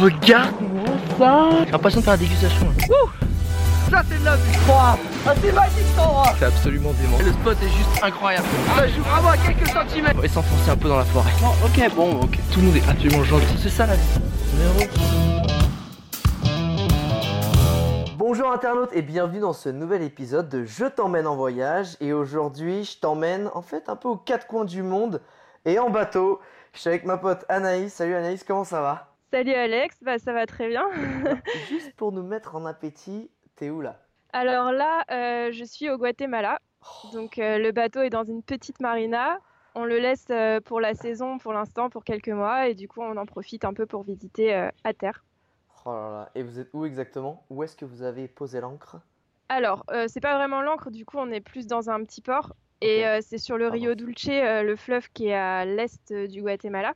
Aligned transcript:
regarde-moi 0.00 0.84
ça 1.18 1.48
J'ai 1.64 1.72
l'impression 1.72 2.00
de 2.00 2.04
faire 2.04 2.14
la 2.14 2.18
dégustation. 2.18 2.66
là. 2.66 2.96
Ça 3.90 4.02
c'est 4.10 4.18
de 4.18 4.24
la 4.24 4.36
vie 4.36 4.42
Ah 4.68 4.96
c'est 5.40 5.52
magique 5.52 5.72
cet 5.90 5.98
endroit 6.04 6.24
C'est 6.38 6.44
absolument 6.46 6.92
dément. 7.00 7.18
Le 7.18 7.32
spot 7.32 7.56
est 7.62 7.68
juste 7.68 8.02
incroyable. 8.02 8.46
Ça 8.76 8.88
joue 8.88 9.02
vraiment 9.02 9.28
à 9.30 9.36
quelques 9.36 9.68
centimètres 9.68 10.14
On 10.18 10.22
va 10.22 10.28
s'enfoncer 10.28 10.70
un 10.70 10.76
peu 10.76 10.88
dans 10.88 10.98
la 10.98 11.04
forêt. 11.04 11.30
ok, 11.64 11.94
bon, 11.94 12.20
ok. 12.22 12.38
Tout 12.52 12.60
le 12.60 12.66
monde 12.66 12.76
est 12.76 12.88
absolument 12.88 13.24
gentil. 13.24 13.56
C'est 13.62 13.68
ça 13.70 13.86
la 13.86 13.94
vie. 13.94 14.20
Bonjour 18.18 18.50
internautes 18.50 18.90
et 18.92 19.02
bienvenue 19.02 19.38
dans 19.40 19.52
ce 19.52 19.68
nouvel 19.68 20.02
épisode 20.02 20.48
de 20.48 20.64
Je 20.64 20.84
t'emmène 20.86 21.26
en 21.28 21.36
voyage 21.36 21.96
et 22.00 22.12
aujourd'hui 22.12 22.84
je 22.84 22.98
t'emmène 22.98 23.48
en 23.54 23.62
fait 23.62 23.88
un 23.88 23.94
peu 23.96 24.08
aux 24.08 24.16
quatre 24.16 24.46
coins 24.48 24.64
du 24.64 24.82
monde 24.82 25.20
et 25.64 25.78
en 25.78 25.90
bateau. 25.90 26.40
Je 26.74 26.80
suis 26.80 26.88
avec 26.88 27.04
ma 27.04 27.16
pote 27.18 27.44
Anaïs. 27.48 27.92
Salut 27.94 28.14
Anaïs, 28.16 28.42
comment 28.46 28.64
ça 28.64 28.80
va? 28.80 29.15
Salut 29.32 29.54
Alex, 29.54 29.96
bah 30.02 30.20
ça 30.20 30.32
va 30.32 30.46
très 30.46 30.68
bien. 30.68 30.88
Juste 31.68 31.92
pour 31.96 32.12
nous 32.12 32.22
mettre 32.22 32.54
en 32.54 32.64
appétit, 32.64 33.28
t'es 33.56 33.70
où 33.70 33.80
là? 33.80 34.00
Alors 34.32 34.70
là, 34.70 35.04
euh, 35.10 35.50
je 35.50 35.64
suis 35.64 35.90
au 35.90 35.98
Guatemala. 35.98 36.60
Donc 37.12 37.38
euh, 37.38 37.58
le 37.58 37.72
bateau 37.72 38.02
est 38.02 38.10
dans 38.10 38.22
une 38.22 38.44
petite 38.44 38.78
marina. 38.80 39.40
On 39.74 39.84
le 39.84 39.98
laisse 39.98 40.26
euh, 40.30 40.60
pour 40.60 40.80
la 40.80 40.94
saison 40.94 41.38
pour 41.38 41.52
l'instant, 41.52 41.90
pour 41.90 42.04
quelques 42.04 42.28
mois, 42.28 42.68
et 42.68 42.74
du 42.74 42.86
coup 42.86 43.02
on 43.02 43.16
en 43.16 43.26
profite 43.26 43.64
un 43.64 43.74
peu 43.74 43.84
pour 43.84 44.04
visiter 44.04 44.54
à 44.54 44.94
terre. 44.94 45.24
Oh 45.84 45.92
là 45.92 46.10
là, 46.10 46.30
et 46.36 46.44
vous 46.44 46.60
êtes 46.60 46.70
où 46.72 46.84
exactement? 46.84 47.44
Où 47.50 47.64
est-ce 47.64 47.76
que 47.76 47.84
vous 47.84 48.02
avez 48.02 48.28
posé 48.28 48.60
l'ancre? 48.60 49.00
Alors, 49.48 49.84
c'est 50.08 50.20
pas 50.20 50.36
vraiment 50.36 50.62
l'ancre, 50.62 50.90
du 50.90 51.04
coup 51.04 51.18
on 51.18 51.30
est 51.30 51.40
plus 51.40 51.66
dans 51.66 51.90
un 51.90 52.02
petit 52.04 52.20
port, 52.20 52.54
et 52.80 53.04
c'est 53.22 53.38
sur 53.38 53.58
le 53.58 53.68
Pardon. 53.68 53.80
Rio 53.80 53.94
Dulce, 53.94 54.28
le 54.28 54.74
fleuve 54.76 55.08
qui 55.10 55.28
est 55.28 55.34
à 55.34 55.64
l'est 55.64 56.12
du 56.12 56.42
Guatemala. 56.42 56.94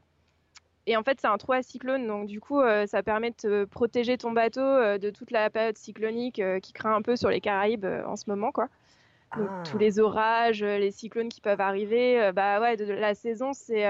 Et 0.87 0.97
en 0.97 1.03
fait, 1.03 1.21
c'est 1.21 1.27
un 1.27 1.37
trou 1.37 1.53
à 1.53 1.63
cyclone, 1.63 2.07
donc 2.07 2.27
du 2.27 2.41
coup, 2.41 2.61
euh, 2.61 2.87
ça 2.87 3.03
permet 3.03 3.31
de 3.31 3.37
te 3.37 3.65
protéger 3.65 4.17
ton 4.17 4.33
bateau 4.33 4.61
euh, 4.61 4.99
de 4.99 5.11
toute 5.11 5.31
la 5.31 5.51
période 5.51 5.77
cyclonique 5.77 6.39
euh, 6.41 6.59
qui 6.59 6.73
craint 6.73 6.95
un 6.95 7.03
peu 7.03 7.17
sur 7.17 7.29
les 7.29 7.41
Caraïbes 7.41 7.87
en 8.07 8.17
ce 8.17 8.25
moment, 8.29 8.51
quoi. 8.51 8.69
Donc, 9.37 9.49
Ah. 9.49 9.63
tous 9.71 9.79
les 9.79 10.01
orages, 10.01 10.65
les 10.65 10.91
cyclones 10.91 11.29
qui 11.29 11.41
peuvent 11.41 11.61
arriver, 11.61 12.33
bah 12.35 12.61
ouais, 12.61 12.77
de, 12.77 12.85
de 12.85 12.93
la 12.93 13.15
saison, 13.15 13.53
c'est 13.53 13.87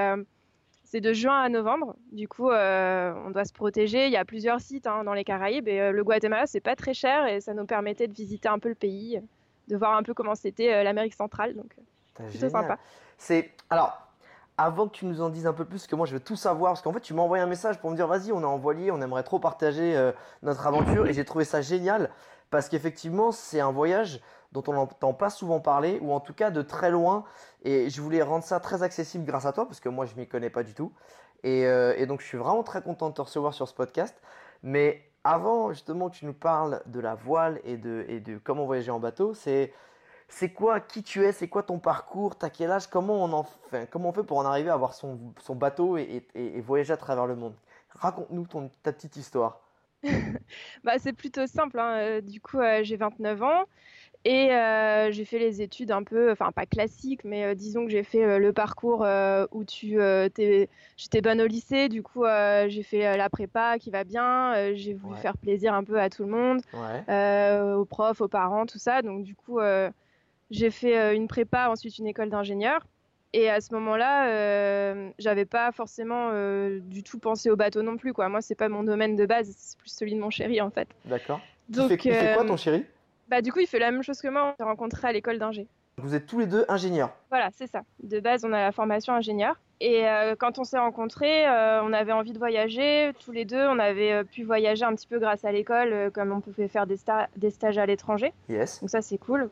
c'est 0.84 1.00
de 1.00 1.12
juin 1.12 1.40
à 1.40 1.48
novembre. 1.48 1.94
Du 2.12 2.28
coup, 2.28 2.50
on 2.50 3.30
doit 3.30 3.44
se 3.46 3.52
protéger. 3.54 4.04
Il 4.06 4.12
y 4.12 4.18
a 4.18 4.24
plusieurs 4.26 4.60
sites 4.60 4.86
hein, 4.86 5.02
dans 5.04 5.14
les 5.14 5.24
Caraïbes 5.24 5.66
et 5.68 5.92
le 5.92 6.04
Guatemala, 6.04 6.46
c'est 6.46 6.60
pas 6.60 6.76
très 6.76 6.92
cher 6.92 7.26
et 7.26 7.40
ça 7.40 7.54
nous 7.54 7.64
permettait 7.64 8.06
de 8.06 8.12
visiter 8.12 8.48
un 8.50 8.58
peu 8.58 8.68
le 8.68 8.74
pays, 8.74 9.18
de 9.68 9.76
voir 9.78 9.96
un 9.96 10.02
peu 10.02 10.12
comment 10.12 10.34
c'était 10.34 10.84
l'Amérique 10.84 11.14
centrale. 11.14 11.54
Donc, 11.54 11.74
plutôt 12.28 12.50
sympa. 12.50 12.78
C'est 13.16 13.52
alors 13.70 14.09
avant 14.60 14.88
que 14.88 14.92
tu 14.92 15.06
nous 15.06 15.22
en 15.22 15.30
dises 15.30 15.46
un 15.46 15.54
peu 15.54 15.64
plus, 15.64 15.86
que 15.86 15.96
moi 15.96 16.04
je 16.04 16.12
veux 16.12 16.20
tout 16.20 16.36
savoir, 16.36 16.72
parce 16.72 16.82
qu'en 16.82 16.92
fait 16.92 17.00
tu 17.00 17.14
m'as 17.14 17.22
envoyé 17.22 17.42
un 17.42 17.46
message 17.46 17.78
pour 17.80 17.90
me 17.90 17.96
dire 17.96 18.06
vas-y 18.06 18.30
on 18.30 18.42
est 18.42 18.44
en 18.44 18.58
voilier, 18.58 18.90
on 18.90 19.00
aimerait 19.00 19.22
trop 19.22 19.38
partager 19.38 19.96
euh, 19.96 20.12
notre 20.42 20.66
aventure 20.66 21.06
et 21.06 21.14
j'ai 21.14 21.24
trouvé 21.24 21.44
ça 21.44 21.62
génial 21.62 22.10
parce 22.50 22.68
qu'effectivement 22.68 23.32
c'est 23.32 23.60
un 23.60 23.72
voyage 23.72 24.20
dont 24.52 24.62
on 24.66 24.74
n'entend 24.74 25.14
pas 25.14 25.30
souvent 25.30 25.60
parler 25.60 25.98
ou 26.02 26.12
en 26.12 26.20
tout 26.20 26.34
cas 26.34 26.50
de 26.50 26.60
très 26.60 26.90
loin 26.90 27.24
et 27.62 27.88
je 27.88 28.02
voulais 28.02 28.20
rendre 28.20 28.44
ça 28.44 28.60
très 28.60 28.82
accessible 28.82 29.24
grâce 29.24 29.46
à 29.46 29.52
toi 29.52 29.64
parce 29.64 29.80
que 29.80 29.88
moi 29.88 30.04
je 30.04 30.14
m'y 30.16 30.26
connais 30.26 30.50
pas 30.50 30.62
du 30.62 30.74
tout 30.74 30.92
et, 31.42 31.64
euh, 31.66 32.04
donc 32.04 32.20
je 32.20 32.26
suis 32.26 32.36
vraiment 32.36 32.62
très 32.62 32.82
content 32.82 33.08
de 33.08 33.14
te 33.14 33.22
recevoir 33.22 33.54
sur 33.54 33.66
ce 33.66 33.72
podcast. 33.72 34.14
Mais 34.62 35.02
avant 35.24 35.72
justement 35.72 36.10
que 36.10 36.16
tu 36.16 36.26
nous 36.26 36.34
parles 36.34 36.82
de 36.84 37.00
la 37.00 37.14
voile 37.14 37.60
et 37.64 37.78
de 37.78 38.38
comment 38.44 38.66
voyager 38.66 38.90
en 38.90 39.00
bateau, 39.00 39.32
c'est 39.32 39.72
c'est 40.30 40.52
quoi 40.52 40.80
qui 40.80 41.02
tu 41.02 41.24
es, 41.24 41.32
c'est 41.32 41.48
quoi 41.48 41.62
ton 41.62 41.78
parcours, 41.80 42.36
t'as 42.38 42.50
quel 42.50 42.70
âge, 42.70 42.86
comment 42.88 43.24
on 43.24 43.32
en 43.34 43.44
fait, 43.44 43.90
comment 43.90 44.10
on 44.10 44.12
fait 44.12 44.24
pour 44.24 44.38
en 44.38 44.46
arriver 44.46 44.70
à 44.70 44.74
avoir 44.74 44.94
son, 44.94 45.34
son 45.40 45.56
bateau 45.56 45.98
et, 45.98 46.24
et- 46.34 46.58
et 46.58 46.60
voyager 46.62 46.92
à 46.92 46.96
travers 46.96 47.26
le 47.26 47.36
monde? 47.36 47.54
Raconte-nous 47.90 48.46
ton, 48.46 48.70
ta 48.82 48.92
petite 48.92 49.16
histoire. 49.16 49.60
bah, 50.84 50.98
c'est 50.98 51.12
plutôt 51.12 51.46
simple. 51.46 51.78
hein. 51.78 51.96
Euh, 51.98 52.20
Du 52.20 52.40
coup, 52.40 52.58
euh, 52.58 52.80
j'ai 52.82 52.96
29 52.96 53.42
ans 53.42 53.64
et 54.24 54.52
euh, 54.54 55.10
j'ai 55.12 55.24
fait 55.24 55.38
les 55.38 55.62
études 55.62 55.90
un 55.92 56.02
peu, 56.04 56.30
enfin 56.32 56.52
pas 56.52 56.66
classiques, 56.66 57.24
mais 57.24 57.44
euh, 57.46 57.54
disons 57.54 57.84
que 57.86 57.90
j'ai 57.90 58.04
fait 58.04 58.38
le 58.38 58.52
parcours 58.52 59.06
où 59.52 59.64
tu, 59.64 59.98
j'étais 60.96 61.20
bonne 61.22 61.40
au 61.42 61.46
lycée. 61.46 61.88
Du 61.88 62.02
coup, 62.02 62.24
j'ai 62.68 62.82
fait 62.82 63.16
la 63.16 63.30
prépa 63.30 63.78
qui 63.78 63.90
va 63.90 64.04
bien. 64.04 64.74
j'ai 64.74 64.94
voulu 64.94 65.14
Ouais. 65.14 65.20
faire 65.20 65.38
plaisir 65.38 65.74
un 65.74 65.84
peu 65.84 66.00
à 66.00 66.10
tout 66.10 66.24
le 66.24 66.30
monde, 66.30 66.60
Ouais. 66.74 67.04
aux 67.74 67.84
profs, 67.86 68.20
aux 68.20 68.28
parents, 68.28 68.66
tout 68.66 68.78
ça. 68.78 69.02
Donc 69.02 69.24
du 69.24 69.34
coup, 69.36 69.58
j'ai 70.50 70.70
fait 70.70 70.98
euh, 70.98 71.14
une 71.14 71.28
prépa, 71.28 71.68
ensuite 71.68 71.98
une 71.98 72.06
école 72.06 72.28
d'ingénieur. 72.30 72.86
Et 73.32 73.48
à 73.48 73.60
ce 73.60 73.72
moment-là, 73.74 74.28
euh, 74.28 75.10
j'avais 75.20 75.44
pas 75.44 75.70
forcément 75.70 76.30
euh, 76.32 76.80
du 76.80 77.04
tout 77.04 77.18
pensé 77.20 77.48
au 77.48 77.54
bateau 77.56 77.82
non 77.82 77.96
plus, 77.96 78.12
quoi. 78.12 78.28
Moi, 78.28 78.40
c'est 78.40 78.56
pas 78.56 78.68
mon 78.68 78.82
domaine 78.82 79.14
de 79.14 79.24
base, 79.24 79.54
c'est 79.56 79.78
plus 79.78 79.90
celui 79.90 80.14
de 80.14 80.20
mon 80.20 80.30
chéri, 80.30 80.60
en 80.60 80.70
fait. 80.70 80.88
D'accord. 81.04 81.40
Il 81.68 81.76
Donc, 81.76 81.88
fait, 81.88 81.94
il 81.94 82.12
fait 82.12 82.34
quoi 82.34 82.42
euh, 82.44 82.48
ton 82.48 82.56
chéri? 82.56 82.84
bah, 83.28 83.40
du 83.40 83.52
coup, 83.52 83.60
il 83.60 83.68
fait 83.68 83.78
la 83.78 83.92
même 83.92 84.02
chose 84.02 84.20
que 84.20 84.26
moi. 84.26 84.52
On 84.52 84.56
s'est 84.56 84.64
rencontrés 84.68 85.06
à 85.06 85.12
l'école 85.12 85.38
d'ingé. 85.38 85.68
Vous 85.98 86.14
êtes 86.16 86.26
tous 86.26 86.40
les 86.40 86.46
deux 86.46 86.64
ingénieurs. 86.68 87.10
Voilà, 87.28 87.50
c'est 87.52 87.68
ça. 87.68 87.82
De 88.02 88.18
base, 88.18 88.44
on 88.44 88.52
a 88.52 88.58
la 88.60 88.72
formation 88.72 89.12
ingénieur. 89.12 89.60
Et 89.80 90.08
euh, 90.08 90.34
quand 90.34 90.58
on 90.58 90.64
s'est 90.64 90.78
rencontrés, 90.78 91.46
euh, 91.46 91.82
on 91.84 91.92
avait 91.92 92.12
envie 92.12 92.32
de 92.32 92.38
voyager. 92.38 93.12
Tous 93.24 93.30
les 93.30 93.44
deux, 93.44 93.64
on 93.68 93.78
avait 93.78 94.12
euh, 94.12 94.24
pu 94.24 94.42
voyager 94.42 94.84
un 94.84 94.94
petit 94.96 95.06
peu 95.06 95.20
grâce 95.20 95.44
à 95.44 95.52
l'école, 95.52 96.10
comme 96.12 96.32
on 96.32 96.40
pouvait 96.40 96.66
faire 96.68 96.86
des, 96.88 96.96
sta- 96.96 97.28
des 97.36 97.50
stages 97.50 97.78
à 97.78 97.86
l'étranger. 97.86 98.32
Yes. 98.48 98.80
Donc 98.80 98.90
ça, 98.90 99.02
c'est 99.02 99.18
cool. 99.18 99.50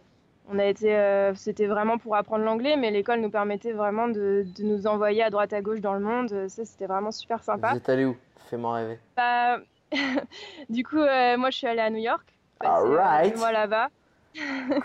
On 0.51 0.59
a 0.59 0.65
été, 0.65 0.97
euh, 0.97 1.35
c'était 1.35 1.67
vraiment 1.67 1.99
pour 1.99 2.17
apprendre 2.17 2.45
l'anglais, 2.45 2.77
mais 2.77 2.91
l'école 2.91 3.21
nous 3.21 3.31
permettait 3.31 3.73
vraiment 3.73 4.09
de, 4.09 4.47
de 4.57 4.65
nous 4.65 4.87
envoyer 4.87 5.23
à 5.23 5.31
droite 5.31 5.53
à 5.53 5.61
gauche 5.61 5.81
dans 5.81 5.93
le 5.95 6.01
monde. 6.01 6.29
Ça, 6.49 6.65
c'était 6.65 6.87
vraiment 6.87 7.11
super 7.13 7.43
sympa. 7.43 7.73
Vous 7.73 7.77
êtes 7.77 7.89
allé 7.89 8.07
où? 8.07 8.17
Fais-moi 8.49 8.75
rêver. 8.77 8.99
Bah, 9.17 9.59
du 10.71 10.85
coup, 10.85 10.99
euh, 10.99 11.37
moi, 11.37 11.51
je 11.51 11.59
suis 11.59 11.67
allée 11.67 11.81
à 11.81 11.91
New 11.91 11.99
York. 11.99 12.25
Euh, 12.65 12.67
Alright. 12.67 13.35
deux 13.35 13.39
mois 13.39 13.53
là-bas. 13.53 13.89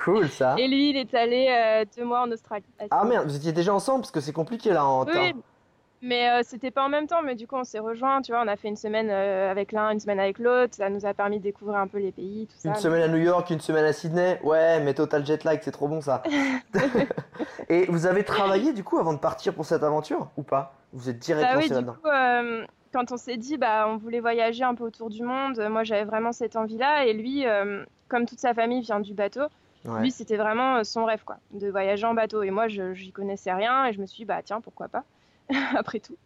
Cool 0.03 0.29
ça. 0.29 0.55
Et 0.57 0.67
lui, 0.67 0.91
il 0.91 0.97
est 0.97 1.13
allé 1.13 1.47
euh, 1.49 1.85
deux 1.95 2.05
mois 2.05 2.21
en 2.21 2.31
Australie. 2.31 2.65
Ah 2.89 3.03
merde, 3.05 3.27
vous 3.27 3.35
étiez 3.35 3.51
déjà 3.51 3.73
ensemble? 3.73 4.01
Parce 4.01 4.11
que 4.11 4.19
c'est 4.21 4.31
compliqué 4.33 4.71
là 4.71 4.85
en 4.85 5.05
Oui, 5.05 5.13
temps. 5.13 5.39
Mais 6.03 6.29
euh, 6.29 6.41
c'était 6.43 6.69
pas 6.69 6.83
en 6.83 6.89
même 6.89 7.07
temps. 7.07 7.23
Mais 7.23 7.33
du 7.33 7.47
coup, 7.47 7.55
on 7.55 7.63
s'est 7.63 7.79
rejoints. 7.79 8.21
Tu 8.21 8.31
vois, 8.31 8.41
on 8.43 8.47
a 8.47 8.55
fait 8.55 8.67
une 8.67 8.75
semaine 8.75 9.09
euh, 9.09 9.49
avec 9.49 9.71
l'un, 9.71 9.89
une 9.91 9.99
semaine 9.99 10.19
avec 10.19 10.37
l'autre. 10.37 10.75
Ça 10.75 10.89
nous 10.89 11.05
a 11.05 11.13
permis 11.13 11.39
de 11.39 11.43
découvrir 11.43 11.77
un 11.79 11.87
peu 11.87 11.97
les 11.97 12.11
pays, 12.11 12.47
tout 12.47 12.57
ça. 12.57 12.69
Une 12.69 12.75
semaine 12.75 13.01
à 13.01 13.07
New 13.07 13.17
York, 13.23 13.49
une 13.49 13.61
semaine 13.61 13.85
à 13.85 13.93
Sydney. 13.93 14.39
Ouais, 14.43 14.79
mais 14.81 14.93
total 14.93 15.25
jet 15.25 15.43
lag, 15.43 15.59
c'est 15.63 15.71
trop 15.71 15.87
bon 15.87 16.01
ça. 16.01 16.21
Et 17.69 17.85
vous 17.85 18.05
avez 18.05 18.23
travaillé 18.23 18.73
du 18.73 18.83
coup 18.83 18.99
avant 18.99 19.13
de 19.13 19.19
partir 19.19 19.53
pour 19.53 19.65
cette 19.65 19.83
aventure 19.83 20.29
ou 20.37 20.43
pas? 20.43 20.75
Vous 20.91 21.09
êtes 21.09 21.19
direct 21.19 21.47
Bah 21.51 21.57
oui, 21.59 21.67
là-dedans 21.69 21.95
euh, 22.05 22.65
quand 22.91 23.11
on 23.11 23.17
s'est 23.17 23.37
dit, 23.37 23.57
bah, 23.57 23.87
on 23.87 23.97
voulait 23.97 24.19
voyager 24.19 24.63
un 24.63 24.75
peu 24.75 24.83
autour 24.83 25.09
du 25.09 25.23
monde. 25.23 25.59
Moi, 25.69 25.83
j'avais 25.83 26.03
vraiment 26.03 26.31
cette 26.31 26.55
envie-là. 26.55 27.05
Et 27.05 27.13
lui, 27.13 27.47
euh, 27.47 27.83
comme 28.07 28.27
toute 28.27 28.39
sa 28.39 28.53
famille 28.53 28.81
vient 28.81 28.99
du 28.99 29.13
bateau, 29.13 29.41
Ouais. 29.85 29.99
lui, 29.99 30.11
c'était 30.11 30.37
vraiment 30.37 30.81
son 30.85 31.03
rêve, 31.03 31.23
quoi, 31.25 31.37
de 31.51 31.69
voyager 31.69 32.05
en 32.05 32.13
bateau. 32.13 32.41
Et 32.41 32.51
moi, 32.51 32.69
je 32.69 32.93
j'y 32.93 33.11
connaissais 33.11 33.51
rien. 33.51 33.87
Et 33.87 33.93
je 33.93 33.99
me 33.99 34.05
suis 34.05 34.17
dit, 34.19 34.25
bah, 34.25 34.41
tiens, 34.41 34.61
pourquoi 34.61 34.87
pas, 34.87 35.03
après 35.77 35.99
tout. 35.99 36.17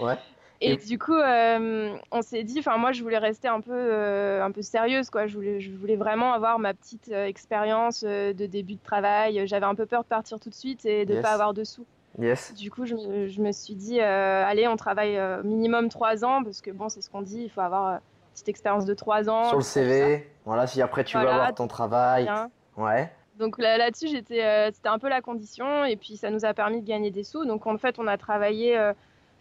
Ouais. 0.00 0.16
Et, 0.60 0.72
Et- 0.72 0.76
du 0.76 0.98
coup, 0.98 1.14
euh, 1.14 1.94
on 2.10 2.22
s'est 2.22 2.44
dit, 2.44 2.58
enfin 2.60 2.78
moi 2.78 2.92
je 2.92 3.02
voulais 3.02 3.18
rester 3.18 3.48
un 3.48 3.60
peu, 3.60 3.72
euh, 3.74 4.42
un 4.42 4.50
peu 4.50 4.62
sérieuse, 4.62 5.10
quoi. 5.10 5.26
Je 5.26 5.34
voulais, 5.34 5.60
je 5.60 5.70
voulais 5.72 5.96
vraiment 5.96 6.32
avoir 6.32 6.58
ma 6.58 6.72
petite 6.74 7.08
euh, 7.12 7.26
expérience 7.26 8.02
de 8.04 8.46
début 8.46 8.76
de 8.76 8.82
travail. 8.82 9.46
J'avais 9.46 9.66
un 9.66 9.74
peu 9.74 9.84
peur 9.86 10.02
de 10.04 10.08
partir 10.08 10.38
tout 10.40 10.48
de 10.50 10.54
suite 10.54 10.84
et 10.86 11.04
de 11.04 11.14
Yes. 11.14 11.22
pas 11.22 11.32
avoir 11.32 11.52
de 11.54 11.64
sous. 11.64 11.84
Yes. 12.18 12.54
Du 12.54 12.70
coup, 12.70 12.86
je 12.86 12.94
me, 12.94 13.26
je 13.26 13.40
me 13.42 13.50
suis 13.50 13.74
dit, 13.74 14.00
allez, 14.00 14.68
on 14.68 14.76
travaille 14.76 15.18
minimum 15.42 15.88
trois 15.88 16.24
ans, 16.24 16.44
parce 16.44 16.60
que 16.60 16.70
bon, 16.70 16.88
c'est 16.88 17.00
ce 17.02 17.10
qu'on 17.10 17.22
dit, 17.22 17.42
il 17.42 17.50
faut 17.50 17.60
avoir 17.60 17.94
une 17.94 18.00
petite 18.34 18.48
expérience 18.48 18.84
de 18.84 18.94
trois 18.94 19.28
ans. 19.28 19.44
Sur 19.48 19.56
le 19.58 19.64
CV, 19.64 20.30
voilà, 20.44 20.68
si 20.68 20.80
après 20.80 21.02
tu 21.02 21.16
veux 21.16 21.24
Voilà, 21.24 21.36
avoir 21.36 21.54
ton 21.56 21.66
travail. 21.66 22.24
bien. 22.24 22.50
Ouais. 22.76 23.10
Donc 23.38 23.58
là- 23.58 23.78
là-dessus, 23.78 24.08
j'étais, 24.08 24.44
euh, 24.44 24.70
c'était 24.72 24.88
un 24.88 24.98
peu 24.98 25.08
la 25.08 25.20
condition, 25.20 25.84
et 25.84 25.96
puis 25.96 26.16
ça 26.16 26.30
nous 26.30 26.44
a 26.44 26.54
permis 26.54 26.80
de 26.80 26.86
gagner 26.86 27.10
des 27.10 27.24
sous. 27.24 27.44
Donc 27.44 27.66
en 27.66 27.76
fait, 27.78 27.98
on 27.98 28.06
a 28.06 28.16
travaillé, 28.16 28.76
euh, 28.78 28.92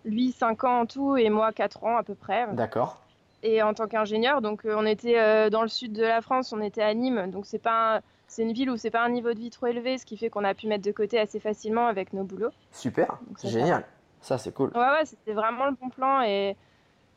lui, 0.05 0.31
cinq 0.31 0.63
ans 0.63 0.81
en 0.81 0.85
tout, 0.85 1.15
et 1.17 1.29
moi, 1.29 1.51
quatre 1.51 1.83
ans 1.83 1.97
à 1.97 2.03
peu 2.03 2.15
près. 2.15 2.47
D'accord. 2.53 2.99
et 3.45 3.61
en 3.61 3.73
tant 3.73 3.87
qu'ingénieur. 3.87 4.41
Donc 4.41 4.65
euh, 4.65 4.73
on 4.77 4.85
était 4.85 5.49
dans 5.49 5.63
le 5.63 5.67
sud 5.67 5.91
de 5.91 6.01
la 6.03 6.21
France, 6.21 6.53
on 6.53 6.61
était 6.61 6.81
à 6.81 6.93
Nîmes, 6.93 7.29
donc 7.29 7.45
c'est 7.45 7.59
pas 7.61 7.97
un- 7.97 8.01
c'est 8.25 8.41
une 8.43 8.53
ville 8.53 8.69
où 8.71 8.77
c'est 8.77 8.89
pas 8.89 9.03
un 9.03 9.09
niveau 9.09 9.33
de 9.33 9.37
vie 9.39 9.49
trop 9.49 9.65
élevé, 9.67 9.97
ce 9.97 10.05
qui 10.05 10.15
fait 10.15 10.29
qu'on 10.29 10.45
a 10.45 10.53
pu 10.53 10.65
mettre 10.67 10.85
de 10.85 10.93
côté 10.93 11.19
assez 11.19 11.41
facilement 11.41 11.87
avec 11.87 12.13
nos 12.13 12.23
boulots. 12.23 12.51
Super. 12.71 13.19
Donc 13.27 13.37
ça, 13.39 13.49
Génial. 13.49 13.83
Ça, 14.21 14.37
c'est 14.37 14.53
cool. 14.53 14.71
Ouais 14.73 14.79
ouais, 14.79 15.03
c'était 15.05 15.33
vraiment 15.33 15.65
le 15.65 15.73
bon 15.73 15.89
plan 15.89 16.21
et 16.21 16.55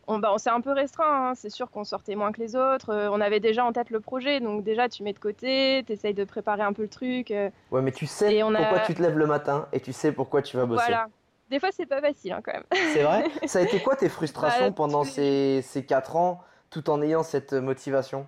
on, 0.07 0.19
bah, 0.19 0.31
on 0.33 0.39
s'est 0.39 0.51
un 0.51 0.61
peu 0.61 0.73
restreint. 0.73 1.31
hein. 1.31 1.35
C'est 1.35 1.51
sûr 1.51 1.71
qu'on 1.71 1.85
sortait 1.85 2.15
moins 2.15 2.33
que 2.33 2.41
les 2.41 2.57
autres. 2.57 2.91
Euh, 2.91 3.09
on 3.11 3.21
avait 3.21 3.41
déjà 3.41 3.65
en 3.65 3.73
tête 3.73 3.91
le 3.91 4.01
projet, 4.01 4.41
donc 4.41 4.63
déjà 4.65 4.89
tu 4.89 5.03
mets 5.03 5.13
de 5.13 5.19
côté, 5.19 5.83
t'essayes 5.87 6.15
de 6.15 6.25
préparer 6.25 6.63
un 6.63 6.73
peu 6.73 6.83
le 6.83 6.89
truc. 6.89 7.31
euh, 7.31 7.51
Ouais, 7.71 7.83
mais 7.83 7.93
tu 7.93 8.07
sais 8.07 8.41
a- 8.41 8.47
pourquoi 8.57 8.81
tu 8.81 8.95
te 8.95 9.03
lèves 9.03 9.19
le 9.19 9.27
matin 9.27 9.67
et 9.73 9.81
tu 9.81 9.93
sais 9.93 10.13
pourquoi 10.13 10.43
tu 10.43 10.57
vas 10.57 10.67
bosser. 10.67 10.85
voilà. 10.85 11.09
Des 11.51 11.61
fois 11.61 11.69
c'est 11.73 11.87
pas 11.87 12.01
facile 12.01 12.33
hein, 12.33 12.41
quand 12.45 12.53
même. 12.53 12.65
C'est 12.93 13.03
vrai? 13.03 13.29
Ça 13.47 13.61
a 13.61 13.63
été 13.63 13.81
quoi 13.81 13.95
tes 13.97 14.09
frustrations 14.09 14.69
Bah, 14.69 14.75
pendant 14.77 15.05
ces, 15.05 15.63
ces 15.63 15.85
4 15.85 16.17
ans 16.17 16.43
tout 16.71 16.91
en 16.91 17.01
ayant 17.03 17.23
cette 17.23 17.53
motivation? 17.53 18.27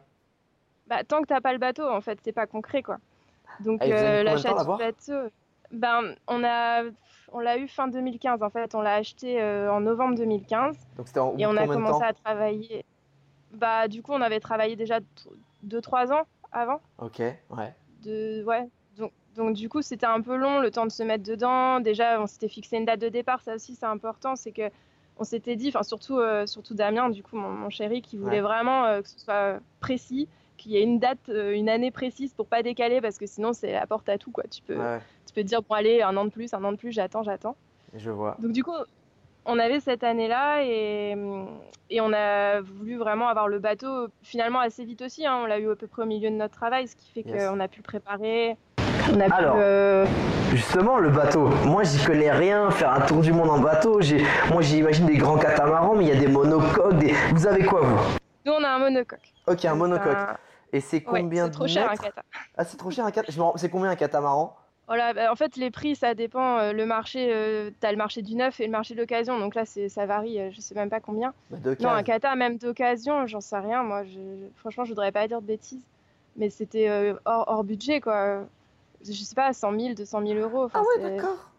Bah, 0.86 1.04
tant 1.04 1.20
que 1.20 1.26
t'as 1.26 1.40
pas 1.40 1.52
le 1.52 1.58
bateau, 1.58 1.86
en 1.88 2.00
fait, 2.00 2.18
c'est 2.24 2.32
pas 2.32 2.46
concret, 2.46 2.82
quoi. 2.82 2.98
Donc, 3.60 3.80
Ah, 3.82 3.86
euh, 3.86 4.22
l'achat 4.22 4.54
du 4.54 4.68
bateau, 4.78 5.28
ben, 5.72 6.14
on 6.28 6.42
a 6.44 6.84
on 7.32 7.40
l'a 7.40 7.58
eu 7.58 7.68
fin 7.68 7.88
2015 7.88 8.42
en 8.42 8.50
fait. 8.50 8.74
On 8.74 8.80
l'a 8.80 8.94
acheté 8.94 9.40
euh, 9.40 9.72
en 9.72 9.80
novembre 9.80 10.14
2015 10.16 10.76
Donc 10.96 11.08
c'était 11.08 11.20
en 11.20 11.36
et 11.38 11.46
on 11.46 11.56
a 11.56 11.66
commencé 11.66 12.02
à 12.04 12.12
travailler. 12.12 12.84
Bah 13.52 13.88
du 13.88 14.02
coup 14.02 14.12
on 14.12 14.20
avait 14.20 14.40
travaillé 14.40 14.76
déjà 14.76 15.00
2-3 15.66 16.12
ans 16.12 16.22
avant. 16.52 16.80
Ok, 16.98 17.18
ouais. 17.20 17.74
De 18.02 18.44
ouais. 18.44 18.68
Donc 18.96 19.12
donc 19.36 19.54
du 19.54 19.68
coup 19.68 19.82
c'était 19.82 20.06
un 20.06 20.20
peu 20.20 20.36
long 20.36 20.60
le 20.60 20.70
temps 20.70 20.86
de 20.86 20.90
se 20.92 21.02
mettre 21.02 21.24
dedans. 21.24 21.80
Déjà 21.80 22.20
on 22.20 22.26
s'était 22.26 22.48
fixé 22.48 22.76
une 22.76 22.84
date 22.84 23.00
de 23.00 23.08
départ. 23.08 23.40
Ça 23.42 23.54
aussi 23.54 23.74
c'est 23.74 23.86
important, 23.86 24.36
c'est 24.36 24.52
que 24.52 24.70
on 25.20 25.24
s'était 25.24 25.56
dit, 25.56 25.68
enfin 25.68 25.82
surtout 25.82 26.18
euh, 26.18 26.46
surtout 26.46 26.74
Damien 26.74 27.10
du 27.10 27.22
coup 27.24 27.36
mon, 27.36 27.48
mon 27.50 27.70
chéri 27.70 28.02
qui 28.02 28.16
voulait 28.16 28.36
Ouais. 28.36 28.40
vraiment 28.40 28.84
euh, 28.84 29.02
que 29.02 29.08
ce 29.08 29.18
soit 29.18 29.58
précis, 29.80 30.28
qu'il 30.58 30.72
y 30.72 30.76
ait 30.76 30.82
une 30.82 30.98
date, 30.98 31.18
euh, 31.30 31.54
une 31.54 31.68
année 31.70 31.90
précise 31.90 32.34
pour 32.34 32.46
pas 32.46 32.62
décaler 32.62 33.00
parce 33.00 33.16
que 33.16 33.24
sinon 33.26 33.52
c'est 33.54 33.72
la 33.72 33.86
porte 33.86 34.08
à 34.10 34.18
tout 34.18 34.30
quoi. 34.30 34.44
Tu 34.50 34.60
peux 34.60 34.76
Ouais, 34.76 34.98
tu 35.26 35.32
peux 35.32 35.40
te 35.42 35.46
dire 35.46 35.62
bon 35.62 35.74
allez 35.74 36.02
un 36.02 36.14
an 36.18 36.26
de 36.26 36.30
plus, 36.30 36.52
un 36.52 36.62
an 36.64 36.72
de 36.72 36.76
plus, 36.76 36.92
j'attends, 36.92 37.22
j'attends. 37.22 37.56
je 37.96 38.10
vois. 38.10 38.36
Donc 38.40 38.52
du 38.52 38.62
coup, 38.62 38.74
on 39.46 39.58
avait 39.58 39.80
cette 39.80 40.04
année-là 40.04 40.62
et, 40.64 41.16
et 41.88 42.00
on 42.02 42.12
a 42.12 42.60
voulu 42.60 42.96
vraiment 42.98 43.28
avoir 43.28 43.48
le 43.48 43.58
bateau 43.58 44.08
finalement 44.22 44.58
assez 44.60 44.84
vite 44.84 45.00
aussi. 45.00 45.24
hein. 45.26 45.38
On 45.42 45.46
l'a 45.46 45.58
eu 45.58 45.70
à 45.70 45.76
peu 45.76 45.86
près 45.86 46.02
au 46.02 46.06
milieu 46.06 46.28
de 46.28 46.34
notre 46.34 46.54
travail, 46.54 46.86
ce 46.86 46.96
qui 46.96 47.10
fait 47.10 47.26
Yes. 47.26 47.48
qu'on 47.48 47.58
a 47.60 47.68
pu 47.68 47.78
le 47.78 47.84
préparer. 47.84 48.56
On 49.10 49.20
a 49.20 49.34
Alors. 49.34 49.54
pu, 49.54 49.60
euh, 49.62 50.04
Justement, 50.50 50.98
le 50.98 51.08
bateau. 51.10 51.48
Moi, 51.64 51.82
j'y 51.84 52.02
connais 52.04 52.30
rien. 52.30 52.70
Faire 52.70 52.90
un 52.92 53.00
tour 53.02 53.20
du 53.20 53.32
monde 53.32 53.48
en 53.50 53.58
bateau. 53.58 54.00
Moi, 54.50 54.60
j'imagine 54.62 55.06
des 55.06 55.16
grands 55.16 55.38
catamarans, 55.38 55.94
mais 55.94 56.04
il 56.04 56.08
y 56.08 56.12
a 56.12 56.20
des 56.20 56.26
monocoques. 56.28 56.96
Des... 56.98 57.14
Vous 57.32 57.46
avez 57.46 57.64
quoi, 57.64 57.80
vous? 57.82 57.98
Nous, 58.46 58.52
on 58.52 58.62
a 58.64 58.68
un 58.68 58.78
monocoque. 58.78 59.32
Ok, 59.46 59.64
un 59.66 59.74
monocoque. 59.74 60.06
Un- 60.16 60.36
Et 60.72 60.80
c'est 60.80 61.00
combien 61.02 61.48
de 61.48 61.52
trop 61.52 61.66
cher 61.66 61.86
un 61.86 61.90
mètres 61.90 62.02
cata. 62.04 62.22
Ah, 62.56 62.64
c'est 62.64 62.76
trop 62.76 62.90
cher 62.90 63.04
un 63.04 63.10
cat. 63.10 63.22
je 63.28 63.36
me 63.38 63.42
rends- 63.42 63.56
C'est 63.56 63.70
combien 63.70 63.90
un 63.90 63.96
catamaran 63.96 64.56
Voilà, 64.86 65.14
bah, 65.14 65.32
en 65.32 65.36
fait, 65.36 65.56
les 65.56 65.70
prix, 65.70 65.96
ça 65.96 66.14
dépend. 66.14 66.58
euh, 66.58 66.72
Le 66.72 66.84
marché, 66.86 67.30
euh, 67.32 67.70
t'as 67.80 67.90
le 67.90 67.96
marché 67.96 68.22
du 68.22 68.34
neuf 68.34 68.60
et 68.60 68.66
le 68.66 68.72
marché 68.72 68.94
de 68.94 69.00
l'occasion. 69.00 69.38
Donc 69.38 69.54
là, 69.54 69.64
ça 69.64 70.06
varie. 70.06 70.38
euh, 70.40 70.50
Je 70.52 70.60
sais 70.60 70.74
même 70.74 70.90
pas 70.90 71.00
combien. 71.00 71.32
Bah, 71.50 71.58
Non, 71.80 71.88
un 71.90 72.02
kata, 72.02 72.34
même 72.36 72.58
d'occasion, 72.58 73.26
j'en 73.26 73.40
sais 73.40 73.58
rien. 73.58 73.82
Moi, 73.82 74.04
je... 74.04 74.18
franchement, 74.56 74.84
je 74.84 74.90
voudrais 74.90 75.12
pas 75.12 75.26
dire 75.26 75.40
de 75.40 75.46
bêtises. 75.46 75.82
Mais 76.36 76.50
c'était 76.50 76.88
euh, 76.88 77.14
hors, 77.24 77.44
hors 77.48 77.64
budget, 77.64 78.00
quoi. 78.00 78.44
Je 79.04 79.12
sais 79.12 79.34
pas, 79.34 79.52
100 79.52 79.78
000, 79.78 79.94
200 79.94 80.20
000 80.26 80.38
euros. 80.40 80.64
Enfin, 80.64 80.82
Ah 80.84 81.00
ouais, 81.02 81.10
d'accord. 81.16 81.50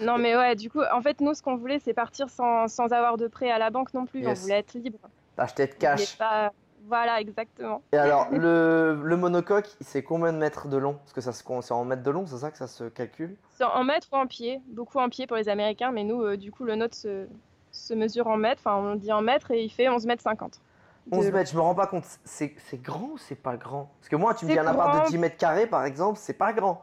Non, 0.00 0.16
mais 0.16 0.34
ouais, 0.36 0.54
du 0.56 0.70
coup, 0.70 0.80
en 0.92 1.02
fait, 1.02 1.20
nous, 1.20 1.34
ce 1.34 1.42
qu'on 1.42 1.56
voulait, 1.56 1.78
c'est 1.78 1.92
partir 1.92 2.30
sans, 2.30 2.66
sans 2.66 2.92
avoir 2.92 3.18
de 3.18 3.26
prêt 3.28 3.50
à 3.50 3.58
la 3.58 3.68
banque 3.70 3.92
non 3.92 4.06
plus. 4.06 4.20
Yes. 4.20 4.38
On 4.38 4.42
voulait 4.42 4.58
être 4.60 4.72
libre. 4.74 4.98
Acheter 5.36 5.66
de 5.66 5.72
cash. 5.74 6.16
pas- 6.16 6.50
Voilà, 6.88 7.20
exactement. 7.20 7.82
Et 7.92 7.96
alors, 7.96 8.28
le, 8.32 9.00
le 9.02 9.16
monocoque, 9.16 9.68
c'est 9.80 10.02
combien 10.02 10.32
de 10.32 10.38
mètres 10.38 10.68
de 10.68 10.76
long? 10.76 10.94
Parce 10.94 11.12
que 11.12 11.20
ça 11.20 11.32
c'est 11.32 11.72
en 11.72 11.84
mètres 11.84 12.02
de 12.02 12.10
long, 12.10 12.26
c'est 12.26 12.38
ça 12.38 12.50
que 12.50 12.58
ça 12.58 12.66
se 12.66 12.84
calcule? 12.84 13.36
C'est 13.50 13.64
en 13.64 13.84
mètres 13.84 14.08
ou 14.12 14.16
en 14.16 14.26
pied. 14.26 14.60
Beaucoup 14.68 14.98
en 14.98 15.08
pied 15.08 15.26
pour 15.26 15.36
les 15.36 15.48
Américains, 15.48 15.90
mais 15.90 16.04
nous, 16.04 16.22
euh, 16.22 16.36
du 16.36 16.50
coup, 16.50 16.64
le 16.64 16.74
nôtre 16.74 16.96
se, 16.96 17.26
se 17.70 17.94
mesure 17.94 18.26
en 18.26 18.36
mètres. 18.36 18.62
Enfin, 18.64 18.76
on 18.76 18.94
dit 18.96 19.12
en 19.12 19.22
mètres 19.22 19.50
et 19.50 19.62
il 19.62 19.70
fait 19.70 19.88
11 19.88 20.06
mètres 20.06 20.22
50. 20.22 20.60
de 21.06 21.16
11 21.16 21.26
long. 21.26 21.32
mètres, 21.32 21.50
je 21.50 21.56
me 21.56 21.62
rends 21.62 21.74
pas 21.74 21.86
compte. 21.86 22.04
C'est, 22.24 22.54
grand 22.74 23.10
ou 23.12 23.18
c'est 23.18 23.34
pas 23.34 23.56
grand? 23.56 23.90
Parce 24.00 24.08
que 24.08 24.16
moi, 24.16 24.34
tu 24.34 24.46
me 24.46 24.50
dis 24.50 24.58
un 24.58 24.66
appart 24.66 24.94
de 24.94 24.98
grand. 25.00 25.08
10 25.08 25.18
mètres 25.18 25.36
carrés, 25.36 25.66
par 25.66 25.84
exemple, 25.84 26.18
c'est 26.20 26.34
pas 26.34 26.52
grand. 26.52 26.82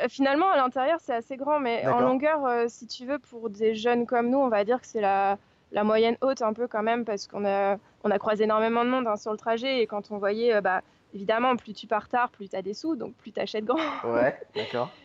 Euh, 0.00 0.06
Finalement, 0.08 0.50
à 0.50 0.56
l'intérieur, 0.56 0.98
c'est 1.00 1.14
assez 1.14 1.36
grand, 1.36 1.60
mais 1.60 1.86
en 1.86 2.00
longueur, 2.00 2.44
euh, 2.46 2.64
si 2.68 2.86
tu 2.86 3.06
veux, 3.06 3.18
pour 3.18 3.50
des 3.50 3.74
jeunes 3.74 4.06
comme 4.06 4.30
nous, 4.30 4.38
on 4.38 4.48
va 4.48 4.64
dire 4.64 4.80
que 4.80 4.86
c'est 4.86 5.00
la, 5.00 5.36
la 5.72 5.84
moyenne 5.84 6.16
haute 6.20 6.42
un 6.42 6.52
peu 6.52 6.66
quand 6.66 6.82
même, 6.82 7.04
parce 7.04 7.26
qu'on 7.26 7.44
a, 7.44 7.76
on 8.04 8.10
a 8.10 8.18
croisé 8.18 8.44
énormément 8.44 8.84
de 8.84 8.90
monde 8.90 9.06
hein, 9.06 9.16
sur 9.16 9.32
le 9.32 9.38
trajet, 9.38 9.82
et 9.82 9.86
quand 9.86 10.10
on 10.10 10.18
voyait, 10.18 10.54
euh, 10.54 10.60
bah, 10.60 10.82
évidemment, 11.14 11.56
plus 11.56 11.74
tu 11.74 11.86
pars 11.86 12.08
tard, 12.08 12.30
plus 12.30 12.48
tu 12.48 12.56
as 12.56 12.62
des 12.62 12.74
sous, 12.74 12.96
donc 12.96 13.14
plus 13.14 13.32
tu 13.32 13.40
achètes 13.40 13.64
grand. 13.64 13.78
Ouais, 14.04 14.38
d'accord. 14.54 14.90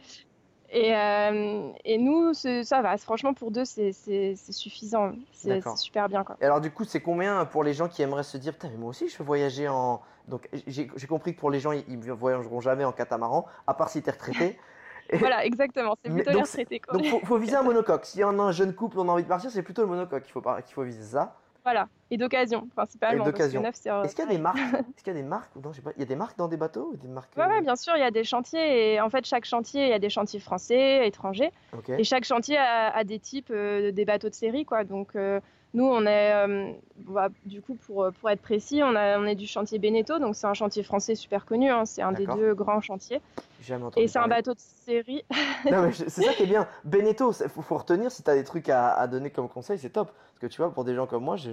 Et, 0.72 0.94
euh, 0.94 1.70
et 1.86 1.98
nous, 1.98 2.34
ça 2.34 2.82
va, 2.82 2.98
franchement, 2.98 3.34
pour 3.34 3.52
deux, 3.52 3.64
c'est 3.64 3.94
suffisant, 4.36 5.14
c'est 5.32 5.62
super 5.78 6.10
bien. 6.10 6.24
Quoi. 6.24 6.36
Et 6.42 6.46
alors, 6.46 6.60
du 6.60 6.70
coup, 6.72 6.84
c'est 6.84 7.00
combien 7.00 7.46
pour 7.46 7.64
les 7.64 7.74
gens 7.74 7.88
qui 7.88 8.02
aimeraient 8.02 8.24
se 8.24 8.38
dire, 8.38 8.52
putain, 8.52 8.70
mais 8.72 8.78
moi 8.78 8.90
aussi, 8.90 9.08
je 9.08 9.18
veux 9.18 9.24
voyager 9.24 9.70
en. 9.70 10.02
Donc, 10.28 10.50
j'ai, 10.68 10.88
compris 11.08 11.36
que 11.36 11.40
pour 11.40 11.52
les 11.52 11.60
gens, 11.62 11.72
ils, 11.72 11.86
ils 11.88 12.12
voyageront 12.12 12.60
jamais 12.60 12.84
en 12.84 12.92
catamaran, 12.92 13.46
à 13.68 13.74
part 13.76 13.90
si 13.90 14.02
t'es 14.02 14.12
retraité. 14.12 14.60
Voilà, 15.14 15.46
exactement, 15.46 15.96
c'est 16.04 16.12
plutôt 16.12 16.32
les 16.32 16.42
retraités. 16.42 16.80
Quoi. 16.80 16.98
Donc, 16.98 17.06
faut, 17.08 17.20
faut 17.26 17.38
viser 17.38 17.56
un 17.56 17.64
monocoque. 17.64 18.06
Si 18.06 18.24
on 18.24 18.30
a 18.40 18.44
un 18.44 18.52
jeune 18.52 18.74
couple, 18.74 19.00
on 19.00 19.08
a 19.10 19.12
envie 19.12 19.24
de 19.24 19.28
partir, 19.28 19.52
c'est 19.52 19.64
plutôt 19.64 19.82
le 19.84 19.88
monocoque 19.88 20.24
qu'il 20.24 20.32
faut, 20.32 20.42
par- 20.42 20.64
qu'il 20.64 20.74
faut 20.74 20.84
viser 20.84 21.04
ça. 21.04 21.36
Voilà, 21.64 21.88
et 22.12 22.18
d'occasion, 22.18 22.68
principalement. 22.76 23.24
d'occasion. 23.24 23.64
Est-ce 23.66 24.16
qu'il 24.16 24.24
y 24.24 24.28
a 24.28 24.30
des 24.30 24.38
marques 24.38 24.58
Est-ce 24.98 25.04
qu'il 25.04 25.08
y 25.08 25.18
a 25.18 25.20
des 25.20 25.24
marques 25.28 25.50
Non, 25.56 25.72
je 25.72 25.78
sais 25.78 25.82
pas. 25.82 25.92
Il 25.96 26.00
y 26.00 26.04
a 26.04 26.06
des 26.06 26.16
marques 26.16 26.38
dans 26.38 26.48
des 26.48 26.58
bateaux 26.58 26.92
ou 26.94 26.98
des 26.98 27.08
marques 27.08 27.36
Ouais, 27.36 27.46
ouais, 27.48 27.58
euh, 27.58 27.62
bien 27.62 27.76
sûr, 27.76 27.94
il 27.96 28.02
y 28.02 28.04
a 28.04 28.12
des 28.12 28.24
chantiers, 28.24 28.94
et 28.94 29.02
en 29.02 29.10
fait, 29.10 29.26
chaque 29.26 29.46
chantier, 29.46 29.84
il 29.86 29.90
y 29.90 29.94
a 29.94 29.98
des 30.00 30.12
chantiers 30.12 30.40
français, 30.40 31.08
étrangers. 31.08 31.52
Et 31.98 32.04
chaque 32.04 32.24
chantier 32.24 32.58
a, 32.58 32.96
a 32.96 33.04
des 33.04 33.18
types 33.20 33.50
euh, 33.50 33.92
des 33.92 34.06
bateaux 34.06 34.30
de 34.30 34.36
série, 34.36 34.66
quoi. 34.66 34.84
Donc 34.84 35.16
euh, 35.16 35.40
nous, 35.76 35.86
on 35.86 36.06
est, 36.06 36.34
euh, 36.34 36.72
bah, 36.98 37.28
du 37.46 37.62
coup, 37.62 37.76
pour, 37.76 38.08
pour 38.20 38.30
être 38.32 38.42
précis, 38.42 38.82
on, 38.84 38.96
a, 38.96 39.20
on 39.20 39.26
est 39.26 39.36
du 39.36 39.46
chantier 39.46 39.78
Beneteau, 39.78 40.18
donc 40.20 40.36
c'est 40.36 40.48
un 40.48 40.54
chantier 40.56 40.82
français 40.84 41.14
super 41.16 41.46
connu, 41.46 41.70
hein, 41.70 41.86
c'est 41.86 42.02
un 42.02 42.12
des 42.14 42.26
deux 42.26 42.54
grands 42.56 42.82
chantiers. 42.82 43.22
J'ai 43.60 43.68
jamais 43.68 43.84
entendu 43.86 44.04
Et 44.04 44.08
c'est 44.08 44.20
un 44.20 44.28
bateau 44.28 44.54
de 44.54 44.60
série. 44.60 45.24
Je- 45.66 46.06
c'est 46.08 46.22
ça 46.24 46.34
qui 46.34 46.44
est 46.44 46.48
bien. 46.48 46.68
Beneteau, 46.84 47.32
il 47.34 47.50
faut, 47.50 47.62
faut 47.62 47.78
retenir 47.78 48.12
si 48.12 48.24
tu 48.24 48.30
as 48.30 48.36
des 48.36 48.44
trucs 48.44 48.70
à, 48.70 48.94
à 48.94 49.08
donner 49.08 49.30
comme 49.30 49.50
conseil, 49.50 49.78
c'est 49.78 49.90
top. 49.90 50.08
Parce 50.12 50.40
que 50.40 50.48
tu 50.48 50.62
vois, 50.62 50.72
pour 50.74 50.84
des 50.86 50.96
gens 50.96 51.08
comme 51.08 51.24
moi, 51.24 51.36
j'ai 51.36 51.52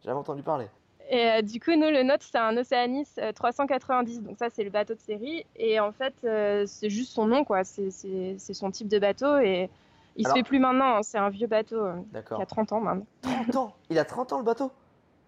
j'ai 0.00 0.04
jamais 0.10 0.18
entendu 0.20 0.42
parler. 0.42 0.66
Et 1.10 1.26
euh, 1.30 1.42
du 1.42 1.58
coup, 1.58 1.70
nous, 1.72 1.90
le 1.90 2.02
nôtre, 2.02 2.24
c'est 2.30 2.38
un 2.38 2.54
Oceanis 2.56 3.08
euh, 3.18 3.32
390, 3.32 4.22
donc 4.22 4.36
ça, 4.38 4.48
c'est 4.50 4.62
le 4.62 4.70
bateau 4.70 4.94
de 4.94 5.00
série. 5.00 5.44
Et 5.56 5.80
en 5.80 5.90
fait, 5.90 6.12
euh, 6.24 6.64
c'est 6.66 6.90
juste 6.90 7.12
son 7.12 7.26
nom, 7.26 7.44
quoi. 7.44 7.64
C'est 7.64 7.90
son 8.38 8.70
type 8.70 8.88
de 8.88 8.98
bateau 8.98 9.38
et 9.38 9.70
il 10.18 10.26
Alors- 10.26 10.36
se 10.36 10.40
fait 10.42 10.46
plus 10.46 10.58
maintenant, 10.58 10.96
hein, 10.96 11.02
c'est 11.02 11.16
un 11.18 11.30
vieux 11.30 11.46
bateau 11.46 11.76
euh, 11.82 11.94
qui 11.96 12.12
D'accord. 12.12 12.40
a 12.40 12.46
30 12.46 12.72
ans 12.72 12.80
maintenant. 12.80 13.06
30 13.22 13.56
ans 13.56 13.74
Il 13.88 13.98
a 13.98 14.04
30 14.04 14.32
ans 14.34 14.38
le 14.38 14.44
bateau 14.44 14.70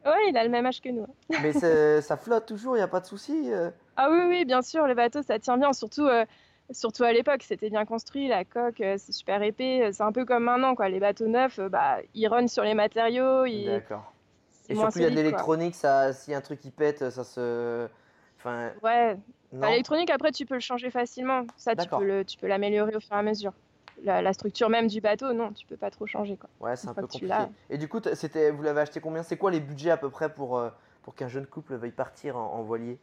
Ouais, 0.05 0.29
il 0.29 0.37
a 0.37 0.45
le 0.45 0.51
même 0.51 0.67
âge 0.67 0.81
que 0.81 0.89
nous. 0.89 1.07
Mais 1.43 1.53
ça 2.03 2.17
flotte 2.17 2.47
toujours, 2.47 2.75
il 2.77 2.79
n'y 2.81 2.85
a 2.85 2.89
pas 2.89 3.01
de 3.01 3.07
souci. 3.07 3.53
euh. 3.53 3.71
Ah 3.97 4.09
oui, 4.11 4.19
oui, 4.29 4.45
bien 4.45 4.63
sûr, 4.63 4.87
le 4.87 4.95
bateau, 4.95 5.23
ça 5.23 5.39
tient 5.39 5.57
bien, 5.59 5.73
surtout, 5.73 6.07
euh, 6.07 6.25
surtout 6.71 7.05
à 7.05 7.13
l'époque, 7.13 7.43
c'était 7.43 7.69
bien 7.71 7.85
construit, 7.85 8.27
la 8.29 8.45
coque, 8.45 8.81
euh, 8.81 8.97
c'est 8.99 9.13
super 9.13 9.43
épais, 9.43 9.83
euh, 9.85 9.91
c'est 9.93 10.03
un 10.03 10.13
peu 10.13 10.25
comme 10.25 10.45
maintenant, 10.45 10.75
quoi. 10.75 10.89
Les 10.89 11.01
bateaux 11.01 11.27
neufs, 11.29 11.59
euh, 11.59 11.69
bah, 11.69 11.99
ils 12.15 12.27
runnent 12.29 12.49
sur 12.49 12.65
les 12.65 12.75
matériaux, 12.75 13.45
ils... 13.45 13.67
D'accord. 13.67 14.13
Et 14.71 14.75
surtout, 14.75 14.99
il 15.01 15.03
y 15.03 15.07
a 15.07 15.11
de 15.11 15.15
l'électronique, 15.17 15.75
si 16.13 16.33
un 16.33 16.41
truc 16.41 16.61
qui 16.61 16.71
pète, 16.71 17.11
ça 17.11 17.25
se. 17.25 17.87
Enfin, 18.39 18.71
Ouais. 18.83 19.17
Bah, 19.53 19.69
l'électronique, 19.69 20.11
après, 20.11 20.31
tu 20.31 20.47
peux 20.47 20.55
le 20.55 20.61
changer 20.61 20.91
facilement, 20.91 21.43
ça, 21.57 21.75
tu 21.77 22.39
peux 22.39 22.47
l'améliorer 22.47 22.95
au 22.97 23.01
fur 23.01 23.13
et 23.17 23.19
à 23.19 23.23
mesure. 23.23 23.53
La, 24.03 24.23
la 24.23 24.33
structure 24.33 24.71
même 24.71 24.87
du 24.87 25.01
bateau, 25.01 25.33
non, 25.33 25.53
tu 25.53 25.67
peux 25.67 25.77
pas 25.77 25.91
trop 25.91 26.07
changer, 26.07 26.37
quoi. 26.37 26.49
Ouais, 26.61 26.77
c'est 26.77 26.89
un 26.89 26.95
peu 26.95 27.07
compliqué. 27.07 27.35
Et 27.69 27.77
du 27.79 27.89
coup, 27.89 28.01
c'était, 28.15 28.51
vous 28.51 28.63
l'avez 28.63 28.81
acheté 28.81 29.01
combien? 29.01 29.23
C'est 29.23 29.37
quoi 29.37 29.51
les 29.51 29.61
budgets 29.61 29.91
à 29.91 29.97
peu 29.97 30.09
près 30.11 30.33
pour, 30.33 30.59
euh, 30.59 30.71
pour 31.03 31.15
qu'un 31.15 31.29
jeune 31.29 31.47
couple 31.47 31.75
veuille 31.77 31.91
partir 31.91 32.37
en, 32.37 32.55
en 32.55 32.63
voilier? 32.63 32.99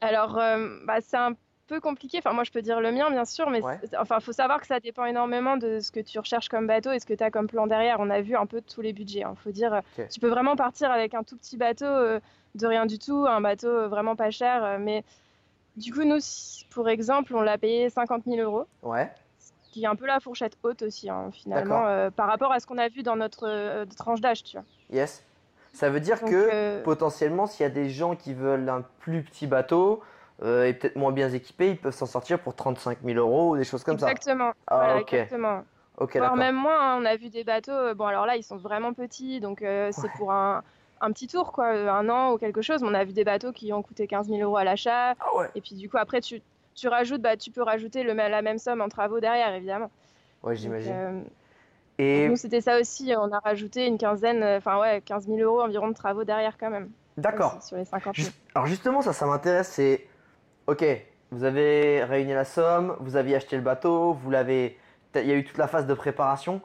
Alors, 0.00 0.38
euh, 0.38 0.78
bah, 0.86 1.00
c'est 1.00 1.16
un 1.16 1.34
peu 1.68 1.80
compliqué. 1.80 2.18
Enfin, 2.18 2.32
moi, 2.32 2.42
je 2.42 2.50
peux 2.50 2.62
dire 2.62 2.80
le 2.80 2.90
mien, 2.90 3.10
bien 3.10 3.24
sûr, 3.24 3.48
mais 3.50 3.62
Ouais. 3.62 3.78
enfin, 3.98 4.18
faut 4.18 4.32
savoir 4.32 4.60
que 4.60 4.66
ça 4.66 4.80
dépend 4.80 5.04
énormément 5.04 5.56
de 5.56 5.78
ce 5.78 5.92
que 5.92 6.00
tu 6.00 6.18
recherches 6.18 6.48
comme 6.48 6.66
bateau 6.66 6.90
et 6.90 6.98
ce 6.98 7.06
que 7.06 7.14
tu 7.14 7.22
as 7.22 7.30
comme 7.30 7.46
plan 7.46 7.66
derrière. 7.68 7.98
On 8.00 8.10
a 8.10 8.20
vu 8.20 8.34
un 8.34 8.46
peu 8.46 8.60
tous 8.60 8.80
les 8.80 8.92
budgets. 8.92 9.20
Il 9.28 9.36
faut 9.36 9.52
dire, 9.52 9.80
tu 10.10 10.18
peux 10.18 10.28
vraiment 10.28 10.56
partir 10.56 10.90
avec 10.90 11.14
un 11.14 11.22
tout 11.22 11.36
petit 11.36 11.56
bateau 11.56 11.84
euh, 11.84 12.18
de 12.56 12.66
rien 12.66 12.86
du 12.86 12.98
tout, 12.98 13.26
un 13.28 13.40
bateau 13.40 13.88
vraiment 13.88 14.16
pas 14.16 14.30
cher. 14.30 14.78
mais 14.80 15.04
du 15.76 15.92
coup, 15.92 16.02
nous, 16.02 16.18
pour 16.70 16.88
exemple, 16.88 17.34
on 17.36 17.42
l'a 17.42 17.56
payé 17.58 17.88
50 17.90 18.24
000 18.26 18.38
euros, 18.40 18.66
Ouais. 18.82 19.08
Qui 19.70 19.84
est 19.84 19.86
un 19.86 19.96
peu 19.96 20.06
la 20.06 20.20
fourchette 20.20 20.56
haute 20.62 20.82
aussi, 20.82 21.08
hein, 21.08 21.30
finalement, 21.32 21.86
euh, 21.86 22.10
par 22.10 22.26
rapport 22.28 22.52
à 22.52 22.60
ce 22.60 22.66
qu'on 22.66 22.78
a 22.78 22.88
vu 22.88 23.02
dans 23.02 23.16
notre 23.16 23.46
euh, 23.48 23.84
tranche 23.96 24.20
d'âge, 24.20 24.42
tu 24.42 24.56
vois. 24.56 24.64
Yes. 24.90 25.24
Ça 25.72 25.88
veut 25.88 26.00
dire 26.00 26.18
Donc, 26.20 26.30
que 26.30 26.48
euh, 26.52 26.82
potentiellement, 26.82 27.46
s'il 27.46 27.62
y 27.62 27.66
a 27.66 27.70
des 27.70 27.90
gens 27.90 28.16
qui 28.16 28.34
veulent 28.34 28.68
un 28.68 28.82
plus 28.98 29.22
petit 29.22 29.46
bateau 29.46 30.02
et 30.42 30.72
peut-être 30.72 30.96
moins 30.96 31.12
bien 31.12 31.30
équipé, 31.30 31.68
ils 31.70 31.76
peuvent 31.76 31.94
s'en 31.94 32.06
sortir 32.06 32.38
pour 32.40 32.54
35 32.56 32.98
000 33.04 33.18
euros 33.18 33.50
ou 33.50 33.56
des 33.58 33.64
choses 33.64 33.84
comme 33.84 33.94
exactement. 33.94 34.52
Ah, 34.66 34.76
voilà, 34.76 34.96
ok. 35.00 35.12
exactement. 35.12 35.58
ça. 35.58 35.64
Ok, 36.02 36.16
Voire 36.16 36.34
même 36.34 36.56
moins, 36.56 36.94
hein, 36.94 36.98
on 36.98 37.04
a 37.04 37.14
vu 37.16 37.28
des 37.28 37.44
bateaux, 37.44 37.94
bon 37.94 38.06
alors 38.06 38.24
là 38.24 38.36
ils 38.36 38.42
sont 38.42 38.56
vraiment 38.56 38.94
petits, 38.94 39.38
donc 39.40 39.58
c'est 39.60 39.90
Ouais. 40.02 40.08
pour 40.16 40.32
un, 40.32 40.62
un 41.02 41.12
petit 41.12 41.26
tour, 41.26 41.52
quoi, 41.52 41.66
un 41.68 42.08
an 42.08 42.32
ou 42.32 42.38
quelque 42.38 42.62
chose. 42.62 42.80
Mais 42.82 42.88
on 42.88 42.94
a 42.94 43.04
vu 43.04 43.12
des 43.12 43.22
bateaux 43.22 43.52
qui 43.52 43.70
ont 43.74 43.82
coûté 43.82 44.06
15 44.06 44.28
000 44.28 44.40
euros 44.40 44.56
à 44.56 44.64
l'achat, 44.64 45.10
Ah 45.20 45.36
ouais. 45.36 45.50
et 45.54 45.60
puis 45.60 45.74
du 45.74 45.90
coup 45.90 45.98
après 45.98 46.22
tu, 46.22 46.40
tu 46.74 46.88
rajoutes, 46.88 47.20
bah, 47.22 47.36
tu 47.36 47.50
peux 47.50 47.62
rajouter 47.62 48.02
le, 48.02 48.12
la 48.14 48.42
même 48.42 48.58
somme 48.58 48.80
en 48.80 48.88
travaux 48.88 49.20
derrière 49.20 49.54
évidemment. 49.54 49.90
Donc, 50.42 50.54
j'imagine. 50.54 50.92
euh, 50.92 51.20
Et 51.98 52.28
nous 52.28 52.36
c'était 52.36 52.60
ça 52.60 52.78
aussi, 52.80 53.12
on 53.18 53.30
a 53.32 53.38
rajouté 53.40 53.86
une 53.86 53.98
quinzaine, 53.98 54.42
euh, 54.42 54.58
enfin 54.58 54.78
ouais, 54.80 55.02
15 55.04 55.26
000 55.26 55.38
euros 55.38 55.60
environ 55.62 55.88
de 55.88 55.94
travaux 55.94 56.24
derrière 56.24 56.56
quand 56.58 56.70
même. 56.70 56.90
d'accord. 57.16 57.62
Sur 57.62 57.76
les 57.76 57.84
50 57.84 58.16
000. 58.16 58.26
Juste- 58.26 58.40
Alors 58.54 58.66
justement, 58.66 59.02
ça, 59.02 59.12
ça 59.12 59.26
m'intéresse. 59.26 59.68
C'est 59.68 60.06
ok. 60.66 60.84
Vous 61.32 61.44
avez 61.44 62.02
réuni 62.04 62.32
la 62.32 62.44
somme, 62.44 62.96
vous 63.00 63.16
aviez 63.16 63.36
acheté 63.36 63.56
le 63.56 63.62
bateau, 63.62 64.14
vous 64.14 64.30
l'avez. 64.30 64.78
Il 65.14 65.26
y 65.26 65.30
a 65.32 65.34
eu 65.34 65.44
toute 65.44 65.58
la 65.58 65.68
phase 65.68 65.86
de 65.86 65.94
préparation. 65.94 66.60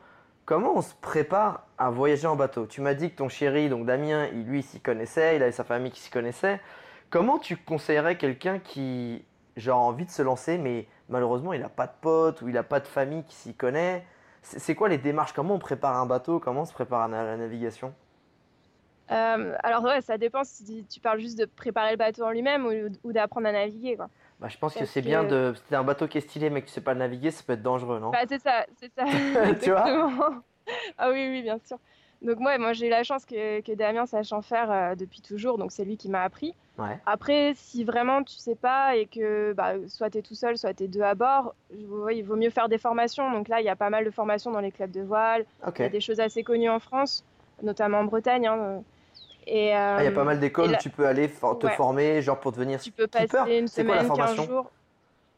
Comment 0.46 0.74
on 0.76 0.82
se 0.82 0.94
prépare 1.02 1.66
à 1.78 1.90
voyager 1.90 2.28
en 2.28 2.36
bateau? 2.36 2.66
Tu 2.68 2.80
m'as 2.82 2.94
dit 2.94 3.10
que 3.12 3.16
ton 3.16 3.30
chéri, 3.30 3.68
donc 3.70 3.86
Damien, 3.86 4.28
il, 4.28 4.44
lui, 4.46 4.62
s'y 4.64 4.80
connaissait, 4.80 5.36
il 5.36 5.42
avait 5.44 5.52
sa 5.52 5.64
famille 5.64 5.92
qui 5.92 6.00
s'y 6.00 6.12
connaissait. 6.12 6.62
Comment 7.10 7.40
tu 7.40 7.58
conseillerais 7.58 8.18
quelqu'un 8.18 8.60
qui, 8.60 9.26
genre, 9.56 9.80
envie 9.82 10.06
de 10.06 10.12
se 10.12 10.22
lancer, 10.22 10.58
mais 10.58 10.88
malheureusement, 11.10 11.54
il 11.54 11.62
n'a 11.62 11.70
pas 11.70 11.88
de 11.88 11.94
potes 12.02 12.42
ou 12.42 12.48
il 12.50 12.54
n'a 12.56 12.64
pas 12.64 12.80
de 12.80 12.88
famille 12.88 13.24
qui 13.26 13.36
s'y 13.36 13.54
connaît 13.56 14.06
C'est 14.44 14.76
quoi 14.76 14.90
les 14.90 14.98
démarches? 14.98 15.34
Comment 15.34 15.56
on 15.56 15.60
prépare 15.60 15.96
un 15.98 16.06
bateau? 16.06 16.40
Comment 16.40 16.62
on 16.62 16.66
se 16.66 16.74
prépare 16.74 17.02
à 17.04 17.08
la, 17.08 17.38
navigation? 17.38 17.94
Euh, 19.12 19.56
alors 19.64 19.84
ouais, 19.84 20.02
ça 20.02 20.18
dépend 20.18 20.44
si 20.44 20.86
tu 20.88 21.00
parles 21.00 21.20
juste 21.20 21.38
de 21.38 21.46
préparer 21.46 21.92
le 21.92 21.98
bateau 21.98 22.24
en 22.24 22.32
lui-même 22.32 22.66
ou, 22.66 22.72
ou 23.04 23.14
d'apprendre 23.14 23.48
à 23.48 23.52
naviguer, 23.52 23.96
quoi. 23.96 24.10
bah, 24.40 24.48
Je 24.48 24.58
pense 24.58 24.74
que 24.76 24.86
c'est 24.86 25.02
que- 25.02 25.08
bien 25.08 25.24
de. 25.24 25.54
Si 25.56 25.64
t'as 25.70 25.80
un 25.80 25.84
bateau 25.84 26.08
qui 26.08 26.18
est 26.18 26.22
stylé 26.22 26.50
mais 26.50 26.62
que 26.62 26.68
tu 26.68 26.74
sais 26.74 26.82
pas 26.82 26.94
le 26.94 27.00
naviguer, 27.00 27.32
ça 27.32 27.44
peut 27.44 27.54
être 27.54 27.62
dangereux, 27.62 28.00
non? 28.00 28.12
Bah, 28.12 28.24
c'est 28.28 28.42
ça, 28.42 28.66
c'est 28.80 28.92
ça. 28.94 29.06
Tu 29.62 29.72
vois? 29.72 30.44
Ah 30.98 31.12
oui, 31.12 31.28
oui, 31.30 31.44
bien 31.44 31.60
sûr. 31.64 31.78
Donc 32.22 32.40
moi, 32.40 32.58
moi 32.58 32.74
j'ai 32.74 32.88
eu 32.88 32.90
la 32.90 33.04
chance 33.04 33.26
que, 33.26 33.62
que 33.62 33.72
Damien 33.74 34.06
sache 34.08 34.32
en 34.34 34.42
faire 34.42 34.72
euh, 34.72 34.96
depuis 34.96 35.22
toujours, 35.22 35.58
donc 35.60 35.72
c'est 35.72 35.86
lui 35.86 35.98
qui 35.98 36.10
m'a 36.10 36.24
appris. 36.24 36.56
Ouais. 36.78 37.00
Après, 37.06 37.54
si 37.56 37.84
vraiment 37.86 38.22
tu 38.24 38.36
sais 38.36 38.56
pas 38.56 38.96
et 38.98 39.06
que 39.06 39.54
bah, 39.54 39.74
soit 39.88 40.10
tu 40.10 40.18
es 40.18 40.22
tout 40.22 40.36
seul, 40.36 40.58
soit 40.58 40.74
tu 40.74 40.84
es 40.84 40.88
deux 40.88 41.02
à 41.02 41.16
bord, 41.16 41.56
il 41.74 42.24
vaut 42.24 42.36
mieux 42.36 42.50
faire 42.50 42.68
des 42.68 42.78
formations. 42.78 43.32
Donc 43.32 43.48
là, 43.48 43.62
il 43.62 43.66
y 43.66 43.70
a 43.70 43.76
pas 43.78 43.90
mal 43.90 44.04
de 44.04 44.12
formations 44.12 44.52
dans 44.52 44.60
les 44.60 44.72
clubs 44.72 44.92
de 44.92 45.02
voile. 45.02 45.46
Il 45.80 45.82
y 45.82 45.86
a 45.86 45.90
des 45.90 46.02
choses 46.02 46.20
assez 46.20 46.44
connues 46.44 46.70
en 46.70 46.80
France, 46.80 47.24
notamment 47.64 48.00
en 48.00 48.04
Bretagne. 48.04 48.48
hein. 48.48 48.84
Et, 49.48 49.74
Ah, 49.74 49.98
il 50.00 50.04
y 50.04 50.08
a 50.08 50.10
euh, 50.10 50.16
pas 50.16 50.24
mal 50.24 50.40
d'écoles 50.40 50.72
où 50.72 50.76
tu 50.82 50.90
peux 50.90 51.06
aller 51.08 51.28
for- 51.28 51.58
te 51.60 51.68
Ouais. 51.68 51.76
former, 51.76 52.22
genre 52.22 52.40
pour 52.40 52.52
devenir 52.52 52.82
tu 52.82 52.92
peux 52.92 53.04
skipper. 53.04 53.28
passer 53.28 53.58
une 53.60 53.68
C'est 53.68 53.86
quoi 53.86 53.96
la 53.96 54.02
semaine, 54.04 54.18
15 54.18 54.28
formation 54.36 54.44
jours. 54.44 54.72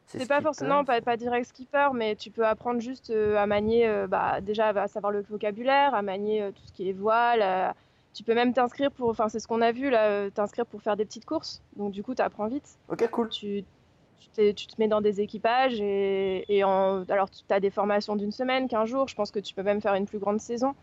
C'est 0.06 0.18
pas 0.26 0.36
skipper 0.36 0.42
forcément 0.42 0.84
pas, 0.86 1.00
pas 1.02 1.16
direct 1.18 1.46
skipper, 1.46 1.90
mais 1.92 2.16
tu 2.16 2.30
peux 2.30 2.46
apprendre 2.46 2.80
juste 2.80 3.10
euh, 3.10 3.36
à 3.36 3.46
manier, 3.46 3.86
euh, 3.86 4.06
bah, 4.06 4.40
déjà 4.40 4.68
à 4.68 4.88
savoir 4.88 5.12
le 5.12 5.20
vocabulaire, 5.28 5.94
à 5.94 6.00
manier 6.00 6.42
euh, 6.42 6.50
tout 6.50 6.62
ce 6.66 6.72
qui 6.72 6.88
est 6.88 6.94
voile. 6.94 7.42
euh, 7.42 7.70
tu 8.14 8.22
peux 8.22 8.34
même 8.34 8.52
t'inscrire 8.52 8.90
pour, 8.90 9.10
enfin 9.10 9.28
c'est 9.28 9.40
ce 9.40 9.46
qu'on 9.46 9.60
a 9.60 9.72
vu 9.72 9.90
là, 9.90 10.06
euh, 10.06 10.30
t'inscrire 10.30 10.66
pour 10.66 10.82
faire 10.82 10.96
des 10.96 11.04
petites 11.04 11.24
courses. 11.24 11.62
Donc 11.76 11.92
du 11.92 12.02
coup, 12.02 12.14
tu 12.14 12.22
apprends 12.22 12.48
vite. 12.48 12.78
Ok, 12.88 13.08
cool. 13.10 13.28
Tu, 13.28 13.64
tu, 14.34 14.54
te 14.54 14.74
mets 14.78 14.88
dans 14.88 15.00
des 15.00 15.20
équipages 15.20 15.80
et, 15.80 16.44
et 16.48 16.64
en, 16.64 17.04
alors 17.08 17.30
tu 17.30 17.42
as 17.50 17.60
des 17.60 17.70
formations 17.70 18.16
d'une 18.16 18.32
semaine, 18.32 18.68
15 18.68 18.88
jours. 18.88 19.08
Je 19.08 19.14
pense 19.14 19.30
que 19.30 19.38
tu 19.38 19.54
peux 19.54 19.62
même 19.62 19.80
faire 19.80 19.94
une 19.94 20.06
plus 20.06 20.18
grande 20.18 20.40
saison. 20.40 20.74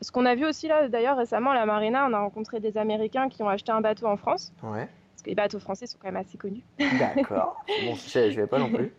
Ce 0.00 0.12
qu'on 0.12 0.26
a 0.26 0.34
vu 0.34 0.44
aussi 0.44 0.68
là, 0.68 0.88
d'ailleurs 0.88 1.16
récemment, 1.16 1.50
à 1.50 1.54
la 1.54 1.66
marina, 1.66 2.06
on 2.08 2.12
a 2.12 2.20
rencontré 2.20 2.60
des 2.60 2.76
Américains 2.76 3.28
qui 3.28 3.42
ont 3.42 3.48
acheté 3.48 3.72
un 3.72 3.80
bateau 3.80 4.06
en 4.06 4.16
France. 4.16 4.52
Ouais. 4.62 4.88
Parce 5.12 5.22
que 5.22 5.30
les 5.30 5.34
bateaux 5.34 5.58
français 5.58 5.86
sont 5.86 5.98
quand 6.00 6.08
même 6.08 6.16
assez 6.16 6.36
connus. 6.36 6.64
D'accord. 6.98 7.64
bon, 7.84 7.94
je, 7.94 8.30
je 8.30 8.40
vais 8.40 8.46
pas 8.46 8.58
non 8.58 8.70
plus. 8.70 8.92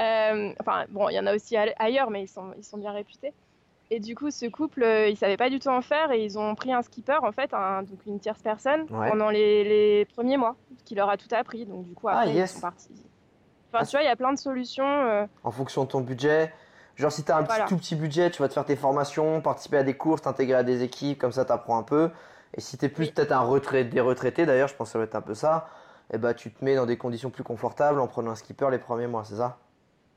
Euh, 0.00 0.52
enfin, 0.60 0.86
bon, 0.88 1.08
il 1.08 1.14
y 1.14 1.20
en 1.20 1.26
a 1.26 1.34
aussi 1.34 1.56
ailleurs, 1.56 2.10
mais 2.10 2.22
ils 2.22 2.28
sont, 2.28 2.52
ils 2.56 2.64
sont 2.64 2.78
bien 2.78 2.92
réputés. 2.92 3.32
Et 3.94 4.00
du 4.00 4.14
coup, 4.14 4.30
ce 4.30 4.46
couple, 4.46 4.82
euh, 4.84 5.08
ils 5.08 5.18
savaient 5.18 5.36
pas 5.36 5.50
du 5.50 5.58
tout 5.58 5.68
en 5.68 5.82
faire 5.82 6.12
et 6.12 6.24
ils 6.24 6.38
ont 6.38 6.54
pris 6.54 6.72
un 6.72 6.80
skipper, 6.80 7.18
en 7.22 7.30
fait, 7.30 7.52
un- 7.52 7.82
donc 7.82 7.98
une 8.06 8.18
tierce 8.20 8.40
personne, 8.40 8.86
Ouais. 8.90 9.10
pendant 9.10 9.28
les, 9.28 9.64
les 9.64 10.06
premiers 10.06 10.38
mois, 10.38 10.56
qui 10.86 10.94
leur 10.94 11.10
a 11.10 11.18
tout 11.18 11.28
appris. 11.32 11.66
Donc 11.66 11.84
du 11.84 11.92
coup, 11.92 12.08
Ah, 12.08 12.20
après, 12.20 12.32
yes. 12.32 12.52
ils 12.52 12.54
sont 12.54 12.60
partis. 12.62 12.88
Enfin, 13.70 13.82
Ah, 13.82 13.84
tu 13.84 13.90
vois, 13.90 14.00
il 14.02 14.06
y 14.06 14.10
a 14.10 14.16
plein 14.16 14.32
de 14.32 14.38
solutions. 14.38 14.86
euh, 14.86 15.26
En 15.44 15.50
fonction 15.50 15.84
de 15.84 15.88
ton 15.90 16.00
budget. 16.00 16.54
Genre, 16.96 17.12
si 17.12 17.22
t'as 17.22 17.36
un 17.36 17.42
petit, 17.42 17.48
Voilà. 17.48 17.66
tout 17.66 17.76
petit 17.76 17.94
budget, 17.94 18.30
tu 18.30 18.40
vas 18.40 18.48
te 18.48 18.54
faire 18.54 18.64
tes 18.64 18.76
formations, 18.76 19.42
participer 19.42 19.76
à 19.76 19.82
des 19.82 19.94
courses, 19.94 20.22
t'intégrer 20.22 20.54
à 20.56 20.62
des 20.62 20.82
équipes, 20.82 21.18
comme 21.18 21.32
ça 21.32 21.44
t'apprends 21.44 21.76
un 21.76 21.82
peu. 21.82 22.10
Et 22.54 22.62
si 22.62 22.78
t'es 22.78 22.88
plus 22.88 23.08
Oui. 23.08 23.12
peut-être 23.12 23.32
un 23.32 23.40
retrait, 23.40 23.84
des 23.84 24.00
retraités, 24.00 24.46
d'ailleurs, 24.46 24.68
je 24.68 24.74
pense 24.74 24.88
que 24.88 24.92
ça 24.92 24.98
va 25.00 25.04
être 25.04 25.16
un 25.16 25.20
peu 25.22 25.34
ça, 25.34 25.68
et 26.10 26.16
bah 26.16 26.32
tu 26.32 26.50
te 26.50 26.64
mets 26.64 26.76
dans 26.76 26.86
des 26.86 26.96
conditions 26.96 27.28
plus 27.28 27.44
confortables 27.44 28.00
en 28.00 28.06
prenant 28.06 28.30
un 28.30 28.36
skipper 28.36 28.68
les 28.70 28.78
premiers 28.78 29.06
mois, 29.06 29.24
c'est 29.24 29.36
ça? 29.36 29.58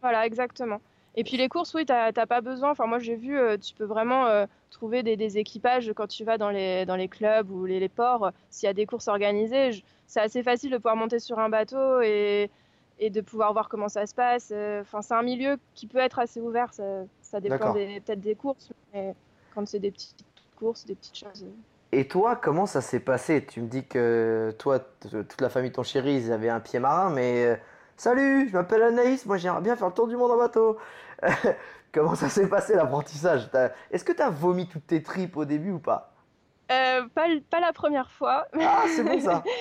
Voilà, 0.02 0.26
exactement. 0.26 0.80
Et 1.18 1.24
puis 1.24 1.38
les 1.38 1.48
courses, 1.48 1.74
oui, 1.74 1.86
t'as 1.86 2.12
pas 2.12 2.42
besoin. 2.42 2.72
Enfin, 2.72 2.88
moi, 2.88 3.00
j'ai 3.00 3.16
vu, 3.16 3.38
euh, 3.38 3.58
tu 3.58 3.74
peux 3.74 3.86
vraiment 3.86 4.26
euh, 4.28 4.46
trouver 4.70 5.02
des, 5.02 5.16
des 5.16 5.38
équipages 5.38 5.94
quand 5.96 6.08
tu 6.08 6.26
vas 6.26 6.38
dans 6.38 6.50
les, 6.50 6.86
dans 6.86 6.98
les 6.98 7.08
clubs 7.08 7.50
ou 7.50 7.66
les, 7.66 7.80
les 7.80 7.88
ports. 7.88 8.26
euh, 8.26 8.32
S'il 8.50 8.68
y 8.68 8.70
a 8.70 8.74
des 8.74 8.86
courses 8.86 9.08
organisées, 9.08 9.82
c'est 10.08 10.20
assez 10.20 10.44
facile 10.44 10.72
de 10.72 10.78
pouvoir 10.78 10.98
monter 10.98 11.20
sur 11.20 11.40
un 11.40 11.48
bateau 11.48 12.02
et, 12.02 12.52
et 13.00 13.10
de 13.10 13.22
pouvoir 13.22 13.54
voir 13.54 13.70
comment 13.70 13.88
ça 13.88 14.06
se 14.06 14.14
passe. 14.14 14.54
Enfin, 14.82 15.02
c'est 15.02 15.14
un 15.14 15.24
milieu 15.24 15.58
qui 15.74 15.88
peut 15.88 16.00
être 16.00 16.20
assez 16.20 16.42
ouvert. 16.42 16.74
Ça, 16.74 16.84
ça 17.22 17.40
dépend 17.40 17.72
peut-être 17.74 18.20
des 18.20 18.36
courses, 18.36 18.72
mais 18.94 19.16
quand 19.54 19.66
c'est 19.66 19.80
des 19.80 19.92
petites 19.92 20.26
courses, 20.58 20.86
des 20.86 20.96
petites 20.96 21.18
choses. 21.18 21.46
Et 21.94 22.10
toi, 22.10 22.36
comment 22.36 22.66
ça 22.66 22.82
s'est 22.82 23.00
passé? 23.00 23.46
Tu 23.46 23.62
me 23.62 23.68
dis 23.68 23.86
que 23.86 24.54
toi, 24.60 24.80
toute 24.80 25.40
la 25.40 25.48
famille 25.48 25.70
de 25.70 25.76
ton 25.76 25.84
chéri, 25.84 26.16
ils 26.16 26.32
avaient 26.34 26.50
un 26.50 26.60
pied 26.60 26.80
marin, 26.80 27.10
mais 27.10 27.58
salut, 27.96 28.50
je 28.50 28.54
m'appelle 28.54 28.84
Anaïs, 28.84 29.26
moi 29.26 29.38
j'aimerais 29.38 29.62
bien 29.62 29.78
faire 29.78 29.88
le 29.88 29.94
tour 29.94 30.08
du 30.08 30.18
monde 30.18 30.32
en 30.32 30.38
bateau. 30.38 30.78
comment 31.94 32.16
ça 32.16 32.30
s'est 32.30 32.48
passé 32.50 32.76
l'apprentissage? 32.76 33.50
Est-ce 33.92 34.04
que 34.04 34.12
t'as 34.12 34.30
vomi 34.30 34.68
toutes 34.68 34.88
tes 34.88 35.04
tripes 35.04 35.38
au 35.38 35.46
début 35.46 35.72
ou 35.72 35.80
pas? 35.80 36.12
Euh, 36.72 37.08
pas, 37.14 37.60
la 37.60 37.74
première 37.74 38.12
fois, 38.12 38.48
Ah, 38.60 38.86
c'est 38.88 39.04
bon 39.04 39.20
ça 39.20 39.44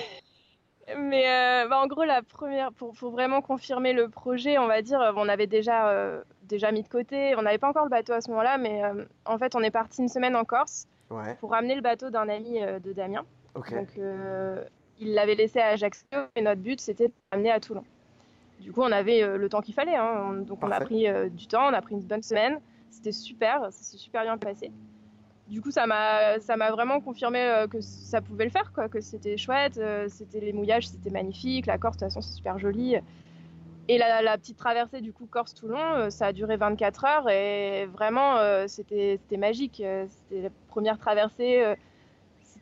Mais 0.97 1.27
euh, 1.27 1.67
bah, 1.67 1.79
en 1.79 1.87
gros, 1.87 2.03
la 2.03 2.21
première, 2.21 2.71
pour, 2.71 2.93
pour 2.93 3.11
vraiment 3.11 3.41
confirmer 3.41 3.93
le 3.93 4.07
projet, 4.07 4.57
on 4.59 4.67
va 4.67 4.81
dire, 4.81 5.01
euh, 5.01 5.13
on 5.15 5.27
avait 5.27 5.47
déjà, 5.47 5.89
euh, 5.89 6.21
déjà 6.43 6.71
mis 6.71 6.83
de 6.83 6.87
côté. 6.87 7.35
On 7.37 7.41
n'avait 7.41 7.57
pas 7.57 7.69
encore 7.69 7.85
le 7.85 7.89
bateau 7.89 8.13
à 8.13 8.21
ce 8.21 8.29
moment-là, 8.29 8.57
mais 8.57 8.83
en 9.25 9.37
fait, 9.37 9.55
on 9.55 9.61
est 9.61 9.71
parti 9.71 10.01
une 10.01 10.09
semaine 10.09 10.35
en 10.35 10.45
Corse 10.45 10.87
Ouais, 11.11 11.35
pour 11.35 11.51
ramener 11.51 11.75
le 11.75 11.81
bateau 11.81 12.09
d'un 12.09 12.29
ami 12.29 12.59
de 12.59 12.93
Damien. 12.93 13.25
Donc, 13.55 13.99
il 14.99 15.13
l'avait 15.13 15.35
laissé 15.35 15.59
à 15.59 15.67
Ajaccio 15.67 16.05
et 16.35 16.41
notre 16.41 16.61
but, 16.61 16.79
c'était 16.79 17.07
de 17.07 17.13
l'amener 17.31 17.51
à 17.51 17.59
Toulon. 17.59 17.83
Du 18.59 18.71
coup, 18.71 18.81
on 18.81 18.91
avait 18.91 19.21
euh, 19.23 19.37
le 19.37 19.49
temps 19.49 19.61
qu'il 19.61 19.73
fallait. 19.73 19.95
hein. 19.95 20.29
On- 20.31 20.41
Donc, 20.41 20.59
on 20.63 20.71
a 20.71 20.79
pris 20.85 21.07
euh, 21.07 21.29
du 21.29 21.47
temps, 21.47 21.67
on 21.69 21.73
a 21.73 21.81
pris 21.81 21.95
une 21.95 22.01
bonne 22.01 22.23
semaine. 22.23 22.57
C'était 22.89 23.11
super, 23.11 23.61
ça 23.65 23.71
s'est 23.71 23.97
super 23.97 24.23
bien 24.23 24.37
passé. 24.37 24.71
Du 25.47 25.61
coup, 25.61 25.69
ça 25.71 25.85
m'a, 25.85 26.39
ça 26.39 26.55
m'a 26.57 26.71
vraiment 26.71 26.99
confirmé 27.01 27.39
euh, 27.39 27.67
que 27.67 27.79
ça 27.81 28.21
pouvait 28.21 28.45
le 28.45 28.49
faire, 28.51 28.71
quoi, 28.73 28.89
que 28.89 28.99
c'était 29.01 29.37
chouette, 29.37 29.79
c'était 30.07 30.39
les 30.39 30.53
mouillages, 30.53 30.87
c'était 30.87 31.11
magnifique, 31.11 31.67
la 31.67 31.77
Corse, 31.77 31.97
de 31.97 32.05
toute 32.05 32.13
façon, 32.13 32.21
c'est 32.21 32.33
super 32.35 32.57
joli. 32.57 32.95
Et 33.87 33.99
la, 33.99 34.23
la 34.23 34.37
petite 34.39 34.57
traversée, 34.57 35.01
du 35.01 35.13
coup, 35.13 35.27
Corse-Toulon, 35.27 36.09
ça 36.09 36.27
a 36.27 36.33
duré 36.33 36.57
24 36.57 37.05
heures 37.05 37.29
et 37.29 37.85
vraiment, 37.85 38.37
c'était, 38.67 39.19
c'était 39.21 39.37
magique. 39.37 39.83
C'était 40.07 40.41
la 40.41 40.49
première 40.69 40.97
traversée, 40.97 41.75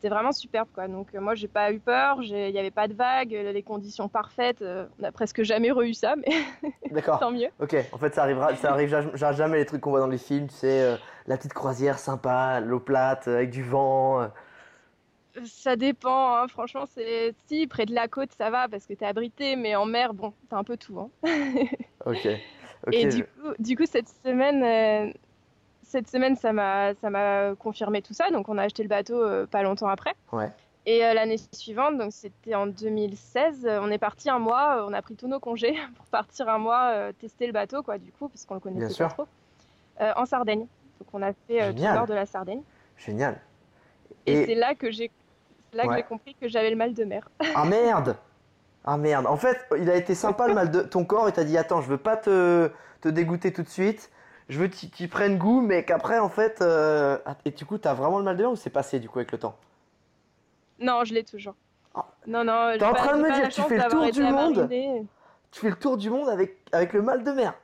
c'était 0.04 0.14
vraiment 0.14 0.32
superbe, 0.32 0.68
quoi. 0.74 0.86
Donc, 0.86 1.14
euh, 1.14 1.20
moi, 1.20 1.34
j'ai 1.34 1.48
pas 1.48 1.72
eu 1.72 1.80
peur, 1.80 2.18
il 2.22 2.52
n'y 2.52 2.58
avait 2.58 2.70
pas 2.70 2.88
de 2.88 2.92
vagues, 2.92 3.30
les 3.30 3.62
conditions 3.62 4.06
parfaites. 4.06 4.60
euh, 4.60 4.84
on 5.00 5.04
a 5.04 5.12
presque 5.12 5.42
jamais 5.42 5.70
re-eu 5.70 5.94
ça, 5.94 6.14
mais 6.14 6.26
D'accord. 6.90 7.20
tant 7.20 7.30
mieux. 7.30 7.48
Ok, 7.58 7.74
en 7.90 7.96
fait, 7.96 8.14
ça 8.14 8.22
arrivera, 8.22 8.54
ça 8.54 8.72
arrive 8.72 8.90
ja- 8.90 9.16
ja- 9.16 9.32
jamais 9.32 9.56
les 9.56 9.64
trucs 9.64 9.80
qu'on 9.80 9.90
voit 9.90 10.00
dans 10.00 10.06
les 10.06 10.18
films, 10.18 10.48
tu 10.48 10.56
sais, 10.56 10.82
euh, 10.82 10.96
la 11.26 11.38
petite 11.38 11.54
croisière 11.54 11.98
sympa, 11.98 12.60
l'eau 12.60 12.80
plate, 12.80 13.28
euh, 13.28 13.36
avec 13.36 13.50
du 13.50 13.62
vent. 13.62 14.28
Ça 15.46 15.74
dépend, 15.74 16.36
hein. 16.36 16.48
franchement, 16.48 16.84
c'est 16.86 17.34
si 17.46 17.66
près 17.66 17.86
de 17.86 17.94
la 17.94 18.06
côte 18.06 18.32
ça 18.36 18.50
va 18.50 18.68
parce 18.68 18.86
que 18.86 18.92
t'es 18.92 19.06
abrité, 19.06 19.56
mais 19.56 19.74
en 19.74 19.86
mer, 19.86 20.12
bon, 20.12 20.34
t'as 20.50 20.58
un 20.58 20.64
peu 20.64 20.76
tout. 20.76 21.00
hein. 21.00 21.10
Ok, 22.04 22.28
ok. 22.86 22.92
Et 22.92 23.06
du 23.06 23.24
coup, 23.24 23.54
du 23.58 23.76
coup, 23.76 23.86
cette 23.86 24.10
semaine, 24.22 25.14
cette 25.94 26.10
semaine, 26.10 26.34
ça 26.34 26.52
m'a, 26.52 27.54
confirmé 27.54 28.02
tout 28.02 28.14
ça. 28.14 28.28
Donc, 28.32 28.48
on 28.48 28.58
a 28.58 28.62
acheté 28.64 28.82
le 28.82 28.88
bateau 28.88 29.22
euh, 29.22 29.46
pas 29.46 29.62
longtemps 29.62 29.86
après. 29.86 30.12
Ouais. 30.32 30.50
Et 30.86 31.04
euh, 31.04 31.14
l'année 31.14 31.36
suivante, 31.52 31.96
donc 31.98 32.10
c'était 32.12 32.56
en 32.56 32.66
2016, 32.66 33.64
euh, 33.64 33.78
on 33.80 33.90
est 33.92 33.98
parti 33.98 34.28
un 34.28 34.40
mois. 34.40 34.84
on 34.88 34.92
a 34.92 35.00
pris 35.02 35.14
tous 35.14 35.28
nos 35.28 35.38
congés 35.38 35.76
pour 35.96 36.06
partir 36.06 36.48
un 36.48 36.58
mois 36.58 37.12
tester 37.20 37.46
le 37.46 37.52
bateau, 37.52 37.84
quoi, 37.84 37.98
du 37.98 38.10
coup, 38.10 38.28
parce 38.28 38.44
qu'on 38.44 38.54
le 38.54 38.60
Bien 38.60 38.72
connaissait 38.72 38.94
sûr. 38.94 39.08
pas 39.08 39.14
trop, 39.14 40.20
en 40.20 40.26
Sardaigne. 40.26 40.66
Donc, 40.98 41.08
on 41.12 41.22
a 41.22 41.32
fait 41.32 41.72
tout 41.72 41.82
le 41.82 41.94
nord 41.94 42.08
de 42.08 42.14
la 42.14 42.26
Sardaigne. 42.26 42.62
Génial. 42.96 43.40
Et, 44.26 44.32
Et- 44.32 44.46
c'est 44.46 44.54
là 44.56 44.74
que 44.74 44.90
j'ai 44.90 45.12
compris 46.08 46.34
que 46.40 46.48
j'avais 46.48 46.70
le 46.70 46.76
mal 46.76 46.92
de 46.92 47.04
mer. 47.04 47.28
Ah 47.54 47.64
merde 47.64 48.16
Ah 48.84 48.96
merde. 48.96 49.26
En 49.26 49.36
fait, 49.36 49.58
il 49.78 49.88
a 49.88 49.94
été 49.94 50.16
sympa 50.16 50.48
le 50.48 50.54
mal 50.54 50.72
de 50.72 50.82
ton 50.82 51.04
corps. 51.04 51.28
Il 51.28 51.32
t'a 51.32 51.44
dit 51.44 51.56
attends, 51.56 51.82
je 51.82 51.88
veux 51.88 51.98
pas 51.98 52.16
te, 52.16 52.70
te 53.00 53.08
dégoûter 53.08 53.52
tout 53.52 53.62
de 53.62 53.68
suite. 53.68 54.10
Je 54.48 54.58
veux 54.58 54.68
que 54.68 54.74
tu 54.76 55.08
prennes 55.08 55.38
goût, 55.38 55.60
mais 55.60 55.84
qu'après 55.84 56.18
en 56.18 56.28
fait. 56.28 56.60
euh, 56.60 57.18
ah, 57.24 57.36
Et 57.44 57.50
du 57.50 57.64
coup, 57.64 57.78
t'as 57.78 57.94
vraiment 57.94 58.18
le 58.18 58.24
mal 58.24 58.36
de 58.36 58.42
mer 58.42 58.50
ou 58.52 58.56
c'est 58.56 58.70
passé 58.70 59.00
du 59.00 59.08
coup 59.08 59.18
avec 59.18 59.32
le 59.32 59.38
temps? 59.38 59.56
Non, 60.78 61.04
je 61.04 61.14
l'ai 61.14 61.24
toujours. 61.24 61.54
Ah. 61.94 62.04
Non, 62.26 62.44
non. 62.44 62.72
T'es 62.78 62.84
en 62.84 62.92
pas- 62.92 62.98
train 62.98 63.16
de 63.16 63.22
me 63.22 63.32
dire 63.32 63.48
que 63.48 63.54
tu 63.54 63.62
fais 63.62 63.76
le 63.78 63.88
tour 63.88 64.10
du 64.10 64.22
monde. 64.22 64.68
Tu 65.50 65.60
fais 65.60 65.70
le 65.70 65.76
tour 65.76 65.96
du 65.96 66.10
monde 66.10 66.28
avec, 66.28 66.58
avec 66.72 66.92
le 66.92 67.00
mal 67.02 67.22
de 67.22 67.30
mer. 67.30 67.54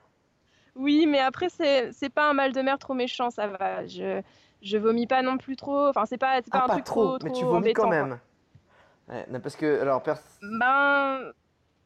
Oui, 0.76 1.06
mais 1.06 1.18
après, 1.18 1.48
c'est 1.50 2.08
pas 2.14 2.30
un 2.30 2.32
mal 2.32 2.52
de 2.52 2.62
mer 2.62 2.78
trop 2.78 2.94
méchant, 2.94 3.30
ça 3.30 3.48
va. 3.48 3.84
Je, 3.86 4.22
je 4.62 4.78
vomis 4.78 5.06
pas 5.06 5.22
non 5.22 5.36
plus 5.36 5.56
trop. 5.56 5.88
Enfin, 5.88 6.06
c'est 6.06 6.16
pas, 6.16 6.40
pas 6.42 6.48
Ah, 6.52 6.64
un 6.64 6.66
pas 6.68 6.72
truc 6.74 6.84
trop, 6.84 7.18
trop, 7.18 7.26
mais 7.26 7.32
tu 7.32 7.44
vomis 7.44 7.72
quand 7.74 7.88
même. 7.88 8.18
Ouais, 9.08 9.26
non, 9.28 9.40
parce 9.40 9.56
que, 9.56 9.80
alors, 9.80 10.02
pers- 10.02 10.22
Ben, 10.40 11.32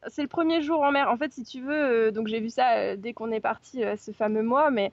c'est 0.07 0.21
le 0.21 0.27
premier 0.27 0.61
jour 0.61 0.81
en 0.81 0.91
mer. 0.91 1.09
En 1.09 1.17
fait, 1.17 1.31
si 1.33 1.43
tu 1.43 1.61
veux, 1.61 1.73
euh, 2.07 2.11
donc 2.11 2.27
j'ai 2.27 2.39
vu 2.39 2.49
ça 2.49 2.77
euh, 2.77 2.95
dès 2.95 3.13
qu'on 3.13 3.31
est 3.31 3.39
parti 3.39 3.83
euh, 3.83 3.95
ce 3.97 4.11
fameux 4.11 4.43
mois, 4.43 4.71
mais, 4.71 4.91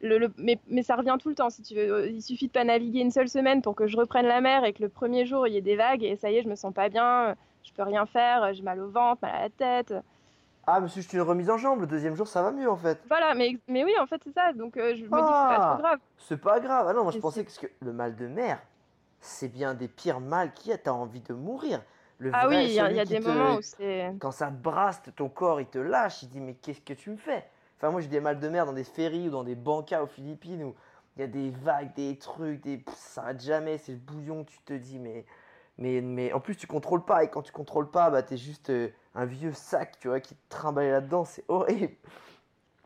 le, 0.00 0.18
le- 0.18 0.32
mais, 0.38 0.58
mais 0.68 0.82
ça 0.82 0.96
revient 0.96 1.16
tout 1.20 1.28
le 1.28 1.34
temps, 1.34 1.50
si 1.50 1.62
tu 1.62 1.74
veux. 1.74 2.08
Il 2.10 2.22
suffit 2.22 2.46
de 2.48 2.52
pas 2.52 2.64
naviguer 2.64 3.00
une 3.00 3.10
seule 3.10 3.28
semaine 3.28 3.62
pour 3.62 3.74
que 3.74 3.86
je 3.86 3.96
reprenne 3.96 4.26
la 4.26 4.40
mer 4.40 4.64
et 4.64 4.72
que 4.72 4.82
le 4.82 4.88
premier 4.88 5.26
jour, 5.26 5.46
il 5.46 5.54
y 5.54 5.56
ait 5.56 5.60
des 5.62 5.76
vagues 5.76 6.02
et 6.04 6.16
ça 6.16 6.30
y 6.30 6.36
est, 6.36 6.42
je 6.42 6.48
me 6.48 6.54
sens 6.56 6.72
pas 6.74 6.88
bien, 6.88 7.34
je 7.64 7.72
peux 7.72 7.82
rien 7.82 8.06
faire, 8.06 8.52
j'ai 8.52 8.62
mal 8.62 8.80
au 8.80 8.88
ventre, 8.90 9.20
mal 9.22 9.34
à 9.34 9.42
la 9.42 9.50
tête. 9.50 9.94
Ah, 10.66 10.80
monsieur, 10.80 11.02
je 11.02 11.08
suis 11.08 11.16
une 11.18 11.24
remise 11.24 11.50
en 11.50 11.58
jambe. 11.58 11.80
Le 11.80 11.86
deuxième 11.88 12.14
jour, 12.14 12.28
ça 12.28 12.40
va 12.40 12.52
mieux 12.52 12.70
en 12.70 12.76
fait. 12.76 13.00
Voilà, 13.08 13.34
mais, 13.34 13.58
mais 13.66 13.82
oui, 13.84 13.92
en 14.00 14.06
fait, 14.06 14.20
c'est 14.22 14.32
ça. 14.32 14.52
Donc, 14.52 14.76
euh, 14.76 14.94
je 14.94 15.02
me 15.02 15.06
dis 15.06 15.08
que 15.08 15.08
c'est 15.08 15.18
Ah. 15.18 15.56
pas 15.58 15.72
trop 15.74 15.82
grave. 15.82 15.98
C'est 16.18 16.40
pas 16.40 16.60
grave. 16.60 16.86
Ah 16.88 16.92
non, 16.92 17.02
moi 17.02 17.10
je 17.12 17.18
pensais 17.18 17.44
que, 17.44 17.50
que 17.66 17.66
le 17.80 17.92
mal 17.92 18.14
de 18.14 18.28
mer, 18.28 18.60
c'est 19.20 19.48
bien 19.48 19.74
des 19.74 19.88
pires 19.88 20.20
mal 20.20 20.52
qu'il 20.52 20.70
y 20.70 20.72
a. 20.72 20.78
T'as 20.78 20.92
envie 20.92 21.20
de 21.20 21.32
mourir. 21.34 21.80
Le 22.22 22.30
Ah 22.32 22.46
vrai, 22.46 22.64
oui, 22.64 22.68
il 22.68 22.72
y 22.74 22.80
a, 22.80 22.90
y 22.92 23.06
des 23.06 23.18
te- 23.18 23.28
moments 23.28 23.56
où 23.56 23.62
c'est. 23.62 24.14
Quand 24.20 24.30
ça 24.30 24.46
te 24.46 24.62
brasse, 24.62 25.02
ton 25.16 25.28
corps 25.28 25.60
il 25.60 25.66
te 25.66 25.78
lâche. 25.78 26.22
Il 26.22 26.28
dit 26.28 26.40
Mais 26.40 26.54
qu'est-ce 26.54 26.80
que 26.80 26.92
tu 26.94 27.10
me 27.10 27.16
fais? 27.16 27.44
Enfin, 27.78 27.90
moi, 27.90 28.00
j'ai 28.00 28.06
des 28.08 28.20
mal 28.20 28.38
de 28.38 28.48
mer 28.48 28.64
dans 28.64 28.72
des 28.72 28.84
ferries 28.84 29.26
ou 29.28 29.30
dans 29.32 29.42
des 29.42 29.56
bancas 29.56 30.02
aux 30.04 30.06
Philippines 30.06 30.62
où 30.62 30.74
il 31.16 31.20
y 31.20 31.24
a 31.24 31.26
des 31.26 31.50
vagues, 31.50 31.92
des 31.94 32.16
trucs, 32.16 32.62
des... 32.62 32.78
Pff, 32.78 32.94
ça 32.94 33.22
s'arrête 33.22 33.40
jamais, 33.42 33.76
c'est 33.76 33.92
le 33.92 33.98
bouillon, 33.98 34.44
tu 34.44 34.58
te 34.60 34.72
dis, 34.72 34.98
mais... 34.98 35.24
Mais, 35.78 36.00
mais 36.00 36.32
en 36.32 36.38
plus, 36.40 36.54
tu 36.54 36.66
contrôles 36.66 37.04
pas, 37.04 37.24
et 37.24 37.28
quand 37.30 37.42
tu 37.42 37.50
contrôles 37.50 37.90
pas, 37.90 38.10
bah, 38.10 38.22
t'es 38.22 38.36
juste 38.36 38.70
euh, 38.70 38.90
un 39.14 39.24
vieux 39.24 39.52
sac, 39.52 39.98
tu 39.98 40.08
vois, 40.08 40.20
qui 40.20 40.34
te 40.34 40.48
trimballe 40.50 40.90
là-dedans, 40.90 41.24
c'est 41.24 41.44
horrible. 41.48 41.94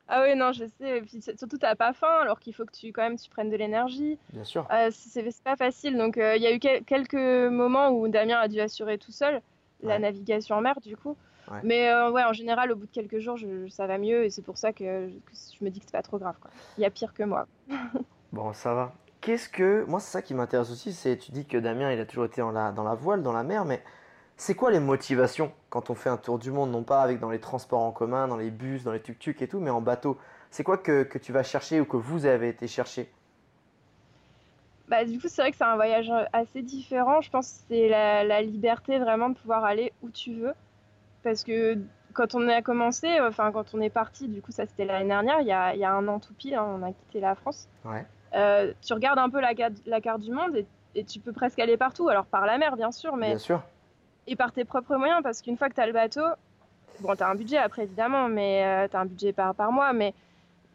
Ah 0.08 0.22
oui, 0.22 0.36
non, 0.36 0.52
je 0.52 0.64
sais. 0.78 0.98
Et 0.98 1.02
puis 1.02 1.20
surtout, 1.20 1.58
t'as 1.58 1.75
pas 1.75 1.92
faim, 1.92 2.18
alors 2.22 2.38
qu'il 2.38 2.54
faut 2.54 2.64
que 2.64 2.72
tu 2.72 2.92
quand 2.92 3.02
même 3.02 3.18
tu 3.18 3.28
prennes 3.28 3.50
de 3.50 3.56
l'énergie. 3.56 4.18
Bien 4.32 4.44
sûr. 4.44 4.66
Euh, 4.72 4.90
c'est 4.92 5.42
pas 5.42 5.56
facile. 5.56 5.96
Donc, 5.98 6.16
euh, 6.16 6.36
il 6.36 6.42
y 6.42 6.46
a 6.46 6.52
eu 6.52 6.58
quel- 6.60 6.84
quelques 6.84 7.14
moments 7.14 7.90
où 7.90 8.06
Damien 8.08 8.38
a 8.38 8.48
dû 8.48 8.60
assurer 8.60 8.98
tout 8.98 9.10
seul 9.12 9.40
la 9.82 9.94
Ouais. 9.94 9.98
navigation 9.98 10.54
en 10.56 10.60
mer, 10.60 10.80
du 10.80 10.96
coup. 10.96 11.16
Ouais. 11.50 11.58
Mais 11.62 11.90
euh, 11.90 12.10
ouais, 12.10 12.25
en 12.25 12.32
général, 12.32 12.72
au 12.72 12.76
bout 12.76 12.86
de 12.86 12.90
quelques 12.92 13.18
jours, 13.18 13.36
je- 13.36 13.68
ça 13.68 13.86
va 13.86 13.98
mieux 13.98 14.25
et 14.25 14.30
c'est 14.30 14.42
pour 14.42 14.58
ça 14.58 14.72
que, 14.72 15.08
que 15.08 15.32
je 15.58 15.64
me 15.64 15.70
dis 15.70 15.80
que 15.80 15.86
c'est 15.86 15.92
pas 15.92 16.02
trop 16.02 16.18
grave. 16.18 16.36
quoi. 16.40 16.50
Il 16.78 16.82
y 16.82 16.84
a 16.84 16.90
pire 16.90 17.12
que 17.12 17.22
moi. 17.25 17.46
Bon, 18.32 18.52
ça 18.52 18.75
va. 18.75 18.92
Qu'est-ce 19.20 19.48
que. 19.48 19.84
Moi, 19.88 19.98
c'est 20.00 20.10
ça 20.12 20.22
qui 20.22 20.34
m'intéresse 20.34 20.70
aussi, 20.70 20.92
c'est. 20.92 21.16
Tu 21.16 21.30
dis 21.32 21.46
que 21.46 21.56
Damien, 21.56 21.90
il 21.92 21.98
a 22.00 22.04
toujours 22.06 22.26
été 22.26 22.40
dans 22.40 22.50
la, 22.52 22.70
dans 22.72 22.82
la 22.84 22.94
voile, 22.94 23.22
dans 23.22 23.32
la 23.32 23.42
mer, 23.44 23.64
mais 23.64 23.82
c'est 24.37 24.55
quoi 24.55 24.71
les 24.71 24.81
motivations 24.81 25.52
quand 25.71 25.90
on 25.90 25.95
fait 25.95 26.11
un 26.11 26.16
tour 26.16 26.38
du 26.38 26.50
monde, 26.50 26.71
non 26.71 26.83
pas 26.83 27.02
avec 27.02 27.21
dans 27.21 27.31
les 27.31 27.40
transports 27.40 27.83
en 27.83 27.93
commun, 27.93 28.28
dans 28.28 28.37
les 28.37 28.50
bus, 28.50 28.85
dans 28.85 28.93
les 28.93 29.00
tuk-tuk 29.00 29.43
et 29.43 29.49
tout, 29.49 29.61
mais 29.61 29.71
en 29.71 29.81
bateau? 29.81 30.19
C'est 30.50 30.64
quoi 30.64 30.78
que, 30.78 31.02
que 31.02 31.19
tu 31.19 31.33
vas 31.33 31.43
chercher 31.43 31.81
ou 31.81 31.85
que 31.85 31.97
vous 31.97 32.26
avez 32.26 32.49
été 32.49 32.69
chercher? 32.69 33.11
Bah, 34.88 35.05
du 35.05 35.19
coup, 35.19 35.26
c'est 35.28 35.43
vrai 35.43 35.50
que 35.50 35.57
c'est 35.57 35.64
un 35.64 35.75
voyage 35.75 36.11
euh, 36.11 36.25
assez 36.33 36.62
différent. 36.62 37.21
Je 37.21 37.31
pense 37.31 37.49
que 37.50 37.59
c'est 37.69 37.88
la, 37.88 38.25
la 38.25 38.40
liberté 38.43 38.99
vraiment 38.99 39.31
de 39.31 39.35
pouvoir 39.35 39.64
aller 39.64 39.93
où 40.02 40.11
tu 40.11 40.35
veux. 40.35 40.55
Parce 41.25 41.43
que 41.43 41.76
quand 42.12 42.35
on 42.35 42.49
a 42.49 42.62
commencé, 42.62 43.21
enfin, 43.21 43.50
quand 43.50 43.75
on 43.75 43.81
est 43.81 43.90
parti, 43.90 44.28
du 44.28 44.40
coup, 44.40 44.52
ça 44.52 44.64
c'était 44.66 44.85
l'année 44.85 45.09
dernière, 45.09 45.40
il 45.40 45.49
y 45.49 45.52
a, 45.52 45.75
il 45.75 45.81
y 45.81 45.85
a 45.85 45.93
un 45.93 46.07
an 46.07 46.21
tout 46.21 46.35
pile, 46.35 46.55
hein, 46.55 46.64
on 46.78 46.83
a 46.83 46.93
quitté 46.93 47.21
la 47.21 47.35
France. 47.35 47.66
Ouais. 47.85 48.05
Euh, 48.35 48.73
tu 48.81 48.93
regardes 48.93 49.19
un 49.19 49.28
peu 49.28 49.40
la, 49.40 49.55
carte- 49.55 49.83
la 49.87 50.00
carte 50.00 50.21
du 50.21 50.31
monde 50.31 50.55
et, 50.57 50.66
et 50.95 51.05
tu 51.05 51.19
peux 51.19 51.33
presque 51.33 51.59
aller 51.59 51.76
partout. 51.76 52.09
Alors, 52.09 52.26
par 52.26 52.47
la 52.47 52.59
mer, 52.59 52.76
bien 52.76 52.93
sûr, 52.93 53.16
mais 53.16 53.31
Bien 53.31 53.38
sûr. 53.38 53.62
Et 54.26 54.37
par 54.37 54.52
tes 54.52 54.64
propres 54.64 54.97
moyens, 54.97 55.23
parce 55.23 55.42
qu'une 55.42 55.56
fois 55.56 55.68
que 55.68 55.75
tu 55.75 55.80
as 55.80 55.87
le 55.87 55.92
bateau, 55.92 56.25
bon, 57.00 57.14
tu 57.14 57.23
as 57.23 57.28
un 57.28 57.35
budget 57.35 57.59
après, 57.59 57.85
évidemment, 57.85 58.28
mais 58.28 58.88
tu 58.88 58.97
as 58.97 59.00
un 59.00 59.06
budget 59.06 59.33
par, 59.33 59.54
par 59.54 59.73
mois, 59.73 59.92
mais, 59.92 60.14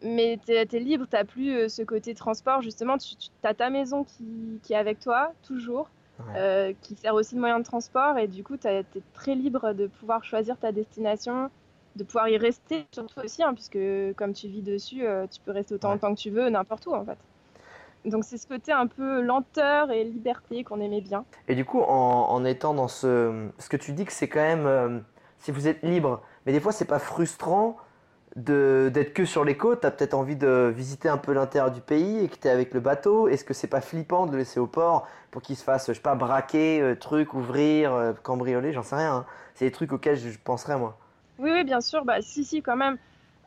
mais 0.03 0.39
tu 0.45 0.51
es, 0.51 0.65
libre, 0.79 1.05
tu 1.09 1.25
plus 1.25 1.55
euh, 1.55 1.69
ce 1.69 1.81
côté 1.83 2.13
transport, 2.15 2.61
justement, 2.61 2.97
tu, 2.97 3.15
as 3.43 3.53
ta 3.53 3.69
maison 3.69 4.03
qui, 4.03 4.59
qui 4.63 4.73
est 4.73 4.77
avec 4.77 4.99
toi, 4.99 5.33
toujours, 5.43 5.89
Ouais. 6.19 6.39
euh, 6.39 6.73
qui 6.81 6.95
sert 6.95 7.15
aussi 7.15 7.33
de 7.35 7.39
moyen 7.39 7.59
de 7.59 7.63
transport, 7.63 8.17
et 8.17 8.27
du 8.27 8.43
coup, 8.43 8.55
tu 8.57 8.67
es 8.67 8.85
très 9.13 9.35
libre 9.35 9.73
de 9.73 9.87
pouvoir 9.87 10.23
choisir 10.23 10.57
ta 10.57 10.71
destination, 10.71 11.49
de 11.95 12.03
pouvoir 12.03 12.29
y 12.29 12.37
rester, 12.37 12.85
surtout 12.93 13.19
aussi, 13.21 13.43
hein, 13.43 13.53
puisque 13.53 13.79
comme 14.15 14.33
tu 14.33 14.47
vis 14.47 14.61
dessus, 14.61 15.05
euh, 15.05 15.27
tu 15.27 15.41
peux 15.41 15.51
rester 15.51 15.73
autant 15.73 15.89
Ouais. 15.89 15.95
de 15.95 16.01
temps 16.01 16.13
que 16.13 16.19
tu 16.19 16.29
veux, 16.29 16.49
n'importe 16.49 16.85
où, 16.85 16.93
en 16.93 17.03
fait. 17.05 17.17
Donc 18.05 18.23
c'est 18.23 18.37
ce 18.37 18.47
côté 18.47 18.71
un 18.71 18.87
peu 18.87 19.21
lenteur 19.21 19.91
et 19.91 20.03
liberté 20.03 20.63
qu'on 20.63 20.79
aimait 20.81 21.01
bien. 21.01 21.23
Et 21.47 21.55
du 21.55 21.65
coup, 21.65 21.81
en, 21.81 22.27
en 22.29 22.45
étant 22.45 22.73
dans 22.73 22.87
ce. 22.87 23.47
Ce 23.59 23.69
que 23.69 23.77
tu 23.77 23.91
dis 23.93 24.05
que 24.05 24.13
c'est 24.13 24.27
quand 24.27 24.39
même. 24.41 24.65
euh, 24.65 24.99
si 25.37 25.51
vous 25.51 25.67
êtes 25.67 25.81
libre, 25.83 26.21
mais 26.45 26.51
des 26.51 26.59
fois, 26.59 26.71
c'est 26.71 26.85
pas 26.85 26.99
frustrant 26.99 27.77
de 28.35 28.89
d'être 28.93 29.13
que 29.13 29.25
sur 29.25 29.43
les 29.43 29.57
côtes. 29.57 29.81
T'as 29.81 29.91
peut-être 29.91 30.13
envie 30.13 30.35
de 30.35 30.71
visiter 30.75 31.09
un 31.09 31.17
peu 31.17 31.33
l'intérieur 31.33 31.71
du 31.71 31.81
pays 31.81 32.23
et 32.23 32.27
que 32.29 32.35
t'es 32.35 32.49
avec 32.49 32.73
le 32.73 32.79
bateau. 32.79 33.27
Est-ce 33.27 33.43
que 33.43 33.53
c'est 33.53 33.67
pas 33.67 33.81
flippant 33.81 34.25
de 34.25 34.31
le 34.33 34.39
laisser 34.39 34.59
au 34.59 34.67
port 34.67 35.07
pour 35.31 35.41
qu'il 35.41 35.55
se 35.55 35.63
fasse, 35.63 35.87
je 35.87 35.93
sais 35.93 35.99
pas, 36.01 36.15
braquer, 36.15 36.81
euh, 36.81 36.95
truc, 36.95 37.33
ouvrir, 37.33 37.93
euh, 37.93 38.13
cambrioler, 38.23 38.73
j'en 38.73 38.83
sais 38.83 38.95
rien. 38.97 39.15
hein. 39.17 39.25
C'est 39.55 39.65
des 39.65 39.71
trucs 39.71 39.93
auxquels 39.93 40.17
je, 40.17 40.29
je 40.29 40.39
penserais, 40.39 40.77
moi. 40.77 40.97
Oui, 41.39 41.49
oui, 41.51 41.63
bien 41.63 41.81
sûr. 41.81 42.05
Bah, 42.05 42.21
si, 42.21 42.43
si, 42.43 42.61
quand 42.61 42.75
même. 42.75 42.97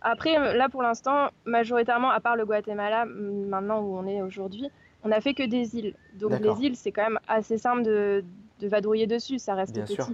Après, 0.06 0.38
euh, 0.38 0.52
là, 0.52 0.68
pour 0.68 0.82
l'instant, 0.82 1.30
majoritairement, 1.46 2.11
à 2.11 2.20
part 2.20 2.37
le 2.37 2.44
Guatemala, 2.44 3.06
maintenant 3.06 3.80
où 3.80 3.96
on 3.96 4.06
est 4.06 4.20
aujourd'hui, 4.20 4.68
on 5.02 5.08
n'a 5.08 5.20
fait 5.23 5.32
que 5.34 5.42
des 5.42 5.76
îles. 5.76 5.94
Donc, 6.14 6.32
les 6.40 6.66
îles, 6.66 6.76
c'est 6.76 6.92
quand 6.92 7.04
même 7.04 7.18
assez 7.26 7.56
simple 7.58 7.82
de, 7.82 8.23
de 8.61 8.68
vadrouiller 8.68 9.06
dessus. 9.06 9.38
Ça 9.38 9.54
reste 9.54 9.73
Bien 9.75 9.84
petit. 9.84 9.94
sûr. 9.94 10.08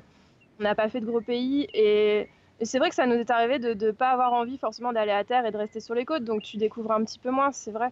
On 0.60 0.62
n'a 0.62 0.74
pas 0.76 0.88
fait 0.88 1.00
de 1.00 1.06
gros 1.06 1.20
pays. 1.20 1.66
Et, 1.74 2.28
et 2.60 2.64
c'est 2.64 2.78
vrai 2.78 2.88
que 2.88 2.94
ça 2.94 3.06
nous 3.06 3.14
est 3.16 3.30
arrivé 3.30 3.58
de 3.58 3.74
ne 3.86 3.90
pas 3.90 4.10
avoir 4.10 4.32
envie 4.32 4.58
forcément 4.58 4.92
d'aller 4.92 5.10
à 5.12 5.24
terre 5.24 5.44
et 5.44 5.50
de 5.50 5.56
rester 5.56 5.80
sur 5.80 5.94
les 5.94 6.04
côtes. 6.04 6.24
Donc, 6.24 6.42
tu 6.42 6.56
découvres 6.56 6.92
un 6.92 7.04
petit 7.04 7.18
peu 7.18 7.30
moins, 7.30 7.50
c'est 7.50 7.72
vrai. 7.72 7.88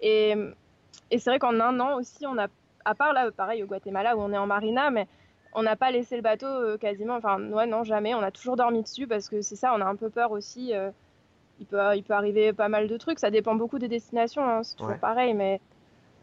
Et, 0.00 0.34
et 1.10 1.18
c'est 1.18 1.30
vrai 1.30 1.38
qu'en 1.40 1.58
un 1.58 1.80
an 1.80 1.96
aussi, 1.96 2.24
on 2.26 2.38
a, 2.38 2.46
à 2.84 2.94
part 2.94 3.12
là, 3.12 3.30
pareil, 3.32 3.64
au 3.64 3.66
Guatemala, 3.66 4.16
où 4.16 4.20
on 4.20 4.32
est 4.32 4.38
en 4.38 4.46
marina, 4.46 4.90
mais 4.90 5.08
on 5.54 5.62
n'a 5.64 5.74
pas 5.74 5.90
laissé 5.90 6.14
le 6.16 6.22
bateau 6.22 6.46
euh, 6.46 6.76
quasiment, 6.78 7.16
enfin, 7.16 7.40
ouais, 7.50 7.66
non, 7.66 7.82
jamais. 7.82 8.14
On 8.14 8.22
a 8.22 8.30
toujours 8.30 8.56
dormi 8.56 8.82
dessus 8.82 9.06
parce 9.06 9.28
que 9.28 9.42
c'est 9.42 9.56
ça, 9.56 9.72
on 9.76 9.80
a 9.80 9.84
un 9.84 9.96
peu 9.96 10.08
peur 10.08 10.30
aussi. 10.32 10.72
euh, 10.74 10.90
il, 11.60 11.66
peut, 11.66 11.78
il 11.96 12.02
peut 12.02 12.14
arriver 12.14 12.52
pas 12.52 12.68
mal 12.68 12.88
de 12.88 12.96
trucs. 12.96 13.18
Ça 13.18 13.30
dépend 13.30 13.54
beaucoup 13.54 13.78
des 13.78 13.88
destinations, 13.88 14.42
hein, 14.44 14.62
c'est 14.62 14.76
toujours 14.76 14.92
Ouais. 14.92 14.98
pareil, 14.98 15.34
mais 15.34 15.60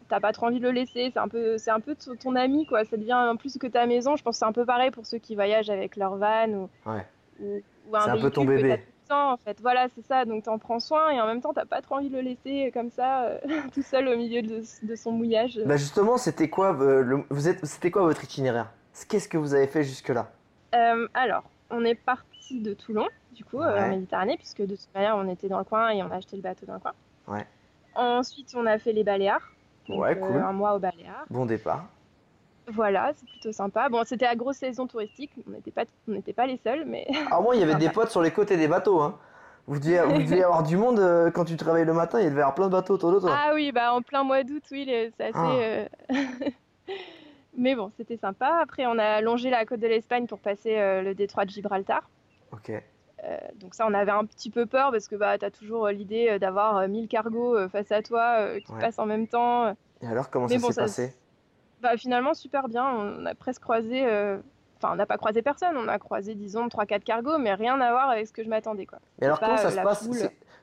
t'as 0.08 0.20
pas 0.20 0.32
trop 0.32 0.46
envie 0.46 0.58
de 0.60 0.64
le 0.66 0.72
laisser. 0.72 1.10
C'est 1.12 1.18
un 1.20 1.28
peu, 1.28 1.56
c'est 1.58 1.70
un 1.70 1.80
peu 1.80 1.94
ton, 2.20 2.34
ami, 2.36 2.66
quoi. 2.66 2.84
Ça 2.84 2.96
devient 2.96 3.14
en 3.14 3.36
plus 3.36 3.56
que 3.58 3.66
ta 3.66 3.86
maison. 3.86 4.16
Je 4.16 4.22
pense 4.22 4.36
que 4.36 4.38
c'est 4.40 4.44
un 4.44 4.52
peu 4.52 4.66
pareil 4.66 4.90
pour 4.90 5.06
ceux 5.06 5.18
qui 5.18 5.34
voyagent 5.34 5.70
avec 5.70 5.96
leur 5.96 6.16
van 6.16 6.48
ou, 6.48 6.70
Ouais. 6.86 7.06
ou, 7.40 7.60
ou 7.86 7.96
un 7.96 8.08
un 8.08 8.18
peu 8.18 8.30
ton 8.30 8.44
bébé. 8.44 8.68
t'as 8.70 8.76
tout 8.76 8.82
le 9.04 9.08
temps, 9.08 9.32
en 9.32 9.36
fait. 9.38 9.60
Voilà, 9.60 9.86
c'est 9.94 10.04
ça. 10.04 10.24
Donc 10.24 10.44
t'en 10.44 10.58
prends 10.58 10.80
soin 10.80 11.10
et 11.10 11.20
en 11.20 11.26
même 11.26 11.40
temps, 11.40 11.52
t'as 11.54 11.64
pas 11.64 11.80
trop 11.80 11.96
envie 11.96 12.10
de 12.10 12.16
le 12.16 12.22
laisser 12.22 12.70
comme 12.72 12.90
ça, 12.90 13.22
euh, 13.24 13.38
tout 13.72 13.82
seul 13.82 14.08
au 14.08 14.16
milieu 14.16 14.42
de, 14.42 14.62
de 14.82 14.94
son 14.96 15.12
mouillage. 15.12 15.60
Bah 15.64 15.76
justement, 15.76 16.16
c'était 16.18 16.48
quoi, 16.48 16.76
euh, 16.80 17.02
le- 17.02 17.24
vous 17.30 17.48
êtes, 17.48 17.64
c'était 17.66 17.90
quoi 17.90 18.02
votre 18.02 18.22
itinéraire? 18.24 18.70
Qu'est-ce 19.08 19.28
que 19.28 19.38
vous 19.38 19.54
avez 19.54 19.66
fait 19.68 19.82
jusque-là? 19.84 20.30
Euh, 20.74 21.08
alors, 21.14 21.44
on 21.70 21.84
est 21.84 21.94
parti 21.94 22.29
de 22.58 22.74
Toulon, 22.74 23.06
du 23.32 23.44
coup, 23.44 23.60
euh, 23.60 23.84
en 23.86 23.88
Méditerranée, 23.90 24.36
puisque 24.36 24.62
de 24.62 24.74
toute 24.74 24.92
manière, 24.94 25.16
on 25.16 25.28
était 25.28 25.48
dans 25.48 25.58
le 25.58 25.64
coin 25.64 25.90
et 25.90 26.02
on 26.02 26.10
a 26.10 26.16
acheté 26.16 26.34
le 26.36 26.42
bateau 26.42 26.66
dans 26.66 26.74
le 26.74 26.80
coin. 26.80 26.92
Ouais. 27.28 27.46
Ensuite, 27.94 28.52
on 28.56 28.66
a 28.66 28.78
fait 28.78 28.92
les 28.92 29.04
Baléares. 29.04 29.52
donc, 29.88 30.00
Ouais, 30.00 30.16
euh, 30.16 30.26
cool. 30.26 30.36
un 30.36 30.52
mois 30.52 30.74
aux 30.74 30.78
Baléares. 30.78 31.24
Bon 31.30 31.46
départ. 31.46 31.86
Voilà, 32.66 33.12
c'est 33.14 33.26
plutôt 33.28 33.52
sympa. 33.52 33.88
Bon, 33.88 34.02
c'était 34.04 34.26
la 34.26 34.36
grosse 34.36 34.56
saison 34.58 34.86
touristique. 34.86 35.32
On 35.46 35.50
n'était 35.50 35.70
pas, 35.70 35.84
on 36.08 36.20
pas 36.20 36.46
les 36.46 36.56
seuls, 36.58 36.84
mais 36.86 37.06
Ah, 37.30 37.40
moi, 37.40 37.54
il 37.56 37.60
y 37.60 37.64
avait 37.64 37.74
des 37.76 37.90
potes 37.90 38.10
sur 38.10 38.22
les 38.22 38.30
côtés 38.30 38.56
des 38.56 38.68
bateaux. 38.68 39.00
Hein. 39.00 39.18
Vous 39.66 39.78
deviez, 39.78 40.00
vous 40.02 40.18
deviez 40.18 40.42
avoir 40.44 40.62
du 40.62 40.76
monde 40.76 40.98
euh, 40.98 41.30
quand 41.30 41.44
tu 41.44 41.56
te 41.56 41.64
réveilles 41.64 41.84
le 41.84 41.92
matin, 41.92 42.20
il 42.20 42.24
devait 42.30 42.36
y 42.38 42.42
avoir 42.42 42.54
plein 42.54 42.66
de 42.66 42.72
bateaux 42.72 42.94
autour 42.94 43.12
de 43.12 43.20
toi. 43.20 43.30
ah 43.32 43.52
oui, 43.54 43.72
bah 43.72 43.92
en 43.92 44.02
plein 44.02 44.24
mois 44.24 44.42
d'août, 44.42 44.62
oui, 44.72 44.84
c'est 45.16 45.24
assez. 45.24 45.32
Ah. 45.34 45.50
euh, 45.52 45.88
mais 47.56 47.74
bon, 47.74 47.90
c'était 47.96 48.16
sympa. 48.16 48.58
Après, 48.62 48.86
on 48.86 48.98
a 48.98 49.20
longé 49.20 49.50
la 49.50 49.64
côte 49.66 49.80
de 49.80 49.86
l'Espagne 49.86 50.26
pour 50.26 50.38
passer 50.38 50.78
euh, 50.78 51.02
le 51.02 51.14
détroit 51.14 51.44
de 51.44 51.50
Gibraltar. 51.50 52.08
Ok. 52.68 52.82
Euh, 53.22 53.36
donc 53.56 53.74
ça, 53.74 53.86
on 53.86 53.92
avait 53.92 54.10
un 54.12 54.24
petit 54.24 54.50
peu 54.50 54.64
peur 54.64 54.90
parce 54.92 55.06
que 55.08 55.14
bah, 55.16 55.36
tu 55.36 55.44
as 55.44 55.50
toujours 55.50 55.86
euh, 55.86 55.92
l'idée 55.92 56.28
euh, 56.30 56.38
d'avoir 56.38 56.78
euh, 56.78 56.88
1000 56.88 57.06
cargos 57.08 57.68
face 57.68 57.92
à 57.92 58.02
toi 58.02 58.58
qui 58.64 58.72
Ouais. 58.72 58.80
passent 58.80 58.98
en 58.98 59.06
même 59.06 59.26
temps. 59.26 59.74
Et 60.00 60.06
alors, 60.06 60.30
comment 60.30 60.46
Mais 60.46 60.58
ça 60.58 60.66
bon, 60.66 60.72
s'est 60.72 60.80
passé 60.80 61.14
Bah, 61.82 61.96
finalement, 61.98 62.32
super 62.34 62.68
bien. 62.68 62.86
On 62.88 63.26
a 63.26 63.34
presque 63.34 63.60
croisé... 63.62 64.02
Enfin, 64.82 64.94
on 64.94 64.96
n'a 64.96 65.04
pas 65.04 65.18
croisé 65.18 65.42
personne. 65.42 65.76
On 65.76 65.88
a 65.88 65.98
croisé, 65.98 66.34
disons, 66.34 66.68
3-4 66.68 67.00
cargos, 67.02 67.36
mais 67.36 67.52
rien 67.52 67.78
à 67.82 67.90
voir 67.90 68.08
avec 68.08 68.26
ce 68.26 68.32
que 68.32 68.42
je 68.42 68.48
m'attendais. 68.48 68.86
quoi. 68.86 68.98
Mais 69.20 69.26
alors, 69.26 69.38
comment 69.38 69.58
ça 69.58 69.70
se 69.70 69.76
passe. 69.76 70.08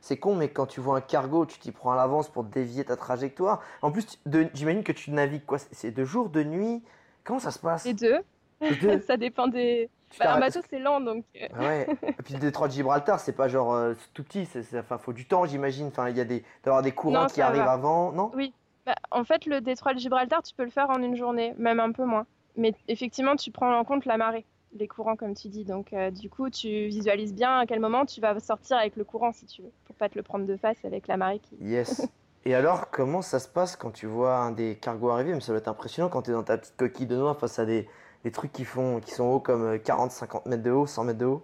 C'est- 0.01 0.17
con, 0.17 0.36
mais 0.36 0.49
quand 0.49 0.65
tu 0.67 0.79
vois 0.79 0.97
un 0.97 1.01
cargo, 1.01 1.45
tu 1.45 1.60
t'y 1.60 1.71
prends 1.71 1.91
à 1.91 1.95
l'avance 1.95 2.29
pour 2.29 2.43
dévier 2.43 2.83
ta 2.86 2.95
trajectoire. 2.95 3.62
En 3.83 3.91
plus, 3.91 4.19
j'imagine 4.53 4.83
que 4.83 4.91
tu 4.91 5.12
navigues 5.12 5.45
quoi 5.45 5.57
C'est- 5.60 5.73
C'est 5.73 5.91
de 5.91 6.03
jour, 6.03 6.29
de 6.29 6.43
nuit 6.43 6.83
Comment 7.23 7.39
ça 7.39 7.51
se 7.51 7.60
passe 7.60 7.83
Les 7.86 7.93
deux, 7.93 8.19
Les 8.62 8.75
deux 8.75 8.99
ça 9.07 9.17
dépend 9.17 9.47
des... 9.47 9.89
Bah, 10.19 10.35
un 10.35 10.39
bateau, 10.39 10.59
c'est 10.69 10.79
lent, 10.79 11.01
donc... 11.01 11.25
euh, 11.41 11.47
Ah 11.55 11.59
ouais. 11.59 11.87
Et 12.07 12.23
puis 12.23 12.33
le 12.33 12.39
détroit 12.39 12.67
de 12.67 12.73
Gibraltar, 12.73 13.19
c'est 13.19 13.33
pas 13.33 13.47
genre 13.47 13.73
euh, 13.73 13.93
tout 14.13 14.23
petit, 14.23 14.45
c'est, 14.45 14.63
enfin, 14.79 14.97
faut 14.97 15.13
du 15.13 15.25
temps, 15.27 15.45
j'imagine. 15.45 15.87
Enfin, 15.87 16.09
il 16.09 16.17
y 16.17 16.21
a 16.21 16.25
des, 16.25 16.43
d'avoir 16.63 16.81
des 16.81 16.91
courants 16.93 17.21
Non, 17.23 17.27
qui 17.27 17.41
arrivent 17.41 17.63
va. 17.63 17.71
avant, 17.71 18.11
non? 18.11 18.31
Oui. 18.35 18.53
Bah, 18.85 18.95
en 19.11 19.23
fait, 19.25 19.45
le 19.45 19.59
détroit 19.59 19.93
de 19.93 19.99
Gibraltar, 19.99 20.41
tu 20.43 20.55
peux 20.55 20.63
le 20.63 20.69
faire 20.69 20.89
en 20.89 21.01
une 21.01 21.15
journée, 21.17 21.53
même 21.57 21.79
un 21.79 21.91
peu 21.91 22.05
moins. 22.05 22.25
Mais 22.55 22.73
effectivement, 22.87 23.35
tu 23.35 23.51
prends 23.51 23.77
en 23.77 23.83
compte 23.83 24.05
la 24.05 24.17
marée, 24.17 24.45
les 24.73 24.87
courants, 24.87 25.15
comme 25.17 25.35
tu 25.35 25.49
dis. 25.49 25.65
Donc, 25.65 25.91
euh, 25.93 26.09
du 26.09 26.29
coup, 26.29 26.49
tu 26.49 26.87
visualises 26.87 27.33
bien 27.33 27.59
à 27.59 27.65
quel 27.65 27.79
moment 27.81 28.05
tu 28.05 28.21
vas 28.21 28.39
sortir 28.39 28.77
avec 28.77 28.95
le 28.95 29.03
courant, 29.03 29.33
si 29.33 29.45
tu 29.45 29.61
veux, 29.61 29.71
pour 29.85 29.95
pas 29.97 30.07
te 30.09 30.15
le 30.15 30.23
prendre 30.23 30.45
de 30.45 30.55
face 30.55 30.77
avec 30.85 31.07
la 31.07 31.17
marée 31.17 31.39
qui... 31.39 31.55
Yes. 31.61 32.07
Et 32.45 32.55
alors, 32.55 32.89
comment 32.91 33.21
ça 33.21 33.39
se 33.39 33.49
passe 33.49 33.75
quand 33.75 33.91
tu 33.91 34.05
vois 34.05 34.37
un 34.37 34.51
des 34.51 34.77
cargos 34.77 35.09
arriver? 35.09 35.33
Mais 35.33 35.41
ça 35.41 35.47
doit 35.51 35.57
être 35.59 35.67
impressionnant 35.67 36.07
quand 36.07 36.21
tu 36.21 36.29
es 36.29 36.33
dans 36.33 36.43
ta 36.43 36.57
petite 36.57 36.77
coquille 36.77 37.05
de 37.07 37.17
noix 37.17 37.33
face 37.35 37.59
à 37.59 37.65
des, 37.65 37.89
des 38.23 38.32
trucs 38.32 38.51
qui, 38.51 38.65
font, 38.65 38.99
qui 38.99 39.12
sont 39.12 39.25
hauts 39.25 39.39
comme 39.39 39.75
40-50 39.75 40.47
mètres 40.49 40.63
de 40.63 40.71
haut, 40.71 40.88
100 40.88 41.03
mètres 41.06 41.19
de 41.19 41.25
haut. 41.25 41.43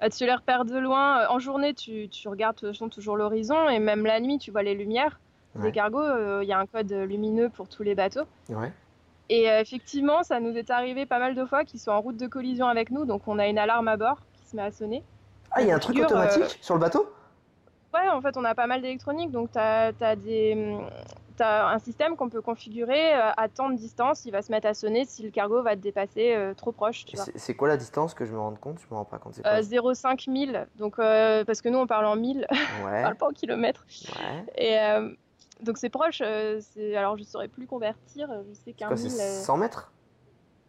Bah, 0.00 0.10
tu 0.10 0.24
les 0.26 0.34
repères 0.34 0.64
de 0.64 0.76
loin. 0.76 1.20
Euh, 1.20 1.26
En 1.28 1.38
journée, 1.38 1.74
tu, 1.74 2.08
tu 2.08 2.28
regardes 2.28 2.56
de 2.56 2.60
toute 2.60 2.70
façon 2.70 2.88
toujours 2.88 3.16
l'horizon, 3.16 3.68
et 3.68 3.78
même 3.78 4.04
la 4.04 4.20
nuit, 4.20 4.38
tu 4.38 4.50
vois 4.50 4.62
les 4.62 4.74
lumières. 4.74 5.20
Ouais. 5.54 5.62
Des 5.62 5.72
cargos, 5.72 6.02
euh, 6.02 6.40
il 6.42 6.48
y 6.48 6.52
a 6.52 6.58
un 6.58 6.66
code 6.66 6.90
lumineux 6.92 7.48
pour 7.48 7.68
tous 7.68 7.82
les 7.82 7.94
bateaux. 7.94 8.24
Ouais. 8.48 8.72
Et 9.30 9.50
euh, 9.50 9.60
effectivement, 9.60 10.22
ça 10.22 10.40
nous 10.40 10.56
est 10.56 10.70
arrivé 10.70 11.06
pas 11.06 11.18
mal 11.18 11.34
de 11.34 11.44
fois 11.44 11.64
qu'ils 11.64 11.80
soient 11.80 11.94
en 11.94 12.00
route 12.00 12.16
de 12.16 12.26
collision 12.26 12.66
avec 12.66 12.90
nous, 12.90 13.04
donc 13.06 13.22
on 13.26 13.38
a 13.38 13.46
une 13.46 13.58
alarme 13.58 13.88
à 13.88 13.96
bord 13.96 14.18
qui 14.34 14.46
se 14.48 14.56
met 14.56 14.62
à 14.62 14.70
sonner. 14.70 15.02
Ah, 15.50 15.62
il 15.62 15.68
y 15.68 15.70
a 15.70 15.76
un 15.76 15.78
truc 15.78 15.98
automatique 15.98 16.42
euh, 16.42 16.48
sur 16.60 16.74
le 16.74 16.80
bateau? 16.80 17.06
Ouais, 17.94 18.08
en 18.08 18.20
fait, 18.20 18.36
on 18.36 18.44
a 18.44 18.54
pas 18.54 18.66
mal 18.66 18.82
d'électronique, 18.82 19.30
donc 19.30 19.52
t'as 19.52 19.92
as 20.00 20.16
des, 20.16 20.76
as 21.42 21.68
un 21.68 21.78
système 21.78 22.16
qu'on 22.16 22.28
peut 22.28 22.40
configurer 22.40 23.14
euh, 23.14 23.30
à 23.36 23.48
tant 23.48 23.68
de 23.70 23.76
distance. 23.76 24.24
Il 24.24 24.30
va 24.30 24.42
se 24.42 24.50
mettre 24.52 24.66
à 24.66 24.74
sonner 24.74 25.04
si 25.04 25.22
le 25.22 25.30
cargo 25.30 25.62
va 25.62 25.74
te 25.76 25.80
dépasser 25.80 26.34
euh, 26.34 26.54
trop 26.54 26.72
proche. 26.72 27.04
Tu. 27.04 27.16
C'est 27.34 27.54
quoi 27.54 27.68
la 27.68 27.76
distance 27.76 28.14
que 28.14 28.24
je 28.24 28.32
me 28.32 28.38
rends 28.38 28.54
compte? 28.54 28.78
Je 28.80 28.86
me 28.90 28.96
rends 28.96 29.04
pas 29.04 29.18
compte. 29.18 29.40
Euh, 29.44 29.60
0,5 29.62 30.30
1000. 30.30 30.66
Donc, 30.76 30.98
euh, 30.98 31.44
parce 31.44 31.60
que 31.62 31.68
nous, 31.68 31.78
on 31.78 31.86
parle 31.86 32.06
en 32.06 32.16
1000, 32.16 32.46
on 32.82 32.86
Ouais, 32.86 33.02
parle 33.02 33.16
pas 33.16 33.26
en 33.26 33.32
kilomètres. 33.32 33.84
ouais. 34.20 34.44
Et 34.56 34.78
euh, 34.80 35.10
donc, 35.60 35.78
c'est 35.78 35.88
proche. 35.90 36.20
alors, 36.20 37.16
je 37.18 37.24
saurais 37.24 37.48
plus 37.48 37.66
convertir. 37.66 38.28
Je 38.48 38.54
sais 38.54 38.72
qu'un 38.72 38.88
Quoi, 38.88 38.96
1000. 38.96 39.10
c'est 39.10 39.22
euh, 39.22 39.42
100 39.42 39.56
mètres? 39.56 39.90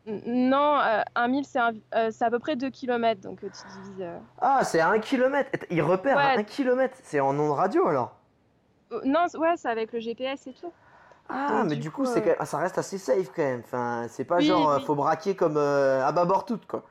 Non, 0.07 0.77
un 1.15 1.27
1000, 1.27 1.45
c'est 1.45 1.57
à 1.59 2.29
peu 2.29 2.37
près 2.39 2.55
2 2.55 2.69
km. 2.69 3.21
Donc, 3.21 3.39
tu 3.39 3.47
divises. 3.47 4.07
Ah, 4.39 4.63
c'est 4.63 4.79
à 4.79 4.89
1 4.89 4.99
km. 4.99 5.49
Il 5.71 5.81
repère 5.81 6.19
à 6.19 6.35
Ouais. 6.35 6.39
1 6.41 6.43
km. 6.43 6.95
C'est 7.01 7.19
en 7.19 7.37
ondes 7.39 7.51
radio 7.57 7.87
alors? 7.87 8.14
Non, 9.03 9.27
c- 9.27 9.37
ouais, 9.37 9.53
c'est 9.57 9.69
avec 9.69 9.91
le 9.93 9.99
GPS 9.99 10.47
et 10.47 10.53
tout. 10.53 10.71
Ah, 11.29 11.61
Donc, 11.61 11.69
mais 11.69 11.75
du 11.75 11.89
coup, 11.91 11.97
coup, 12.03 12.05
c'est 12.05 12.19
euh, 12.19 12.23
quand 12.23 12.37
même- 12.39 12.45
ça 12.45 12.57
reste 12.59 12.77
assez 12.77 12.97
safe 12.97 13.29
quand 13.35 13.41
même. 13.43 13.61
Enfin, 13.63 14.05
c'est 14.09 14.25
pas 14.25 14.37
Oui, 14.37 14.45
genre 14.45 14.69
euh, 14.69 14.77
oui. 14.77 14.83
faut 14.85 14.95
braquer 14.95 15.35
comme 15.35 15.57
euh, 15.57 16.05
à 16.05 16.11
bâbord 16.11 16.45
toute 16.45 16.65
quoi. 16.67 16.83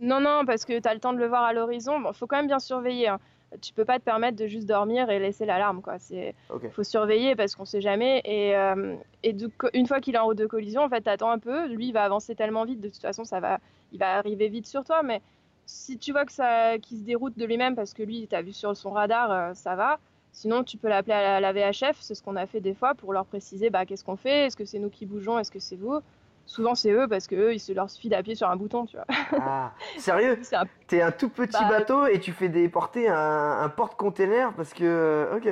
Non, 0.00 0.20
non, 0.20 0.44
parce 0.46 0.64
que 0.64 0.78
tu 0.78 0.88
as 0.88 0.94
le 0.94 1.00
temps 1.00 1.12
de 1.12 1.18
le 1.18 1.26
voir 1.28 1.44
à 1.44 1.52
l'horizon. 1.52 2.00
Bon, 2.00 2.12
faut 2.12 2.26
quand 2.26 2.36
même 2.36 2.46
bien 2.46 2.58
surveiller. 2.58 3.08
hein. 3.08 3.18
Tu 3.60 3.72
peux 3.74 3.84
pas 3.84 3.98
te 3.98 4.04
permettre 4.04 4.36
de 4.36 4.46
juste 4.46 4.66
dormir 4.66 5.10
et 5.10 5.18
laisser 5.18 5.44
l'alarme, 5.44 5.82
quoi. 5.82 5.98
C'est 5.98 6.34
faut 6.70 6.84
surveiller 6.84 7.34
parce 7.36 7.54
qu'on 7.56 7.64
sait 7.64 7.80
jamais. 7.80 8.22
Et, 8.24 8.56
euh, 8.56 8.94
et 9.24 9.32
du 9.32 9.48
coup, 9.48 9.66
une 9.74 9.86
fois 9.86 10.00
qu'il 10.00 10.14
est 10.14 10.18
en 10.18 10.24
route 10.26 10.38
de 10.38 10.46
collision, 10.46 10.82
en 10.82 10.88
fait, 10.88 11.00
t'attends 11.02 11.30
un 11.30 11.38
peu. 11.38 11.66
Lui, 11.66 11.88
il 11.88 11.92
va 11.92 12.04
avancer 12.04 12.34
tellement 12.34 12.64
vite. 12.64 12.80
De 12.80 12.88
toute 12.88 13.02
façon, 13.02 13.24
ça 13.24 13.40
va, 13.40 13.58
il 13.92 13.98
va 13.98 14.16
arriver 14.16 14.48
vite 14.48 14.66
sur 14.68 14.84
toi. 14.84 15.02
Mais 15.02 15.20
si 15.66 15.98
tu 15.98 16.12
vois 16.12 16.24
que 16.24 16.32
ça, 16.32 16.78
qu'il 16.78 16.98
se 16.98 17.02
déroute 17.02 17.36
de 17.36 17.44
lui-même 17.44 17.74
parce 17.74 17.92
que 17.92 18.02
lui, 18.04 18.26
t'as 18.28 18.40
vu 18.42 18.52
sur 18.52 18.74
son 18.76 18.92
radar, 18.92 19.30
euh, 19.32 19.54
ça 19.54 19.74
va. 19.74 19.98
Sinon, 20.32 20.62
tu 20.64 20.76
peux 20.76 20.88
l'appeler 20.88 21.14
à 21.14 21.40
la, 21.40 21.52
VHF. 21.52 21.96
C'est 22.00 22.14
ce 22.14 22.22
qu'on 22.22 22.36
a 22.36 22.46
fait 22.46 22.60
des 22.60 22.74
fois 22.74 22.94
pour 22.94 23.12
leur 23.12 23.26
préciser, 23.26 23.70
bah, 23.70 23.84
qu'est-ce 23.84 24.04
qu'on 24.04 24.16
fait 24.16 24.46
Est-ce 24.46 24.56
que 24.56 24.64
c'est 24.64 24.78
nous 24.78 24.90
qui 24.90 25.06
bougeons 25.06 25.38
Est-ce 25.38 25.50
que 25.50 25.58
c'est 25.58 25.76
vous 25.76 26.00
Souvent, 26.46 26.74
c'est 26.74 26.90
eux 26.90 27.06
parce 27.08 27.26
que 27.28 27.34
eux, 27.36 27.54
il 27.54 27.60
se 27.60 27.72
leur 27.72 27.88
suffit 27.90 28.08
d'appuyer 28.08 28.34
sur 28.34 28.48
un 28.48 28.56
bouton, 28.56 28.86
tu 28.86 28.96
vois. 28.96 29.06
Ah, 29.40 29.72
sérieux 29.98 30.38
un 30.52 30.64
T'es 30.88 31.00
un 31.00 31.12
tout 31.12 31.28
petit 31.28 31.52
Bah, 31.62 31.68
bateau 31.68 32.06
et 32.06 32.18
tu 32.18 32.32
fais 32.32 32.48
déporter 32.48 33.08
un, 33.08 33.60
un 33.60 33.68
porte-container 33.68 34.52
parce 34.54 34.72
que. 34.74 34.84
euh, 34.84 35.36
Ok. 35.36 35.48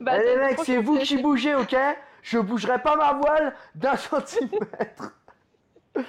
Bah, 0.00 0.12
Allez 0.12 0.24
les 0.24 0.36
mecs, 0.36 0.54
franchement, 0.54 0.64
c'est 0.74 0.82
vous 0.82 0.98
qui 0.98 1.16
bougez, 1.16 1.54
ok? 1.54 1.74
Je 2.20 2.38
bougerai 2.38 2.82
pas 2.82 2.96
ma 2.96 3.14
voile 3.14 3.54
d'un 3.74 3.96
centimètre. 3.96 5.14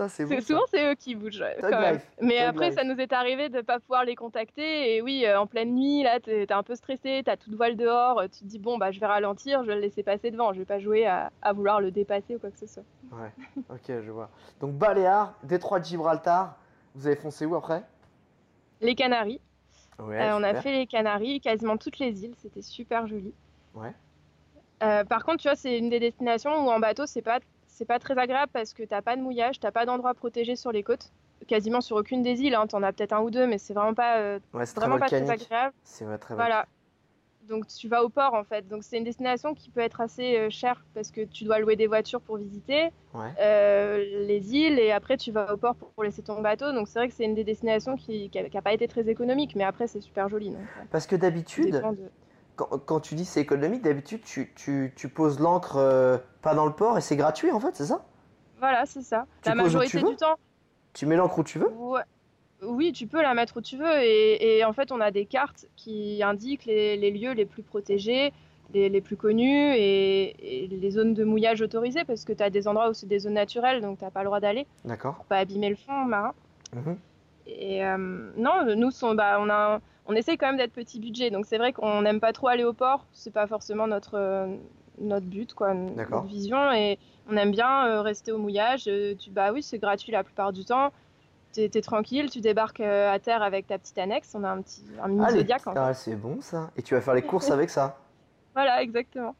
Ça, 0.00 0.08
c'est 0.08 0.24
bon. 0.24 0.40
Souvent, 0.40 0.62
c'est 0.72 0.90
eux 0.90 0.94
qui 0.94 1.14
bougent. 1.14 1.40
ouais, 1.42 1.56
Thug 1.60 1.70
quand 1.70 1.80
même. 1.80 1.94
life, 1.96 2.10
Mais 2.22 2.38
thug 2.38 2.48
après, 2.48 2.66
life. 2.70 2.78
ça 2.78 2.84
nous 2.84 2.98
est 2.98 3.12
arrivé 3.12 3.50
de 3.50 3.60
pas 3.60 3.80
pouvoir 3.80 4.04
les 4.06 4.14
contacter. 4.14 4.96
Et 4.96 5.02
oui, 5.02 5.26
euh, 5.26 5.38
en 5.38 5.46
pleine 5.46 5.74
nuit, 5.74 6.02
là, 6.02 6.18
t'es 6.20 6.50
un 6.50 6.62
peu 6.62 6.74
stressé, 6.74 7.20
t'as 7.22 7.36
toute 7.36 7.54
voile 7.54 7.76
dehors. 7.76 8.18
euh, 8.20 8.26
Tu 8.28 8.40
te 8.40 8.44
dis, 8.46 8.58
bon, 8.58 8.78
bah, 8.78 8.92
je 8.92 8.98
vais 9.00 9.04
ralentir, 9.04 9.62
je 9.62 9.68
vais 9.68 9.74
le 9.74 9.82
laisser 9.82 10.02
passer 10.02 10.30
devant. 10.30 10.54
Je 10.54 10.60
vais 10.60 10.64
pas 10.64 10.78
jouer 10.78 11.06
à, 11.06 11.30
à 11.42 11.52
vouloir 11.52 11.82
le 11.82 11.90
dépasser 11.90 12.36
ou 12.36 12.38
quoi 12.38 12.50
que 12.50 12.56
ce 12.58 12.66
soit. 12.66 12.82
Ouais, 13.12 13.30
ok, 13.68 14.00
je 14.02 14.10
vois. 14.10 14.30
Donc, 14.60 14.72
Baléares, 14.72 15.34
Détroit 15.42 15.80
de 15.80 15.84
Gibraltar. 15.84 16.56
Vous 16.94 17.06
avez 17.06 17.16
foncé 17.16 17.44
où 17.44 17.54
après? 17.54 17.82
Les 18.80 18.94
Canaries. 18.94 19.42
Ouais. 19.98 20.18
Euh, 20.18 20.36
on 20.38 20.42
a 20.42 20.54
fait 20.54 20.72
les 20.72 20.86
Canaries, 20.86 21.40
quasiment 21.42 21.76
toutes 21.76 21.98
les 21.98 22.24
îles. 22.24 22.34
C'était 22.38 22.62
super 22.62 23.06
joli. 23.06 23.34
Ouais. 23.74 23.92
Euh, 24.82 25.04
par 25.04 25.24
contre, 25.24 25.42
tu 25.42 25.48
vois, 25.48 25.56
c'est 25.56 25.76
une 25.76 25.90
des 25.90 26.00
destinations 26.00 26.66
où 26.66 26.70
en 26.70 26.78
bateau, 26.80 27.04
c'est 27.04 27.20
pas, 27.20 27.38
c'est 27.80 27.86
pas 27.86 27.98
très 27.98 28.18
agréable 28.18 28.50
parce 28.52 28.74
que 28.74 28.82
t'as 28.82 29.00
pas 29.00 29.16
de 29.16 29.22
mouillage, 29.22 29.58
t'as 29.58 29.70
pas 29.70 29.86
d'endroit 29.86 30.12
protégé 30.12 30.54
sur 30.54 30.70
les 30.70 30.82
côtes. 30.82 31.10
Quasiment 31.46 31.80
sur 31.80 31.96
aucune 31.96 32.22
des 32.22 32.42
îles. 32.42 32.54
Hein. 32.54 32.66
T'en 32.66 32.82
as 32.82 32.92
peut-être 32.92 33.14
un 33.14 33.22
ou 33.22 33.30
deux, 33.30 33.46
mais 33.46 33.56
c'est 33.56 33.72
vraiment 33.72 33.94
pas, 33.94 34.18
euh, 34.18 34.38
Ouais, 34.52 34.66
c'est 34.66 34.74
très 34.74 34.84
vraiment 34.84 35.00
pas 35.00 35.06
très 35.06 35.30
agréable. 35.30 35.72
C'est 35.82 36.04
très 36.18 36.34
Voilà. 36.34 36.66
Donc 37.48 37.66
tu 37.68 37.88
vas 37.88 38.04
au 38.04 38.10
port 38.10 38.34
en 38.34 38.44
fait. 38.44 38.68
Donc 38.68 38.84
c'est 38.84 38.98
une 38.98 39.04
destination 39.04 39.54
qui 39.54 39.70
peut 39.70 39.80
être 39.80 40.02
assez 40.02 40.36
euh, 40.36 40.50
chère 40.50 40.84
parce 40.92 41.10
que 41.10 41.22
tu 41.24 41.44
dois 41.44 41.58
louer 41.58 41.74
des 41.74 41.86
voitures 41.86 42.20
pour 42.20 42.36
visiter 42.36 42.90
Ouais. 43.14 43.30
euh, 43.40 43.96
les 44.26 44.54
îles 44.54 44.78
et 44.78 44.92
après 44.92 45.16
tu 45.16 45.32
vas 45.32 45.54
au 45.54 45.56
port 45.56 45.74
pour, 45.74 45.88
pour 45.88 46.04
laisser 46.04 46.20
ton 46.22 46.42
bateau. 46.42 46.72
Donc 46.72 46.86
c'est 46.86 46.98
vrai 46.98 47.08
que 47.08 47.14
c'est 47.14 47.24
une 47.24 47.34
des 47.34 47.44
destinations 47.44 47.96
qui 47.96 48.30
n'a 48.34 48.60
pas 48.62 48.74
été 48.74 48.86
très 48.88 49.08
économique, 49.08 49.56
mais 49.56 49.64
après 49.64 49.86
c'est 49.86 50.02
super 50.02 50.28
joli. 50.28 50.50
Donc, 50.50 50.60
Parce 50.90 51.06
que 51.06 51.16
d'habitude, 51.16 51.72
de- 51.72 52.10
quand, 52.60 52.78
quand 52.84 53.00
tu 53.00 53.14
dis 53.14 53.24
c'est 53.24 53.40
économique, 53.40 53.82
d'habitude 53.82 54.22
tu, 54.22 54.52
tu, 54.54 54.92
tu 54.94 55.08
poses 55.08 55.40
l'ancre 55.40 55.76
euh, 55.76 56.18
pas 56.42 56.54
dans 56.54 56.66
le 56.66 56.72
port 56.72 56.98
et 56.98 57.00
c'est 57.00 57.16
gratuit 57.16 57.50
en 57.50 57.60
fait, 57.60 57.74
c'est 57.74 57.86
ça? 57.86 58.04
Voilà, 58.58 58.84
c'est 58.84 59.02
ça. 59.02 59.24
Tu 59.42 59.48
La 59.48 59.54
majorité 59.54 60.02
du 60.02 60.16
temps, 60.16 60.36
Tu 60.92 61.06
mets 61.06 61.16
l'encre 61.16 61.38
où 61.38 61.44
tu 61.44 61.58
veux? 61.58 61.70
Ouais. 61.70 62.02
oui, 62.62 62.92
tu 62.92 63.06
peux 63.06 63.22
la 63.22 63.32
mettre 63.32 63.56
où 63.56 63.60
tu 63.62 63.78
veux. 63.78 64.02
Et, 64.02 64.58
et 64.58 64.64
en 64.64 64.74
fait, 64.74 64.92
on 64.92 65.00
a 65.00 65.10
des 65.10 65.24
cartes 65.24 65.66
qui 65.76 66.22
indiquent 66.22 66.66
les, 66.66 66.96
les 66.98 67.10
lieux 67.10 67.32
les 67.32 67.46
plus 67.46 67.62
protégés, 67.62 68.32
les, 68.74 68.90
les 68.90 69.00
plus 69.00 69.16
connus 69.16 69.74
et, 69.74 70.64
et 70.64 70.68
les 70.68 70.90
zones 70.90 71.14
de 71.14 71.24
mouillage 71.24 71.62
autorisées 71.62 72.04
parce 72.04 72.24
que 72.26 72.34
tu 72.34 72.42
as 72.42 72.50
des 72.50 72.68
endroits 72.68 72.90
où 72.90 72.94
c'est 72.94 73.06
des 73.06 73.20
zones 73.20 73.34
naturelles, 73.34 73.80
donc 73.80 73.98
tu 73.98 74.04
n'as 74.04 74.10
pas 74.10 74.20
le 74.20 74.26
droit 74.26 74.40
d'aller. 74.40 74.66
D'accord. 74.84 75.24
pas 75.28 75.38
abîmer 75.38 75.70
le 75.70 75.76
fond 75.76 76.04
marin. 76.04 76.34
Mhm. 76.74 76.98
Et 77.46 77.84
euh, 77.84 78.30
non, 78.36 78.76
nous, 78.76 78.90
son, 78.90 79.14
bah, 79.14 79.38
on, 79.40 79.48
a, 79.48 79.80
on 80.10 80.14
essaye 80.16 80.36
quand 80.36 80.48
même 80.48 80.56
d'être 80.56 80.72
petit 80.72 80.98
budget. 80.98 81.30
Donc 81.30 81.46
c'est 81.46 81.56
vrai 81.58 81.72
qu'on 81.72 82.02
n'aime 82.02 82.20
pas 82.20 82.32
trop 82.32 82.48
aller 82.48 82.64
au 82.64 82.72
port. 82.72 83.06
C'est 83.12 83.32
pas 83.32 83.46
forcément 83.46 83.86
notre, 83.86 84.18
euh, 84.18 84.56
notre 84.98 85.26
but, 85.26 85.54
quoi, 85.54 85.72
notre 85.72 86.24
vision. 86.24 86.72
Et 86.72 86.98
on 87.28 87.36
aime 87.36 87.52
bien 87.52 87.86
euh, 87.86 88.02
rester 88.02 88.32
au 88.32 88.38
mouillage. 88.38 88.84
Euh, 88.88 89.14
tu, 89.14 89.30
bah 89.30 89.52
oui, 89.52 89.62
c'est 89.62 89.78
gratuit 89.78 90.10
la 90.10 90.24
plupart 90.24 90.52
du 90.52 90.64
temps. 90.64 90.90
Tu 91.52 91.60
es, 91.62 91.80
tranquille, 91.80 92.28
tu 92.30 92.40
débarques 92.40 92.80
à 92.80 93.18
terre 93.18 93.42
avec 93.42 93.68
ta 93.68 93.78
petite 93.78 93.98
annexe. 93.98 94.34
On 94.34 94.42
a 94.42 94.50
un 94.50 94.62
petit 94.62 94.82
un 95.02 95.08
mini 95.08 95.24
Allez, 95.24 95.38
zodiac. 95.38 95.66
en 95.66 95.72
fait. 95.72 95.78
ah, 95.78 95.94
c'est 95.94 96.16
bon 96.16 96.40
ça. 96.40 96.70
Et 96.76 96.82
tu 96.82 96.94
vas 96.94 97.00
faire 97.00 97.14
les 97.14 97.22
courses 97.22 97.50
avec 97.50 97.70
ça. 97.70 97.96
Voilà, 98.54 98.82
exactement. 98.82 99.34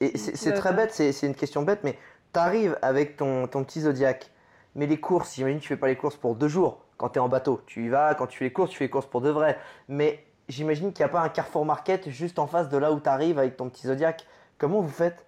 Et 0.00 0.18
c'est 0.18 0.52
très 0.54 0.72
bête, 0.72 0.92
c'est 0.92 1.12
c'est 1.12 1.28
une 1.28 1.34
question 1.34 1.62
bête, 1.62 1.80
mais 1.84 1.96
t'arrives 2.32 2.76
avec 2.82 3.16
ton, 3.16 3.46
ton 3.46 3.62
petit 3.62 3.82
zodiac. 3.82 4.30
Mais 4.74 4.86
les 4.86 4.98
courses, 4.98 5.36
j'imagine 5.36 5.58
que 5.58 5.62
tu 5.62 5.68
fais 5.68 5.76
pas 5.76 5.86
les 5.86 5.96
courses 5.96 6.16
pour 6.16 6.34
deux 6.34 6.48
jours 6.48 6.80
quand 7.00 7.08
t'es 7.08 7.18
en 7.18 7.30
bateau. 7.30 7.62
Tu 7.66 7.86
y 7.86 7.88
vas, 7.88 8.14
quand 8.14 8.26
tu 8.26 8.36
fais 8.36 8.44
les 8.44 8.52
courses, 8.52 8.70
tu 8.70 8.76
fais 8.76 8.84
les 8.84 8.90
courses 8.90 9.06
pour 9.06 9.22
de 9.22 9.30
vrai. 9.30 9.58
Mais 9.88 10.22
j'imagine 10.48 10.92
qu'il 10.92 11.02
n'y 11.02 11.08
a 11.10 11.12
pas 11.12 11.22
un 11.22 11.30
Carrefour 11.30 11.64
Market 11.64 12.10
juste 12.10 12.38
en 12.38 12.46
face 12.46 12.68
de 12.68 12.76
là 12.76 12.92
où 12.92 13.00
t'arrives 13.00 13.38
avec 13.38 13.56
ton 13.56 13.70
petit 13.70 13.86
zodiac. 13.86 14.26
Comment 14.58 14.82
vous 14.82 14.90
faites? 14.90 15.24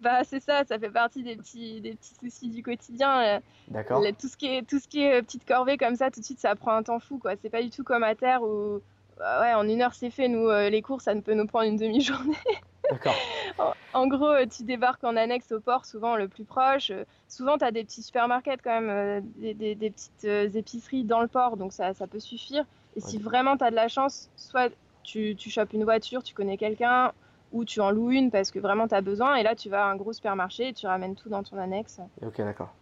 Bah 0.00 0.22
c'est 0.22 0.38
ça, 0.38 0.62
ça 0.64 0.78
fait 0.78 0.90
partie 0.90 1.24
des 1.24 1.34
petits, 1.34 1.80
des 1.80 1.96
petits 1.96 2.14
soucis 2.14 2.48
du 2.50 2.62
quotidien. 2.62 3.20
euh, 3.20 3.40
D'accord 3.66 4.00
tout 4.20 4.28
ce 4.28 4.36
qui 4.36 4.46
est 4.46 4.62
tout 4.62 4.78
ce 4.78 4.86
qui 4.86 5.02
est 5.02 5.18
euh, 5.18 5.22
petite 5.22 5.44
corvée 5.44 5.76
comme 5.76 5.96
ça 5.96 6.12
tout 6.12 6.20
de 6.20 6.24
suite 6.24 6.38
ça 6.38 6.54
prend 6.54 6.70
un 6.76 6.84
temps 6.84 7.00
fou 7.00 7.18
quoi 7.18 7.32
c'est 7.42 7.50
pas 7.50 7.60
du 7.62 7.70
tout 7.70 7.82
comme 7.82 8.04
à 8.04 8.14
terre 8.14 8.42
où 8.44 8.80
bah 9.18 9.40
ouais 9.40 9.54
en 9.54 9.68
une 9.68 9.82
heure 9.82 9.94
c'est 9.94 10.10
fait 10.10 10.28
nous 10.28 10.48
euh, 10.48 10.70
les 10.70 10.82
courses 10.82 11.02
ça 11.04 11.14
ne 11.14 11.20
peut 11.20 11.34
nous 11.34 11.46
prendre 11.46 11.64
une 11.66 11.76
demi-journée 11.76 12.36
D'accord. 12.90 13.14
en, 13.58 13.72
en 13.92 14.06
gros 14.06 14.28
euh, 14.28 14.46
tu 14.46 14.64
débarques 14.64 15.04
en 15.04 15.16
annexe 15.16 15.52
au 15.52 15.60
port 15.60 15.84
souvent 15.86 16.16
le 16.16 16.28
plus 16.28 16.44
proche 16.44 16.90
Euh, 16.90 17.04
souvent 17.28 17.58
tu 17.58 17.64
as 17.64 17.70
des 17.72 17.84
petits 17.84 18.02
supermarkets 18.02 18.62
quand 18.62 18.80
même 18.80 18.90
euh, 18.90 19.20
des, 19.36 19.54
des- 19.54 19.74
des 19.74 19.90
petites 19.90 20.24
épiceries 20.56 21.04
dans 21.04 21.20
le 21.20 21.28
port 21.28 21.56
donc 21.56 21.72
ça, 21.72 21.94
ça 21.94 22.06
peut 22.06 22.20
suffire 22.20 22.64
et 22.94 23.00
si 23.00 23.18
vraiment 23.18 23.56
tu 23.56 23.64
as 23.64 23.70
de 23.70 23.76
la 23.76 23.88
chance 23.88 24.30
soit 24.36 24.72
tu, 25.02 25.36
tu 25.36 25.50
chopes 25.50 25.72
une 25.72 25.84
voiture 25.84 26.22
tu 26.22 26.34
connais 26.34 26.56
quelqu'un 26.56 27.12
ou 27.50 27.64
tu 27.64 27.80
en 27.80 27.90
loues 27.90 28.10
une 28.10 28.30
parce 28.30 28.50
que 28.50 28.58
vraiment 28.58 28.88
tu 28.88 28.94
as 28.94 29.00
besoin 29.00 29.36
et 29.36 29.42
là 29.42 29.54
tu 29.54 29.68
vas 29.70 29.84
à 29.86 29.90
un 29.90 29.96
gros 29.96 30.12
supermarché 30.12 30.68
et 30.68 30.72
tu 30.74 30.86
ramènes 30.86 31.14
tout 31.16 31.28
dans 31.28 31.42
ton 31.42 31.56
annexe 31.58 32.00
Ok, 32.22 32.38
d'accord. 32.38 32.74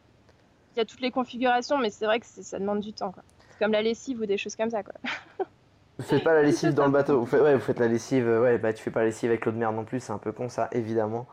il 0.75 0.79
y 0.79 0.83
a 0.83 0.85
toutes 0.85 1.01
les 1.01 1.11
configurations, 1.11 1.79
mais 1.79 1.91
c'est 1.91 2.05
vrai 2.05 2.21
que 2.21 2.27
ça 2.27 2.59
demande 2.59 2.81
du 2.81 2.93
temps. 2.93 3.15
C'est 3.51 3.59
comme 3.59 3.73
la 3.73 3.81
lessive 3.83 4.21
ou 4.21 4.27
des 4.27 4.37
choses 4.39 4.57
comme 4.57 4.69
ça. 4.71 4.83
Quoi. 4.83 4.95
Vous 5.99 6.05
faites 6.05 6.25
pas 6.25 6.35
la 6.35 6.43
lessive 6.43 6.75
dans 6.75 6.85
le 6.85 6.91
bateau. 6.91 7.21
Vous 7.21 7.27
faites, 7.27 7.41
ouais, 7.41 7.55
vous 7.55 7.61
faites 7.61 7.79
la 7.79 7.89
lessive. 7.89 8.29
euh, 8.29 8.43
Ouais, 8.43 8.59
bah 8.59 8.73
tu 8.73 8.83
fais 8.83 8.91
pas 8.91 9.01
la 9.01 9.07
lessive 9.07 9.31
avec 9.31 9.47
l'eau 9.47 9.53
de 9.53 9.57
mer 9.57 9.73
non 9.73 9.85
plus. 9.85 10.01
C'est 10.01 10.13
un 10.13 10.19
peu 10.19 10.33
con 10.33 10.49
ça, 10.49 10.69
évidemment. 10.73 11.27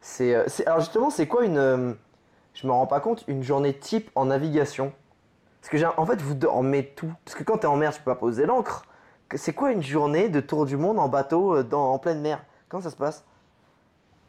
C'est, 0.00 0.34
euh, 0.34 0.44
alors 0.66 0.80
justement, 0.80 1.10
c'est 1.10 1.26
quoi 1.26 1.44
une, 1.44 1.58
euh, 1.58 1.92
je 2.54 2.66
me 2.66 2.72
rends 2.72 2.86
pas 2.86 3.00
compte, 3.00 3.24
une 3.28 3.42
journée 3.42 3.72
type 3.72 4.10
en 4.14 4.26
navigation? 4.26 4.92
Parce 5.60 5.70
que 5.70 5.78
j'ai, 5.78 5.86
en 5.86 6.04
fait, 6.06 6.20
vous 6.20 6.34
dormez 6.34 6.86
tout. 6.88 7.12
Parce 7.24 7.36
que 7.36 7.44
quand 7.44 7.58
t'es 7.58 7.68
en 7.68 7.76
mer, 7.76 7.92
tu 7.92 8.00
peux 8.00 8.10
pas 8.10 8.16
poser 8.16 8.46
l'ancre. 8.46 8.84
C'est 9.34 9.54
quoi 9.54 9.70
une 9.70 9.82
journée 9.82 10.28
de 10.28 10.40
tour 10.40 10.66
du 10.66 10.76
monde 10.76 10.98
en 10.98 11.08
bateau 11.08 11.56
euh, 11.56 11.62
dans, 11.62 11.92
en 11.92 11.98
pleine 11.98 12.20
mer? 12.20 12.44
Comment 12.68 12.82
ça 12.82 12.90
se 12.90 12.96
passe? 12.96 13.24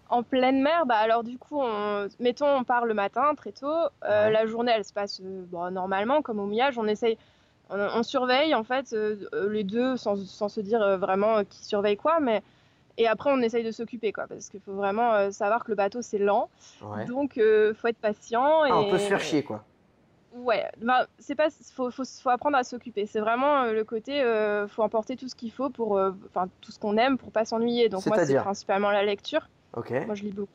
En 0.09 0.21
pleine 0.21 0.61
mer, 0.61 0.85
bah 0.85 0.97
alors 0.97 1.23
du 1.23 1.39
coup, 1.39 1.59
on... 1.59 2.07
mettons, 2.19 2.45
on 2.47 2.63
part 2.63 2.85
le 2.85 2.93
matin 2.93 3.33
très 3.35 3.51
tôt. 3.51 3.67
Euh, 3.67 3.87
Ouais. 4.03 4.31
La 4.31 4.45
journée, 4.45 4.71
elle 4.75 4.85
se 4.85 4.93
passe 4.93 5.19
euh, 5.21 5.43
bon, 5.47 5.71
normalement, 5.71 6.21
comme 6.21 6.39
au 6.39 6.45
mouillage. 6.45 6.77
On 6.77 6.85
essaye, 6.85 7.17
on, 7.73 7.99
on 7.99 8.03
surveille 8.03 8.53
en 8.55 8.63
fait 8.63 8.93
euh, 8.93 9.17
euh, 9.33 9.49
les 9.49 9.63
deux, 9.63 9.97
sans, 9.97 10.15
sans 10.25 10.47
se 10.49 10.61
dire 10.61 10.81
euh, 10.81 10.97
vraiment 10.97 11.43
qui 11.43 11.65
surveille 11.65 11.97
quoi, 11.97 12.19
mais 12.19 12.41
et 12.97 13.07
après 13.07 13.31
on 13.31 13.39
essaye 13.41 13.63
de 13.63 13.71
s'occuper 13.71 14.11
quoi, 14.13 14.27
parce 14.27 14.49
qu'il 14.49 14.61
faut 14.61 14.73
vraiment 14.73 15.13
euh, 15.13 15.31
savoir 15.31 15.63
que 15.63 15.71
le 15.71 15.75
bateau 15.75 16.01
c'est 16.01 16.19
lent, 16.19 16.49
Ouais. 16.81 17.05
donc 17.05 17.37
euh, 17.37 17.73
faut 17.73 17.87
être 17.87 17.97
patient. 17.97 18.65
Et... 18.65 18.69
Ah, 18.71 18.77
on 18.79 18.89
peut 18.89 18.99
se 18.99 19.07
faire 19.07 19.19
chier 19.19 19.43
quoi. 19.43 19.63
Ouais, 20.35 20.67
bah, 20.81 21.05
c'est 21.19 21.35
pas, 21.35 21.49
faut, 21.75 21.91
faut, 21.91 22.03
faut 22.05 22.29
apprendre 22.29 22.57
à 22.57 22.63
s'occuper. 22.63 23.05
C'est 23.05 23.19
vraiment 23.19 23.63
euh, 23.65 23.73
le 23.73 23.83
côté, 23.83 24.19
faut 24.67 24.81
emporter 24.81 25.15
tout 25.15 25.27
ce 25.27 25.35
qu'il 25.35 25.51
faut 25.51 25.69
pour, 25.69 25.99
enfin 26.29 26.47
tout 26.61 26.71
ce 26.71 26.79
qu'on 26.79 26.97
aime 26.97 27.17
pour 27.19 27.31
pas 27.31 27.45
s'ennuyer. 27.45 27.87
Donc 27.89 28.05
moi 28.07 28.25
c'est 28.25 28.35
principalement 28.39 28.89
la 28.89 29.03
lecture. 29.03 29.47
Ok. 29.75 29.91
Moi 30.07 30.15
je 30.15 30.23
lis 30.23 30.31
beaucoup. 30.31 30.49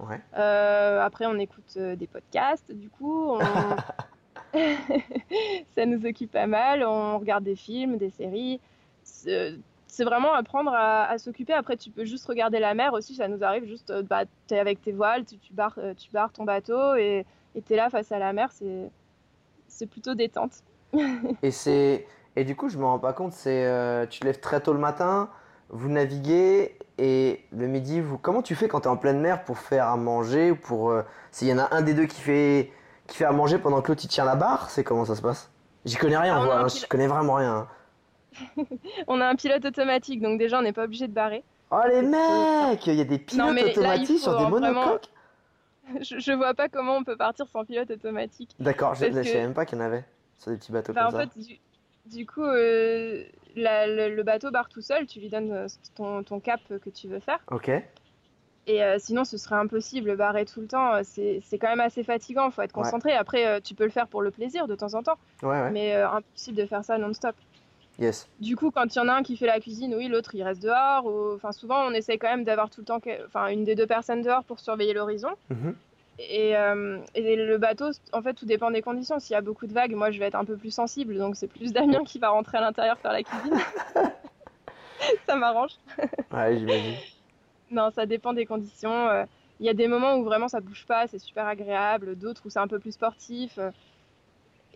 Ouais. 0.00 0.20
Après 0.36 1.26
on 1.26 1.36
écoute 1.38 1.76
des 1.78 2.06
podcasts. 2.06 2.70
Du 2.72 2.90
coup, 2.90 3.30
on- 3.32 3.38
ça 5.74 5.86
nous 5.86 6.06
occupe 6.06 6.30
pas 6.30 6.46
mal. 6.46 6.84
On 6.84 7.18
regarde 7.18 7.44
des 7.44 7.56
films, 7.56 7.96
des 7.96 8.10
séries. 8.10 8.60
C'est- 9.02 9.58
vraiment 10.00 10.34
apprendre 10.34 10.72
à, 10.74 11.16
s'occuper. 11.18 11.52
Après, 11.52 11.76
tu 11.76 11.90
peux 11.90 12.04
juste 12.04 12.26
regarder 12.26 12.58
la 12.58 12.74
mer 12.74 12.92
aussi. 12.94 13.14
Ça 13.14 13.28
nous 13.28 13.44
arrive 13.44 13.64
juste, 13.64 13.90
euh, 13.90 14.02
bah, 14.02 14.24
tu 14.48 14.54
es 14.54 14.58
avec 14.58 14.82
tes 14.82 14.90
voiles, 14.90 15.24
tu, 15.24 15.38
tu 15.38 15.52
barres, 15.52 15.78
euh, 15.78 15.94
tu 15.94 16.10
barres 16.10 16.32
ton 16.32 16.42
bateau 16.42 16.96
et 16.96 17.24
tu 17.64 17.72
es 17.72 17.76
là 17.76 17.90
face 17.90 18.10
à 18.10 18.18
la 18.18 18.32
mer. 18.32 18.50
C'est, 18.50 19.86
plutôt 19.86 20.14
détente. 20.14 20.62
Et 21.42 22.04
et 22.36 22.44
du 22.44 22.56
coup, 22.56 22.68
je 22.68 22.78
me 22.78 22.84
rends 22.84 22.98
pas 22.98 23.12
compte, 23.12 23.32
euh, 23.46 24.06
tu 24.06 24.18
te 24.18 24.24
lèves 24.24 24.40
très 24.40 24.60
tôt 24.60 24.72
le 24.72 24.80
matin, 24.80 25.28
vous 25.68 25.88
naviguez 25.88 26.76
et 26.98 27.44
le 27.52 27.68
midi, 27.68 28.00
vous 28.00 28.18
comment 28.18 28.42
tu 28.42 28.56
fais 28.56 28.66
quand 28.66 28.80
tu 28.80 28.88
es 28.88 28.90
en 28.90 28.96
pleine 28.96 29.20
mer 29.20 29.44
pour 29.44 29.58
faire 29.58 29.86
à 29.86 29.96
manger 29.96 30.50
ou 30.50 30.56
pour 30.56 30.92
s'il 31.30 31.46
y 31.46 31.52
en 31.52 31.58
a 31.58 31.72
un 31.72 31.82
des 31.82 31.94
deux 31.94 32.06
qui 32.06 32.20
fait 32.20 32.72
qui 33.08 33.16
fait 33.18 33.24
à 33.24 33.32
manger 33.32 33.58
pendant 33.58 33.82
que 33.82 33.88
l'autre 33.88 34.02
il 34.04 34.08
tient 34.08 34.24
la 34.24 34.36
barre, 34.36 34.70
c'est 34.70 34.84
comment 34.84 35.04
ça 35.04 35.14
se 35.14 35.22
passe? 35.22 35.50
J'y 35.84 35.96
connais 35.96 36.16
rien, 36.16 36.36
Ah, 36.36 36.60
hein, 36.62 36.68
je 36.68 36.86
connais 36.86 37.06
vraiment 37.06 37.34
rien. 37.34 37.68
On 39.06 39.20
a 39.20 39.26
un 39.28 39.36
pilote 39.36 39.64
automatique, 39.64 40.20
donc 40.22 40.38
déjà, 40.38 40.58
on 40.58 40.62
n'est 40.62 40.72
pas 40.72 40.84
obligé 40.84 41.06
de 41.06 41.12
barrer. 41.12 41.44
Oh 41.70 41.80
les 41.88 42.02
mecs, 42.02 42.86
il 42.86 42.94
y 42.94 43.00
a 43.00 43.04
des 43.04 43.18
pilotes 43.18 43.52
mais 43.54 43.62
là, 43.62 43.68
il 43.68 43.78
automatiques 43.78 44.18
sur 44.18 44.32
faut, 44.32 44.38
des 44.38 44.50
vraiment- 44.50 44.72
monocoques? 44.84 45.08
Je, 46.00 46.18
je 46.18 46.32
vois 46.32 46.54
pas 46.54 46.68
comment 46.70 46.96
on 46.96 47.04
peut 47.04 47.16
partir 47.16 47.46
sans 47.46 47.64
pilote 47.66 47.90
automatique. 47.90 48.50
D'accord, 48.58 48.94
je, 48.94 49.04
que- 49.04 49.12
savais 49.22 49.34
même 49.42 49.52
pas 49.52 49.66
qu'il 49.66 49.76
y 49.76 49.82
en 49.82 49.84
avait 49.84 50.04
sur 50.38 50.50
des 50.50 50.56
petits 50.56 50.72
bateaux 50.72 50.94
Bah, 50.94 51.08
en 51.08 51.10
comme 51.10 51.20
ça. 51.20 51.26
fait, 51.28 51.38
du, 51.40 51.58
du 52.06 52.26
coup, 52.26 52.42
euh, 52.42 53.22
la- 53.54 53.86
le, 53.86 54.14
le 54.14 54.22
bateau 54.22 54.50
barre 54.50 54.70
tout 54.70 54.80
seul, 54.80 55.06
tu 55.06 55.20
lui 55.20 55.28
donnes 55.28 55.52
euh, 55.52 55.66
ton, 55.94 56.22
ton 56.22 56.40
cap 56.40 56.60
que 56.82 56.88
tu 56.90 57.06
veux 57.08 57.20
faire. 57.20 57.38
Ok. 57.50 57.70
Et 58.66 58.82
euh, 58.82 58.96
sinon, 58.98 59.24
ce 59.24 59.36
serait 59.36 59.56
impossible, 59.56 60.16
barrer 60.16 60.46
tout 60.46 60.60
le 60.60 60.66
temps. 60.66 60.94
euh, 60.94 61.00
C'est 61.04 61.40
c'est 61.44 61.58
quand 61.58 61.68
même 61.68 61.80
assez 61.80 62.02
fatigant, 62.02 62.50
faut 62.50 62.62
être 62.62 62.74
Ouais. 62.76 62.82
concentré. 62.82 63.12
Après, 63.12 63.46
euh, 63.46 63.60
tu 63.62 63.74
peux 63.74 63.84
le 63.84 63.90
faire 63.90 64.06
pour 64.08 64.22
le 64.22 64.30
plaisir 64.30 64.66
de 64.66 64.74
temps 64.74 64.94
en 64.94 65.02
temps, 65.02 65.18
ouais. 65.42 65.70
mais 65.70 65.94
euh, 65.94 66.08
impossible 66.08 66.56
de 66.56 66.64
faire 66.66 66.82
ça 66.84 66.96
non-stop. 66.96 67.34
Yes. 67.98 68.26
Du 68.40 68.56
coup, 68.56 68.70
quand 68.72 68.92
il 68.94 68.98
y 68.98 69.00
en 69.00 69.08
a 69.08 69.12
un 69.12 69.22
qui 69.22 69.36
fait 69.36 69.46
la 69.46 69.60
cuisine, 69.60 69.94
oui, 69.94 70.08
l'autre 70.08 70.34
il 70.34 70.42
reste 70.42 70.62
dehors. 70.62 71.04
Ou... 71.06 71.34
Enfin, 71.34 71.52
souvent, 71.52 71.84
on 71.86 71.92
essaye 71.92 72.18
quand 72.18 72.28
même 72.28 72.42
d'avoir 72.44 72.70
tout 72.70 72.80
le 72.80 72.86
temps, 72.86 73.00
que- 73.00 73.24
enfin, 73.26 73.48
une 73.48 73.64
des 73.64 73.74
deux 73.74 73.86
personnes 73.86 74.22
dehors 74.22 74.42
pour 74.44 74.58
surveiller 74.58 74.94
l'horizon. 74.94 75.28
Mhm. 75.50 75.76
Et, 76.18 76.56
euh, 76.56 76.98
et 77.14 77.36
le 77.36 77.58
bateau, 77.58 77.90
en 78.12 78.22
fait, 78.22 78.34
tout 78.34 78.46
dépend 78.46 78.70
des 78.70 78.82
conditions. 78.82 79.18
S'il 79.20 79.34
y 79.34 79.36
a 79.36 79.40
beaucoup 79.42 79.66
de 79.66 79.72
vagues, 79.74 79.92
moi, 79.94 80.10
je 80.10 80.18
vais 80.18 80.26
être 80.26 80.34
un 80.36 80.44
peu 80.44 80.56
plus 80.56 80.70
sensible, 80.72 81.18
donc 81.18 81.36
c'est 81.36 81.48
plus 81.48 81.72
Damien 81.98 82.02
qui 82.04 82.18
va 82.18 82.30
rentrer 82.30 82.58
à 82.58 82.62
l'intérieur 82.62 82.98
faire 82.98 83.12
la 83.12 83.22
cuisine. 83.22 83.58
ça 85.26 85.36
m'arrange. 85.36 85.72
Ouais, 86.32 86.56
j'imagine. 86.58 86.94
Non, 87.74 87.90
ça 87.90 88.06
dépend 88.06 88.32
des 88.32 88.46
conditions. 88.46 89.08
Euh, 89.08 89.24
Il 89.60 89.66
y 89.66 89.68
a 89.68 89.74
des 89.74 89.88
moments 89.88 90.14
où 90.16 90.24
vraiment 90.24 90.48
ça 90.48 90.60
bouge 90.60 90.84
pas, 90.86 91.06
c'est 91.06 91.18
super 91.18 91.46
agréable, 91.46 92.16
d'autres 92.16 92.42
où 92.46 92.50
c'est 92.50 92.58
un 92.60 92.68
peu 92.68 92.78
plus 92.78 92.92
sportif. 92.92 93.58
euh. 93.58 93.70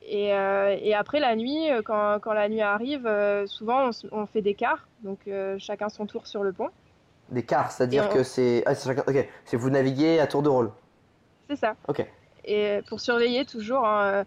Et, 0.03 0.33
euh, 0.33 0.77
et 0.81 0.95
après 0.95 1.21
la 1.21 1.37
nuit, 1.37 1.69
quand, 1.85 2.19
quand 2.21 2.33
la 2.33 2.49
nuit 2.49 2.61
arrive, 2.61 3.07
euh, 3.07 3.47
souvent 3.47 3.91
on, 4.13 4.27
fait 4.27 4.43
des 4.43 4.55
quarts, 4.55 4.89
donc 5.03 5.19
euh, 5.27 5.57
chacun 5.59 5.89
son 5.89 6.07
tour 6.07 6.27
sur 6.27 6.43
le 6.43 6.53
pont. 6.53 6.71
Des 7.31 7.43
quarts, 7.43 7.71
c'est-à-dire 7.71 8.07
on- 8.09 8.15
que 8.15 8.23
c'est. 8.23 8.63
Ah, 8.65 8.73
Ok, 9.07 9.29
c'est 9.45 9.57
vous 9.57 9.71
naviguez 9.71 10.19
à 10.19 10.27
tour 10.27 10.43
de 10.43 10.49
rôle. 10.49 10.71
C'est 11.51 11.57
ça. 11.57 11.75
Ok. 11.89 12.07
Et 12.45 12.81
pour 12.89 13.01
surveiller 13.01 13.45
toujours, 13.45 13.87
hein, 13.87 14.25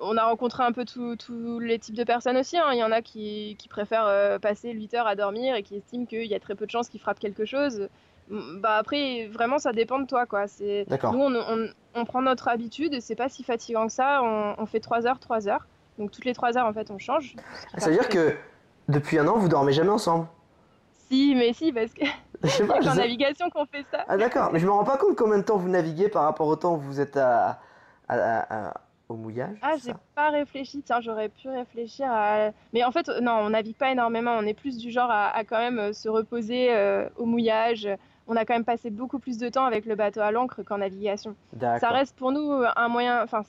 on 0.00 0.16
a 0.16 0.24
rencontré 0.24 0.62
un 0.64 0.72
peu 0.72 0.84
tous 0.84 1.58
les 1.60 1.78
types 1.78 1.94
de 1.96 2.04
personnes 2.04 2.36
aussi. 2.36 2.56
hein. 2.58 2.70
Il 2.72 2.78
y 2.78 2.84
en 2.84 2.92
a 2.92 3.02
qui, 3.02 3.56
qui 3.58 3.68
préfèrent 3.68 4.06
euh, 4.06 4.38
passer 4.38 4.72
8 4.72 4.94
heures 4.94 5.06
à 5.06 5.14
dormir 5.14 5.54
et 5.56 5.62
qui 5.62 5.76
estiment 5.76 6.04
qu'il 6.06 6.26
y 6.26 6.34
a 6.34 6.40
très 6.40 6.54
peu 6.54 6.66
de 6.66 6.70
chances 6.70 6.88
qu'ils 6.88 7.00
frappent 7.00 7.18
quelque 7.18 7.44
chose. 7.44 7.88
Bah 8.28 8.76
après, 8.76 9.28
vraiment, 9.28 9.58
ça 9.58 9.72
dépend 9.72 9.98
de 10.00 10.06
toi, 10.06 10.26
quoi. 10.26 10.48
C'est 10.48 10.84
nous, 11.12 11.20
on, 11.20 11.34
on- 11.34 11.68
on 11.94 12.04
prend 12.04 12.20
notre 12.22 12.48
habitude 12.48 12.92
et 12.92 13.00
c'est 13.00 13.14
pas 13.14 13.28
si 13.28 13.42
fatigant 13.44 13.86
que 13.86 13.92
ça. 13.92 14.20
On, 14.22 14.54
on 14.58 14.66
fait 14.66 14.80
3 14.80 15.06
heures, 15.06 15.18
3 15.20 15.48
heures. 15.48 15.66
Donc 15.98 16.10
toutes 16.10 16.24
les 16.24 16.34
3 16.34 16.58
heures, 16.58 16.66
en 16.66 16.72
fait, 16.72 16.90
on 16.90 16.98
change. 16.98 17.36
Ça 17.78 17.86
veut 17.88 17.94
dire 17.94 18.08
que 18.08 18.34
depuis 18.88 19.18
un 19.18 19.26
an, 19.28 19.38
vous 19.38 19.48
dormez 19.48 19.72
jamais 19.72 19.90
ensemble? 19.90 20.26
Si, 21.08 21.34
mais 21.36 21.52
si, 21.52 21.72
parce 21.72 21.92
que 21.94 22.04
c'est 22.44 22.68
en 22.68 22.82
sais- 22.82 22.94
navigation 22.96 23.48
qu'on 23.48 23.64
fait 23.64 23.86
ça. 23.92 24.04
Ah 24.08 24.16
d'accord, 24.16 24.50
mais 24.52 24.58
je 24.58 24.66
me 24.66 24.72
rends 24.72 24.84
pas 24.84 24.96
compte 24.98 25.16
combien 25.16 25.38
de 25.38 25.44
temps 25.44 25.56
vous 25.56 25.68
naviguez 25.68 26.08
par 26.08 26.24
rapport 26.24 26.48
au 26.48 26.56
temps 26.56 26.74
où 26.74 26.78
vous 26.80 27.00
êtes 27.00 27.16
à, 27.16 27.60
à- 28.08 28.16
à- 28.18 28.68
à- 28.68 28.74
au 29.08 29.14
mouillage. 29.14 29.56
Ah, 29.62 29.74
j'ai 29.82 29.92
pas 30.14 30.30
réfléchi. 30.30 30.82
Tiens, 30.82 31.00
j'aurais 31.00 31.28
pu 31.28 31.48
réfléchir 31.48 32.06
à. 32.10 32.50
Mais 32.72 32.84
en 32.84 32.90
fait, 32.90 33.08
non, 33.22 33.32
on 33.42 33.50
navigue 33.50 33.76
pas 33.76 33.90
énormément. 33.92 34.32
On 34.38 34.42
est 34.46 34.54
plus 34.54 34.76
du 34.78 34.90
genre 34.90 35.10
à, 35.10 35.28
à 35.28 35.44
quand 35.44 35.58
même 35.58 35.78
euh, 35.78 35.92
se 35.92 36.08
reposer 36.08 36.68
euh, 36.74 37.08
au 37.16 37.24
mouillage. 37.24 37.88
On 38.28 38.34
a 38.36 38.44
quand 38.44 38.54
même 38.54 38.64
passé 38.64 38.90
beaucoup 38.90 39.18
plus 39.20 39.38
de 39.38 39.48
temps 39.48 39.64
avec 39.64 39.84
le 39.86 39.94
bateau 39.94 40.20
à 40.20 40.32
l'ancre 40.32 40.62
qu'en 40.64 40.78
navigation. 40.78 41.36
Ça 41.60 41.90
reste 41.90 42.16
pour 42.16 42.32
nous 42.32 42.50
un 42.74 42.88
moyen, 42.88 43.22
enfin, 43.22 43.42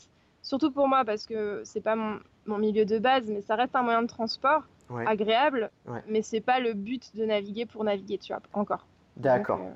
surtout 0.43 0.69
pour 0.71 0.87
moi 0.87 1.03
parce 1.03 1.25
que 1.25 1.61
c'est 1.65 1.81
pas 1.81 1.95
mon, 1.95 2.19
mon 2.45 2.59
milieu 2.59 2.85
de 2.85 2.99
base, 2.99 3.25
mais 3.27 3.41
ça 3.41 3.55
reste 3.55 3.75
un 3.75 3.81
moyen 3.83 4.03
de 4.03 4.07
transport 4.07 4.63
Ouais. 4.89 5.05
agréable. 5.05 5.69
Ouais. 5.85 5.99
Mais 6.07 6.21
c'est 6.21 6.39
pas 6.39 6.59
le 6.61 6.73
but 6.73 7.13
de 7.15 7.25
naviguer 7.25 7.65
pour 7.65 7.83
naviguer, 7.83 8.17
tu 8.19 8.31
vois, 8.31 8.41
encore. 8.53 8.85
D'accord. 9.17 9.59
Euh, 9.61 9.71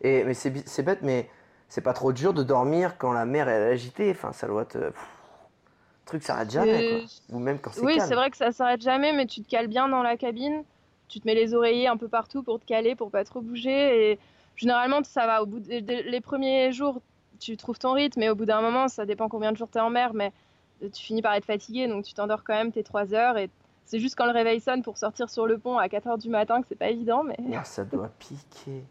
Et 0.00 0.24
mais 0.24 0.34
c'est 0.34 0.82
bête, 0.82 1.02
mais 1.02 1.28
c'est 1.70 1.80
pas 1.80 1.94
trop 1.94 2.12
dur 2.12 2.34
de 2.34 2.42
dormir 2.42 2.98
quand 2.98 3.12
la 3.12 3.24
mer 3.24 3.48
est 3.48 3.70
agitée. 3.70 4.10
Enfin, 4.10 4.32
ça 4.32 4.46
doit 4.46 4.66
te. 4.66 4.76
pff, 4.78 4.92
le 4.92 6.06
truc 6.06 6.22
s'arrête 6.24 6.50
jamais, 6.50 7.06
quoi. 7.28 7.36
Ou 7.36 7.38
même 7.38 7.58
quand 7.60 7.70
c'est 7.72 7.80
Oui, 7.82 7.98
c'est 8.00 8.16
vrai 8.16 8.30
que 8.30 8.36
ça 8.36 8.50
s'arrête 8.50 8.82
jamais, 8.82 9.12
mais 9.12 9.26
tu 9.26 9.40
te 9.40 9.48
cales 9.48 9.68
bien 9.68 9.88
dans 9.88 10.02
la 10.02 10.16
cabine. 10.16 10.64
Tu 11.08 11.20
te 11.20 11.26
mets 11.26 11.34
les 11.34 11.54
oreillers 11.54 11.86
un 11.86 11.96
peu 11.96 12.08
partout 12.08 12.42
pour 12.42 12.58
te 12.58 12.64
caler, 12.64 12.96
pour 12.96 13.10
pas 13.10 13.24
trop 13.24 13.40
bouger. 13.40 14.10
Et 14.12 14.18
généralement, 14.56 15.02
ça 15.04 15.26
va. 15.26 15.42
Au 15.42 15.46
bout 15.46 15.60
des 15.60 15.80
les 15.80 16.20
premiers 16.20 16.72
jours, 16.72 17.00
tu 17.38 17.56
trouves 17.56 17.78
ton 17.78 17.92
rythme, 17.92 18.18
mais 18.20 18.28
au 18.28 18.34
bout 18.34 18.46
d'un 18.46 18.60
moment, 18.60 18.88
ça 18.88 19.06
dépend 19.06 19.28
combien 19.28 19.52
de 19.52 19.56
jours 19.56 19.68
tu 19.70 19.78
es 19.78 19.80
en 19.80 19.90
mer, 19.90 20.12
mais 20.12 20.32
euh, 20.82 20.88
tu 20.92 21.02
finis 21.04 21.22
par 21.22 21.34
être 21.34 21.44
fatigué, 21.46 21.86
donc 21.86 22.04
tu 22.04 22.14
t'endors 22.14 22.42
quand 22.42 22.54
même 22.54 22.72
tes 22.72 22.82
3 22.82 23.14
heures. 23.14 23.38
Et 23.38 23.48
c'est 23.84 24.00
juste 24.00 24.16
quand 24.16 24.26
le 24.26 24.32
réveil 24.32 24.60
sonne 24.60 24.82
pour 24.82 24.98
sortir 24.98 25.30
sur 25.30 25.46
le 25.46 25.58
pont 25.58 25.78
à 25.78 25.88
4 25.88 26.06
heures 26.08 26.18
du 26.18 26.28
matin 26.30 26.60
que 26.60 26.66
c'est 26.68 26.74
pas 26.78 26.90
évident, 26.90 27.22
mais 27.22 27.36
Ah, 27.54 27.62
ça 27.64 27.84
doit 27.84 28.10
piquer. 28.18 28.82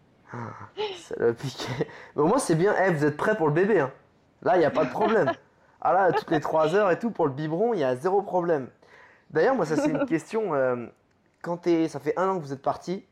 Ça 0.98 1.16
doit 1.18 1.34
piquer. 1.34 1.88
Mais 2.16 2.22
au 2.22 2.28
moins, 2.28 2.40
c'est 2.40 2.56
bien. 2.56 2.76
Eh, 2.86 2.92
vous 2.92 3.06
êtes 3.06 3.18
prêts 3.18 3.36
pour 3.36 3.48
le 3.48 3.54
bébé, 3.54 3.80
hein. 3.80 3.92
Là, 4.42 4.56
il 4.56 4.60
n'y 4.60 4.66
a 4.66 4.72
pas 4.72 4.86
de 4.86 4.92
problème. 4.92 5.32
Ah 5.82 5.94
là, 5.94 6.12
toutes 6.12 6.30
les 6.30 6.42
3 6.42 6.76
heures 6.76 6.92
et 6.92 7.00
tout, 7.00 7.10
pour 7.10 7.26
le 7.26 7.32
biberon, 7.32 7.74
il 7.74 7.80
y 7.80 7.86
a 7.86 7.96
zéro 7.96 8.22
problème. 8.22 8.68
D'ailleurs, 9.30 9.56
moi, 9.56 9.66
ça, 9.66 9.78
c'est 9.78 9.90
une 9.90 10.06
question. 10.08 10.54
euh, 10.54 10.88
quand 11.42 11.56
t'es, 11.56 11.88
ça 11.88 12.02
fait 12.02 12.14
un 12.18 12.28
an 12.28 12.36
que 12.38 12.42
vous 12.44 12.52
êtes 12.52 12.62
parti, 12.62 13.06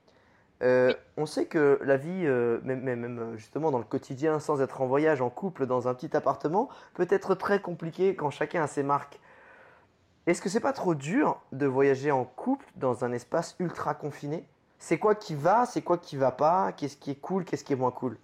euh, 0.63 0.93
on 1.17 1.25
sait 1.25 1.45
que 1.45 1.79
la 1.83 1.97
vie, 1.97 2.23
euh, 2.25 2.59
même, 2.63 2.81
même, 2.81 3.19
euh, 3.19 3.37
justement 3.37 3.69
dans 3.69 3.77
le 3.77 3.83
quotidien, 3.83 4.39
sans 4.39 4.61
être 4.61 4.81
en 4.81 4.87
voyage, 4.87 5.21
en 5.21 5.29
couple, 5.29 5.67
dans 5.67 5.87
un 5.87 5.93
petit 5.93 6.15
appartement, 6.17 6.69
peut 6.95 7.07
être 7.09 7.35
très 7.35 7.61
compliqué 7.61 8.15
quand 8.15 8.31
chacun 8.31 8.63
a 8.63 8.67
ses 8.67 8.83
marques. 8.83 9.19
Est-ce 10.25 10.41
que 10.41 10.49
c'est 10.49 10.59
pas 10.59 10.73
trop 10.73 10.95
dur 10.95 11.39
de 11.51 11.67
voyager 11.67 12.11
en 12.11 12.25
couple 12.25 12.65
dans 12.75 13.05
un 13.05 13.11
espace 13.11 13.55
ultra 13.59 13.93
confiné? 13.93 14.45
C'est 14.79 14.99
quoi 14.99 15.15
qui 15.15 15.35
va, 15.35 15.65
c'est 15.65 15.81
quoi 15.81 15.97
qui 15.97 16.17
va 16.17 16.31
pas 16.31 16.71
Qu'est-ce 16.71 16.97
qui 16.97 17.11
est 17.11 17.15
cool, 17.19 17.45
qu'est-ce 17.45 17.63
qui 17.63 17.73
est 17.73 17.77
moins 17.77 17.91
cool? 17.91 18.17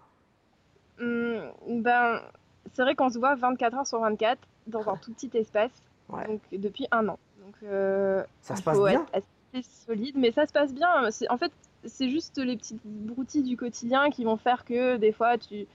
Hum, 0.99 1.41
ben, 1.81 2.21
c'est 2.73 2.83
vrai 2.83 2.95
qu'on 2.95 3.09
se 3.09 3.17
voit 3.17 3.35
24 3.35 3.75
heures 3.75 3.87
sur 3.87 3.99
24 3.99 4.39
dans 4.67 4.87
un 4.87 4.95
tout 5.01 5.11
petit 5.13 5.29
espace, 5.37 5.71
Ouais. 6.09 6.27
donc 6.27 6.41
depuis 6.51 6.87
un 6.91 7.07
an. 7.07 7.17
Donc, 7.43 7.55
euh, 7.63 8.23
Ça 8.41 8.55
se 8.55 8.61
passe 8.61 8.79
bien 8.79 9.05
assez 9.13 9.63
solide, 9.85 10.15
mais 10.17 10.31
ça 10.31 10.45
se 10.45 10.51
passe 10.53 10.73
bien. 10.73 10.89
En 11.29 11.37
fait, 11.37 11.51
c'est 11.85 12.09
juste 12.09 12.37
les 12.37 12.55
petites 12.57 12.81
broutilles 12.85 13.43
du 13.43 13.57
quotidien 13.57 14.09
qui 14.09 14.23
vont 14.23 14.37
faire 14.37 14.63
que 14.65 14.97
des 14.97 15.11
fois 15.11 15.37
tu 15.37 15.65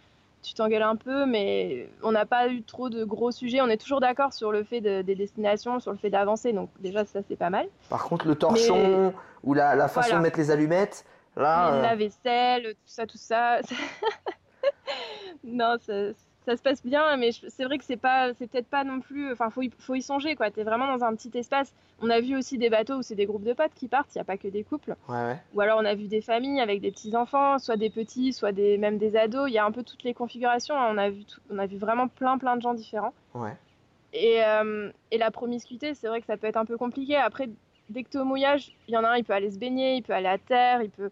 tu 0.43 0.55
t'engueules 0.55 0.83
un 0.83 0.97
peu, 0.97 1.27
mais 1.27 1.89
on 2.03 2.13
n'a 2.13 2.27
pas 2.27 2.49
eu 2.49 2.63
trop 2.63 2.89
de 2.89 3.05
gros 3.05 3.31
sujets. 3.31 3.61
On 3.61 3.69
est 3.69 3.77
toujours 3.77 4.01
d'accord 4.01 4.33
sur 4.33 4.53
le 4.53 4.63
fait 4.65 4.81
de- 4.81 5.03
des 5.03 5.15
destinations, 5.15 5.81
sur 5.81 5.91
le 5.93 5.99
fait 5.99 6.11
d'avancer, 6.11 6.53
donc 6.53 6.71
déjà 6.81 7.05
ça 7.05 7.21
c'est 7.29 7.37
pas 7.37 7.51
mal. 7.51 7.67
Par 7.91 8.05
contre, 8.05 8.27
le 8.29 8.35
torchon 8.35 9.13
ou 9.45 9.55
la, 9.55 9.75
la 9.75 9.89
façon 9.89 10.09
Voilà. 10.11 10.19
de 10.19 10.23
mettre 10.23 10.39
les 10.39 10.51
allumettes, 10.51 11.05
là. 11.37 11.75
Euh, 11.75 11.83
La 11.83 11.97
vaisselle, 11.97 12.75
tout 12.75 12.81
ça, 12.87 13.07
tout 13.07 13.19
ça. 13.19 13.61
non, 15.45 15.77
ça, 15.81 15.93
ça 16.51 16.57
se 16.57 16.63
passe 16.63 16.83
bien, 16.83 17.17
mais 17.19 17.31
c'est 17.33 17.65
vrai 17.65 17.77
que 17.77 17.85
c'est 17.85 17.99
pas, 17.99 18.33
c'est 18.35 18.47
peut-être 18.47 18.69
pas 18.69 18.83
non 18.85 19.01
plus. 19.01 19.31
Enfin, 19.33 19.51
faut 19.51 19.61
y, 19.61 19.71
faut 19.79 19.95
y 19.95 20.01
songer, 20.01 20.35
quoi. 20.35 20.51
T'es 20.51 20.63
vraiment 20.65 20.87
dans 20.87 21.05
un 21.05 21.15
petit 21.15 21.31
espace. 21.37 21.75
On 22.01 22.09
a 22.09 22.21
vu 22.21 22.37
aussi 22.37 22.57
des 22.57 22.71
bateaux 22.71 22.95
où 22.95 23.03
c'est 23.03 23.15
des 23.17 23.27
groupes 23.27 23.43
de 23.45 23.53
potes 23.53 23.75
qui 23.75 23.87
partent. 23.89 24.15
Il 24.15 24.19
y 24.19 24.21
a 24.21 24.25
pas 24.25 24.39
que 24.39 24.49
des 24.49 24.65
couples. 24.65 24.97
Ouais, 25.09 25.15
ouais. 25.27 25.37
Ou 25.55 25.61
alors 25.61 25.79
on 25.81 25.85
a 25.85 25.95
vu 25.95 26.07
des 26.09 26.23
familles 26.23 26.61
avec 26.61 26.81
des 26.81 26.91
petits 26.91 27.15
enfants, 27.15 27.59
soit 27.59 27.77
des 27.77 27.91
petits, 27.91 28.33
soit 28.33 28.53
des 28.53 28.79
même 28.79 28.97
des 28.97 29.15
ados. 29.17 29.51
Il 29.51 29.53
y 29.53 29.59
a 29.59 29.65
un 29.67 29.73
peu 29.73 29.83
toutes 29.83 30.05
les 30.05 30.15
configurations. 30.15 30.75
hein. 30.75 30.89
On 30.91 30.97
a 30.97 31.11
vu, 31.11 31.25
tout- 31.27 31.41
on 31.51 31.59
a 31.59 31.67
vu 31.67 31.77
vraiment 31.77 32.09
plein 32.09 32.39
plein 32.39 32.57
de 32.57 32.63
gens 32.63 32.73
différents. 32.75 33.13
ouais. 33.35 33.55
Et, 34.15 34.43
euh, 34.43 34.91
et 35.11 35.19
la 35.19 35.31
promiscuité, 35.31 35.93
c'est 35.93 36.09
vrai 36.09 36.21
que 36.21 36.27
ça 36.27 36.39
peut 36.39 36.47
être 36.47 36.57
un 36.57 36.65
peu 36.65 36.79
compliqué. 36.79 37.17
Après, 37.17 37.51
dès 37.91 38.05
que 38.05 38.09
tu 38.09 38.17
es 38.17 38.21
au 38.21 38.25
mouillage, 38.25 38.75
il 38.89 38.95
y 38.95 38.97
en 38.97 39.05
a 39.05 39.09
un, 39.11 39.17
il 39.17 39.25
peut 39.25 39.35
aller 39.35 39.51
se 39.51 39.59
baigner, 39.59 39.97
il 39.97 40.03
peut 40.03 40.15
aller 40.15 40.29
à 40.29 40.39
terre, 40.39 40.81
il 40.83 40.89
peut. 40.91 41.11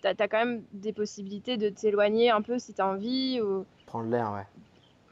T'as 0.00 0.12
as 0.16 0.28
quand 0.28 0.38
même 0.38 0.62
des 0.72 0.92
possibilités 0.92 1.56
de 1.56 1.70
t'éloigner 1.70 2.30
un 2.30 2.42
peu 2.42 2.60
si 2.60 2.72
t'as 2.72 2.86
envie. 2.86 3.40
Ou... 3.40 3.64
Prendre 3.86 4.10
l'air, 4.10 4.30
ouais. 4.32 4.46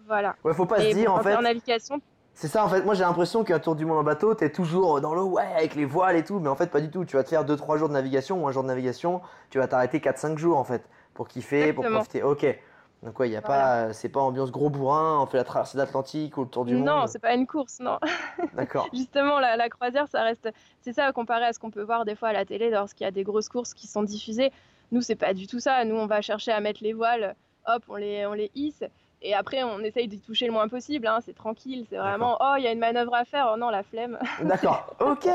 Voilà. 0.07 0.37
Ouais, 0.45 0.55
faut 0.55 0.67
pas 0.67 0.83
et 0.83 0.91
se 0.91 0.97
dire 0.97 1.11
bon, 1.11 1.19
en 1.19 1.23
fait. 1.23 1.35
en 1.35 1.43
navigation, 1.43 2.01
C'est 2.35 2.49
ça 2.49 2.65
en 2.65 2.69
fait, 2.69 2.83
moi 2.83 2.95
j'ai 2.95 3.05
l'impression 3.05 3.45
qu'un 3.45 3.59
tour 3.59 3.75
du 3.77 3.85
monde 3.85 3.99
en 3.99 4.03
bateau, 4.03 4.35
t'es 4.35 4.51
toujours 4.51 5.01
dans 5.01 5.15
l'eau, 5.15 5.27
ouais, 5.31 5.47
avec 5.57 5.75
les 5.75 5.85
voiles 5.85 6.17
et 6.17 6.25
tout, 6.25 6.41
mais 6.41 6.49
en 6.49 6.57
fait 6.57 6.71
pas 6.71 6.81
du 6.81 6.91
tout. 6.91 7.05
Tu 7.05 7.17
vas 7.17 7.25
te 7.25 7.31
faire 7.31 7.45
2-3 7.45 7.79
jours 7.79 7.89
de 7.89 7.95
navigation 7.95 8.43
ou 8.43 8.49
un 8.49 8.53
jour 8.53 8.63
de 8.63 8.69
navigation, 8.69 9.21
tu 9.51 9.59
vas 9.59 9.69
t'arrêter 9.69 9.99
4-5 9.99 10.37
jours 10.37 10.59
en 10.59 10.65
fait, 10.65 10.83
pour 11.15 11.29
kiffer, 11.29 11.73
pour 11.73 11.85
profiter. 11.85 12.23
Ok, 12.23 12.47
Donc 13.03 13.19
ouais, 13.19 13.29
il 13.29 13.33
y 13.33 13.37
a 13.37 13.43
pas, 13.43 13.93
c'est 13.93 14.09
pas 14.09 14.21
ambiance 14.21 14.51
gros 14.51 14.71
bourrin, 14.71 15.21
on 15.21 15.27
fait 15.27 15.37
la 15.37 15.45
traversée 15.45 15.79
de 15.79 15.83
l'Atlantique 15.83 16.37
ou 16.37 16.43
le 16.43 16.49
tour 16.49 16.65
du 16.65 16.75
monde. 16.75 16.87
Non, 16.87 17.07
c'est 17.07 17.19
pas 17.19 17.35
une 17.35 17.47
course, 17.47 17.81
non. 17.81 17.99
D'accord. 18.55 18.89
Justement, 18.93 19.41
la, 19.41 19.57
la, 19.57 19.69
croisière, 19.69 20.09
ça 20.09 20.23
reste, 20.23 20.49
c'est 20.81 20.93
ça 20.93 21.13
comparé 21.13 21.45
à 21.45 21.53
ce 21.53 21.59
qu'on 21.59 21.71
peut 21.71 21.83
voir 21.83 22.05
des 22.05 22.15
fois 22.15 22.29
à 22.29 22.33
la 22.33 22.45
télé 22.45 22.71
lorsqu'il 22.71 23.05
y 23.05 23.09
a 23.09 23.11
des 23.11 23.25
grosses 23.25 23.49
courses 23.49 23.75
qui 23.75 23.87
sont 23.87 24.03
diffusées. 24.03 24.53
Nous, 24.93 25.03
c'est 25.03 25.17
pas 25.17 25.35
du 25.35 25.47
tout 25.47 25.61
ça. 25.61 25.85
Nous, 25.85 25.97
on 25.97 26.07
va 26.07 26.21
chercher 26.21 26.53
à 26.53 26.61
mettre 26.61 26.83
les 26.83 26.93
voiles, 26.93 27.35
hop, 27.67 27.83
on 27.89 27.97
les, 27.97 28.27
on 28.27 28.33
les 28.33 28.51
hisse. 28.55 28.85
Et 29.25 29.35
après, 29.35 29.65
on 29.65 29.81
essaye 29.81 30.07
d'y 30.07 30.21
toucher 30.21 30.47
le 30.47 30.53
moins 30.53 30.69
possible. 30.69 31.07
Hein. 31.07 31.19
C'est 31.25 31.35
tranquille. 31.35 31.87
C'est 31.89 31.97
vraiment, 31.97 32.37
oh, 32.41 32.55
il 32.59 32.65
y 32.65 32.67
a 32.67 32.73
une 32.73 32.79
manœuvre 32.79 33.15
à 33.15 33.25
faire. 33.25 33.51
Oh 33.53 33.57
non, 33.57 33.71
la 33.71 33.83
flemme. 33.83 34.19
D'accord. 34.43 34.95
Ok. 35.01 35.27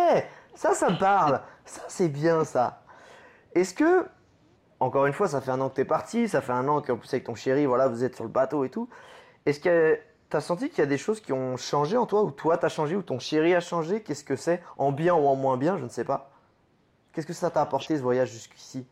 Ça, 0.54 0.74
ça 0.74 0.92
me 0.92 0.98
parle. 0.98 1.42
Ça, 1.66 1.82
c'est 1.88 2.08
bien, 2.08 2.44
ça. 2.46 2.84
Est-ce 3.56 3.74
que 3.74 4.06
encore 4.80 5.06
une 5.08 5.14
fois, 5.14 5.28
ça 5.28 5.42
fait 5.42 5.52
un 5.52 5.60
an 5.60 5.70
que 5.70 5.76
tu 5.76 5.82
es 5.82 5.86
parti, 5.86 6.30
ça 6.30 6.42
fait 6.42 6.54
un 6.54 6.68
an 6.68 6.82
qu'en 6.82 6.98
plus 6.98 7.14
avec 7.14 7.26
ton 7.26 7.36
chéri, 7.36 7.66
voilà, 7.66 7.88
vous 7.88 8.04
êtes 8.04 8.16
sur 8.16 8.24
le 8.24 8.30
bateau 8.30 8.64
et 8.64 8.70
tout. 8.70 8.88
Est-ce 9.46 9.60
que 9.60 10.00
tu 10.30 10.38
as 10.38 10.42
senti 10.42 10.70
qu'il 10.70 10.80
y 10.80 10.84
a 10.84 10.86
des 10.86 10.98
choses 10.98 11.20
qui 11.20 11.34
ont 11.34 11.58
changé 11.58 11.98
en 11.98 12.06
toi, 12.06 12.24
ou 12.24 12.32
toi 12.32 12.58
t'as 12.58 12.70
changé, 12.70 12.96
ou 12.96 13.02
ton 13.02 13.20
chéri 13.20 13.54
a 13.56 13.60
changé 13.60 14.02
Qu'est-ce 14.02 14.24
que 14.24 14.36
c'est 14.36 14.64
En 14.78 14.92
bien 14.92 15.16
ou 15.16 15.28
en 15.28 15.36
moins 15.36 15.58
bien, 15.58 15.78
je 15.78 15.84
ne 15.84 15.90
sais 15.90 16.06
pas. 16.06 16.32
Qu'est-ce 17.12 17.28
que 17.28 17.34
ça 17.34 17.50
t'a 17.50 17.62
apporté 17.62 17.98
ce 17.98 18.02
voyage 18.02 18.32
jusqu'ici? 18.32 18.86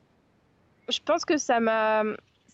Je 0.89 0.99
pense 1.05 1.23
que 1.23 1.37
ça 1.37 1.59
m'a 1.59 2.03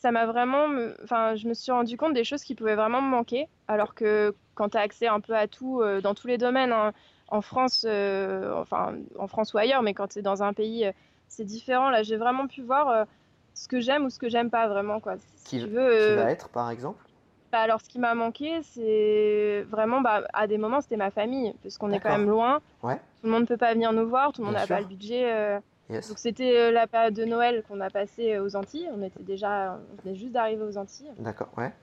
ça 0.04 0.12
m'a 0.12 0.26
vraiment 0.26 0.68
enfin 1.02 1.36
je 1.36 1.48
me 1.48 1.54
suis 1.54 1.72
rendu 1.72 1.96
compte 1.96 2.14
des 2.14 2.26
choses 2.26 2.44
qui 2.44 2.56
pouvaient 2.56 2.76
vraiment 2.76 3.02
me 3.02 3.10
manquer 3.10 3.48
alors 3.70 3.96
que 3.96 4.36
quand 4.54 4.68
tu 4.68 4.78
as 4.78 4.82
accès 4.82 5.08
un 5.08 5.22
peu 5.22 5.34
à 5.34 5.48
tout 5.48 5.80
euh, 5.80 6.02
dans 6.02 6.14
tous 6.14 6.28
les 6.28 6.38
domaines 6.38 6.74
hein, 6.74 6.92
en 7.30 7.42
France 7.42 7.86
euh, 7.88 8.54
enfin 8.60 8.96
en 9.18 9.28
France 9.28 9.54
ou 9.54 9.60
ailleurs 9.60 9.82
mais 9.82 9.94
quand 9.94 10.10
tu 10.10 10.20
es 10.20 10.22
dans 10.22 10.44
un 10.44 10.52
pays 10.52 10.86
euh, 10.86 10.92
c'est 11.30 11.46
différent 11.46 11.90
là 11.90 12.04
j'ai 12.04 12.18
vraiment 12.18 12.48
pu 12.48 12.62
voir 12.62 13.06
ce 13.54 13.70
que 13.70 13.80
j'aime 13.80 14.04
ou 14.04 14.10
ce 14.10 14.20
que 14.20 14.28
j'aime 14.28 14.50
pas 14.50 14.68
vraiment 14.68 15.00
quoi. 15.00 15.16
qui, 15.46 15.62
tu 15.62 15.68
veux, 15.68 15.80
euh, 15.80 16.16
va 16.18 16.32
être 16.32 16.50
par 16.50 16.70
exemple? 16.70 17.02
bah, 17.54 17.60
alors 17.60 17.80
ce 17.80 17.88
qui 17.88 18.00
m'a 18.00 18.14
manqué 18.14 18.62
c'est 18.64 19.66
vraiment 19.70 20.02
bah, 20.02 20.24
à 20.34 20.48
des 20.48 20.58
moments 20.58 20.82
c'était 20.82 20.98
ma 20.98 21.12
famille 21.12 21.54
parce 21.64 21.78
qu'on 21.78 21.94
est 21.94 22.02
quand 22.02 22.18
même 22.18 22.30
loin. 22.30 22.60
Ouais. 22.82 22.98
Tout 22.98 23.28
le 23.28 23.30
monde 23.30 23.44
ne 23.44 23.48
peut 23.48 23.56
pas 23.56 23.74
venir 23.74 23.94
nous 23.94 24.10
voir, 24.10 24.34
tout 24.34 24.42
le 24.42 24.48
monde 24.48 24.56
n'a 24.56 24.68
pas 24.68 24.82
le 24.82 24.86
budget. 24.86 25.62
Euh. 25.92 26.02
Donc 26.08 26.18
c'était 26.18 26.58
euh, 26.58 26.72
la 26.72 26.88
période 26.88 27.14
de 27.14 27.26
Noël 27.26 27.64
qu'on 27.68 27.82
a 27.82 27.90
passé 27.90 28.40
aux 28.40 28.56
Antilles. 28.56 28.90
On 28.96 29.02
était 29.02 29.22
déjà, 29.22 29.80
on 29.92 30.02
venait 30.02 30.16
juste 30.16 30.32
d'arriver 30.32 30.64
aux 30.64 30.78
Antilles. 30.78 31.12
D'accord, 31.20 31.50
ouais. 31.58 31.74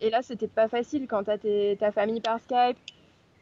Et 0.00 0.10
là 0.10 0.20
c'était 0.22 0.48
pas 0.48 0.68
facile 0.68 1.06
quand 1.06 1.24
t'as 1.24 1.38
ta 1.38 1.92
famille 1.92 2.20
par 2.20 2.40
Skype, 2.40 2.76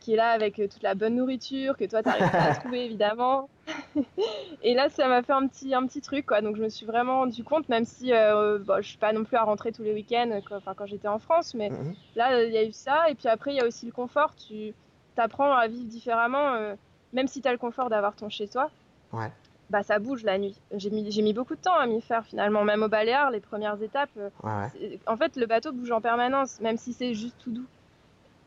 qui 0.00 0.14
est 0.14 0.16
là 0.16 0.30
avec 0.30 0.58
euh, 0.58 0.68
toute 0.68 0.82
la 0.82 0.94
bonne 0.94 1.14
nourriture 1.14 1.76
que 1.76 1.84
toi 1.84 2.02
t'arrives 2.02 2.30
pas 2.30 2.50
à 2.50 2.54
trouver 2.56 2.84
évidemment. 2.84 3.48
et 4.62 4.74
là 4.74 4.88
ça 4.88 5.08
m'a 5.08 5.22
fait 5.22 5.32
un 5.32 5.46
petit 5.46 5.74
un 5.74 5.86
petit 5.86 6.00
truc 6.00 6.26
quoi. 6.26 6.40
Donc 6.40 6.56
je 6.56 6.62
me 6.62 6.68
suis 6.68 6.86
vraiment 6.86 7.20
rendu 7.20 7.44
compte 7.44 7.68
même 7.68 7.84
si 7.84 8.12
euh, 8.12 8.58
bon, 8.58 8.82
je 8.82 8.88
suis 8.88 8.98
pas 8.98 9.12
non 9.12 9.24
plus 9.24 9.36
à 9.36 9.44
rentrer 9.44 9.72
tous 9.72 9.82
les 9.82 9.94
week-ends 9.94 10.38
enfin 10.50 10.74
quand 10.74 10.86
j'étais 10.86 11.08
en 11.08 11.18
France 11.18 11.54
mais 11.54 11.70
mhm. 11.70 11.94
là 12.16 12.42
il 12.42 12.52
y 12.52 12.58
a 12.58 12.64
eu 12.64 12.72
ça 12.72 13.08
et 13.08 13.14
puis 13.14 13.28
après 13.28 13.52
il 13.52 13.56
y 13.56 13.60
a 13.60 13.66
aussi 13.66 13.86
le 13.86 13.92
confort, 13.92 14.34
tu 14.34 14.74
apprends 15.16 15.52
à 15.52 15.66
vivre 15.66 15.88
différemment 15.88 16.54
euh, 16.54 16.74
même 17.12 17.28
si 17.28 17.40
tu 17.40 17.48
as 17.48 17.52
le 17.52 17.58
confort 17.58 17.90
d'avoir 17.90 18.16
ton 18.16 18.28
chez 18.28 18.48
toi. 18.48 18.70
Ouais. 19.12 19.30
Bah 19.70 19.84
ça 19.84 20.00
bouge 20.00 20.24
la 20.24 20.36
nuit. 20.36 20.60
J'ai 20.74 20.90
mis, 20.90 21.10
j'ai 21.10 21.22
mis 21.22 21.32
beaucoup 21.32 21.54
de 21.54 21.60
temps 21.60 21.76
à 21.76 21.86
m'y 21.86 22.00
faire 22.00 22.24
finalement, 22.24 22.64
même 22.64 22.82
au 22.82 22.88
Baléares, 22.88 23.30
les 23.30 23.40
premières 23.40 23.80
étapes. 23.80 24.10
Ouais, 24.42 24.98
En 25.06 25.16
fait, 25.16 25.36
le 25.36 25.46
bateau 25.46 25.72
bouge 25.72 25.92
en 25.92 26.00
permanence, 26.00 26.60
même 26.60 26.76
si 26.76 26.92
c'est 26.92 27.14
juste 27.14 27.36
tout 27.38 27.52
doux. 27.52 27.66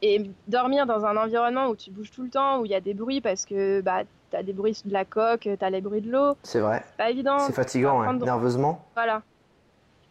Et 0.02 0.30
dormir 0.50 0.86
dans 0.86 1.06
un 1.06 1.16
environnement 1.16 1.68
où 1.68 1.78
tu 1.78 1.90
bouges 1.90 2.12
tout 2.12 2.24
le 2.24 2.30
temps, 2.30 2.60
où 2.60 2.66
il 2.66 2.72
y 2.72 2.76
a 2.76 2.82
des 2.82 2.94
bruits 2.94 3.22
parce 3.22 3.46
que 3.46 3.80
bah, 3.80 4.02
tu 4.32 4.36
as 4.36 4.44
des 4.44 4.52
bruits 4.52 4.78
de 4.84 4.92
la 4.92 5.06
coque, 5.06 5.48
tu 5.58 5.58
as 5.66 5.70
les 5.70 5.80
bruits 5.80 6.02
de 6.02 6.12
l'eau. 6.12 6.36
C'est 6.44 6.60
vrai. 6.60 6.84
C'est 6.86 6.98
pas 6.98 7.10
évident. 7.10 7.40
C'est 7.40 7.54
fatigant, 7.54 8.04
nerveusement. 8.14 8.86
Voilà. 8.96 9.22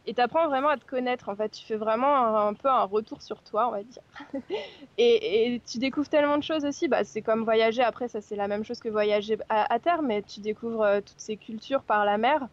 Et 0.06 0.14
tu 0.14 0.20
apprends 0.20 0.48
vraiment 0.48 0.68
à 0.68 0.76
te 0.76 0.84
connaître, 0.84 1.28
en 1.28 1.36
fait. 1.36 1.50
Tu 1.50 1.64
fais 1.64 1.76
vraiment 1.76 2.46
un, 2.48 2.54
peu 2.54 2.68
un 2.68 2.84
retour 2.84 3.22
sur 3.22 3.40
toi, 3.42 3.68
on 3.68 3.70
va 3.70 3.82
dire. 3.82 4.02
et, 4.98 5.60
tu 5.64 5.78
découvres 5.78 6.08
tellement 6.08 6.38
de 6.38 6.42
choses 6.42 6.64
aussi. 6.64 6.88
Bah, 6.88 7.04
c'est 7.04 7.22
comme 7.22 7.44
voyager, 7.44 7.82
après, 7.82 8.08
ça 8.08 8.20
c'est 8.20 8.36
la 8.36 8.48
même 8.48 8.64
chose 8.64 8.80
que 8.80 8.88
voyager 8.88 9.38
à, 9.48 9.78
terre, 9.78 10.02
mais 10.02 10.22
tu 10.22 10.40
découvres 10.40 10.82
euh, 10.82 11.00
toutes 11.00 11.20
ces 11.20 11.36
cultures 11.36 11.82
par 11.82 12.04
la 12.04 12.18
mer. 12.18 12.48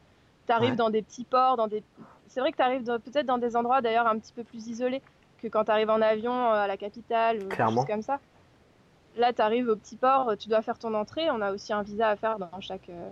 Tu 0.46 0.54
arrives 0.54 0.76
dans 0.76 0.90
des 0.90 1.02
petits 1.02 1.26
ports, 1.26 1.58
dans 1.58 1.68
des... 1.68 1.84
C'est 2.28 2.40
vrai 2.40 2.52
que 2.52 2.58
tu 2.58 2.64
arrives 2.64 2.84
peut-être 2.84 3.26
dans 3.26 3.38
des 3.38 3.56
endroits 3.56 3.82
d'ailleurs 3.82 4.08
un 4.08 4.18
petit 4.18 4.34
peu 4.34 4.44
plus 4.44 4.68
isolés 4.68 5.02
que 5.42 5.48
quand 5.48 5.66
tu 5.66 5.72
arrives 5.72 5.90
en 5.90 6.02
avion 6.02 6.34
euh, 6.34 6.64
à 6.64 6.68
la 6.68 6.78
capitale 6.78 7.44
ou 7.44 7.48
quelque 7.50 7.72
chose 7.72 7.86
comme 7.86 8.02
ça. 8.02 8.20
Là, 9.18 9.34
tu 9.34 9.42
arrives 9.42 9.68
au 9.68 9.76
petit 9.76 9.96
port, 9.96 10.34
tu 10.38 10.50
dois 10.50 10.62
faire 10.62 10.78
ton 10.78 10.94
entrée. 10.94 11.30
On 11.32 11.42
a 11.42 11.52
aussi 11.52 11.74
un 11.74 11.82
visa 11.82 12.10
à 12.10 12.16
faire 12.16 12.38
dans 12.38 12.62
chaque, 12.62 12.90
euh, 12.90 13.10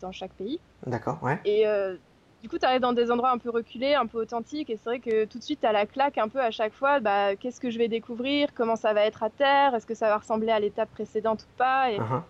dans 0.00 0.12
chaque 0.12 0.32
pays. 0.32 0.60
D'accord, 0.86 1.18
ouais. 1.22 1.40
Et 1.44 1.66
euh, 1.66 1.96
du 2.42 2.48
coup, 2.48 2.58
tu 2.58 2.66
arrives 2.66 2.80
dans 2.80 2.92
des 2.92 3.10
endroits 3.10 3.30
un 3.30 3.38
peu 3.38 3.50
reculés, 3.50 3.94
un 3.94 4.06
peu 4.06 4.18
authentiques. 4.18 4.68
Et 4.68 4.76
c'est 4.76 4.84
vrai 4.84 4.98
que 4.98 5.24
tout 5.26 5.38
de 5.38 5.44
suite, 5.44 5.60
tu 5.60 5.66
as 5.66 5.72
la 5.72 5.86
claque 5.86 6.18
un 6.18 6.28
peu 6.28 6.40
à 6.40 6.50
chaque 6.50 6.72
fois. 6.72 6.98
Bah, 6.98 7.36
Qu'est-ce 7.36 7.60
que 7.60 7.70
je 7.70 7.78
vais 7.78 7.88
découvrir? 7.88 8.48
Comment 8.54 8.76
ça 8.76 8.92
va 8.92 9.02
être 9.02 9.22
à 9.22 9.30
terre? 9.30 9.74
Est-ce 9.74 9.86
que 9.86 9.94
ça 9.94 10.08
va 10.08 10.18
ressembler 10.18 10.50
à 10.50 10.58
l'étape 10.58 10.90
précédente 10.90 11.42
ou 11.42 11.56
pas? 11.56 11.90
Uh-huh. 11.90 12.22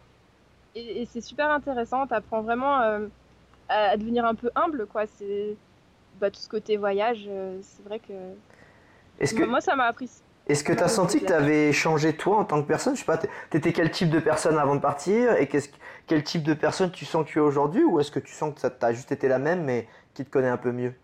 Et, 0.75 1.03
et, 1.03 1.07
c'est 1.07 1.23
super 1.23 1.51
intéressant. 1.51 2.07
Tu 2.07 2.15
apprends 2.15 2.43
vraiment 2.43 2.79
à, 3.69 3.97
devenir 3.97 4.27
un 4.27 4.35
peu 4.35 4.51
humble. 4.55 4.87
quoi. 4.87 5.07
C'est 5.07 5.57
bah, 6.21 6.31
tout 6.31 6.41
ce 6.41 6.49
côté 6.49 6.77
voyage. 6.77 7.29
c'est 7.63 7.85
vrai 7.85 7.99
que 7.99 8.13
est-ce 9.23 9.35
que... 9.35 9.45
Moi, 9.45 9.61
ça 9.61 9.77
m'a 9.77 9.85
appris. 9.85 10.11
Est-ce 10.49 10.65
que 10.65 10.73
tu 10.73 10.83
as 10.83 10.89
senti 10.89 11.21
que 11.21 11.27
tu 11.27 11.33
avais 11.33 11.73
changé 11.73 12.17
toi 12.17 12.39
en 12.39 12.45
tant 12.45 12.61
que 12.61 12.67
personne? 12.67 12.95
Je 12.95 13.01
sais 13.01 13.07
pas, 13.07 13.19
tu 13.19 13.57
étais 13.57 13.73
quel 13.73 13.91
type 13.91 14.11
de 14.11 14.19
personne 14.19 14.59
avant 14.59 14.75
de 14.75 14.81
partir? 14.81 15.37
Et 15.37 15.49
quel 16.07 16.25
type 16.25 16.43
de 16.43 16.55
personne 16.55 16.91
tu 16.91 17.05
sens 17.05 17.25
que 17.25 17.31
tu 17.31 17.39
es 17.39 17.43
aujourd'hui? 17.43 17.85
Ou 17.85 18.01
est-ce 18.01 18.11
que 18.11 18.19
tu 18.19 18.33
sens 18.33 18.53
que 18.53 18.61
ça 18.61 18.69
t'a 18.69 18.93
juste 18.93 19.13
été 19.13 19.29
la 19.29 19.39
même 19.39 19.63
mais 19.63 19.87
qui 20.15 20.25
te 20.25 20.31
connaît 20.31 20.49
un 20.49 20.57
peu 20.57 20.73
mieux 20.73 20.95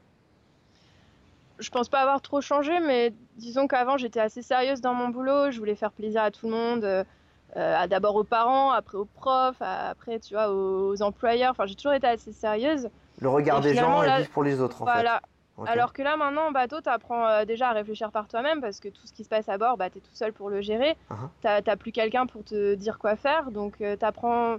Je 1.58 1.70
pense 1.70 1.88
pas 1.88 2.00
avoir 2.00 2.20
trop 2.20 2.40
changé, 2.40 2.80
mais 2.80 3.12
disons 3.36 3.66
qu'avant 3.66 3.96
j'étais 3.96 4.20
assez 4.20 4.42
sérieuse 4.42 4.80
dans 4.80 4.94
mon 4.94 5.08
boulot, 5.08 5.50
je 5.50 5.58
voulais 5.58 5.74
faire 5.74 5.92
plaisir 5.92 6.22
à 6.22 6.30
tout 6.30 6.46
le 6.46 6.52
monde, 6.52 6.84
euh, 6.84 7.86
d'abord 7.86 8.16
aux 8.16 8.24
parents, 8.24 8.70
après 8.70 8.98
aux 8.98 9.06
profs, 9.06 9.60
après 9.60 10.18
tu 10.20 10.34
vois 10.34 10.50
aux, 10.50 11.00
employeurs. 11.02 11.52
Enfin, 11.52 11.66
j'ai 11.66 11.74
toujours 11.74 11.94
été 11.94 12.06
assez 12.06 12.32
sérieuse. 12.32 12.88
Le 13.20 13.28
regard 13.28 13.60
des 13.60 13.74
gens 13.74 14.02
et 14.02 14.18
vivre 14.18 14.30
pour 14.30 14.44
les 14.44 14.60
autres 14.60 14.82
en 14.82 14.84
voilà, 14.84 15.20
alors 15.66 15.92
que 15.92 16.02
là, 16.02 16.16
maintenant, 16.16 16.48
en 16.48 16.52
bateau, 16.52 16.80
tu 16.80 16.88
apprends 16.88 17.26
euh, 17.26 17.44
déjà 17.44 17.70
à 17.70 17.72
réfléchir 17.72 18.12
par 18.12 18.28
toi-même 18.28 18.60
parce 18.60 18.80
que 18.80 18.88
tout 18.88 19.06
ce 19.06 19.12
qui 19.12 19.24
se 19.24 19.28
passe 19.28 19.48
à 19.48 19.58
bord, 19.58 19.76
bah, 19.76 19.90
tu 19.90 19.98
es 19.98 20.00
tout 20.00 20.14
seul 20.14 20.32
pour 20.32 20.50
le 20.50 20.60
gérer. 20.60 20.96
Uh-huh. 21.10 21.28
Tu 21.62 21.70
n'as 21.70 21.76
plus 21.76 21.92
quelqu'un 21.92 22.26
pour 22.26 22.44
te 22.44 22.74
dire 22.74 22.98
quoi 22.98 23.16
faire. 23.16 23.50
Donc, 23.50 23.80
euh, 23.80 23.96
tu 23.96 24.04
apprends. 24.04 24.58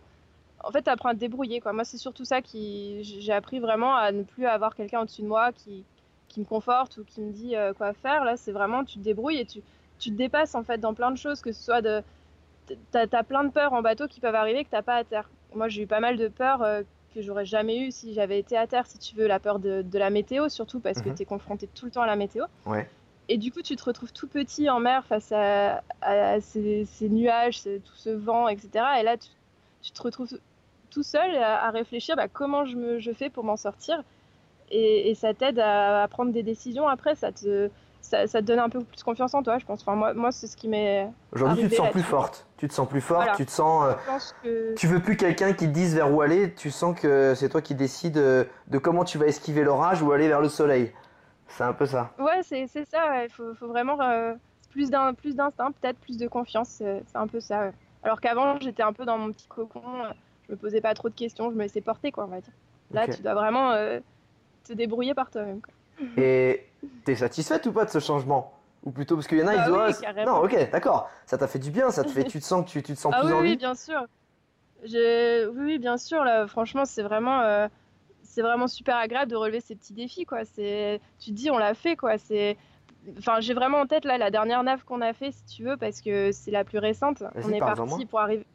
En 0.63 0.72
fait, 0.72 0.84
tu 0.84 0.89
apprends 0.89 1.10
à 1.10 1.13
te 1.13 1.19
débrouiller. 1.19 1.62
Quoi. 1.62 1.74
Moi, 1.74 1.84
c'est 1.84 1.98
surtout 1.98 2.26
ça 2.26 2.41
qui. 2.41 3.04
J'ai 3.04 3.34
appris 3.34 3.60
vraiment 3.60 3.95
à 3.95 4.12
ne 4.12 4.24
plus 4.24 4.45
avoir 4.45 4.76
quelqu'un 4.76 5.02
au-dessus 5.02 5.22
de 5.22 5.28
moi 5.28 5.52
qui, 5.52 5.84
qui 6.28 6.39
me 6.39 6.45
conforte 6.45 6.98
ou 6.98 7.04
qui 7.04 7.22
me 7.22 7.32
dit 7.32 7.56
euh, 7.56 7.74
quoi 7.74 7.93
faire. 7.93 8.24
Là, 8.24 8.38
c'est 8.38 8.52
vraiment 8.52 8.84
tu 8.84 9.00
te 9.00 9.04
débrouilles 9.04 9.39
et 9.39 9.45
tu, 9.45 9.62
tu 10.00 10.10
te 10.10 10.15
dépasses 10.15 10.56
en 10.56 10.63
fait 10.63 10.78
dans 10.78 10.93
plein 10.93 11.12
de 11.12 11.17
choses, 11.17 11.41
que 11.41 11.52
ce 11.52 11.63
soit 11.63 11.82
de. 11.82 12.02
Tu 12.67 12.76
as, 12.93 13.24
plein 13.24 13.43
de 13.43 13.50
peurs 13.50 13.74
en 13.74 13.82
bateau 13.82 14.08
qui 14.08 14.19
peuvent 14.19 14.36
arriver 14.36 14.63
que 14.63 14.76
tu 14.76 14.84
pas 14.84 14.95
à 14.95 15.04
terre. 15.04 15.30
Moi, 15.56 15.69
j'ai 15.69 15.84
eu 15.84 15.88
pas 15.88 16.00
mal 16.00 16.17
de 16.17 16.28
peurs 16.28 16.63
que 17.13 17.22
j'aurais 17.22 17.45
jamais 17.45 17.80
eu 17.80 17.91
si 17.91 18.13
j'avais 18.13 18.39
été 18.39 18.58
à 18.58 18.67
terre, 18.67 18.86
si 18.86 19.00
tu 19.00 19.15
veux, 19.15 19.28
la 19.28 19.39
peur 19.39 19.60
de, 19.60 19.84
la 19.93 20.10
météo, 20.10 20.50
surtout 20.50 20.80
parce 20.80 21.02
que 21.02 21.10
mhm. 21.10 21.15
tu 21.15 21.24
es 21.24 21.26
confronté 21.26 21.67
tout 21.67 21.86
le 21.86 21.91
temps 21.91 22.02
à 22.02 22.08
la 22.08 22.15
météo. 22.15 22.45
Ouais. 22.65 22.88
Et 23.28 23.38
du 23.38 23.52
coup, 23.52 23.62
tu 23.62 23.76
te 23.76 23.84
retrouves 23.84 24.12
tout 24.12 24.28
petit 24.28 24.69
en 24.69 24.80
mer 24.80 25.06
face 25.06 25.32
à, 25.32 25.82
ces, 26.41 26.88
nuages, 27.02 27.62
tout 27.63 27.95
ce 27.95 28.10
vent, 28.10 28.48
etc. 28.48 28.69
Et 29.00 29.04
là, 29.04 29.17
tu, 29.17 29.91
te 29.91 30.02
retrouves 30.02 30.39
tout 30.89 31.04
seul 31.04 31.36
à, 31.38 31.69
réfléchir 31.71 32.15
bah, 32.15 32.28
comment 32.28 32.65
je, 32.65 32.75
me, 32.75 32.99
je 32.99 33.12
fais 33.12 33.30
pour 33.30 33.43
m'en 33.43 33.58
sortir. 33.58 34.04
Et, 34.71 35.10
et 35.10 35.15
ça 35.15 35.34
t'aide 35.34 35.60
à, 35.60 36.08
prendre 36.10 36.32
des 36.32 36.43
décisions 36.43 36.88
après. 36.88 37.15
Ça 37.15 37.32
te, 37.32 37.69
ça, 38.02 38.28
te 38.28 38.39
donne 38.39 38.60
un 38.60 38.69
peu 38.69 38.84
plus 38.84 39.04
confiance 39.04 39.34
en 39.34 39.43
toi, 39.43 39.58
je 39.58 39.65
pense. 39.65 39.82
Enfin, 39.82 39.95
moi, 39.95 40.13
moi 40.13 40.32
c'est 40.32 40.47
ce 40.47 40.58
qui 40.58 40.67
m'est. 40.67 41.08
Aujourd'hui, 41.32 41.63
tu 41.63 41.69
te 41.69 41.75
sens 41.75 41.91
plus 41.91 42.04
forte. 42.04 42.45
Tu 42.58 42.67
te 42.67 42.73
sens 42.73 42.88
plus 42.88 43.02
forte. 43.02 43.36
Tu 43.36 43.45
te 43.45 43.52
sens. 43.52 43.95
Euh, 44.45 44.75
tu 44.75 44.88
veux 44.88 45.02
plus 45.02 45.17
quelqu'un 45.17 45.54
qui 45.54 45.67
te 45.67 45.71
dise 45.71 45.95
vers 45.95 46.13
où 46.13 46.21
aller. 46.21 46.54
Tu 46.56 46.71
sens 46.71 46.99
que 46.99 47.34
c'est 47.36 47.49
toi 47.49 47.62
qui 47.62 47.75
décides 47.75 48.17
euh, 48.17 48.45
de 48.67 48.78
comment 48.78 49.04
tu 49.04 49.17
vas 49.17 49.28
esquiver 49.28 49.63
l'orage 49.63 50.02
ou 50.02 50.12
aller 50.12 50.28
vers 50.28 50.41
le 50.41 50.49
soleil. 50.49 50.91
C'est 51.47 51.63
un 51.63 51.73
peu 51.73 51.86
ça. 51.86 52.12
Ouais, 52.19 52.41
c'est 52.43 52.67
ça. 52.67 53.23
Il 53.23 53.32
faut, 53.32 53.54
faut, 53.56 53.67
vraiment 53.67 53.99
euh, 54.02 54.34
plus 54.69 54.91
d'instinct, 54.91 55.71
peut-être 55.82 55.97
plus 55.99 56.17
de 56.17 56.28
confiance. 56.28 56.75
C'est 56.80 57.04
un 57.15 57.28
peu 57.28 57.39
ça. 57.39 57.71
Alors 58.04 58.21
qu'avant, 58.21 58.60
j'étais 58.60 58.84
un 58.84 58.93
peu 58.93 59.06
dans 59.06 59.17
mon 59.17 59.32
petit 59.32 59.47
cocon. 59.47 59.82
Je 60.50 60.56
me 60.56 60.58
posais 60.58 60.82
pas 60.82 60.94
trop 60.96 61.10
de 61.10 61.14
questions. 61.16 61.52
Je 61.52 61.56
me 61.56 61.62
laissais 61.62 61.82
porter, 61.82 62.12
quoi, 62.12 62.26
on 62.26 62.28
va 62.28 62.42
dire. 62.42 62.54
Là, 62.92 63.08
tu 63.08 63.22
dois 63.22 63.36
vraiment 63.36 63.74
te 64.64 64.74
débrouiller 64.74 65.14
par 65.14 65.30
toi-même. 65.30 65.62
Et 66.18 66.66
t'es 67.06 67.16
satisfaite 67.16 67.66
ou 67.68 67.72
pas 67.72 67.86
de 67.86 67.92
ce 67.92 68.00
changement? 68.00 68.54
Ou 68.84 68.92
plutôt 68.92 69.16
parce 69.16 69.28
qu'il 69.28 69.38
y 69.38 69.44
en 69.44 69.48
a, 69.48 69.56
ils 69.56 69.72
bah 69.72 69.88
oui, 69.90 70.24
Non, 70.26 70.38
ok, 70.42 70.72
d'accord. 70.72 71.10
Ça 71.26 71.38
t'a 71.38 71.48
fait 71.48 71.60
du 71.60 71.70
bien, 71.70 71.92
ça 71.92 72.04
te 72.04 72.10
fait. 72.10 72.24
tu 72.24 72.40
te 72.40 72.46
sens 72.46 72.66
que 72.66 72.70
tu, 72.70 72.82
tu 72.82 72.94
te 72.94 73.00
sens 73.00 73.14
ah 73.16 73.22
plus 73.22 73.34
oui, 73.34 73.34
en 73.34 73.42
Oui, 73.42 73.58
bien 73.58 73.76
sûr. 73.76 74.06
Oui, 74.84 75.46
oui, 75.54 75.80
bien 75.80 75.98
sûr. 75.98 76.24
Là, 76.24 76.48
franchement, 76.48 76.86
c'est 76.86 77.04
vraiment. 77.04 77.42
Euh, 77.42 77.68
c'est 78.24 78.41
vraiment 78.41 78.68
super 78.68 78.95
agréable 78.95 79.32
de 79.32 79.36
relever 79.36 79.60
ces 79.60 79.76
petits 79.76 79.93
défis 79.93 80.24
quoi 80.24 80.45
c'est 80.45 81.02
tu 81.20 81.32
te 81.32 81.36
dis 81.36 81.50
on 81.50 81.58
l'a 81.58 81.74
fait 81.74 81.95
quoi 81.95 82.20
c'est 82.20 82.58
enfin 83.18 83.39
j'ai 83.39 83.56
vraiment 83.56 83.80
en 83.80 83.88
tête 83.88 84.06
là 84.06 84.20
la 84.20 84.30
dernière 84.30 84.62
nave 84.62 84.84
qu'on 84.84 85.02
a 85.02 85.14
fait 85.14 85.32
si 85.32 85.43
tu 85.45 85.64
veux 85.64 85.78
parce 85.78 86.00
que 86.00 86.32
c'est 86.32 86.52
la 86.52 86.64
plus 86.64 86.78
récente 86.78 87.24
on 87.43 87.52
est 87.52 87.60
parti 87.60 88.06
pour 88.06 88.20
arriver 88.20 88.45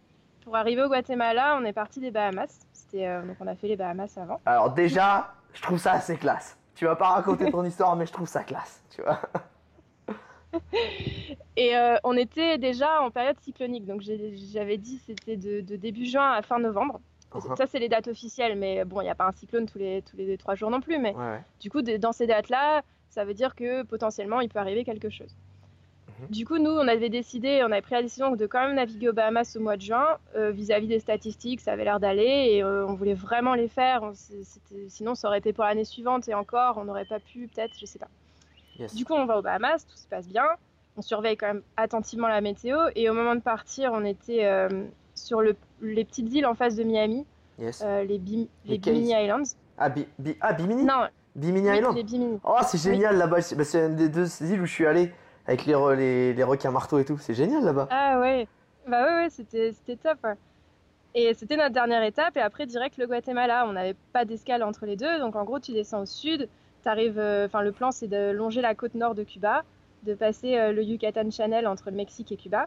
pour 0.45 0.57
arriver 0.57 0.82
au 0.82 0.88
Guatemala 0.88 1.59
on 1.61 1.64
est 1.64 1.72
parti 1.72 2.01
des 2.01 2.11
Bahamas 2.11 2.66
c'était 2.72 3.07
euh, 3.07 3.22
donc 3.22 3.36
on 3.40 3.47
a 3.47 3.55
fait 3.55 3.68
les 3.68 3.76
Bahamas 3.76 4.16
avant 4.16 4.40
alors 4.47 4.70
déjà 4.70 5.34
je 5.55 5.62
trouve 5.62 5.78
ça 5.78 5.92
assez 5.92 6.16
classe 6.16 6.59
Tu 6.74 6.84
vas 6.84 6.97
pas 6.97 7.09
raconter 7.09 7.51
ton 7.51 7.64
histoire, 7.70 7.95
mais 7.97 8.07
je 8.07 8.12
trouve 8.12 8.26
ça 8.28 8.42
classe, 8.42 8.82
tu 8.90 9.03
vois. 9.03 9.20
Et 11.57 11.76
euh, 11.76 11.97
on 12.05 12.16
était 12.16 12.59
déjà 12.59 13.01
en 13.01 13.11
période 13.11 13.38
cyclonique, 13.40 13.86
donc 13.86 14.03
j'avais 14.03 14.76
dit 14.76 15.01
c'était 15.07 15.36
de, 15.36 15.61
de 15.61 15.76
début 15.76 16.07
juin 16.07 16.32
à 16.32 16.42
fin 16.42 16.59
novembre. 16.59 17.01
Uh-huh. 17.32 17.57
Ça, 17.57 17.66
c'est 17.66 17.78
les 17.78 17.88
dates 17.88 18.09
officielles, 18.09 18.57
mais 18.59 18.84
bon, 18.84 19.01
il 19.01 19.05
n'y 19.05 19.11
a 19.11 19.14
pas 19.14 19.26
un 19.26 19.32
cyclone 19.32 19.66
tous 19.66 19.78
les, 19.78 20.03
tous 20.03 20.16
les 20.16 20.36
trois 20.38 20.55
jours 20.55 20.70
non 20.70 20.80
plus. 20.80 20.99
Mais 20.99 21.14
Ouais, 21.14 21.24
ouais. 21.24 21.42
du 21.61 21.70
coup, 21.70 21.82
dans 21.82 22.12
ces 22.12 22.26
dates-là, 22.26 22.82
ça 23.09 23.24
veut 23.24 23.34
dire 23.34 23.55
que 23.55 23.82
potentiellement, 23.84 24.40
il 24.40 24.49
peut 24.49 24.59
arriver 24.59 24.84
quelque 24.84 25.11
chose. 25.11 25.36
Mhm. 26.20 26.26
Du 26.30 26.46
coup, 26.46 26.58
nous, 26.58 26.70
on 26.70 26.86
avait 26.86 27.08
décidé, 27.08 27.62
on 27.64 27.72
avait 27.72 27.80
pris 27.82 27.94
la 27.94 28.02
décision 28.02 28.34
de 28.36 28.46
quand 28.46 28.60
même 28.66 28.76
naviguer 28.76 29.08
aux 29.08 29.12
Bahamas 29.12 29.56
au 29.56 29.60
mois 29.60 29.76
de 29.76 29.82
juin, 29.82 30.06
euh, 30.36 30.50
vis-à-vis 30.50 30.86
des 30.86 31.00
statistiques, 31.00 31.60
ça 31.60 31.72
avait 31.72 31.84
l'air 31.84 31.98
d'aller, 32.00 32.50
et 32.52 32.62
euh, 32.62 32.86
on 32.86 32.94
voulait 32.94 33.14
vraiment 33.14 33.54
les 33.54 33.68
faire. 33.68 34.02
On- 34.02 34.12
Sinon, 34.88 35.14
ça 35.14 35.28
aurait 35.28 35.38
été 35.38 35.52
pour 35.52 35.64
l'année 35.64 35.84
suivante, 35.84 36.28
et 36.28 36.34
encore, 36.34 36.78
on 36.78 36.84
n'aurait 36.84 37.04
pas 37.04 37.18
pu, 37.20 37.48
peut-être, 37.52 37.72
je 37.80 37.86
sais 37.86 37.98
pas. 37.98 38.08
Yes. 38.78 38.94
Du 38.94 39.04
coup, 39.04 39.14
on 39.14 39.26
va 39.26 39.38
aux 39.38 39.42
Bahamas, 39.42 39.84
tout 39.88 39.96
se 39.96 40.06
passe 40.08 40.28
bien. 40.28 40.44
On 40.96 41.02
surveille 41.02 41.36
quand 41.36 41.46
même 41.48 41.62
attentivement 41.76 42.28
la 42.28 42.40
météo. 42.40 42.78
Et 42.94 43.10
au 43.10 43.14
moment 43.14 43.34
de 43.34 43.40
partir, 43.40 43.90
on 43.92 44.04
était 44.04 44.44
euh, 44.44 44.68
sur 45.16 45.40
le- 45.40 45.56
les 45.82 46.04
petites 46.04 46.32
îles 46.32 46.46
en 46.46 46.54
face 46.54 46.76
de 46.76 46.84
Miami, 46.84 47.24
Yes. 47.58 47.84
les, 48.06 48.18
Bim- 48.18 48.46
Les 48.64 48.72
les 48.74 48.78
Keys. 48.78 48.92
Bimini 48.92 49.12
Islands. 49.24 49.42
Ah, 49.78 49.88
Bi- 49.88 50.06
Bi- 50.18 50.36
ah, 50.40 50.52
Bimini? 50.52 50.84
Non, 50.84 51.06
Bimini 51.36 51.68
oui, 51.70 51.76
Island? 51.78 51.96
les 51.96 52.02
Bimini. 52.04 52.38
Oh, 52.44 52.56
c'est 52.66 52.78
génial 52.78 53.16
là-bas. 53.16 53.40
C'est 53.42 53.56
bah, 53.56 53.64
c'est 53.64 53.86
une 53.86 53.96
des 53.96 54.08
deux 54.08 54.26
îles 54.42 54.60
où 54.60 54.66
je 54.66 54.72
suis 54.72 54.86
allé 54.86 55.12
avec 55.47 55.66
les, 55.66 55.74
re- 55.74 55.95
les, 55.95 56.32
les 56.34 56.42
requins 56.42 56.70
marteaux 56.70 56.99
et 56.99 57.05
tout. 57.05 57.18
C'est 57.18 57.34
génial 57.34 57.64
là-bas. 57.64 57.88
Ah 57.90 58.18
ouais, 58.20 58.47
bah 58.88 59.05
ouais, 59.07 59.14
ouais 59.24 59.30
c'était 59.30 59.72
c'était 59.72 59.97
top. 59.97 60.18
ouais. 60.24 60.34
Et 61.14 61.32
c'était 61.34 61.57
notre 61.57 61.72
dernière 61.72 62.03
étape. 62.03 62.36
Et 62.36 62.40
après, 62.40 62.66
direct 62.66 62.97
le 62.97 63.07
Guatemala. 63.07 63.66
On 63.68 63.72
n'avait 63.72 63.95
pas 64.12 64.24
d'escale 64.24 64.62
entre 64.62 64.84
les 64.86 64.97
deux. 64.97 65.18
Donc 65.20 65.36
en 65.36 65.45
gros, 65.45 65.61
tu 65.61 65.72
descends 65.72 66.03
au 66.03 66.07
sud. 66.07 66.49
T'arrives, 66.82 67.18
euh, 67.18 67.47
enfin, 67.47 67.62
le 67.62 67.72
plan, 67.72 67.92
c'est 67.92 68.09
de 68.09 68.30
longer 68.32 68.61
la 68.61 68.74
côte 68.74 68.95
nord 68.95 69.14
de 69.14 69.22
Cuba, 69.22 69.62
de 70.03 70.14
passer 70.14 70.59
euh, 70.59 70.72
le 70.72 70.82
Yucatan 70.82 71.30
Channel 71.30 71.66
entre 71.66 71.90
le 71.90 71.97
Mexique 71.97 72.30
et 72.32 72.36
Cuba, 72.36 72.66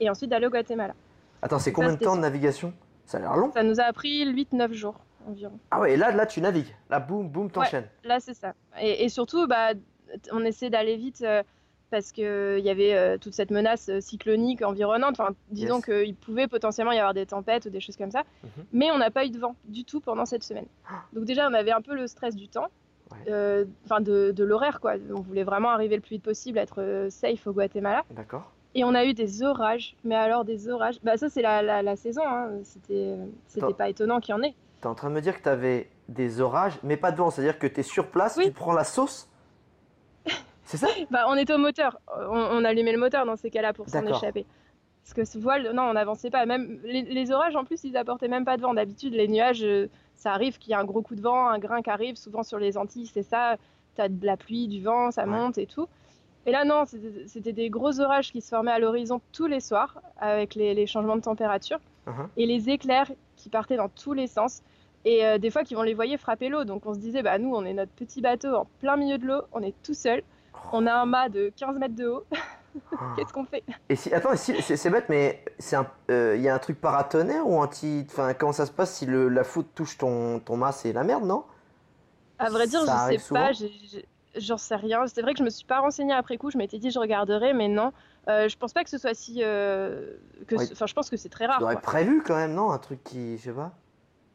et 0.00 0.10
ensuite 0.10 0.30
d'aller 0.30 0.46
au 0.46 0.50
Guatemala. 0.50 0.94
Attends, 1.42 1.60
c'est 1.60 1.70
combien 1.72 1.92
de 1.92 1.98
temps 1.98 2.16
de 2.16 2.20
navigation? 2.22 2.72
Ça 3.04 3.18
a 3.18 3.20
l'air 3.20 3.36
long. 3.36 3.52
Ça 3.52 3.62
nous 3.62 3.78
a 3.80 3.92
pris 3.92 4.24
8-9 4.26 4.72
jours 4.72 4.96
environ. 5.28 5.56
Ah 5.70 5.78
ouais, 5.78 5.92
et 5.92 5.96
là, 5.96 6.10
là, 6.10 6.26
tu 6.26 6.40
navigues. 6.40 6.74
Là, 6.90 6.98
boum, 6.98 7.28
boum, 7.28 7.48
t'enchaînes. 7.50 7.86
Là, 8.02 8.18
c'est 8.18 8.34
ça. 8.34 8.54
Et, 8.80 9.04
et 9.04 9.08
surtout, 9.08 9.46
bah, 9.46 9.68
on 10.32 10.44
essaie 10.44 10.68
d'aller 10.70 10.96
vite 10.96 11.22
euh, 11.22 11.42
parce 11.90 12.12
qu'il 12.12 12.60
y 12.60 12.70
avait 12.70 12.94
euh, 12.94 13.18
toute 13.18 13.34
cette 13.34 13.50
menace 13.50 13.88
euh, 13.88 14.00
cyclonique 14.00 14.62
environnante. 14.62 15.18
Enfin, 15.18 15.34
disons 15.50 15.76
Yes. 15.76 15.84
qu'il 15.84 16.14
pouvait 16.14 16.46
potentiellement 16.48 16.92
y 16.92 16.98
avoir 16.98 17.14
des 17.14 17.26
tempêtes 17.26 17.66
ou 17.66 17.70
des 17.70 17.80
choses 17.80 17.96
comme 17.96 18.10
ça. 18.10 18.22
Mhm. 18.44 18.64
Mais 18.72 18.90
on 18.90 18.98
n'a 18.98 19.10
pas 19.10 19.24
eu 19.24 19.30
de 19.30 19.38
vent 19.38 19.54
du 19.64 19.84
tout 19.84 20.00
pendant 20.00 20.26
cette 20.26 20.44
semaine. 20.44 20.66
Donc 21.12 21.24
déjà, 21.24 21.48
on 21.48 21.54
avait 21.54 21.72
un 21.72 21.80
peu 21.80 21.94
le 21.94 22.06
stress 22.06 22.34
du 22.36 22.48
temps, 22.48 22.66
Ouais. 23.10 23.32
euh, 23.32 23.64
enfin 23.86 24.00
de, 24.02 24.32
de 24.32 24.44
l'horaire. 24.44 24.80
quoi. 24.80 24.94
On 25.14 25.20
voulait 25.20 25.44
vraiment 25.44 25.70
arriver 25.70 25.96
le 25.96 26.02
plus 26.02 26.16
vite 26.16 26.22
possible, 26.24 26.58
être 26.58 26.82
euh, 26.82 27.08
safe 27.10 27.46
au 27.46 27.52
Guatemala. 27.52 28.02
D'accord. 28.10 28.52
Et 28.74 28.84
on 28.84 28.94
a 28.94 29.06
eu 29.06 29.14
des 29.14 29.42
orages, 29.42 29.96
mais 30.04 30.14
alors 30.14 30.44
des 30.44 30.68
orages? 30.68 30.96
Bah 31.02 31.16
ça 31.16 31.30
c'est 31.30 31.40
la, 31.40 31.62
la, 31.62 31.82
la 31.82 31.96
saison, 31.96 32.22
hein. 32.26 32.50
c'était 32.62 33.16
pas 33.76 33.88
étonnant 33.88 34.20
qu'il 34.20 34.34
y 34.34 34.38
en 34.38 34.42
ait. 34.42 34.54
T'es 34.82 34.86
en 34.86 34.94
train 34.94 35.08
de 35.08 35.14
me 35.14 35.20
dire 35.22 35.36
que 35.38 35.42
t'avais 35.42 35.88
des 36.08 36.40
orages, 36.42 36.78
mais 36.82 36.96
pas 36.98 37.10
de 37.10 37.16
vent. 37.16 37.30
C'est-à-dire 37.30 37.58
que 37.58 37.66
t'es 37.66 37.82
sur 37.82 38.08
place, 38.08 38.36
Oui. 38.36 38.44
tu 38.44 38.52
prends 38.52 38.74
la 38.74 38.84
sauce? 38.84 39.28
C'est 40.68 40.76
ça? 40.76 40.88
Bah, 41.10 41.24
on 41.28 41.34
était 41.36 41.52
au 41.54 41.58
moteur. 41.58 41.98
On, 42.30 42.36
on 42.38 42.64
allumait 42.64 42.92
le 42.92 42.98
moteur 42.98 43.24
dans 43.26 43.36
ces 43.36 43.50
cas-là 43.50 43.72
pour 43.72 43.88
s'en 43.88 44.06
échapper. 44.06 44.44
Parce 45.02 45.14
que 45.14 45.24
ce 45.24 45.38
voile, 45.38 45.72
non, 45.72 45.84
on 45.84 45.92
n'avançait 45.94 46.28
pas. 46.30 46.44
Même 46.44 46.78
les, 46.84 47.02
les 47.02 47.30
orages, 47.32 47.56
en 47.56 47.64
plus, 47.64 47.82
ils 47.84 47.96
apportaient 47.96 48.28
même 48.28 48.44
pas 48.44 48.56
de 48.58 48.62
vent. 48.62 48.74
D'habitude, 48.74 49.14
les 49.14 49.26
nuages, 49.28 49.64
euh, 49.64 49.88
ça 50.14 50.32
arrive 50.32 50.58
qu'il 50.58 50.70
y 50.72 50.74
a 50.74 50.78
un 50.78 50.84
gros 50.84 51.00
coup 51.00 51.14
de 51.14 51.22
vent, 51.22 51.48
un 51.48 51.58
grain 51.58 51.80
qui 51.80 51.88
arrive. 51.90 52.16
Souvent 52.16 52.42
sur 52.42 52.58
les 52.58 52.76
Antilles, 52.76 53.06
c'est 53.06 53.22
ça. 53.22 53.56
T'as 53.94 54.08
de 54.08 54.26
la 54.26 54.36
pluie, 54.36 54.68
du 54.68 54.82
vent, 54.82 55.10
ça 55.10 55.22
Ouais. 55.24 55.28
monte 55.30 55.56
et 55.58 55.66
tout. 55.66 55.88
Et 56.46 56.52
là, 56.52 56.64
non, 56.64 56.84
c'était 57.26 57.52
des 57.52 57.70
gros 57.70 58.00
orages 58.00 58.30
qui 58.32 58.40
se 58.42 58.48
formaient 58.50 58.70
à 58.72 58.78
l'horizon 58.78 59.20
tous 59.32 59.46
les 59.46 59.60
soirs 59.60 60.00
avec 60.18 60.54
les, 60.54 60.72
les 60.74 60.86
changements 60.86 61.16
de 61.16 61.22
température 61.22 61.78
Mhm. 62.06 62.28
et 62.36 62.46
les 62.46 62.70
éclairs 62.70 63.10
qui 63.36 63.48
partaient 63.50 63.76
dans 63.76 63.88
tous 63.90 64.12
les 64.12 64.26
sens. 64.26 64.62
Et 65.04 65.24
euh, 65.26 65.38
des 65.38 65.50
fois, 65.50 65.62
qui 65.64 65.74
vont 65.74 65.82
les 65.82 65.94
voyer 65.94 66.16
frapper 66.16 66.48
l'eau. 66.48 66.64
Donc 66.64 66.84
on 66.86 66.92
se 66.94 66.98
disait, 66.98 67.22
bah 67.22 67.38
nous, 67.38 67.54
on 67.54 67.64
est 67.64 67.74
notre 67.74 67.92
petit 67.92 68.20
bateau 68.20 68.54
en 68.54 68.66
plein 68.80 68.96
milieu 68.96 69.16
de 69.18 69.26
l'eau, 69.26 69.42
on 69.52 69.62
est 69.62 69.74
tout 69.82 69.94
seul. 69.94 70.22
On 70.72 70.86
a 70.86 70.94
un 70.94 71.06
mât 71.06 71.28
de 71.28 71.52
15 71.56 71.78
mètres 71.78 71.94
de 71.94 72.06
haut. 72.06 72.24
Qu'est-ce 73.16 73.32
qu'on 73.32 73.44
fait? 73.44 73.64
Et 73.88 73.96
si, 73.96 74.12
attends, 74.12 74.36
si- 74.36 74.60
c'est 74.62 74.90
bête, 74.90 75.06
mais 75.08 75.44
euh, 76.10 76.34
il 76.36 76.42
y 76.42 76.48
a 76.48 76.54
un 76.54 76.58
truc 76.58 76.80
paratonnerre 76.80 77.46
ou 77.46 77.58
anti, 77.60 78.06
enfin, 78.08 78.34
comment 78.34 78.52
ça 78.52 78.66
se 78.66 78.72
passe 78.72 78.94
si 78.94 79.06
le, 79.06 79.28
la 79.28 79.44
foudre 79.44 79.68
touche 79.74 79.98
ton, 79.98 80.38
ton 80.40 80.56
mât, 80.56 80.72
c'est 80.72 80.92
la 80.92 81.04
merde, 81.04 81.24
non? 81.24 81.44
À 82.38 82.50
vrai 82.50 82.66
dire, 82.66 82.84
Ça 82.84 83.10
je 83.10 83.18
sais 83.18 83.32
pas, 83.32 83.50
j'en 84.36 84.58
sais 84.58 84.76
rien. 84.76 85.06
C'est 85.06 85.22
vrai 85.22 85.32
que 85.32 85.38
je 85.38 85.44
me 85.44 85.50
suis 85.50 85.64
pas 85.66 85.80
renseignée 85.80 86.12
après 86.12 86.36
coup. 86.36 86.50
Je 86.50 86.58
m'étais 86.58 86.78
dit 86.78 86.90
je 86.90 86.98
regarderai, 86.98 87.52
mais 87.52 87.68
non. 87.68 87.92
Euh, 88.28 88.48
je 88.48 88.56
pense 88.56 88.72
pas 88.72 88.84
que 88.84 88.90
ce 88.90 88.98
soit 88.98 89.14
si. 89.14 89.42
euh, 89.42 90.16
Ouais. 90.52 90.68
Enfin, 90.72 90.86
je 90.86 90.94
pense 90.94 91.10
que 91.10 91.16
c'est 91.16 91.28
très 91.30 91.46
rare. 91.46 91.60
l'aurais 91.60 91.74
quoi. 91.74 91.82
prévu 91.82 92.22
quand 92.22 92.36
même, 92.36 92.54
non? 92.54 92.70
Un 92.70 92.78
truc 92.78 93.02
qui, 93.02 93.38
je 93.38 93.44
sais 93.44 93.52
pas. 93.52 93.72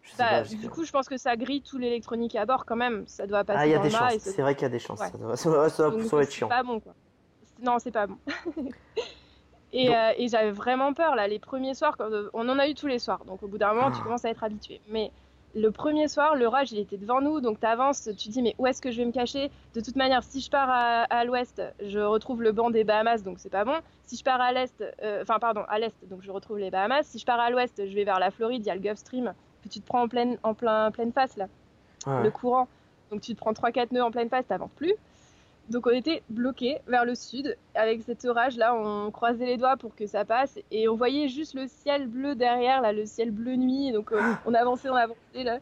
Je 0.03 0.17
Bah, 0.17 0.25
pas. 0.29 0.41
du 0.43 0.57
que- 0.57 0.67
coup, 0.67 0.83
je 0.83 0.91
pense 0.91 1.07
que 1.07 1.17
ça 1.17 1.35
grille 1.37 1.61
tout 1.61 1.77
l'électronique 1.77 2.35
à 2.35 2.45
bord 2.45 2.65
quand 2.65 2.75
même. 2.75 3.03
Ça 3.07 3.25
doit 3.25 3.43
passer 3.43 3.59
ah, 3.61 3.65
il 3.67 3.71
y 3.71 3.75
a 3.75 3.79
des 3.79 3.89
chances. 3.89 4.17
C'est 4.19 4.41
vrai 4.41 4.53
qu'il 4.53 4.63
y 4.63 4.65
a 4.65 4.69
des 4.69 4.79
chances. 4.79 4.99
Ouais. 4.99 5.07
Ça 5.09 5.17
doit, 5.17 5.35
ça 5.37 5.49
doit- 5.49 5.69
ça 5.69 5.89
doit- 5.89 6.01
donc, 6.03 6.13
être 6.21 6.31
chiant. 6.31 6.47
pas 6.49 6.61
bon 6.63 6.79
quoi. 6.79 6.93
Non, 7.61 7.79
c'est 7.79 7.91
pas 7.91 8.07
bon. 8.07 8.17
et 9.73 9.95
euh, 9.95 10.11
et 10.17 10.27
j'avais 10.27 10.51
vraiment 10.51 10.93
peur 10.93 11.15
là. 11.15 11.27
Les 11.27 11.39
premiers 11.39 11.73
soirs, 11.73 11.95
quand, 11.97 12.11
euh, 12.11 12.29
on 12.33 12.47
en 12.49 12.59
a 12.59 12.67
eu 12.67 12.73
tous 12.75 12.87
les 12.87 12.99
soirs. 12.99 13.23
Donc 13.25 13.41
au 13.43 13.47
bout 13.47 13.57
d'un 13.57 13.73
moment, 13.73 13.91
tu 13.91 13.97
Ah. 14.01 14.03
commences 14.03 14.25
à 14.25 14.29
être 14.29 14.43
habitué. 14.43 14.81
Mais 14.89 15.11
le 15.55 15.69
premier 15.71 16.07
soir, 16.07 16.35
l'orage, 16.35 16.71
il 16.71 16.79
était 16.79 16.97
devant 16.97 17.21
nous. 17.21 17.39
Donc 17.39 17.59
tu 17.59 17.65
avances, 17.65 18.09
tu 18.17 18.29
dis, 18.29 18.41
mais 18.41 18.55
où 18.57 18.67
est-ce 18.67 18.81
que 18.81 18.91
je 18.91 18.97
vais 18.97 19.05
me 19.05 19.11
cacher? 19.11 19.49
De 19.73 19.81
toute 19.81 19.95
manière, 19.95 20.23
si 20.23 20.41
je 20.41 20.49
pars 20.49 20.69
à, 20.69 21.03
à 21.03 21.23
l'ouest, 21.25 21.61
je 21.85 21.99
retrouve 21.99 22.41
le 22.41 22.51
banc 22.51 22.69
des 22.71 22.83
Bahamas, 22.83 23.23
donc 23.23 23.39
c'est 23.39 23.49
pas 23.51 23.63
bon. 23.63 23.77
Si 24.05 24.17
je 24.17 24.23
pars 24.23 24.41
à 24.41 24.51
l'est, 24.51 24.83
euh, 25.01 25.21
enfin, 25.21 25.39
pardon, 25.39 25.61
à 25.69 25.79
l'est, 25.79 25.95
donc 26.09 26.21
je 26.23 26.31
retrouve 26.31 26.57
les 26.59 26.71
Bahamas. 26.71 27.03
Si 27.03 27.19
je 27.19 27.25
pars 27.25 27.39
à 27.39 27.49
l'ouest, 27.49 27.81
je 27.87 27.95
vais 27.95 28.03
vers 28.03 28.19
la 28.19 28.31
Floride, 28.31 28.63
il 28.63 28.67
y 28.67 28.71
a 28.71 28.75
le 28.75 28.81
Gulf 28.81 28.97
Stream 28.97 29.33
que 29.63 29.69
tu 29.69 29.79
te 29.79 29.85
prends 29.85 30.03
en 30.03 30.07
pleine, 30.07 30.37
en 30.43 30.53
plein, 30.53 30.91
pleine 30.91 31.11
face 31.11 31.37
là 31.37 31.47
ouais. 32.07 32.23
le 32.23 32.31
courant. 32.31 32.67
Donc 33.11 33.21
tu 33.21 33.33
te 33.33 33.39
prends 33.39 33.53
3-4 33.53 33.87
nœuds 33.91 34.03
en 34.03 34.11
pleine 34.11 34.29
face, 34.29 34.45
t'avances 34.47 34.71
plus. 34.75 34.93
Donc 35.69 35.87
on 35.87 35.91
était 35.91 36.23
bloqués 36.29 36.79
vers 36.87 37.05
le 37.05 37.15
sud 37.15 37.57
avec 37.73 38.01
cet 38.03 38.25
orage 38.25 38.57
là, 38.57 38.75
on 38.75 39.11
croisait 39.11 39.45
les 39.45 39.57
doigts 39.57 39.77
pour 39.77 39.95
que 39.95 40.05
ça 40.07 40.25
passe 40.25 40.59
et 40.71 40.89
on 40.89 40.95
voyait 40.95 41.29
juste 41.29 41.53
le 41.53 41.67
ciel 41.67 42.07
bleu 42.07 42.35
derrière 42.35 42.81
là, 42.81 42.91
le 42.91 43.05
ciel 43.05 43.31
bleu 43.31 43.55
nuit. 43.55 43.91
Donc 43.91 44.11
euh, 44.11 44.19
on 44.45 44.53
avançait, 44.53 44.89
on 44.89 44.95
avançait 44.95 45.43
là. 45.43 45.59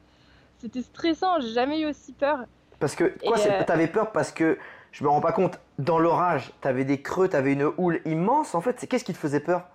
C'était 0.58 0.82
stressant, 0.82 1.40
j'ai 1.40 1.54
jamais 1.54 1.82
eu 1.82 1.88
aussi 1.88 2.14
peur. 2.14 2.40
Parce 2.80 2.96
que 2.96 3.16
quoi, 3.24 3.38
euh, 3.40 3.64
t'avais 3.64 3.88
peur 3.88 4.12
parce 4.12 4.32
que 4.32 4.58
je 4.92 5.04
me 5.04 5.10
rends 5.10 5.22
pas 5.22 5.32
compte. 5.32 5.60
Dans 5.80 6.00
l'orage, 6.00 6.52
t'avais 6.62 6.84
des 6.84 7.02
creux, 7.02 7.28
t'avais 7.28 7.54
une 7.54 7.72
houle 7.78 8.02
immense. 8.06 8.56
En 8.56 8.62
fait, 8.62 8.80
c'est 8.80 8.88
qu'est-ce 8.88 9.06
qui 9.06 9.14
te 9.14 9.18
faisait 9.18 9.40
peur? 9.40 9.68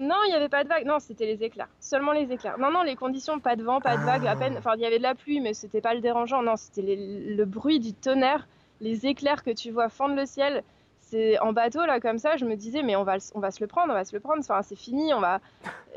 Non, 0.00 0.16
il 0.26 0.30
n'y 0.30 0.34
avait 0.34 0.48
pas 0.48 0.62
de 0.64 0.68
vague. 0.68 0.84
Non, 0.84 0.98
c'était 1.00 1.26
les 1.26 1.42
éclairs. 1.42 1.68
Seulement 1.80 2.12
les 2.12 2.30
éclairs. 2.32 2.58
Non, 2.58 2.70
non, 2.70 2.82
les 2.82 2.94
conditions, 2.94 3.40
pas 3.40 3.56
de 3.56 3.64
vent, 3.64 3.80
pas 3.80 3.96
de 3.96 4.02
vague, 4.02 4.26
à 4.26 4.36
peine. 4.36 4.56
Enfin, 4.56 4.72
il 4.76 4.80
y 4.80 4.86
avait 4.86 4.98
de 4.98 5.02
la 5.02 5.14
pluie, 5.14 5.40
mais 5.40 5.54
c'était 5.54 5.80
pas 5.80 5.94
le 5.94 6.00
dérangeant. 6.00 6.42
Non, 6.42 6.56
c'était 6.56 6.96
le 6.96 7.44
bruit 7.44 7.80
du 7.80 7.92
tonnerre, 7.92 8.46
les 8.80 9.06
éclairs 9.06 9.42
que 9.42 9.50
tu 9.50 9.70
vois 9.70 9.88
fendre 9.88 10.14
le 10.14 10.26
ciel. 10.26 10.62
C'est 11.00 11.38
en 11.38 11.54
bateau 11.54 11.86
là 11.86 12.00
comme 12.00 12.18
ça, 12.18 12.36
je 12.36 12.44
me 12.44 12.54
disais 12.54 12.82
mais 12.82 12.94
on 12.94 13.02
va, 13.02 13.16
on 13.34 13.40
va 13.40 13.50
se 13.50 13.62
le 13.62 13.66
prendre, 13.66 13.90
on 13.90 13.94
va 13.94 14.04
se 14.04 14.14
le 14.14 14.20
prendre. 14.20 14.40
Enfin, 14.40 14.60
c'est 14.60 14.76
fini, 14.76 15.14
on 15.14 15.20
va. 15.20 15.40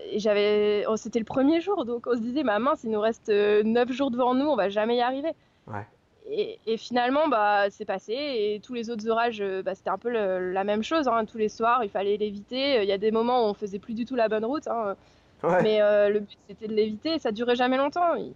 Et 0.09 0.19
j'avais, 0.19 0.85
oh, 0.87 0.95
c'était 0.95 1.19
le 1.19 1.25
premier 1.25 1.59
jour, 1.59 1.83
donc 1.83 2.07
on 2.07 2.13
se 2.13 2.21
disait 2.21 2.43
ma 2.43 2.59
mince, 2.59 2.85
il 2.85 2.91
nous 2.91 3.01
reste 3.01 3.29
9 3.29 3.91
jours 3.91 4.09
devant 4.09 4.33
nous, 4.33 4.45
on 4.45 4.55
va 4.55 4.69
jamais 4.69 4.95
y 4.95 5.01
arriver. 5.01 5.33
Ouais. 5.67 5.85
Et, 6.33 6.59
et 6.65 6.77
finalement, 6.77 7.27
bah, 7.27 7.69
c'est 7.69 7.83
passé. 7.83 8.13
Et 8.13 8.61
tous 8.63 8.73
les 8.73 8.89
autres 8.89 9.07
orages, 9.09 9.41
euh, 9.41 9.61
bah, 9.61 9.75
c'était 9.75 9.89
un 9.89 9.97
peu 9.97 10.09
le- 10.09 10.51
la 10.53 10.63
même 10.63 10.81
chose. 10.81 11.07
hein. 11.09 11.25
Tous 11.25 11.37
les 11.37 11.49
soirs, 11.49 11.83
il 11.83 11.89
fallait 11.89 12.15
l'éviter. 12.15 12.81
Il 12.81 12.87
y 12.87 12.93
a 12.93 12.97
des 12.97 13.11
moments 13.11 13.43
où 13.45 13.49
on 13.49 13.53
faisait 13.53 13.79
plus 13.79 13.93
du 13.93 14.05
tout 14.05 14.15
la 14.15 14.29
bonne 14.29 14.45
route. 14.45 14.67
hein. 14.67 14.95
Ouais. 15.43 15.61
Mais 15.61 15.81
euh, 15.81 16.07
le 16.09 16.21
but, 16.21 16.37
c'était 16.47 16.67
de 16.69 16.73
l'éviter. 16.73 17.19
Ça 17.19 17.31
durait 17.33 17.55
jamais 17.57 17.75
longtemps. 17.77 18.15
Il, 18.15 18.33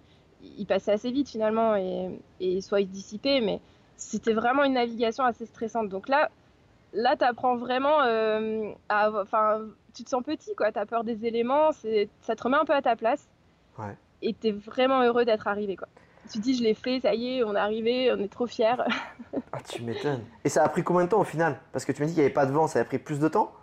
il 0.58 0.66
passait 0.66 0.92
assez 0.92 1.10
vite 1.10 1.30
finalement 1.30 1.76
et, 1.78 2.10
et 2.42 2.60
soit 2.62 2.82
il 2.82 2.90
dissipait. 2.90 3.40
Mais 3.40 3.62
c'était 3.96 4.34
vraiment 4.34 4.64
une 4.66 4.74
navigation 4.74 5.24
assez 5.24 5.46
stressante. 5.46 5.88
Donc 5.88 6.10
là, 6.10 6.30
là, 6.92 7.16
t'apprends 7.16 7.56
vraiment 7.56 8.02
euh, 8.02 8.72
à, 8.90 9.10
enfin, 9.22 9.62
tu 9.96 10.04
te 10.04 10.10
sens 10.10 10.22
petit, 10.22 10.54
quoi. 10.56 10.72
T'as 10.74 10.86
peur 10.86 11.06
des 11.06 11.26
éléments. 11.26 11.72
Ça 12.22 12.36
te 12.36 12.44
remet 12.44 12.58
un 12.58 12.66
peu 12.66 12.74
à 12.74 12.82
ta 12.82 12.98
place. 12.98 13.26
Ouais. 13.80 13.96
Et 14.22 14.34
t'es 14.34 14.52
vraiment 14.52 15.02
heureux 15.02 15.24
d'être 15.24 15.48
arrivé, 15.48 15.78
quoi. 15.78 15.88
Tu 16.32 16.40
te 16.40 16.44
dis, 16.44 16.56
je 16.56 16.64
l'ai 16.64 16.74
fait, 16.74 17.00
ça 17.00 17.14
y 17.14 17.38
est, 17.38 17.44
on 17.44 17.56
est 17.56 17.60
arrivé, 17.60 18.12
on 18.12 18.20
est 18.20 18.32
trop 18.32 18.48
fiers. 18.48 18.76
Ah, 19.52 19.60
tu 19.70 19.84
m'étonnes. 19.84 20.24
Et 20.44 20.50
ça 20.50 20.64
a 20.64 20.70
pris 20.70 20.84
combien 20.84 21.04
de 21.06 21.10
temps 21.10 21.20
au 21.20 21.26
final? 21.26 21.60
Parce 21.72 21.86
que 21.86 21.92
tu 21.92 22.02
m'as 22.02 22.08
dit 22.08 22.14
qu'il 22.14 22.22
n'y 22.22 22.26
avait 22.26 22.34
pas 22.34 22.46
de 22.46 22.52
vent, 22.52 22.68
ça 22.68 22.80
a 22.80 22.86
pris 22.86 23.00
plus 23.00 23.20
de 23.20 23.28
temps 23.28 23.54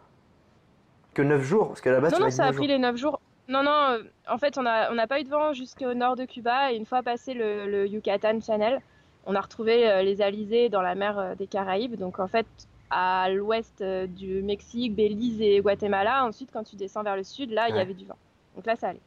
que 1.15 1.23
9 1.23 1.43
jours 1.43 1.69
Parce 1.69 1.81
que 1.81 1.91
là-bas, 1.91 2.11
non, 2.11 2.17
tu 2.17 2.23
non, 2.23 2.31
ça 2.31 2.45
a 2.45 2.47
9 2.47 2.57
pris 2.57 2.65
jours. 2.67 2.73
les 2.75 2.79
9 2.79 2.97
jours. 2.97 3.21
Non, 3.49 3.63
non, 3.63 3.71
euh, 3.71 4.03
en 4.29 4.39
fait, 4.39 4.57
on 4.59 4.63
n'a 4.63 4.91
on 4.93 5.07
pas 5.07 5.21
eu 5.21 5.25
de 5.25 5.29
vent 5.31 5.53
jusqu'au 5.53 5.95
nord 5.95 6.17
de 6.17 6.25
Cuba. 6.25 6.73
Et 6.73 6.77
une 6.77 6.87
fois 6.87 7.03
passé 7.03 7.35
le, 7.35 7.67
le 7.67 7.87
Yucatan 7.87 8.41
Channel, 8.41 8.81
on 9.27 9.35
a 9.35 9.41
retrouvé 9.41 9.91
euh, 9.91 10.03
les 10.03 10.23
alizés 10.23 10.69
dans 10.69 10.83
la 10.83 10.95
mer 10.95 11.19
euh, 11.19 11.35
des 11.35 11.47
Caraïbes. 11.47 11.97
Donc, 11.97 12.19
en 12.19 12.29
fait, 12.29 12.47
à 12.91 13.29
l'ouest 13.31 13.83
du 13.83 14.43
Mexique, 14.43 14.95
Belize 14.95 15.41
et 15.41 15.61
Guatemala. 15.61 16.25
Ensuite, 16.25 16.51
quand 16.53 16.65
tu 16.65 16.77
descends 16.77 17.03
vers 17.03 17.17
le 17.17 17.25
sud, 17.25 17.51
là, 17.51 17.69
il 17.69 17.77
y 17.77 17.81
avait 17.81 17.95
du 17.95 18.05
vent. 18.05 18.19
Donc 18.55 18.67
là, 18.67 18.77
ça 18.77 18.89
allait. 18.89 19.01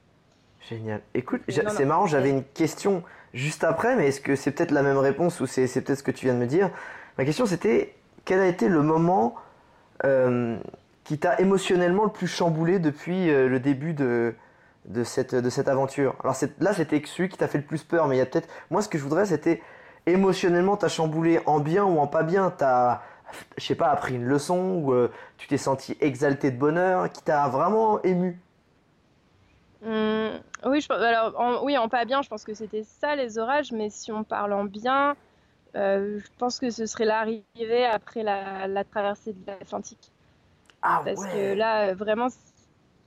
Génial. 0.67 1.01
Écoute, 1.13 1.41
c'est 1.47 1.85
marrant, 1.85 2.07
j'avais 2.07 2.31
une 2.31 2.43
question 2.43 3.03
juste 3.35 3.63
après, 3.63 3.95
mais 3.95 4.07
est-ce 4.07 4.21
que 4.21 4.35
c'est 4.35 4.49
peut-être 4.49 4.71
la 4.71 4.81
même 4.81 4.97
réponse 4.97 5.39
ou 5.41 5.45
c'est 5.45 5.67
peut-être 5.67 5.99
ce 5.99 6.03
que 6.03 6.11
tu 6.11 6.25
viens 6.25 6.33
de 6.33 6.39
me 6.39 6.47
dire? 6.47 6.71
Ma 7.19 7.25
question 7.25 7.45
c'était, 7.45 7.93
quel 8.23 8.39
a 8.39 8.47
été 8.47 8.67
le 8.67 8.81
moment 8.81 9.35
euh, 10.03 10.57
qui 11.03 11.19
t'a 11.19 11.39
émotionnellement 11.39 12.05
le 12.05 12.11
plus 12.11 12.27
chamboulé 12.27 12.79
depuis 12.79 13.29
euh, 13.29 13.47
le 13.47 13.59
début 13.59 13.93
de, 13.93 14.33
de 14.85 15.03
cette, 15.03 15.35
de 15.35 15.49
cette 15.49 15.67
aventure? 15.67 16.15
Alors 16.23 16.35
là, 16.59 16.73
c'était 16.73 17.01
celui 17.05 17.29
qui 17.29 17.37
t'a 17.37 17.47
fait 17.47 17.59
le 17.59 17.65
plus 17.65 17.83
peur, 17.83 18.07
mais 18.07 18.15
il 18.15 18.19
y 18.19 18.21
a 18.21 18.25
peut-être... 18.25 18.49
Moi, 18.71 18.81
ce 18.81 18.89
que 18.89 18.97
je 18.97 19.03
voudrais, 19.03 19.25
c'était 19.25 19.61
émotionnellement, 20.05 20.77
t'as 20.77 20.87
chamboulé 20.87 21.39
en 21.45 21.59
bien 21.59 21.83
ou 21.83 21.99
en 21.99 22.07
pas 22.07 22.23
bien? 22.23 22.53
T'as, 22.57 23.01
je 23.57 23.65
sais 23.65 23.75
pas, 23.75 23.89
appris 23.89 24.15
une 24.15 24.25
leçon 24.25 24.81
ou 24.81 24.93
euh, 24.93 25.11
tu 25.37 25.47
t'es 25.47 25.57
senti 25.57 25.97
exalté 25.99 26.51
de 26.51 26.57
bonheur, 26.57 27.11
qui 27.11 27.21
t'a 27.21 27.47
vraiment 27.49 28.01
ému? 28.03 28.39
Hum, 29.85 30.39
oui, 30.65 30.81
je, 30.81 30.91
alors, 30.91 31.39
en, 31.39 31.63
oui, 31.63 31.77
en 31.77 31.89
pas 31.89 32.05
bien, 32.05 32.21
je 32.21 32.29
pense 32.29 32.43
que 32.43 32.53
c'était 32.53 32.83
ça 32.83 33.15
les 33.15 33.37
orages, 33.37 33.71
mais 33.71 33.89
si 33.89 34.11
on 34.11 34.23
parle 34.23 34.53
en 34.53 34.63
bien, 34.65 35.15
euh, 35.75 36.19
je 36.19 36.27
pense 36.39 36.59
que 36.59 36.71
ce 36.71 36.85
serait 36.87 37.05
l'arrivée 37.05 37.85
après 37.85 38.23
la, 38.23 38.67
la 38.67 38.83
traversée 38.83 39.33
de 39.33 39.45
l'Atlantique. 39.45 40.11
Ah 40.81 41.01
Parce 41.05 41.21
ouais! 41.21 41.33
que 41.33 41.53
là, 41.55 41.89
euh, 41.89 41.93
vraiment, 41.93 42.27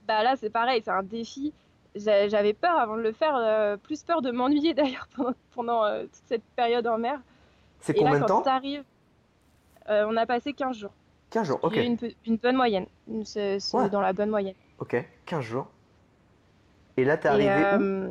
bah 0.07 0.23
là, 0.23 0.37
c'est 0.37 0.51
pareil, 0.51 0.83
c'est 0.85 0.91
un 0.91 1.03
défi. 1.03 1.53
J'a- 1.97 2.29
J'avais 2.29 2.53
peur 2.53 2.79
avant 2.79 2.97
de 2.97 3.03
le 3.03 3.13
faire, 3.13 3.35
euh, 3.37 3.77
plus 3.77 4.03
peur 4.05 4.23
de 4.23 4.31
m'ennuyer 4.31 4.75
d'ailleurs 4.75 5.09
pendant, 5.17 5.35
pendant 5.55 5.85
euh, 5.85 6.03
toute 6.05 6.23
cette 6.29 6.45
période 6.55 6.87
en 6.87 6.99
mer. 6.99 7.19
C'est 7.81 7.95
là, 7.95 8.01
combien 8.05 8.21
de 8.21 8.27
temps? 8.27 8.45
on 9.89 10.17
a 10.17 10.27
passé 10.27 10.53
15 10.53 10.77
jours. 10.77 10.93
15 11.31 11.47
jours, 11.47 11.61
ok. 11.63 11.77
Une, 11.77 12.37
bonne 12.37 12.57
moyenne. 12.57 12.87
C'est 13.25 13.59
c'est 13.59 13.77
Ouais. 13.77 13.89
dans 13.91 14.01
la 14.01 14.13
bonne 14.13 14.31
moyenne. 14.31 14.55
Ok, 14.79 14.97
15 15.27 15.45
jours. 15.45 15.67
Et 16.99 17.05
là, 17.05 17.17
t'es 17.17 17.29
arrivé 17.29 17.49
euh, 17.49 18.09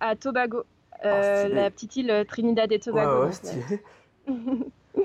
à 0.00 0.16
Tobago, 0.16 0.64
euh, 1.04 1.42
stylé. 1.44 1.54
la 1.54 1.70
petite 1.70 1.96
île 1.96 2.24
Trinidad 2.26 2.72
et 2.72 2.76
Ouais, 2.76 2.80
Tobago. 2.80 3.24
ouais, 3.26 3.32
stylé. 3.32 3.82
euh, 4.28 4.32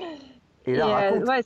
Et 0.64 0.74
là, 0.74 1.10
et, 1.10 1.12
euh, 1.12 1.24
ouais, 1.26 1.42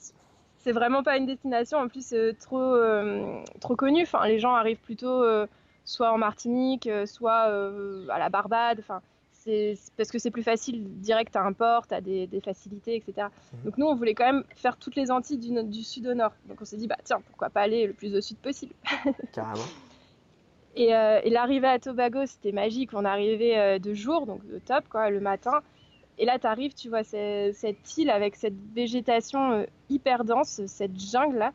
c'est 0.58 0.70
vraiment 0.72 1.02
pas 1.02 1.16
une 1.16 1.26
destination 1.26 1.78
en 1.78 1.88
plus 1.88 2.12
euh, 2.12 2.32
trop, 2.40 2.61
euh, 2.62 3.42
trop 3.61 3.74
connue. 3.74 4.02
Enfin, 4.02 4.24
les 4.28 4.38
gens 4.38 4.54
arrivent 4.54 4.78
plutôt 4.78 5.22
euh, 5.24 5.46
soit 5.84 6.12
en 6.12 6.16
Martinique, 6.18 6.86
euh, 6.86 7.06
soit 7.06 7.48
euh, 7.48 8.06
à 8.08 8.18
la 8.20 8.28
Barbade. 8.28 8.78
Enfin, 8.78 9.02
c'est 9.32 9.74
parce 9.96 10.11
que 10.12 10.18
c'est 10.20 10.30
plus 10.30 10.42
facile, 10.44 10.84
direct 11.00 11.34
à 11.34 11.42
un 11.42 11.52
port, 11.52 11.86
t'as 11.88 12.00
des, 12.00 12.28
des 12.28 12.40
facilités, 12.40 12.94
etc. 12.96 13.28
Mhm. 13.52 13.61
Donc 13.64 13.78
nous, 13.78 13.86
on 13.86 13.96
voulait 13.96 14.14
quand 14.14 14.26
même 14.26 14.44
faire 14.54 14.76
toutes 14.76 14.94
les 14.94 15.11
Antilles 15.11 15.38
du, 15.38 15.61
du 15.64 15.82
sud 15.82 16.06
au 16.06 16.14
nord. 16.14 16.32
Donc 16.44 16.58
on 16.62 16.64
s'est 16.64 16.76
dit, 16.76 16.86
bah 16.86 16.98
tiens, 17.02 17.20
pourquoi 17.26 17.50
pas 17.50 17.62
aller 17.62 17.86
le 17.88 17.94
plus 17.94 18.14
au 18.14 18.20
sud 18.20 18.36
possible. 18.38 18.74
Carrément. 19.32 19.64
Et, 20.77 20.95
euh, 20.95 21.21
et 21.25 21.31
l'arrivée 21.31 21.66
à 21.68 21.79
Tobago, 21.79 22.27
c'était 22.27 22.53
magique. 22.53 22.91
On 22.93 23.05
arrivait 23.05 23.59
euh, 23.59 23.79
de 23.79 23.93
jour, 23.95 24.27
donc 24.27 24.47
de 24.47 24.59
top, 24.59 24.85
quoi, 24.89 25.11
le 25.11 25.21
matin. 25.21 25.61
Et 26.18 26.25
là, 26.25 26.39
tu 26.39 26.47
arrives, 26.47 26.75
tu 26.75 26.89
vois 26.89 27.03
cette 27.03 27.97
île 27.97 28.11
avec 28.11 28.37
cette 28.37 28.55
végétation 28.75 29.53
euh, 29.53 29.64
hyper 29.89 30.25
dense, 30.25 30.61
cette 30.66 30.99
jungle-là, 31.01 31.53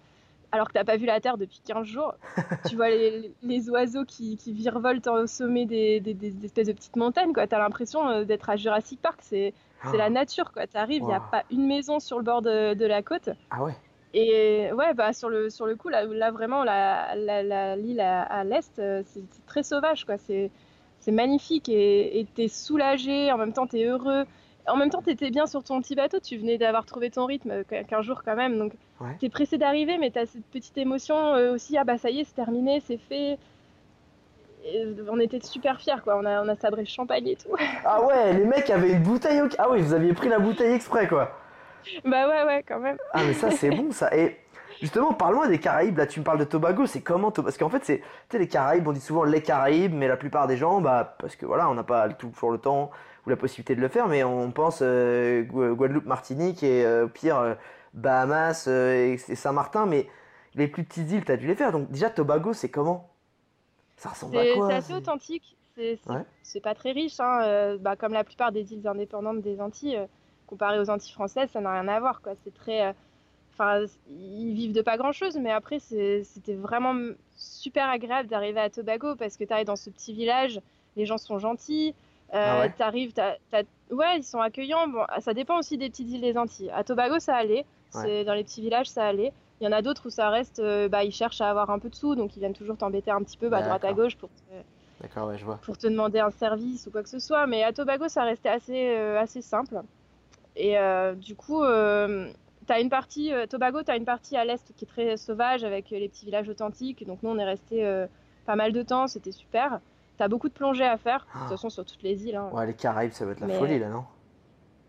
alors 0.52 0.68
que 0.68 0.74
t'as 0.74 0.84
pas 0.84 0.98
vu 0.98 1.06
la 1.06 1.20
Terre 1.22 1.38
depuis 1.38 1.62
15 1.66 1.86
jours. 1.86 2.16
tu 2.68 2.76
vois 2.76 2.90
les, 2.90 3.32
les 3.44 3.70
oiseaux 3.70 4.06
qui, 4.06 4.38
qui 4.38 4.54
virevoltent 4.54 5.08
au 5.08 5.28
sommet 5.28 5.66
des, 5.66 6.00
des- 6.00 6.14
des 6.14 6.46
espèces 6.46 6.68
de 6.68 6.74
petites 6.74 6.96
montagnes, 6.96 7.32
quoi. 7.34 7.46
T'as 7.48 7.60
l'impression 7.60 8.24
d'être 8.24 8.50
à 8.50 8.56
Jurassic 8.56 9.02
Park. 9.02 9.20
C'est 9.22 9.54
c'est 9.92 9.98
la 9.98 10.10
nature, 10.10 10.52
quoi. 10.52 10.66
T'arrives, 10.66 11.04
il 11.04 11.06
n'y 11.06 11.14
a 11.14 11.20
pas 11.32 11.44
une 11.52 11.68
maison 11.68 12.00
sur 12.00 12.18
le 12.18 12.24
bord 12.24 12.42
de, 12.42 12.74
de 12.74 12.86
la 12.88 13.04
côte. 13.04 13.30
Ah 13.52 13.64
ouais. 13.64 13.74
Et 14.18 14.72
ouais, 14.72 14.94
bah 14.94 15.12
sur 15.12 15.28
le, 15.30 15.50
sur 15.50 15.66
le 15.66 15.76
coup, 15.76 15.90
là, 15.90 16.06
là 16.06 16.32
vraiment, 16.32 16.64
la, 16.64 17.16
la, 17.16 17.44
la- 17.44 17.76
l'île 17.76 18.00
à, 18.00 18.22
à 18.24 18.44
l'est, 18.46 18.80
euh, 18.80 19.04
c'est 19.08 19.24
c'est 19.30 19.46
très 19.46 19.62
sauvage, 19.62 20.06
quoi. 20.06 20.18
C'est, 20.18 20.50
c'est 21.02 21.12
magnifique 21.12 21.68
et 21.70 22.20
et 22.20 22.26
t'es 22.26 22.48
soulagé, 22.48 23.32
en 23.34 23.38
même 23.38 23.52
temps 23.54 23.68
t'es 23.68 23.84
heureux. 23.84 24.24
En 24.68 24.78
même 24.78 24.90
temps, 24.90 25.02
t'étais 25.04 25.30
bien 25.30 25.46
sur 25.46 25.64
ton 25.64 25.80
petit 25.82 25.94
bateau, 25.96 26.20
tu 26.20 26.38
venais 26.38 26.58
d'avoir 26.58 26.86
trouvé 26.86 27.12
ton 27.12 27.26
rythme 27.26 27.52
euh, 27.52 27.64
qu- 27.64 27.84
qu'un 27.86 28.02
jour 28.02 28.24
quand 28.24 28.36
même, 28.36 28.58
donc 28.58 28.74
Ouais. 29.02 29.16
t'es 29.20 29.28
pressé 29.30 29.58
d'arriver, 29.58 29.98
mais 30.00 30.10
t'as 30.10 30.26
cette 30.26 30.46
petite 30.46 30.78
émotion 30.78 31.18
euh, 31.36 31.54
aussi, 31.54 31.78
ah 31.78 31.84
bah 31.84 31.98
ça 31.98 32.10
y 32.10 32.22
est, 32.22 32.24
c'est 32.24 32.34
terminé, 32.34 32.82
c'est 32.88 32.98
fait. 32.98 33.38
Et 34.66 34.88
on 35.10 35.20
était 35.20 35.40
super 35.46 35.80
fiers, 35.80 36.02
quoi. 36.04 36.18
On 36.18 36.26
a, 36.26 36.42
on 36.44 36.48
a 36.48 36.56
sabré 36.56 36.82
le 36.82 36.88
champagne 36.88 37.28
et 37.28 37.36
tout. 37.36 37.50
Ah 37.84 38.04
ouais, 38.04 38.34
les 38.34 38.46
mecs 38.46 38.70
avaient 38.72 38.94
une 38.94 39.04
bouteille 39.04 39.42
au... 39.42 39.48
Ah 39.60 39.70
oui, 39.70 39.82
vous 39.82 39.94
aviez 39.94 40.14
pris 40.14 40.30
la 40.30 40.40
bouteille 40.40 40.74
exprès, 40.74 41.08
quoi. 41.08 41.30
bah 42.06 42.28
ouais, 42.28 42.44
ouais, 42.46 42.64
quand 42.68 42.80
même. 42.80 42.98
Ah 43.14 43.22
mais 43.26 43.34
ça, 43.34 43.52
c'est 43.52 43.70
bon, 43.70 43.92
ça. 43.92 44.16
Et 44.16 44.38
justement, 44.82 45.14
parle-moi 45.14 45.48
des 45.48 45.60
Caraïbes. 45.60 45.98
Là, 45.98 46.08
tu 46.08 46.20
me 46.20 46.26
parles 46.26 46.40
de 46.40 46.44
Tobago. 46.46 46.86
C'est 46.86 47.02
comment 47.02 47.32
Tobago 47.32 47.48
Parce 47.48 47.58
qu'en 47.58 47.70
fait, 47.70 47.84
c'est... 47.86 48.00
Tu 48.00 48.04
sais, 48.32 48.40
les 48.40 48.48
Caraïbes, 48.48 48.88
on 48.88 48.92
dit 48.92 49.02
souvent 49.02 49.24
les 49.24 49.42
Caraïbes, 49.42 49.94
mais 49.94 50.08
la 50.08 50.18
plupart 50.18 50.48
des 50.48 50.58
gens, 50.58 50.82
bah, 50.82 51.16
parce 51.20 51.36
que 51.36 51.46
voilà, 51.46 51.70
on 51.70 51.74
n'a 51.74 51.84
pas 51.84 52.10
toujours 52.10 52.52
le 52.52 52.58
temps 52.58 52.92
ou 53.26 53.30
la 53.30 53.36
possibilité 53.36 53.76
de 53.76 53.82
le 53.82 53.88
faire, 53.88 54.08
mais 54.08 54.24
on 54.24 54.52
pense 54.52 54.80
euh, 54.82 55.44
Gua- 55.44 55.74
Guadeloupe, 55.74 56.06
Martinique 56.06 56.62
et 56.62 56.86
euh, 56.86 57.06
au 57.06 57.08
pire 57.08 57.40
euh, 57.40 57.54
Bahamas 57.94 58.66
euh, 58.68 59.14
et, 59.14 59.18
Saint-Martin, 59.18 59.86
mais 59.88 60.08
les 60.54 60.68
plus 60.68 60.84
petites 60.84 61.10
îles, 61.12 61.26
t'as 61.26 61.38
dû 61.38 61.48
les 61.48 61.56
faire. 61.56 61.72
Donc 61.72 61.90
déjà, 61.90 62.10
Tobago, 62.10 62.54
c'est 62.54 62.70
comment? 62.70 63.10
Ça 63.98 64.10
ressemble 64.10 64.38
à 64.38 64.44
quoi 64.54 64.68
c'est 64.70 64.76
assez 64.76 64.94
authentique. 64.94 65.58
C'est 65.76 66.00
Ouais. 66.08 66.62
pas 66.62 66.76
très 66.76 66.92
riche, 66.92 67.20
hein, 67.20 67.76
bah, 67.82 67.96
comme 67.96 68.14
la 68.14 68.24
plupart 68.24 68.52
des 68.52 68.74
îles 68.74 68.88
indépendantes 68.88 69.42
des 69.42 69.60
Antilles. 69.60 70.00
Comparé 70.48 70.80
aux 70.80 70.90
Antilles 70.90 71.14
françaises, 71.14 71.50
ça 71.52 71.62
n'a 71.62 71.72
rien 71.72 71.88
à 71.88 72.00
voir. 72.00 72.22
quoi. 72.22 72.34
C'est 72.44 72.54
très, 72.54 72.88
euh, 72.88 73.88
ils 74.10 74.54
vivent 74.54 74.74
de 74.74 74.82
pas 74.82 74.98
grand-chose, 74.98 75.38
mais 75.38 75.52
après, 75.52 75.80
c'était 75.80 76.56
vraiment 76.56 76.96
super 77.38 77.90
agréable 77.90 78.28
d'arriver 78.30 78.60
à 78.60 78.70
Tobago 78.70 79.16
parce 79.16 79.38
que 79.38 79.44
tu 79.44 79.54
arrives 79.54 79.66
dans 79.68 79.76
ce 79.76 79.90
petit 79.90 80.14
village, 80.14 80.60
les 80.96 81.06
gens 81.06 81.18
sont 81.18 81.40
gentils. 81.40 81.94
Euh, 82.34 82.38
Ah 82.38 82.60
ouais 82.62 82.70
t'arrives, 82.72 83.14
ouais, 83.92 84.18
ils 84.18 84.24
sont 84.24 84.40
accueillants. 84.40 84.88
Bon, 84.88 85.06
ça 85.20 85.34
dépend 85.34 85.60
aussi 85.60 85.78
des 85.78 85.90
petites 85.90 86.10
îles 86.10 86.22
des 86.22 86.38
Antilles. 86.38 86.72
À 86.72 86.84
Tobago, 86.84 87.20
ça 87.20 87.36
allait. 87.36 87.66
Dans 88.26 88.34
les 88.34 88.44
petits 88.44 88.62
villages, 88.62 88.90
ça 88.90 89.06
allait. 89.06 89.32
Il 89.62 89.64
y 89.64 89.68
en 89.68 89.72
a 89.72 89.82
d'autres 89.82 90.08
où 90.08 90.10
ça 90.10 90.30
reste, 90.30 90.60
euh, 90.60 90.90
bah, 90.90 91.06
ils 91.06 91.14
cherchent 91.14 91.40
à 91.40 91.50
avoir 91.50 91.70
un 91.70 91.80
peu 91.80 91.88
de 91.90 91.96
sous, 91.96 92.16
donc 92.16 92.36
ils 92.36 92.40
viennent 92.40 92.54
toujours 92.54 92.76
t'embêter 92.76 93.10
un 93.10 93.24
petit 93.24 93.38
peu, 93.38 93.48
bah, 93.48 93.58
à 93.58 93.62
droite 93.62 93.86
à 93.86 93.94
gauche 93.94 94.18
pour 94.18 94.28
te, 94.28 94.42
D'accord, 95.00 95.30
ouais, 95.30 95.38
je 95.38 95.46
vois. 95.46 95.60
pour 95.64 95.78
te 95.78 95.88
demander 95.88 96.20
un 96.20 96.32
service 96.32 96.88
ou 96.88 96.92
quoi 96.92 97.04
que 97.04 97.08
ce 97.10 97.20
soit. 97.20 97.48
Mais 97.48 97.64
à 97.64 97.72
Tobago, 97.72 98.10
ça 98.10 98.24
restait 98.24 98.50
assez, 98.50 98.98
euh, 98.98 99.18
assez 99.18 99.42
simple. 99.42 99.82
Et 100.56 100.78
euh, 100.78 101.14
du 101.16 101.36
coup, 101.36 101.64
euh, 101.64 102.32
t'as 102.66 102.80
une 102.82 102.90
partie, 102.90 103.34
euh, 103.34 103.46
Tobago, 103.46 103.84
tu 103.84 103.92
as 103.92 103.98
une 103.98 104.06
partie 104.06 104.38
à 104.38 104.46
l'est 104.46 104.74
qui 104.76 104.86
est 104.86 104.88
très 104.88 105.18
sauvage 105.18 105.64
avec 105.64 105.90
les 105.90 106.08
petits 106.10 106.26
villages 106.26 106.50
authentiques. 106.50 107.06
Donc 107.06 107.22
nous, 107.24 107.30
on 107.30 107.38
est 107.38 107.44
resté 107.46 108.06
pas 108.46 108.56
mal 108.56 108.72
de 108.72 108.82
temps, 108.84 109.08
c'était 109.08 109.32
super. 109.32 109.80
Tu 110.18 110.24
as 110.24 110.28
beaucoup 110.28 110.48
de 110.48 110.54
plongées 110.54 110.86
à 110.86 110.98
faire, 110.98 111.20
de 111.22 111.26
Ah. 111.34 111.40
toute 111.42 111.50
façon 111.50 111.70
sur 111.70 111.84
toutes 111.86 112.02
les 112.04 112.26
îles. 112.28 112.36
hein. 112.38 112.50
Ouais, 112.54 112.66
les 112.66 112.74
Caraïbes, 112.74 113.12
ça 113.12 113.26
va 113.26 113.32
être 113.34 113.42
la 113.42 113.48
Mais- 113.48 113.58
folie, 113.60 113.80
là, 113.80 113.90
non? 113.90 114.06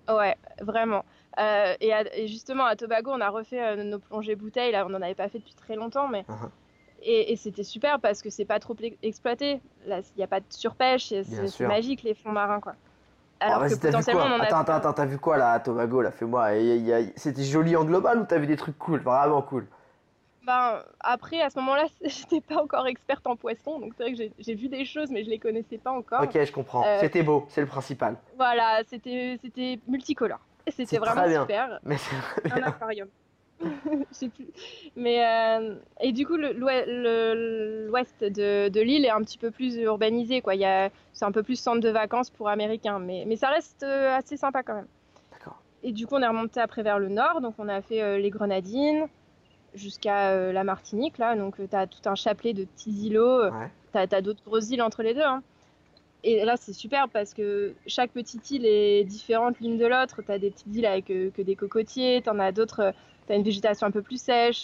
Ouais, 0.08 0.36
vraiment. 0.60 1.04
Euh, 1.40 1.74
et, 1.80 1.92
à- 1.92 2.16
et 2.16 2.28
justement, 2.28 2.64
à 2.64 2.76
Tobago, 2.76 3.10
on 3.12 3.20
a 3.20 3.28
refait 3.28 3.60
euh, 3.60 3.82
nos 3.82 3.98
plongées 3.98 4.36
bouteilles. 4.36 4.70
Là, 4.72 4.86
on 4.86 4.88
n'en 4.88 5.02
avait 5.02 5.16
pas 5.16 5.28
fait 5.28 5.38
depuis 5.40 5.54
très 5.54 5.74
longtemps, 5.74 6.06
mais 6.08 6.24
Mhm. 6.28 6.48
et, 7.02 7.32
et 7.32 7.36
c'était 7.36 7.64
super 7.64 7.98
parce 7.98 8.22
que 8.22 8.30
c'est 8.30 8.44
pas 8.44 8.60
trop 8.60 8.74
pl- 8.74 8.96
exploité. 9.02 9.60
Là, 9.84 9.98
il 9.98 10.18
n'y 10.18 10.22
a 10.22 10.28
pas 10.28 10.38
de 10.40 10.46
surpêche. 10.50 11.08
C'est 11.08 11.60
magique 11.66 12.04
les 12.04 12.14
fonds 12.14 12.30
marins, 12.32 12.60
quoi. 12.60 12.74
Ah, 13.40 13.46
Alors 13.46 13.60
vas-y, 13.60 13.70
que 13.70 13.74
t'as 13.76 13.88
vu 13.88 13.92
potentiellement, 13.92 14.22
quoi 14.22 14.30
on 14.30 14.34
en 14.36 14.40
a. 14.40 14.44
Attends, 14.44 14.58
attends, 14.58 14.72
attends, 14.74 14.92
t'as 14.94 15.04
vu 15.06 15.18
quoi 15.18 15.36
là 15.36 15.52
à 15.52 15.60
Tobago 15.60 16.00
là 16.02 16.10
Fais-moi. 16.10 16.54
a- 16.92 17.02
C'était 17.16 17.42
joli 17.44 17.76
en 17.76 17.84
global 17.84 18.18
ou 18.20 18.24
t'as 18.24 18.38
vu 18.38 18.46
des 18.46 18.56
trucs 18.56 18.78
cool 18.78 19.00
Vraiment 19.00 19.42
cool. 19.42 19.66
Ben, 20.46 20.80
après, 21.00 21.40
à 21.42 21.50
ce 21.50 21.58
moment-là, 21.58 21.86
j'étais 22.04 22.40
pas 22.40 22.62
encore 22.62 22.86
experte 22.86 23.26
en 23.26 23.34
poisson, 23.36 23.80
donc 23.80 23.94
c'est 23.96 24.04
vrai 24.04 24.12
que 24.12 24.18
j'ai- 24.38 24.54
vu 24.54 24.68
des 24.68 24.84
choses, 24.84 25.10
mais 25.10 25.24
je 25.24 25.28
les 25.30 25.38
connaissais 25.38 25.76
pas 25.78 25.90
encore. 25.90 26.22
Ok, 26.22 26.38
je 26.42 26.52
comprends. 26.52 26.84
Euh, 26.84 26.98
C'était 27.00 27.22
beau, 27.24 27.46
c'est 27.48 27.60
le 27.60 27.66
principal. 27.66 28.16
Voilà, 28.36 28.82
c'était 28.86 29.38
multicolore. 29.88 30.38
C'était 30.68 30.98
vraiment 30.98 31.22
très 31.22 31.28
bien. 31.30 31.40
super. 31.42 31.80
Mais 31.84 31.96
Un 32.50 32.62
aquarium. 32.62 33.08
Je 33.64 34.04
sais 34.10 34.28
plus. 34.28 34.46
Mais 34.96 35.24
euh, 35.24 35.76
et 36.00 36.12
du 36.12 36.26
coup, 36.26 36.36
l'ouest 36.36 38.20
de, 38.22 38.68
de 38.68 38.80
l'île 38.80 39.04
est 39.04 39.10
un 39.10 39.22
petit 39.22 39.38
peu 39.38 39.50
plus 39.50 39.76
urbanisé, 39.76 40.40
quoi. 40.42 40.54
C'est 41.12 41.24
un 41.24 41.32
peu 41.32 41.42
plus 41.42 41.58
centre 41.58 41.80
de 41.80 41.88
vacances 41.88 42.30
pour 42.30 42.48
Américains, 42.48 42.98
mais, 42.98 43.24
mais 43.26 43.36
ça 43.36 43.48
reste 43.48 43.82
euh, 43.82 44.14
assez 44.14 44.36
sympa 44.36 44.62
quand 44.62 44.74
même. 44.74 44.88
D'accord. 45.32 45.60
Et 45.82 45.92
du 45.92 46.06
coup, 46.06 46.16
on 46.16 46.22
est 46.22 46.28
remonté 46.28 46.60
après 46.60 46.82
vers 46.82 46.98
le 46.98 47.08
nord, 47.08 47.40
donc 47.40 47.54
on 47.58 47.68
a 47.68 47.80
fait 47.80 48.02
euh, 48.02 48.18
les 48.18 48.30
Grenadines 48.30 49.06
jusqu'à 49.74 50.30
euh, 50.30 50.52
la 50.52 50.64
Martinique, 50.64 51.18
là. 51.18 51.34
Donc, 51.36 51.56
tu 51.56 51.76
as 51.76 51.86
tout 51.86 52.06
un 52.08 52.14
chapelet 52.14 52.52
de 52.52 52.64
petits 52.64 53.06
îlots. 53.06 53.44
Ouais. 53.44 53.70
Tu 53.92 53.98
as, 53.98 54.20
d'autres 54.20 54.42
grosses 54.44 54.70
îles 54.70 54.82
entre 54.82 55.02
les 55.02 55.14
deux. 55.14 55.22
hein. 55.22 55.42
Et 56.24 56.44
là, 56.44 56.56
c'est 56.56 56.72
super 56.72 57.08
parce 57.08 57.32
que 57.34 57.74
chaque 57.86 58.10
petite 58.10 58.50
île 58.50 58.66
est 58.66 59.04
différente 59.04 59.60
l'une 59.60 59.78
de 59.78 59.86
l'autre. 59.86 60.22
Tu 60.22 60.32
as 60.32 60.38
des 60.38 60.50
petites 60.50 60.74
îles 60.74 60.86
avec 60.86 61.06
que 61.06 61.42
des 61.42 61.56
cocotiers, 61.56 62.20
tu 62.20 62.28
en 62.28 62.38
as 62.38 62.52
d'autres, 62.52 62.92
tu 63.26 63.32
as 63.32 63.36
une 63.36 63.42
végétation 63.42 63.86
un 63.86 63.90
peu 63.90 64.02
plus 64.02 64.20
sèche, 64.20 64.62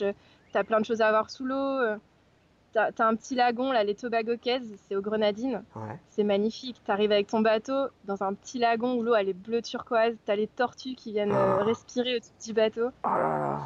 tu 0.53 0.59
as 0.59 0.65
plein 0.65 0.81
de 0.81 0.85
choses 0.85 1.01
à 1.01 1.11
voir 1.11 1.31
sous 1.31 1.45
l'eau. 1.45 1.79
Tu 2.73 2.79
as, 2.79 2.91
un 3.07 3.15
petit 3.15 3.35
lagon, 3.35 3.71
là, 3.71 3.85
les 3.85 3.95
Tobago 3.95 4.33
c'est 4.89 4.97
aux 4.97 5.03
Grenadines. 5.03 5.63
Ouais. 5.77 5.99
C'est 6.09 6.25
magnifique. 6.25 6.81
Tu 6.85 6.91
arrives 6.91 7.13
avec 7.13 7.27
ton 7.27 7.41
bateau 7.41 7.89
dans 8.07 8.23
un 8.23 8.33
petit 8.33 8.59
lagon 8.59 8.95
où 8.95 9.03
l'eau 9.03 9.15
elle 9.15 9.29
est 9.29 9.35
bleu 9.35 9.61
turquoise. 9.61 10.15
Tu 10.25 10.31
as 10.33 10.37
les 10.37 10.47
tortues 10.47 10.95
qui 10.95 11.13
viennent 11.13 11.33
euh, 11.33 11.59
Ah. 11.61 11.65
respirer 11.65 12.17
au-dessus 12.17 12.31
du 12.47 12.53
bateau. 12.55 12.89
Oh 13.05 13.09
là 13.09 13.19
là. 13.19 13.59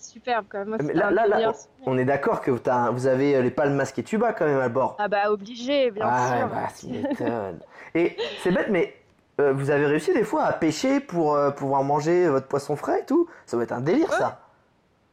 superbe 0.00 0.46
quand 0.48 0.60
même. 0.60 0.68
Moi, 0.68 0.78
Mais 0.80 0.84
c'était 0.86 0.98
là- 0.98 1.10
là- 1.10 1.26
là. 1.26 1.52
On 1.84 1.98
est 1.98 2.06
d'accord 2.06 2.40
que 2.40 2.50
vous 2.50 3.06
avez 3.06 3.36
euh, 3.36 3.42
les 3.42 3.50
palmas 3.50 3.92
et 3.98 4.02
tuba 4.02 4.32
quand 4.32 4.46
même 4.46 4.60
à 4.60 4.70
bord. 4.70 4.96
Ah 4.98 5.08
bah 5.08 5.30
obligé, 5.30 5.90
bien 5.90 6.06
ah 6.08 6.38
sûr. 6.38 6.48
bah, 6.48 6.68
tu 6.80 6.86
m'étonnes. 6.86 7.60
Et 7.94 8.16
c'est 8.42 8.50
bête, 8.50 8.68
mais 8.70 8.94
euh, 9.40 9.52
vous 9.52 9.70
avez 9.70 9.86
réussi 9.86 10.12
des 10.12 10.24
fois 10.24 10.44
à 10.44 10.52
pêcher 10.52 11.00
pour 11.00 11.34
euh, 11.34 11.50
pouvoir 11.50 11.82
manger 11.84 12.28
votre 12.28 12.46
poisson 12.48 12.76
frais 12.76 13.00
et 13.00 13.04
tout 13.06 13.28
Ça 13.46 13.56
doit 13.56 13.64
être 13.64 13.72
un 13.72 13.80
délire 13.80 14.12
ça. 14.12 14.40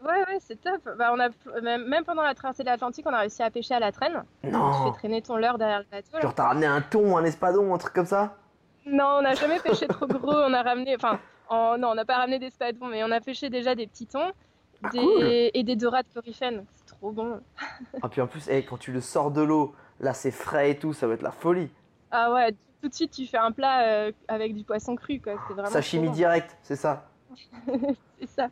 Ouais, 0.04 0.20
ouais, 0.28 0.38
c'est 0.40 0.62
top. 0.62 0.82
Bah, 1.00 1.12
on 1.14 1.20
a, 1.20 1.30
même, 1.62 1.86
même 1.88 2.04
pendant 2.04 2.22
la 2.22 2.36
traversée 2.36 2.64
de 2.64 2.70
l'Atlantique, 2.70 3.06
on 3.08 3.14
a 3.14 3.20
réussi 3.20 3.42
à 3.42 3.50
pêcher 3.50 3.74
à 3.74 3.80
la 3.80 3.92
traîne. 3.92 4.24
Tu 4.44 4.50
Non. 4.52 4.92
fais 4.92 5.00
traîner 5.00 5.22
ton 5.22 5.36
leurre 5.38 5.58
derrière 5.58 5.80
le 5.80 5.86
bateau. 5.92 6.22
Genre 6.22 6.34
t'as 6.36 6.48
ramené 6.50 6.68
un 6.68 6.82
thon, 6.82 7.18
un 7.18 7.24
espadon, 7.24 7.74
un 7.74 7.78
truc 7.80 7.94
comme 7.94 8.06
ça? 8.06 8.36
Non, 8.86 9.16
on 9.18 9.22
n'a 9.24 9.34
jamais 9.34 9.60
pêché 9.60 9.88
trop 9.88 10.06
gros. 10.06 10.32
On 10.32 10.54
a 10.54 10.62
ramené, 10.62 10.96
enfin, 10.96 11.20
en- 11.50 11.78
non, 11.80 11.90
on 11.90 11.96
n'a 11.96 12.06
pas 12.06 12.18
ramené 12.18 12.38
des 12.38 12.52
spadons, 12.52 12.86
mais 12.88 13.04
on 13.04 13.10
a 13.10 13.20
pêché 13.20 13.50
déjà 13.50 13.74
des 13.74 13.88
petits 13.88 14.06
thons 14.06 14.32
Ah, 14.84 14.90
des... 14.90 15.00
cool. 15.00 15.24
et 15.26 15.64
des 15.64 15.76
dorades 15.76 16.06
coryphènes. 16.14 16.66
C'est 16.76 16.86
trop 16.86 17.12
bon. 17.12 17.40
Ah 18.04 18.10
puis 18.10 18.22
en 18.22 18.28
plus, 18.28 18.48
eh, 18.48 18.64
quand 18.64 18.78
tu 18.78 18.92
le 18.92 19.02
sors 19.02 19.32
de 19.32 19.42
l'eau, 19.42 19.74
là 20.00 20.14
c'est 20.14 20.30
frais 20.30 20.70
et 20.72 20.78
tout, 20.78 20.94
ça 20.94 21.08
va 21.08 21.16
être 21.16 21.24
la 21.24 21.32
folie. 21.32 21.72
Ah 22.12 22.32
ouais, 22.32 22.52
tout 22.86 22.90
de 22.90 22.94
suite, 22.94 23.12
tu 23.12 23.26
fais 23.26 23.38
un 23.40 23.52
plat 23.52 23.82
euh, 23.88 24.12
avec 24.28 24.54
du 24.56 24.64
poisson 24.64 24.96
cru, 24.96 25.20
quoi. 25.20 25.34
Vraiment. 25.50 25.70
Sashimi 25.70 26.10
direct, 26.12 26.56
c'est 26.62 26.76
ça. 26.76 27.08
C'est 28.20 28.30
ça. 28.30 28.48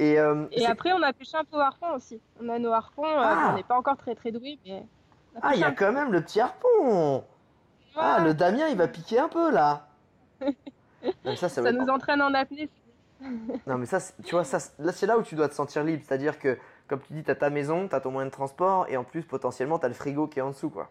Et, 0.00 0.18
euh, 0.18 0.46
Et 0.50 0.66
après, 0.66 0.92
on 0.92 1.02
a 1.02 1.12
pêché 1.12 1.36
un 1.36 1.44
peu 1.44 1.56
au 1.56 1.60
harpon 1.60 1.92
aussi. 1.94 2.20
On 2.42 2.48
a 2.48 2.58
nos 2.58 2.72
harpons. 2.72 3.04
euh, 3.06 3.22
Ah. 3.22 3.50
on 3.52 3.56
n'est 3.56 3.62
pas 3.62 3.76
encore 3.78 3.96
très 3.96 4.14
très 4.16 4.32
doués, 4.32 4.58
mais. 4.66 4.84
ah, 5.40 5.52
il 5.54 5.60
y 5.60 5.64
a 5.64 5.70
quand 5.70 5.92
même 5.92 6.12
le 6.12 6.20
petit 6.22 6.40
harpon. 6.40 7.24
Ah, 7.96 8.18
le 8.22 8.34
Damien, 8.34 8.66
il 8.68 8.76
va 8.76 8.88
piquer 8.88 9.18
un 9.20 9.28
peu 9.28 9.50
là. 9.52 9.86
Ça, 11.36 11.48
ça 11.48 11.62
Ça 11.62 11.72
nous 11.72 11.86
entraîne 11.88 12.20
en 12.20 12.34
apnée. 12.34 12.68
Non, 13.66 13.78
mais 13.78 13.86
ça, 13.86 13.98
tu 14.24 14.32
vois, 14.34 14.44
ça, 14.44 14.58
là, 14.80 14.92
c'est 14.92 15.06
là 15.06 15.16
où 15.16 15.22
tu 15.22 15.36
dois 15.36 15.48
te 15.48 15.54
sentir 15.54 15.84
libre. 15.84 16.02
C'est-à-dire 16.06 16.38
que, 16.38 16.58
comme 16.88 17.00
tu 17.00 17.12
dis, 17.14 17.22
t'as 17.22 17.34
ta 17.36 17.48
maison, 17.48 17.86
t'as 17.88 18.00
ton 18.00 18.10
moyen 18.10 18.26
de 18.26 18.32
transport, 18.32 18.86
et 18.88 18.96
en 18.96 19.04
plus, 19.04 19.22
potentiellement, 19.22 19.78
t'as 19.78 19.88
le 19.88 19.94
frigo 19.94 20.26
qui 20.26 20.40
est 20.40 20.42
en 20.42 20.50
dessous, 20.50 20.68
quoi. 20.68 20.90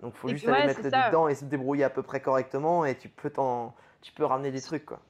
Donc, 0.00 0.14
faut 0.14 0.28
Et 0.28 0.32
juste 0.32 0.44
puis, 0.44 0.52
aller 0.52 0.60
ouais, 0.60 0.66
mettre 0.66 0.82
dedans 0.82 1.28
et 1.28 1.34
se 1.34 1.44
débrouiller 1.44 1.84
à 1.84 1.90
peu 1.90 2.02
près 2.02 2.20
correctement, 2.20 2.84
et 2.84 2.96
tu 2.96 3.08
peux 3.08 3.30
t'en, 3.30 3.74
tu 4.02 4.12
peux 4.12 4.24
ramener 4.24 4.50
des 4.50 4.60
trucs, 4.60 4.84
quoi. 4.84 5.00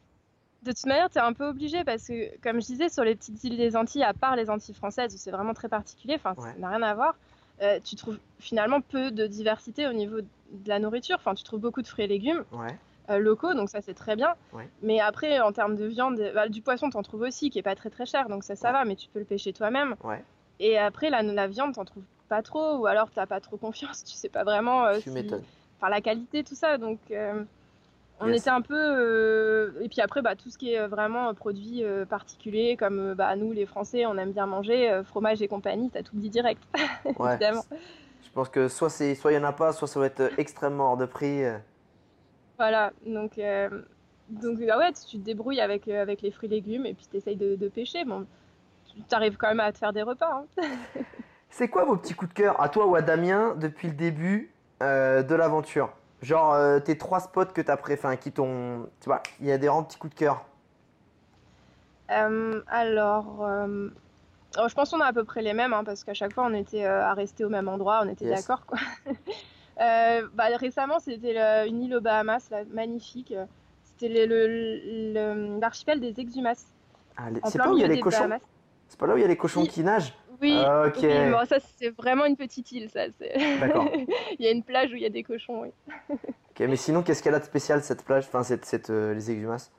De 0.63 0.73
toute 0.73 0.87
manière, 0.87 1.11
tu 1.11 1.19
es 1.19 1.21
un 1.21 1.33
peu 1.35 1.47
obligé 1.47 1.85
parce 1.85 2.07
que, 2.07 2.39
comme 2.41 2.61
je 2.61 2.67
disais, 2.67 2.89
sur 2.89 3.05
les 3.05 3.15
petites 3.15 3.43
îles 3.45 3.57
des 3.59 3.77
Antilles, 3.77 4.03
à 4.03 4.15
part 4.15 4.35
les 4.35 4.49
Antilles 4.49 4.75
françaises, 4.75 5.15
où 5.15 5.19
c'est 5.19 5.31
vraiment 5.31 5.53
très 5.53 5.69
particulier, 5.69 6.15
enfin, 6.15 6.35
Ouais. 6.41 6.53
ça 6.53 6.59
n'a 6.59 6.69
rien 6.71 6.83
à 6.83 6.95
voir, 6.95 7.17
euh, 7.61 7.79
tu 7.85 7.97
trouves 7.97 8.19
finalement 8.39 8.81
peu 8.81 9.11
de 9.11 9.27
diversité 9.27 9.87
au 9.87 9.93
niveau 9.93 10.21
de 10.23 10.69
la 10.69 10.79
nourriture. 10.79 11.17
Enfin, 11.17 11.35
tu 11.35 11.45
trouves 11.45 11.61
beaucoup 11.61 11.83
de 11.83 11.87
fruits 11.87 12.05
et 12.05 12.09
légumes 12.09 12.45
Ouais. 12.53 12.79
euh, 13.11 13.19
locaux, 13.19 13.53
donc 13.53 13.69
ça, 13.69 13.83
c'est 13.83 13.93
très 13.95 14.17
bien. 14.17 14.35
Ouais. 14.55 14.69
Mais 14.81 15.01
après, 15.01 15.39
en 15.41 15.53
termes 15.53 15.77
de 15.77 15.85
viande, 15.85 16.19
bah, 16.35 16.49
du 16.49 16.63
poisson, 16.63 16.89
tu 16.89 16.97
en 16.97 17.03
trouves 17.03 17.23
aussi, 17.23 17.51
qui 17.51 17.59
est 17.59 17.63
pas 17.63 17.75
très 17.75 17.91
très 17.91 18.07
cher, 18.07 18.29
donc 18.31 18.43
ça, 18.43 18.57
ça 18.57 18.69
Ouais. 18.69 18.73
va, 18.73 18.85
mais 18.87 18.97
tu 18.97 19.09
peux 19.13 19.19
le 19.19 19.25
pêcher 19.27 19.53
toi-même. 19.53 19.97
Ouais. 20.03 20.25
Et 20.61 20.79
après, 20.79 21.11
la, 21.11 21.23
la 21.23 21.47
viande, 21.47 21.75
t'en 21.75 21.85
trouves 21.85 22.05
pas 22.29 22.43
trop, 22.43 22.77
ou 22.79 22.87
alors 22.87 23.11
t'as 23.11 23.27
pas 23.27 23.41
trop 23.41 23.57
confiance, 23.57 24.05
tu 24.05 24.15
sais 24.15 24.29
pas 24.29 24.45
vraiment 24.45 24.87
euh, 24.87 25.01
Tu 25.01 25.11
si- 25.11 25.11
m'étonnes. 25.11 25.45
enfin 25.79 25.89
la 25.91 26.01
qualité, 26.01 26.45
tout 26.45 26.55
ça. 26.55 26.79
Donc, 26.79 26.99
euh, 27.11 27.45
on 28.21 28.29
Yes. 28.29 28.41
était 28.43 28.51
un 28.51 28.63
peu. 28.63 28.75
euh, 28.77 29.73
Et 29.83 29.89
puis 29.89 30.01
après, 30.01 30.23
bah, 30.23 30.37
tout 30.37 30.51
ce 30.51 30.59
qui 30.59 30.73
est 30.73 30.87
vraiment 30.87 31.35
produits 31.35 31.85
euh, 31.85 32.07
particuliers, 32.07 32.77
comme 32.77 33.15
bah, 33.15 33.35
nous, 33.37 33.53
les 33.53 33.67
Français, 33.67 34.07
on 34.07 34.17
aime 34.19 34.33
bien 34.33 34.47
manger, 34.47 34.91
euh, 34.91 35.05
fromage 35.05 35.43
et 35.43 35.49
compagnie, 35.49 35.91
t'as 35.91 36.03
tout 36.03 36.17
dit 36.17 36.31
direct, 36.31 36.63
Ouais. 37.19 37.39
évidemment. 37.39 37.65
Je 38.23 38.31
pense 38.35 38.49
que 38.49 38.69
soit 38.69 38.91
c'est, 38.91 39.15
soit 39.15 39.33
il 39.33 39.37
y 39.37 39.39
en 39.39 39.45
a 39.45 39.53
pas, 39.53 39.73
soit 39.73 39.89
ça 39.89 40.01
va 40.01 40.07
être 40.07 40.33
extrêmement 40.39 40.93
hors 40.93 40.97
de 40.97 41.07
prix. 41.07 41.43
Voilà, 42.59 42.93
donc. 43.07 43.39
Donc, 44.29 44.59
ah 44.71 44.79
ouais, 44.79 44.93
tu 44.93 45.05
tu 45.07 45.19
te 45.19 45.23
débrouilles 45.23 45.61
avec, 45.61 45.87
avec 45.87 46.23
les 46.23 46.31
fruits 46.31 46.49
et 46.49 46.55
légumes 46.55 46.87
et 46.87 46.95
puis 46.95 47.07
tu 47.11 47.17
essayes 47.19 47.37
de, 47.37 47.57
de 47.57 47.69
pêcher. 47.69 48.05
Bon, 48.05 48.27
tu 48.95 49.03
arrives 49.15 49.37
quand 49.37 49.49
même 49.49 49.61
à 49.61 49.73
te 49.73 49.79
faire 49.79 49.93
des 49.93 50.03
repas. 50.03 50.31
hein. 50.33 50.47
C'est 51.57 51.69
quoi 51.69 51.85
vos 51.85 51.97
petits 51.97 52.15
coups 52.15 52.31
de 52.31 52.35
cœur, 52.35 52.61
à 52.61 52.69
toi 52.69 52.85
ou 52.87 52.97
à 52.97 53.01
Damien, 53.01 53.55
depuis 53.55 53.87
le 53.87 53.95
début 53.95 54.53
euh, 54.83 55.23
de 55.23 55.37
l'aventure? 55.37 55.93
Genre, 56.21 56.53
euh, 56.53 56.81
tes 56.81 56.99
trois 56.99 57.21
spots 57.21 57.45
que 57.55 57.61
t'as 57.61 57.77
préférés, 57.77 58.19
qui 58.19 58.33
t'ont. 58.33 58.89
Tu 59.01 59.09
vois, 59.09 59.23
il 59.39 59.47
y 59.47 59.53
a 59.53 59.59
des 59.59 59.69
rangs 59.69 59.85
petits 59.85 59.97
coups 59.97 60.13
de 60.15 60.19
cœur. 60.19 60.45
Euh, 62.11 62.61
alors, 62.67 63.47
alors, 64.57 64.69
je 64.69 64.75
pense 64.75 64.91
qu'on 64.91 65.01
a 65.01 65.07
à 65.07 65.13
peu 65.13 65.23
près 65.23 65.43
les 65.43 65.55
mêmes, 65.55 65.73
hein, 65.73 65.85
parce 65.85 66.03
qu'à 66.03 66.13
chaque 66.13 66.33
fois, 66.33 66.45
on 66.45 66.55
était 66.55 66.87
à 66.87 67.15
rester 67.15 67.45
au 67.45 67.49
même 67.49 67.69
endroit, 67.69 68.01
on 68.03 68.09
était 68.09 68.25
Yes. 68.25 68.41
d'accord, 68.41 68.67
quoi. 68.67 68.79
Bah, 70.35 70.47
récemment, 70.59 70.99
c'était 70.99 71.69
une 71.69 71.85
île 71.85 71.95
aux 71.95 72.01
Bahamas, 72.01 72.49
là, 72.51 72.65
magnifique. 72.73 73.33
C'était 73.85 74.27
l'archipel 75.61 76.01
des 76.01 76.19
Exumas, 76.19 76.67
Ah, 77.17 77.29
c'est 77.45 77.59
pas 77.59 77.71
où 77.71 77.77
il 77.77 77.83
y 77.83 77.85
a 77.85 77.87
les 77.87 78.01
cochons? 78.01 78.41
C'est 78.89 78.99
pas 78.99 79.07
là 79.07 79.15
où 79.15 79.19
il 79.19 79.23
y 79.23 79.25
a 79.25 79.29
les 79.29 79.37
cochons 79.37 79.67
qui 79.67 79.85
nagent? 79.85 80.15
Oui, 80.45 80.55
Ah, 80.63 80.85
Ok. 80.89 80.99
oui, 81.03 81.31
bon, 81.31 81.45
ça, 81.47 81.57
c'est 81.79 81.89
vraiment 81.91 82.27
une 82.27 82.37
petite 82.37 82.71
île, 82.73 82.91
ça. 82.91 83.07
D'accord. 83.61 83.87
il 84.39 84.45
y 84.45 84.47
a 84.47 84.51
une 84.51 84.63
plage 84.63 84.93
où 84.93 84.97
il 84.97 85.03
y 85.03 85.07
a 85.07 85.11
des 85.11 85.23
cochons, 85.23 85.63
oui. 85.63 85.69
Ok, 86.51 86.61
mais 86.69 86.77
sinon, 86.77 87.03
qu'est-ce 87.03 87.23
qu'elle 87.23 87.35
a 87.35 87.41
de 87.41 87.45
spécial 87.45 87.83
cette 87.83 88.05
plage 88.05 88.25
Enfin, 88.29 88.43
cette, 88.45 88.65
cette, 88.65 88.91
euh, 88.91 89.13
les 89.15 89.31
exhumas 89.31 89.71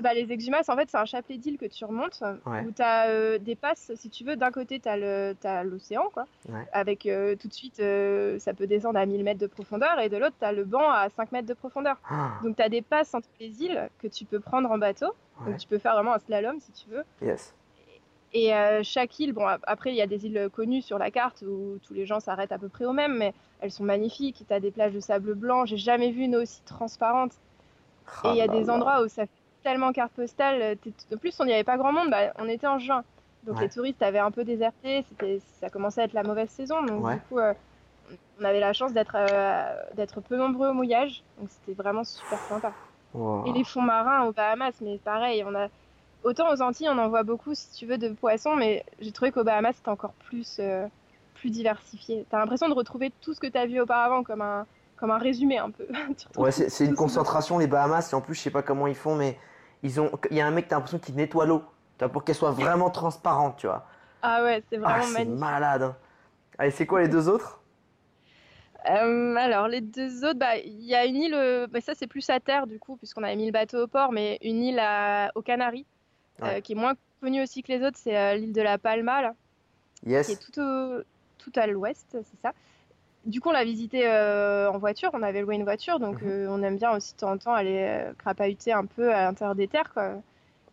Bah, 0.00 0.12
les 0.14 0.32
Exumas, 0.32 0.62
en 0.68 0.74
fait, 0.76 0.88
c'est 0.90 0.96
un 0.96 1.04
chapelet 1.04 1.36
d'îles 1.36 1.58
que 1.58 1.66
tu 1.66 1.84
remontes, 1.84 2.20
Ouais. 2.46 2.64
où 2.66 2.72
tu 2.72 2.80
as 2.82 3.38
des 3.38 3.54
passes, 3.54 3.92
si 3.96 4.08
tu 4.10 4.24
veux, 4.24 4.34
d'un 4.34 4.50
côté, 4.50 4.80
tu 4.80 4.88
as 4.88 5.62
l'océan, 5.64 6.08
quoi, 6.14 6.24
Ouais. 6.48 6.66
avec 6.72 7.04
euh, 7.06 7.36
tout 7.36 7.46
de 7.48 7.52
suite, 7.52 7.78
euh, 7.80 8.38
ça 8.40 8.54
peut 8.54 8.66
descendre 8.66 8.98
à 8.98 9.04
1000 9.06 9.22
mètres 9.22 9.38
de 9.40 9.46
profondeur, 9.46 10.00
et 10.00 10.08
de 10.08 10.16
l'autre, 10.16 10.34
tu 10.38 10.44
as 10.46 10.52
le 10.52 10.64
banc 10.64 10.90
à 10.90 11.10
5 11.10 11.30
mètres 11.32 11.46
de 11.48 11.54
profondeur. 11.54 11.96
Ah, 12.10 12.38
Donc, 12.42 12.56
tu 12.56 12.62
as 12.62 12.68
des 12.70 12.82
passes 12.82 13.12
entre 13.14 13.28
les 13.38 13.62
îles 13.62 13.88
que 14.02 14.08
tu 14.08 14.24
peux 14.24 14.40
prendre 14.40 14.70
en 14.70 14.78
bateau, 14.78 15.12
ouais. 15.42 15.50
donc 15.52 15.58
tu 15.58 15.68
peux 15.68 15.78
faire 15.78 15.92
vraiment 15.94 16.14
un 16.14 16.18
slalom, 16.18 16.58
si 16.60 16.72
tu 16.72 16.88
veux. 16.90 17.04
Yes. 17.22 17.54
Et 18.32 18.54
euh, 18.54 18.82
chaque 18.84 19.18
île, 19.18 19.32
bon, 19.32 19.46
ap- 19.46 19.62
après, 19.66 19.90
il 19.90 19.96
y 19.96 20.02
a 20.02 20.06
des 20.06 20.26
îles 20.26 20.48
connues 20.52 20.82
sur 20.82 20.98
la 20.98 21.10
carte 21.10 21.42
où 21.42 21.78
tous 21.82 21.94
les 21.94 22.06
gens 22.06 22.20
s'arrêtent 22.20 22.52
à 22.52 22.58
peu 22.58 22.68
près 22.68 22.84
au 22.84 22.92
même, 22.92 23.16
mais 23.18 23.34
elles 23.58 23.72
sont 23.72 23.84
magnifiques. 23.84 24.44
Tu 24.46 24.52
as 24.54 24.60
des 24.60 24.70
plages 24.70 24.94
de 24.94 25.00
sable 25.00 25.34
blanc, 25.34 25.64
j'ai 25.66 25.76
jamais 25.76 26.12
vu 26.12 26.22
une 26.22 26.36
eau 26.36 26.42
aussi 26.42 26.62
transparente. 26.64 27.40
Et 28.22 28.30
il 28.30 28.36
y 28.36 28.40
a 28.42 28.48
Ah 28.48 28.54
là 28.54 28.64
des 28.64 28.70
là. 28.70 28.70
endroits 28.70 29.02
où 29.04 29.08
ça 29.08 29.26
fait 29.26 29.32
tellement 29.62 29.92
carte 29.92 30.14
postale. 30.14 30.62
euh, 30.62 30.74
En 31.14 31.18
plus, 31.18 31.38
on 31.40 31.44
n'y 31.46 31.52
avait 31.52 31.64
pas 31.64 31.78
grand 31.78 31.92
monde. 31.92 32.10
Bah, 32.10 32.32
on 32.38 32.48
était 32.48 32.66
en 32.66 32.78
juin. 32.78 33.04
Donc 33.42 33.58
Ouais. 33.58 33.60
les 33.60 33.68
touristes 33.70 34.02
avaient 34.02 34.18
un 34.18 34.30
peu 34.30 34.44
déserté. 34.44 35.04
Ça 35.40 35.70
commençait 35.70 36.02
à 36.02 36.04
être 36.04 36.12
la 36.12 36.22
mauvaise 36.24 36.50
saison. 36.50 36.82
Donc 36.82 37.04
Ouais. 37.04 37.20
du 37.20 37.20
coup, 37.22 37.38
euh, 37.38 37.54
on 38.38 38.44
avait 38.44 38.60
la 38.60 38.72
chance 38.72 38.92
d'être, 38.92 39.16
euh, 39.16 39.76
peu 40.28 40.36
nombreux 40.36 40.68
au 40.70 40.74
mouillage. 40.74 41.24
Donc 41.36 41.50
c'était 41.50 41.74
vraiment 41.74 42.04
super 42.04 42.44
sympa. 42.44 42.74
Wow. 43.12 43.40
Et 43.44 43.52
les 43.52 43.64
fonds 43.64 43.82
marins 43.82 44.24
aux 44.26 44.32
Bahamas, 44.32 44.80
mais 44.80 44.98
pareil, 44.98 45.44
on 45.44 45.54
a 45.54 45.68
autant 46.22 46.52
aux 46.52 46.62
Antilles, 46.62 46.88
on 46.90 46.98
en 46.98 47.08
voit 47.08 47.22
beaucoup 47.24 47.54
si 47.54 47.70
tu 47.72 47.86
veux 47.86 47.98
de 47.98 48.10
poissons, 48.10 48.56
mais 48.56 48.84
j'ai 48.98 49.12
trouvé 49.12 49.32
qu'aux 49.32 49.44
Bahamas 49.44 49.74
c'était 49.76 49.88
encore 49.90 50.14
plus, 50.16 50.58
euh, 50.60 50.88
plus 51.34 51.50
diversifié. 51.50 52.26
T'as 52.30 52.38
l'impression 52.38 52.68
de 52.68 52.74
retrouver 52.74 53.10
tout 53.20 53.34
ce 53.34 53.40
que 53.40 53.46
t'as 53.46 53.66
vu 53.66 53.80
auparavant 53.80 54.22
comme 54.24 54.42
un, 54.42 54.66
comme 54.96 55.10
un 55.10 55.18
résumé 55.18 55.58
un 55.58 55.70
peu. 55.70 55.86
Ouais, 56.36 56.52
c'est 56.52 56.68
c'est 56.70 56.84
une 56.86 56.94
concentration, 56.94 57.58
les 57.58 57.66
Bahamas, 57.66 58.10
et 58.12 58.14
en 58.14 58.20
plus, 58.20 58.34
je 58.34 58.40
sais 58.40 58.50
pas 58.50 58.62
comment 58.62 58.86
ils 58.86 58.94
font, 58.94 59.16
mais 59.16 59.38
ils 59.82 60.00
ont. 60.00 60.10
Il 60.30 60.36
y 60.36 60.40
a 60.40 60.46
un 60.46 60.50
mec, 60.50 60.68
t'as 60.68 60.76
l'impression 60.76 60.98
qu'il 60.98 61.14
nettoie 61.16 61.44
l'eau, 61.46 61.64
pour 62.12 62.24
qu'elle 62.24 62.34
soit 62.36 62.52
vraiment 62.52 62.90
transparente, 62.90 63.58
tu 63.58 63.66
vois. 63.66 63.86
Ah 64.22 64.42
ouais, 64.44 64.62
c'est 64.70 64.78
Ah, 64.82 65.00
vraiment 65.00 65.06
c'est 65.14 65.24
magnifique. 65.26 65.26
malade. 65.26 65.82
hein. 65.82 65.96
Allez, 66.58 66.70
c'est 66.72 66.86
quoi 66.86 67.02
les 67.02 67.08
deux 67.08 67.28
autres? 67.28 67.62
Euh, 68.88 69.34
alors, 69.36 69.68
les 69.68 69.80
deux 69.82 70.24
autres, 70.24 70.38
bah, 70.38 70.56
il 70.58 70.82
y 70.82 70.94
a 70.94 71.04
une 71.04 71.16
île, 71.16 71.34
euh, 71.34 71.66
bah, 71.66 71.80
ça 71.82 71.94
c'est 71.94 72.06
plus 72.06 72.28
à 72.30 72.40
terre 72.40 72.66
du 72.66 72.78
coup, 72.78 72.96
puisqu'on 72.96 73.22
avait 73.22 73.36
mis 73.36 73.44
le 73.46 73.52
bateau 73.52 73.82
au 73.84 73.88
port, 73.88 74.10
mais 74.12 74.38
une 74.42 74.62
île 74.62 74.78
à- 74.78 75.30
aux 75.34 75.42
Canaries, 75.42 75.86
Ouais. 76.46 76.62
qui 76.62 76.72
est 76.72 76.76
moins 76.76 76.94
connue 77.20 77.42
aussi 77.42 77.62
que 77.62 77.72
les 77.72 77.82
autres, 77.84 77.98
c'est 77.98 78.16
euh, 78.16 78.34
l'île 78.36 78.52
de 78.52 78.62
la 78.62 78.78
Palma, 78.78 79.22
là, 79.22 79.34
qui 80.02 80.08
est 80.08 80.12
Yes. 80.12 80.38
tout, 80.38 80.60
au- 80.60 81.00
tout 81.38 81.52
à 81.56 81.66
l'ouest, 81.66 82.06
c'est 82.12 82.40
ça. 82.42 82.52
Du 83.26 83.40
coup, 83.42 83.50
on 83.50 83.52
l'a 83.52 83.64
visité 83.64 84.06
euh, 84.08 84.70
en 84.70 84.78
voiture, 84.78 85.10
on 85.12 85.22
avait 85.22 85.42
loué 85.42 85.54
une 85.56 85.64
voiture, 85.64 85.98
donc 86.00 86.22
Mhm. 86.22 86.30
euh, 86.30 86.46
on 86.48 86.62
aime 86.62 86.76
bien 86.76 86.92
aussi 86.92 87.12
de 87.14 87.18
temps 87.18 87.32
en 87.32 87.36
temps 87.38 87.52
aller 87.52 87.78
euh, 87.86 88.12
crapahuter 88.16 88.72
un 88.72 88.86
peu 88.86 89.12
à 89.12 89.24
l'intérieur 89.24 89.54
des 89.54 89.68
terres, 89.68 89.92
quoi. 89.92 90.14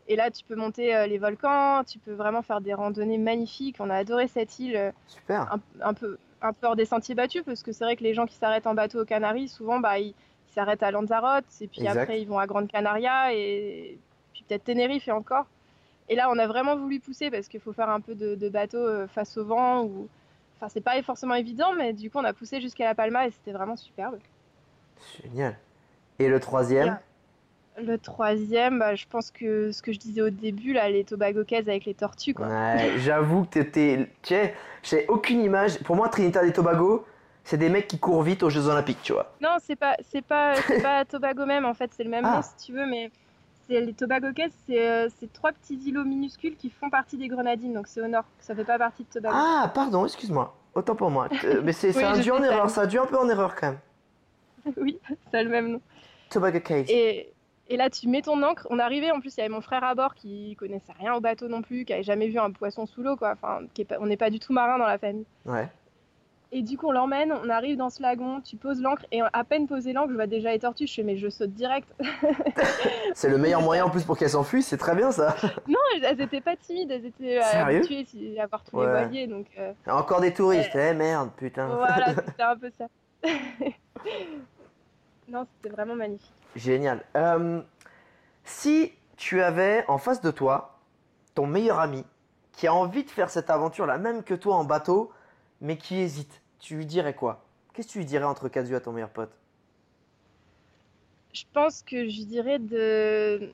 Et 0.07 0.15
là, 0.15 0.31
tu 0.31 0.45
peux 0.45 0.55
monter 0.55 0.95
euh, 0.95 1.05
les 1.07 1.17
volcans, 1.17 1.83
tu 1.85 1.99
peux 1.99 2.13
vraiment 2.13 2.41
faire 2.41 2.61
des 2.61 2.73
randonnées 2.73 3.17
magnifiques. 3.17 3.75
On 3.81 3.89
a 3.89 3.95
adoré 3.95 4.29
cette 4.29 4.57
île. 4.59 4.77
euh, 4.77 4.91
Super. 5.07 5.51
un, 5.51 5.59
un 5.81 5.93
peu, 5.93 6.17
un 6.41 6.53
peu 6.53 6.67
hors 6.67 6.77
des 6.77 6.85
sentiers 6.85 7.13
battus, 7.15 7.43
parce 7.43 7.61
que 7.61 7.73
c'est 7.73 7.83
vrai 7.83 7.97
que 7.97 8.03
les 8.03 8.13
gens 8.13 8.25
qui 8.25 8.35
s'arrêtent 8.35 8.67
en 8.67 8.73
bateau 8.73 9.01
aux 9.01 9.05
Canaries, 9.05 9.49
souvent, 9.49 9.79
bah, 9.81 9.99
ils 9.99 10.13
ils 10.49 10.53
s'arrêtent 10.53 10.81
à 10.83 10.91
Lanzarote, 10.91 11.43
et 11.59 11.67
puis 11.67 11.81
Exact. 11.81 11.99
après, 12.03 12.21
ils 12.21 12.25
vont 12.27 12.39
à 12.39 12.47
Grande 12.47 12.67
Canaria, 12.69 13.33
et 13.33 13.99
puis 14.33 14.43
peut-être 14.47 14.63
Tenerife 14.63 15.07
et 15.09 15.11
encore. 15.11 15.45
Et 16.09 16.15
là, 16.15 16.29
on 16.31 16.37
a 16.39 16.47
vraiment 16.47 16.75
voulu 16.77 16.99
pousser, 16.99 17.29
parce 17.29 17.47
qu'il 17.47 17.59
faut 17.59 17.73
faire 17.73 17.89
un 17.89 17.99
peu 17.99 18.15
de, 18.15 18.35
de 18.35 18.49
bateau 18.49 18.77
euh, 18.77 19.07
face 19.07 19.37
au 19.37 19.45
vent, 19.45 19.83
ou... 19.83 20.07
Enfin, 20.57 20.69
c'est 20.69 20.81
pas 20.81 20.99
forcément 21.03 21.35
évident, 21.35 21.73
mais 21.77 21.93
du 21.93 22.09
coup, 22.09 22.17
on 22.17 22.23
a 22.23 22.33
poussé 22.33 22.61
jusqu'à 22.61 22.85
La 22.85 22.95
Palma, 22.95 23.27
et 23.27 23.31
c'était 23.31 23.51
vraiment 23.51 23.75
superbe. 23.75 24.17
Génial. 25.23 25.57
Et 26.19 26.27
le 26.27 26.39
troisième 26.39 26.97
Le 27.77 27.97
troisième, 27.97 28.79
bah, 28.79 28.95
je 28.95 29.05
pense 29.07 29.29
que 29.29 29.71
ce 29.71 29.81
que 29.83 29.91
je 29.91 29.99
disais 29.99 30.21
au 30.21 30.29
début, 30.31 30.73
là, 30.73 30.89
les 30.89 31.03
Tobago 31.03 31.43
Cays 31.43 31.57
avec 31.59 31.85
les 31.85 31.93
tortues, 31.93 32.33
quoi. 32.33 32.47
Ouais, 32.47 32.93
j'avoue 32.97 33.43
que 33.43 33.49
t'étais. 33.49 34.09
Tu 34.23 34.29
sais, 34.33 34.55
j'ai 34.83 35.05
aucune 35.09 35.41
image. 35.41 35.77
Pour 35.83 35.95
moi, 35.95 36.09
Trinidad 36.09 36.43
et 36.45 36.53
Tobago, 36.53 37.05
c'est 37.43 37.57
des 37.57 37.69
mecs 37.69 37.87
qui 37.87 37.99
courent 37.99 38.23
vite 38.23 38.41
aux 38.41 38.49
Jeux 38.49 38.67
Olympiques, 38.67 39.01
tu 39.03 39.13
vois. 39.13 39.31
Non, 39.41 39.57
c'est 39.61 39.75
pas, 39.75 39.95
c'est 40.01 40.23
pas, 40.25 40.55
c'est 40.55 40.81
pas 40.81 41.05
Tobago 41.09 41.45
même 41.45 41.65
en 41.65 41.73
fait, 41.75 41.91
c'est 41.93 42.03
le 42.03 42.09
même 42.09 42.25
Ah. 42.25 42.37
nom 42.37 42.41
si 42.41 42.65
tu 42.65 42.73
veux, 42.73 42.87
mais 42.87 43.11
les 43.69 43.93
Tobago 43.93 44.27
Cays, 44.33 44.51
c'est 44.67 45.33
trois 45.33 45.51
petits 45.51 45.79
îlots 45.85 46.05
minuscules 46.05 46.55
qui 46.55 46.69
font 46.69 46.89
partie 46.89 47.17
des 47.17 47.27
Grenadines, 47.27 47.73
donc 47.73 47.87
c'est 47.87 48.01
au 48.01 48.07
nord. 48.07 48.25
Ça 48.39 48.55
fait 48.55 48.63
pas 48.63 48.77
partie 48.77 49.03
de 49.03 49.09
Tobago. 49.09 49.35
Ah, 49.37 49.71
pardon, 49.73 50.05
excuse-moi. 50.05 50.55
Autant 50.75 50.95
pour 50.95 51.09
moi. 51.09 51.27
mais 51.63 51.73
c'est 51.73 51.89
oui, 51.97 52.03
un 52.03 52.19
dû 52.19 52.31
en 52.31 52.43
erreur, 52.43 52.69
ça 52.69 52.81
a 52.81 52.85
dû 52.85 52.99
un 52.99 53.05
peu 53.05 53.17
en 53.17 53.27
erreur 53.29 53.55
quand 53.55 53.67
même. 53.67 54.73
oui, 54.77 54.99
ça 55.31 55.39
a 55.39 55.43
le 55.43 55.49
même 55.49 55.71
nom. 55.71 55.81
Tobago 56.29 56.59
Cays. 56.59 56.85
Et, 56.89 57.33
et 57.69 57.77
là, 57.77 57.89
tu 57.89 58.07
mets 58.07 58.21
ton 58.21 58.41
encre. 58.43 58.67
On 58.69 58.79
arrivait, 58.79 59.11
en 59.11 59.19
plus, 59.19 59.35
il 59.35 59.37
y 59.37 59.41
avait 59.41 59.49
mon 59.49 59.61
frère 59.61 59.83
à 59.83 59.95
bord 59.95 60.15
qui 60.15 60.55
connaissait 60.57 60.93
rien 60.99 61.13
au 61.15 61.19
bateau 61.19 61.47
non 61.47 61.61
plus, 61.61 61.83
qui 61.83 61.93
avait 61.93 62.03
jamais 62.03 62.27
vu 62.27 62.39
un 62.39 62.51
poisson 62.51 62.85
sous 62.85 63.01
l'eau, 63.01 63.15
quoi. 63.15 63.31
Enfin, 63.33 63.61
on 63.99 64.05
n'est 64.05 64.17
pas 64.17 64.29
du 64.29 64.39
tout 64.39 64.53
marin 64.53 64.77
dans 64.77 64.85
la 64.85 64.97
famille. 64.97 65.25
Ouais. 65.45 65.67
Et 66.51 66.61
du 66.61 66.77
coup, 66.77 66.87
on 66.87 66.91
l'emmène, 66.91 67.33
on 67.33 67.49
arrive 67.49 67.75
dans 67.75 67.89
ce 67.89 68.01
lagon, 68.01 68.39
tu 68.39 68.55
poses 68.55 68.81
l'ancre, 68.81 69.05
et 69.11 69.21
à 69.21 69.43
peine 69.43 69.67
posé 69.67 69.91
l'ancre, 69.91 70.11
je 70.11 70.15
vois 70.15 70.27
déjà 70.27 70.51
les 70.51 70.59
tortues, 70.59 70.87
je 70.87 70.93
fais, 70.93 71.03
mais 71.03 71.17
je 71.17 71.27
saute 71.27 71.51
direct. 71.51 71.89
c'est 73.13 73.29
le 73.29 73.37
meilleur 73.37 73.61
moyen 73.61 73.85
en 73.85 73.89
plus 73.89 74.03
pour 74.03 74.17
qu'elles 74.17 74.29
s'enfuient, 74.29 74.63
c'est 74.63 74.77
très 74.77 74.95
bien 74.95 75.11
ça. 75.11 75.35
non, 75.67 75.77
elles 76.01 76.21
étaient 76.21 76.39
pas 76.39 76.55
timides, 76.55 76.89
elles 76.89 77.05
étaient 77.05 77.39
euh, 77.39 77.65
habituées 77.65 78.05
à 78.39 78.47
voir 78.47 78.63
tous 78.63 78.79
les 78.79 78.87
voiliers. 78.87 79.27
Donc, 79.27 79.47
euh, 79.59 79.73
Encore 79.87 80.21
des 80.21 80.33
touristes, 80.33 80.75
eh 80.75 80.93
merde, 80.93 81.31
putain. 81.35 81.67
Voilà, 81.67 82.15
c'était 82.25 82.43
un 82.43 82.55
peu 82.55 82.71
ça. 82.77 82.85
non, 85.27 85.45
c'était 85.55 85.75
vraiment 85.75 85.95
magnifique. 85.95 86.31
Génial. 86.55 87.03
Euh, 87.17 87.61
si 88.45 88.93
tu 89.17 89.41
avais 89.41 89.83
en 89.89 89.97
face 89.97 90.21
de 90.21 90.31
toi 90.31 90.79
ton 91.35 91.45
meilleur 91.45 91.79
ami 91.79 92.05
qui 92.53 92.67
a 92.67 92.73
envie 92.73 93.03
de 93.03 93.09
faire 93.09 93.29
cette 93.29 93.49
aventure 93.49 93.85
la 93.85 93.97
même 93.97 94.23
que 94.23 94.33
toi 94.33 94.55
en 94.55 94.63
bateau, 94.63 95.11
mais 95.61 95.77
qui 95.77 95.95
hésite, 95.97 96.41
tu 96.59 96.75
lui 96.75 96.85
dirais 96.85 97.13
quoi? 97.13 97.43
Qu'est-ce 97.73 97.87
que 97.87 97.93
tu 97.93 97.97
lui 97.99 98.05
dirais 98.05 98.25
entre 98.25 98.49
quatre 98.49 98.69
yeux 98.69 98.75
à 98.75 98.79
ton 98.79 98.91
meilleur 98.91 99.09
pote? 99.09 99.31
Je 101.33 101.43
pense 101.53 101.83
que 101.83 102.09
je 102.09 102.23
dirais 102.23 102.57
de, 102.57 103.51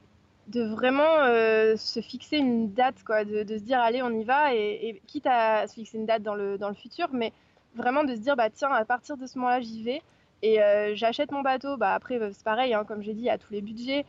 de 0.48 0.64
vraiment 0.64 1.24
euh, 1.24 1.76
se 1.76 2.02
fixer 2.02 2.38
une 2.38 2.74
date, 2.74 3.04
quoi, 3.06 3.26
de, 3.26 3.46
se 3.46 3.64
dire 3.64 3.80
allez, 3.80 4.02
on 4.02 4.12
y 4.12 4.24
va, 4.24 4.54
et, 4.54 5.02
quitte 5.08 5.28
à 5.28 5.68
se 5.68 5.74
fixer 5.74 5.98
une 5.98 6.06
date 6.06 6.24
dans 6.24 6.36
le, 6.36 6.58
dans 6.58 6.70
le 6.70 6.76
futur, 6.76 7.10
mais 7.12 7.34
vraiment 7.76 8.04
de 8.04 8.16
se 8.16 8.20
dire 8.20 8.36
bah 8.36 8.50
tiens, 8.50 8.72
à 8.72 8.86
partir 8.86 9.18
de 9.18 9.26
ce 9.28 9.38
moment-là, 9.40 9.62
j'y 9.62 9.84
vais. 9.84 10.02
Et 10.42 10.62
euh, 10.62 10.94
j'achète 10.96 11.32
mon 11.32 11.42
bateau, 11.42 11.78
bah 11.78 11.94
après 11.94 12.20
c'est 12.34 12.44
pareil, 12.44 12.74
hein, 12.74 12.84
comme 12.86 13.02
j'ai 13.02 13.14
dit, 13.14 13.22
il 13.22 13.26
y 13.26 13.30
a 13.30 13.38
tous 13.38 13.54
les 13.54 13.62
budgets, 13.62 14.06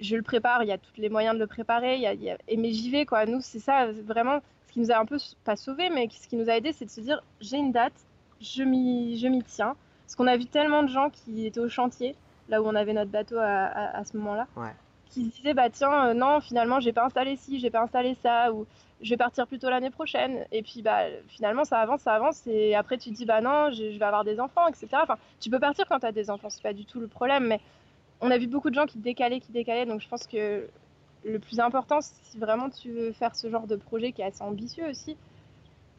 je 0.00 0.16
le 0.16 0.22
prépare, 0.22 0.62
il 0.62 0.68
y 0.68 0.72
a 0.72 0.78
tous 0.78 0.98
les 0.98 1.08
moyens 1.08 1.34
de 1.34 1.40
le 1.40 1.46
préparer, 1.46 2.02
et 2.02 2.56
mais 2.56 2.72
j'y 2.72 2.90
vais 2.90 3.06
quoi. 3.06 3.26
Nous 3.26 3.40
c'est 3.40 3.58
ça 3.58 3.90
vraiment 3.92 4.40
ce 4.68 4.72
qui 4.72 4.80
nous 4.80 4.90
a 4.90 4.98
un 4.98 5.06
peu 5.06 5.16
pas 5.44 5.56
sauvé, 5.56 5.88
mais 5.90 6.08
ce 6.10 6.28
qui 6.28 6.36
nous 6.36 6.50
a 6.50 6.56
aidé, 6.56 6.72
c'est 6.72 6.84
de 6.84 6.90
se 6.90 7.00
dire 7.00 7.22
j'ai 7.40 7.56
une 7.56 7.72
date, 7.72 7.94
je 8.40 8.62
m'y, 8.62 9.18
je 9.18 9.26
m'y 9.26 9.42
tiens. 9.42 9.74
Parce 10.04 10.14
qu'on 10.14 10.26
a 10.26 10.36
vu 10.36 10.46
tellement 10.46 10.82
de 10.82 10.88
gens 10.88 11.10
qui 11.10 11.46
étaient 11.46 11.60
au 11.60 11.68
chantier, 11.68 12.14
là 12.48 12.62
où 12.62 12.66
on 12.66 12.74
avait 12.74 12.92
notre 12.92 13.10
bateau 13.10 13.36
à, 13.38 14.02
ce 14.04 14.16
moment-là, 14.16 14.46
qui 15.06 15.24
se 15.24 15.36
disaient 15.36 15.54
bah 15.54 15.70
tiens, 15.70 16.08
euh, 16.08 16.14
non, 16.14 16.40
finalement, 16.40 16.80
j'ai 16.80 16.92
pas 16.92 17.04
installé 17.04 17.36
ci, 17.36 17.58
j'ai 17.58 17.70
pas 17.70 17.82
installé 17.82 18.16
ça, 18.22 18.52
ou 18.52 18.66
je 19.00 19.10
vais 19.10 19.16
partir 19.16 19.46
plutôt 19.46 19.70
l'année 19.70 19.90
prochaine. 19.90 20.44
Et 20.52 20.62
puis 20.62 20.82
bah 20.82 21.04
finalement, 21.28 21.64
ça 21.64 21.78
avance, 21.78 22.02
ça 22.02 22.14
avance, 22.14 22.46
et 22.46 22.74
après 22.74 22.98
tu 22.98 23.10
te 23.10 23.14
dis 23.14 23.24
bah 23.24 23.40
non, 23.40 23.70
je, 23.70 23.90
je 23.90 23.98
vais 23.98 24.04
avoir 24.04 24.24
des 24.24 24.38
enfants, 24.40 24.66
etc. 24.68 24.88
Enfin, 25.02 25.16
tu 25.40 25.50
peux 25.50 25.60
partir 25.60 25.86
quand 25.88 26.00
tu 26.00 26.06
as 26.06 26.12
des 26.12 26.30
enfants, 26.30 26.50
c'est 26.50 26.62
pas 26.62 26.74
du 26.74 26.84
tout 26.84 27.00
le 27.00 27.08
problème, 27.08 27.46
mais 27.46 27.60
on 28.20 28.30
a 28.30 28.38
vu 28.38 28.46
beaucoup 28.46 28.70
de 28.70 28.74
gens 28.74 28.86
qui 28.86 28.98
décalaient, 28.98 29.40
qui 29.40 29.52
décalaient, 29.52 29.86
donc 29.86 30.00
je 30.00 30.08
pense 30.08 30.26
que 30.26 30.68
le 31.24 31.38
plus 31.38 31.60
important, 31.60 32.00
si 32.00 32.38
vraiment 32.38 32.70
tu 32.70 32.90
veux 32.90 33.12
faire 33.12 33.34
ce 33.34 33.50
genre 33.50 33.66
de 33.66 33.76
projet 33.76 34.12
qui 34.12 34.22
est 34.22 34.26
assez 34.26 34.42
ambitieux 34.42 34.88
aussi, 34.88 35.16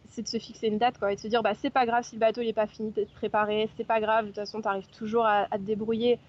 c'est 0.10 0.24
de 0.24 0.28
se 0.28 0.38
fixer 0.38 0.68
une 0.68 0.78
date 0.78 0.98
quoi, 0.98 1.12
et 1.14 1.16
de 1.16 1.22
se 1.22 1.28
dire 1.28 1.44
bah, 1.44 1.54
c'est 1.54 1.70
pas 1.70 1.86
grave 1.86 2.04
si 2.04 2.16
le 2.16 2.20
bateau 2.20 2.42
n'est 2.42 2.54
pas 2.54 2.68
fini 2.68 2.92
d'être 2.92 3.14
préparé, 3.14 3.70
c'est 3.78 3.84
pas 3.84 4.00
grave, 4.00 4.26
de 4.26 4.30
toute 4.30 4.38
façon, 4.38 4.62
tu 4.62 4.68
arrives 4.68 4.90
toujours 4.98 5.26
à, 5.26 5.48
te 5.52 5.58
débrouiller. 5.58 6.20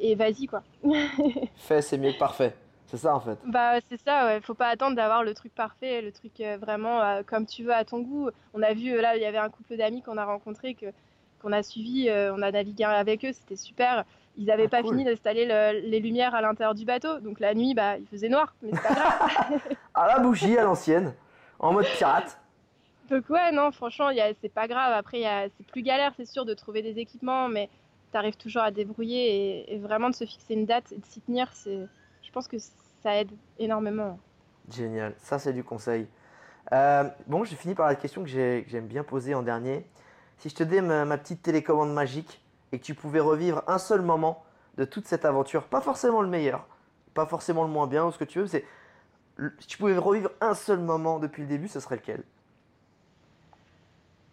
Et 0.00 0.14
vas-y 0.14 0.46
quoi. 0.46 0.62
Fait, 1.56 1.82
c'est 1.82 1.98
mieux 1.98 2.12
que 2.12 2.18
parfait. 2.18 2.54
C'est 2.86 2.98
ça 2.98 3.14
en 3.14 3.20
fait. 3.20 3.38
Bah 3.46 3.80
c'est 3.88 4.00
ça, 4.00 4.26
ouais. 4.26 4.40
Faut 4.40 4.54
pas 4.54 4.68
attendre 4.68 4.94
d'avoir 4.94 5.24
le 5.24 5.34
truc 5.34 5.54
parfait, 5.54 6.02
le 6.02 6.12
truc 6.12 6.40
euh, 6.40 6.58
vraiment 6.58 7.00
euh, 7.00 7.22
comme 7.24 7.46
tu 7.46 7.64
veux 7.64 7.72
à 7.72 7.84
ton 7.84 8.00
goût. 8.00 8.28
On 8.52 8.62
a 8.62 8.74
vu 8.74 9.00
là, 9.00 9.16
il 9.16 9.22
y 9.22 9.24
avait 9.24 9.38
un 9.38 9.48
couple 9.48 9.76
d'amis 9.76 10.02
qu'on 10.02 10.18
a 10.18 10.24
rencontré 10.24 10.74
que 10.74 10.86
qu'on 11.40 11.52
a 11.52 11.62
suivi, 11.62 12.08
euh, 12.08 12.34
on 12.34 12.42
a 12.42 12.50
navigué 12.50 12.84
avec 12.84 13.24
eux, 13.24 13.32
c'était 13.32 13.56
super. 13.56 14.04
Ils 14.36 14.46
n'avaient 14.46 14.66
ah, 14.66 14.68
pas 14.68 14.82
fini 14.82 15.04
d'installer 15.04 15.46
les 15.82 16.00
lumières 16.00 16.34
à 16.34 16.40
l'intérieur 16.40 16.74
du 16.74 16.84
bateau, 16.84 17.20
donc 17.20 17.40
la 17.40 17.54
nuit, 17.54 17.74
bah, 17.74 17.98
il 17.98 18.06
faisait 18.06 18.28
noir, 18.28 18.54
mais 18.62 18.70
c'est 18.72 18.82
pas 18.82 18.94
grave. 18.94 19.60
à 19.94 20.08
la 20.16 20.18
bougie, 20.18 20.58
à 20.58 20.64
l'ancienne, 20.64 21.14
en 21.58 21.72
mode 21.72 21.86
pirate. 21.86 22.38
Donc 23.10 23.28
ouais, 23.30 23.52
non, 23.52 23.70
franchement, 23.70 24.10
c'est 24.40 24.52
pas 24.52 24.66
grave. 24.66 24.92
Après, 24.92 25.22
c'est 25.56 25.66
plus 25.66 25.82
galère, 25.82 26.12
c'est 26.16 26.24
sûr, 26.24 26.44
de 26.44 26.54
trouver 26.54 26.82
des 26.82 26.98
équipements, 26.98 27.48
mais 27.48 27.68
tu 28.10 28.18
arrives 28.18 28.36
toujours 28.36 28.62
à 28.62 28.70
débrouiller 28.70 29.72
et, 29.72 29.78
vraiment 29.78 30.10
de 30.10 30.14
se 30.14 30.24
fixer 30.24 30.54
une 30.54 30.66
date 30.66 30.92
et 30.92 30.98
de 30.98 31.04
s'y 31.04 31.20
tenir, 31.20 31.52
je 31.64 32.30
pense 32.32 32.48
que 32.48 32.56
ça 32.58 33.16
aide 33.16 33.30
énormément. 33.58 34.18
Génial, 34.70 35.14
ça 35.18 35.38
c'est 35.38 35.52
du 35.52 35.62
conseil. 35.62 36.06
Euh, 36.72 37.04
bon, 37.26 37.44
j'ai 37.44 37.56
fini 37.56 37.74
par 37.74 37.86
la 37.86 37.94
question 37.94 38.22
que 38.22 38.28
j'aime 38.28 38.86
bien 38.86 39.04
poser 39.04 39.34
en 39.34 39.42
dernier. 39.42 39.86
Si 40.38 40.48
je 40.48 40.54
te 40.54 40.62
dis 40.62 40.80
ma 40.80 41.18
petite 41.18 41.42
télécommande 41.42 41.92
magique, 41.92 42.43
et 42.74 42.78
que 42.80 42.84
tu 42.84 42.94
pouvais 42.94 43.20
revivre 43.20 43.62
un 43.68 43.78
seul 43.78 44.02
moment 44.02 44.44
de 44.76 44.84
toute 44.84 45.06
cette 45.06 45.24
aventure, 45.24 45.64
pas 45.64 45.80
forcément 45.80 46.20
le 46.20 46.28
meilleur, 46.28 46.66
pas 47.14 47.26
forcément 47.26 47.62
le 47.62 47.70
moins 47.70 47.86
bien 47.86 48.04
ou 48.04 48.12
ce 48.12 48.18
que 48.18 48.24
tu 48.24 48.40
veux, 48.40 48.46
c'est 48.48 48.64
si 49.60 49.66
tu 49.66 49.78
pouvais 49.78 49.96
revivre 49.96 50.30
un 50.40 50.54
seul 50.54 50.80
moment 50.80 51.18
depuis 51.18 51.42
le 51.42 51.48
début, 51.48 51.68
ce 51.68 51.80
serait 51.80 51.96
lequel? 51.96 52.22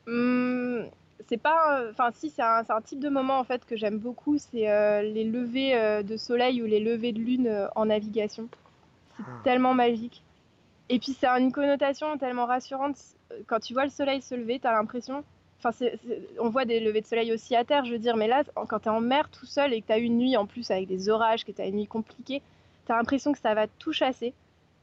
Hmm, 0.07 0.89
C'est 1.29 1.37
pas, 1.37 1.83
enfin 1.91 2.09
si, 2.13 2.31
c'est 2.31 2.41
un, 2.41 2.63
type 2.83 2.99
de 2.99 3.09
moment 3.09 3.39
en 3.39 3.43
fait 3.43 3.63
que 3.65 3.75
j'aime 3.75 3.99
beaucoup, 3.99 4.37
c'est 4.39 4.69
euh, 4.69 5.03
les 5.03 5.23
levées 5.23 5.75
euh, 5.75 6.01
de 6.01 6.17
soleil 6.17 6.61
ou 6.63 6.65
les 6.65 6.79
levées 6.79 7.13
de 7.13 7.19
lune 7.19 7.47
euh, 7.47 7.67
en 7.75 7.85
navigation. 7.85 8.49
C'est 9.17 9.23
ah. 9.27 9.41
tellement 9.43 9.75
magique. 9.75 10.23
Et 10.89 10.97
puis 10.97 11.15
c'est 11.17 11.27
une 11.27 11.51
connotation 11.51 12.17
tellement 12.17 12.47
rassurante. 12.47 12.97
Quand 13.45 13.59
tu 13.59 13.73
vois 13.73 13.85
le 13.85 13.91
soleil 13.91 14.21
se 14.21 14.33
lever, 14.33 14.59
tu 14.59 14.67
as 14.67 14.73
l'impression 14.73 15.23
On 16.39 16.49
voit 16.49 16.65
des 16.65 16.79
levées 16.79 17.01
de 17.01 17.05
soleil 17.05 17.31
aussi 17.33 17.55
à 17.55 17.63
terre, 17.63 17.85
je 17.85 17.91
veux 17.91 17.99
dire, 17.99 18.15
mais 18.15 18.27
là, 18.27 18.43
quand 18.67 18.79
tu 18.79 18.85
es 18.85 18.91
en 18.91 19.01
mer 19.01 19.29
tout 19.29 19.45
seul 19.45 19.73
et 19.73 19.81
que 19.81 19.87
tu 19.87 19.93
as 19.93 19.97
une 19.97 20.17
nuit 20.17 20.37
en 20.37 20.45
plus 20.45 20.69
avec 20.71 20.87
des 20.87 21.09
orages, 21.09 21.45
que 21.45 21.51
tu 21.51 21.61
as 21.61 21.67
une 21.67 21.75
nuit 21.75 21.87
compliquée, 21.87 22.41
tu 22.85 22.91
as 22.91 22.97
l'impression 22.97 23.31
que 23.31 23.39
ça 23.39 23.53
va 23.53 23.67
tout 23.67 23.93
chasser, 23.93 24.33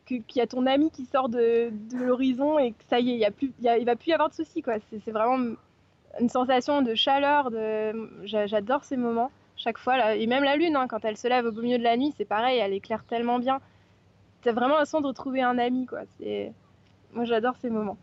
qu'il 0.06 0.22
y 0.36 0.40
a 0.40 0.46
ton 0.46 0.66
ami 0.66 0.90
qui 0.90 1.04
sort 1.04 1.28
de, 1.28 1.70
l'horizon 1.94 2.58
et 2.58 2.72
que 2.72 2.84
ça 2.88 3.00
y 3.00 3.10
est, 3.10 3.18
y 3.18 3.24
a 3.68 3.84
va 3.84 3.96
plus 3.96 4.08
y 4.08 4.12
avoir 4.12 4.30
de 4.30 4.34
soucis. 4.34 4.62
C'est 5.04 5.10
vraiment 5.10 5.54
une 6.20 6.28
sensation 6.28 6.82
de 6.82 6.94
chaleur, 6.94 7.50
de... 7.50 7.92
j'adore 8.24 8.84
ces 8.84 8.96
moments 8.96 9.30
chaque 9.56 9.78
fois. 9.78 10.14
Et 10.14 10.26
même 10.26 10.44
la 10.44 10.56
lune, 10.56 10.76
hein, 10.76 10.86
quand 10.88 11.04
elle 11.04 11.16
se 11.16 11.28
lève 11.28 11.46
au 11.46 11.52
milieu 11.52 11.78
de 11.78 11.82
la 11.82 11.96
nuit, 11.96 12.14
c'est 12.16 12.24
pareil, 12.24 12.58
elle 12.58 12.72
éclaire 12.72 13.04
tellement 13.04 13.38
bien. 13.38 13.60
Tu 14.42 14.48
as 14.48 14.52
vraiment 14.52 14.74
l'impression 14.74 15.00
de 15.00 15.08
retrouver 15.08 15.42
un 15.42 15.58
ami. 15.58 15.86
quoi. 15.86 16.00
Moi, 17.12 17.24
j'adore 17.24 17.56
ces 17.56 17.70
moments 17.70 17.98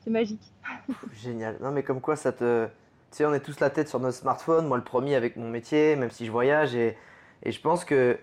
c'est 0.00 0.10
magique. 0.10 0.52
Génial. 1.14 1.56
Non, 1.60 1.70
mais 1.70 1.82
comme 1.82 2.00
quoi 2.00 2.16
ça 2.16 2.32
te. 2.32 2.66
Tu 3.10 3.18
sais, 3.18 3.26
on 3.26 3.34
est 3.34 3.40
tous 3.40 3.60
la 3.60 3.70
tête 3.70 3.88
sur 3.88 4.00
notre 4.00 4.16
smartphone, 4.16 4.66
moi 4.66 4.76
le 4.76 4.84
premier 4.84 5.14
avec 5.14 5.36
mon 5.36 5.48
métier, 5.48 5.96
même 5.96 6.10
si 6.10 6.26
je 6.26 6.32
voyage. 6.32 6.74
Et, 6.74 6.96
et 7.42 7.52
je 7.52 7.60
pense 7.60 7.84
que 7.84 8.18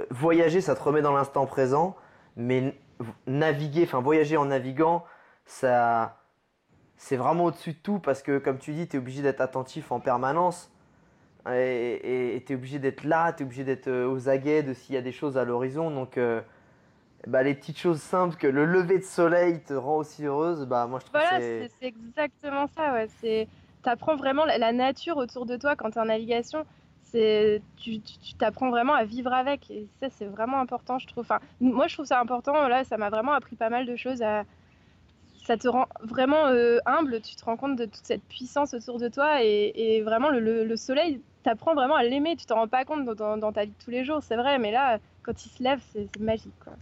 euh, 0.00 0.04
voyager, 0.10 0.60
ça 0.60 0.74
te 0.74 0.82
remet 0.82 1.02
dans 1.02 1.12
l'instant 1.12 1.46
présent, 1.46 1.96
mais 2.36 2.74
naviguer, 3.26 3.84
enfin 3.84 4.00
voyager 4.00 4.36
en 4.36 4.46
naviguant, 4.46 5.04
ça. 5.44 6.22
C'est 6.98 7.16
vraiment 7.16 7.44
au-dessus 7.44 7.72
de 7.72 7.78
tout 7.78 7.98
parce 7.98 8.22
que, 8.22 8.38
comme 8.38 8.58
tu 8.58 8.72
dis, 8.72 8.88
tu 8.88 8.96
es 8.96 8.98
obligé 8.98 9.20
d'être 9.20 9.42
attentif 9.42 9.92
en 9.92 10.00
permanence 10.00 10.72
et 11.54 12.42
tu 12.46 12.52
es 12.52 12.56
obligé 12.56 12.78
d'être 12.78 13.04
là, 13.04 13.32
tu 13.32 13.42
es 13.42 13.46
obligé 13.46 13.64
d'être 13.64 13.88
euh, 13.88 14.08
aux 14.08 14.28
aguets 14.28 14.62
de 14.62 14.74
s'il 14.74 14.94
y 14.94 14.98
a 14.98 15.02
des 15.02 15.12
choses 15.12 15.38
à 15.38 15.44
l'horizon. 15.44 15.90
Donc, 15.90 16.18
euh, 16.18 16.40
bah, 17.26 17.42
les 17.42 17.54
petites 17.54 17.78
choses 17.78 18.00
simples 18.00 18.36
que 18.36 18.46
le 18.46 18.64
lever 18.64 18.98
de 18.98 19.04
soleil 19.04 19.60
te 19.60 19.74
rend 19.74 19.96
aussi 19.96 20.24
heureuse, 20.24 20.64
bah 20.66 20.86
moi 20.86 21.00
je 21.00 21.06
trouve 21.06 21.20
voilà, 21.20 21.40
c'est... 21.40 21.70
c'est 21.80 21.86
exactement 21.86 22.66
ça. 22.76 22.92
Ouais. 22.92 23.08
C'est... 23.20 23.48
apprends 23.84 24.16
vraiment 24.16 24.44
la 24.44 24.72
nature 24.72 25.16
autour 25.16 25.46
de 25.46 25.56
toi 25.56 25.76
quand 25.76 25.90
tu 25.90 25.98
es 25.98 26.00
en 26.00 26.06
navigation. 26.06 26.64
C'est... 27.02 27.62
Tu, 27.76 28.00
tu, 28.00 28.34
t'apprends 28.34 28.70
vraiment 28.70 28.94
à 28.94 29.04
vivre 29.04 29.32
avec. 29.32 29.70
Et 29.70 29.88
ça, 30.00 30.08
c'est 30.10 30.26
vraiment 30.26 30.60
important, 30.60 30.98
je 30.98 31.06
trouve. 31.06 31.22
Enfin, 31.22 31.40
moi, 31.60 31.88
je 31.88 31.94
trouve 31.94 32.06
ça 32.06 32.20
important. 32.20 32.68
Là, 32.68 32.84
ça 32.84 32.96
m'a 32.96 33.10
vraiment 33.10 33.32
appris 33.32 33.56
pas 33.56 33.70
mal 33.70 33.86
de 33.86 33.96
choses. 33.96 34.22
À... 34.22 34.44
Ça 35.44 35.56
te 35.56 35.68
rend 35.68 35.86
vraiment 36.02 36.46
euh, 36.46 36.78
humble. 36.86 37.20
Tu 37.22 37.36
te 37.36 37.44
rends 37.44 37.56
compte 37.56 37.76
de 37.76 37.84
toute 37.84 38.04
cette 38.04 38.24
puissance 38.24 38.74
autour 38.74 38.98
de 38.98 39.08
toi. 39.08 39.42
Et, 39.44 39.72
et 39.74 40.02
vraiment, 40.02 40.30
le, 40.30 40.64
le, 40.64 40.76
soleil, 40.76 41.20
t'apprends 41.44 41.74
vraiment 41.74 41.94
à 41.94 42.02
l'aimer. 42.02 42.36
Tu 42.36 42.46
t'en 42.46 42.56
rends 42.56 42.68
pas 42.68 42.84
compte 42.84 43.04
dans, 43.04 43.36
dans, 43.36 43.52
ta 43.52 43.64
vie 43.64 43.70
de 43.70 43.84
tous 43.84 43.90
les 43.90 44.04
jours, 44.04 44.20
c'est 44.22 44.36
vrai. 44.36 44.58
Mais 44.58 44.72
là, 44.72 44.98
quand 45.22 45.44
il 45.44 45.48
se 45.48 45.62
lève, 45.62 45.80
c'est, 45.92 46.08
c'est 46.12 46.22
magique. 46.22 46.54
Quoi. 46.62 46.72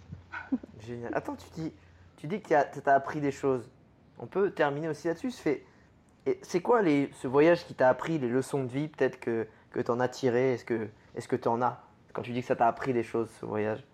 Génial. 0.87 1.11
Attends, 1.14 1.37
tu 1.37 1.47
dis, 1.55 1.72
tu 2.16 2.26
dis 2.26 2.41
que 2.41 2.49
tu 2.49 2.55
as, 2.55 2.95
appris 2.95 3.20
des 3.20 3.32
choses. 3.32 3.70
On 4.18 4.26
peut 4.26 4.51
terminer 4.51 4.89
aussi 4.89 5.09
là-dessus. 5.09 5.30
C'est 5.30 6.61
quoi 6.61 6.82
les, 6.82 7.11
ce 7.20 7.26
voyage 7.26 7.66
qui 7.66 7.74
t'a 7.74 7.89
appris, 7.89 8.18
les 8.18 8.28
leçons 8.28 8.64
de 8.64 8.68
vie 8.68 8.89
peut-être 8.89 9.20
que, 9.20 9.47
que 9.70 9.80
tu 9.80 9.91
en 9.91 10.01
as 10.01 10.09
tiré? 10.09 10.55
Est-ce 10.55 10.64
que 10.64 10.89
est 11.14 11.41
tu 11.41 11.49
en 11.49 11.61
as 11.62 11.82
Quand 12.12 12.22
tu 12.22 12.32
dis 12.32 12.41
que 12.41 12.47
ça 12.47 12.57
t'a 12.57 12.68
appris 12.68 12.93
des 12.93 13.03
choses, 13.03 13.28
ce 13.41 13.47
voyage? 13.47 13.85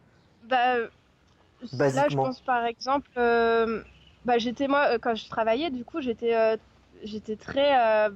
Bah, 0.44 0.78
Là, 1.72 2.08
je 2.08 2.16
pense 2.16 2.40
par 2.40 2.64
exemple, 2.64 3.10
euh, 3.16 3.82
bah, 4.24 4.38
j'étais 4.38 4.68
moi, 4.68 4.94
euh, 4.94 4.98
quand 4.98 5.14
je 5.14 5.28
travaillais, 5.28 5.70
du 5.70 5.84
coup, 5.84 6.00
j'étais 6.00 6.34
euh, 6.34 6.56
j'étais 7.04 7.36
très. 7.36 8.08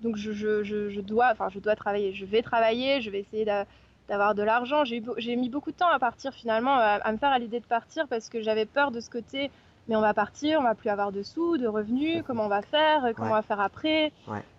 donc, 0.00 0.16
je, 0.16 0.32
je, 0.32 0.62
je, 0.62 1.00
dois, 1.00 1.30
enfin, 1.32 1.48
je 1.48 1.58
dois 1.58 1.76
travailler. 1.76 2.12
Je 2.12 2.24
vais 2.24 2.42
travailler, 2.42 3.00
je 3.00 3.10
vais 3.10 3.20
essayer 3.20 3.44
d'avoir 4.12 4.34
de 4.34 4.42
l'argent. 4.42 4.84
J'ai, 4.84 5.36
mis 5.36 5.48
beaucoup 5.48 5.72
de 5.72 5.76
temps 5.76 5.88
à 5.88 5.98
partir 5.98 6.34
finalement, 6.34 6.74
à, 6.74 7.10
me 7.12 7.16
faire 7.16 7.30
à 7.30 7.38
l'idée 7.38 7.60
de 7.60 7.64
partir 7.64 8.06
parce 8.08 8.28
que 8.28 8.42
j'avais 8.42 8.66
peur 8.66 8.90
de 8.90 9.00
ce 9.00 9.08
côté. 9.08 9.50
Mais 9.88 9.96
on 9.96 10.02
va 10.02 10.12
partir, 10.12 10.60
on 10.60 10.64
va 10.64 10.74
plus 10.74 10.90
avoir 10.90 11.12
de 11.12 11.22
sous, 11.22 11.56
de 11.56 11.66
revenus, 11.66 12.22
comment 12.26 12.44
on 12.44 12.48
va 12.48 12.60
faire, 12.60 13.14
comment 13.16 13.30
on 13.30 13.34
va 13.34 13.42
faire 13.42 13.60
après, 13.60 14.12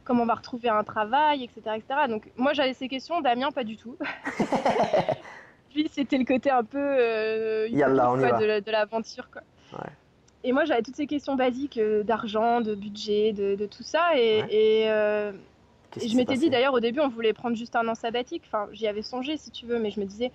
comment 0.04 0.24
on 0.24 0.26
va 0.26 0.34
retrouver 0.34 0.70
un 0.70 0.84
travail, 0.84 1.44
etc. 1.44 1.78
etc. 1.78 2.08
Donc 2.10 2.32
moi 2.36 2.54
j'avais 2.54 2.74
ces 2.74 2.88
questions, 2.88 3.22
Damien 3.22 3.52
pas 3.52 3.64
du 3.64 3.78
tout. 3.78 3.96
Lui 5.76 5.88
c'était 5.92 6.18
le 6.18 6.26
côté 6.26 6.50
un 6.50 6.64
peu 6.64 6.80
euh, 6.80 7.70
de, 7.70 8.72
l'aventure. 8.72 9.30
Quoi. 9.32 9.44
Et 10.44 10.52
moi 10.52 10.66
j'avais 10.66 10.82
toutes 10.82 10.98
ces 10.98 11.08
questions 11.08 11.36
basiques 11.36 11.78
euh, 11.78 12.04
d'argent, 12.04 12.60
de 12.60 12.74
budget, 12.74 13.34
de, 13.34 13.66
tout 13.68 13.84
ça. 13.84 14.18
Et, 14.18 14.86
euh, 14.90 15.32
et 16.02 16.08
je 16.08 16.16
m'étais 16.16 16.36
dit 16.36 16.50
d'ailleurs 16.50 16.74
au 16.74 16.80
début 16.80 17.00
on 17.00 17.10
voulait 17.10 17.34
prendre 17.34 17.56
juste 17.56 17.76
un 17.76 17.88
an 17.88 17.96
sabbatique. 17.96 18.44
Enfin, 18.48 18.68
j'y 18.72 18.88
avais 18.88 19.02
songé 19.02 19.38
si 19.38 19.52
tu 19.52 19.66
veux, 19.66 19.80
mais 19.80 19.92
je 19.92 20.00
me 20.00 20.06
disais, 20.06 20.32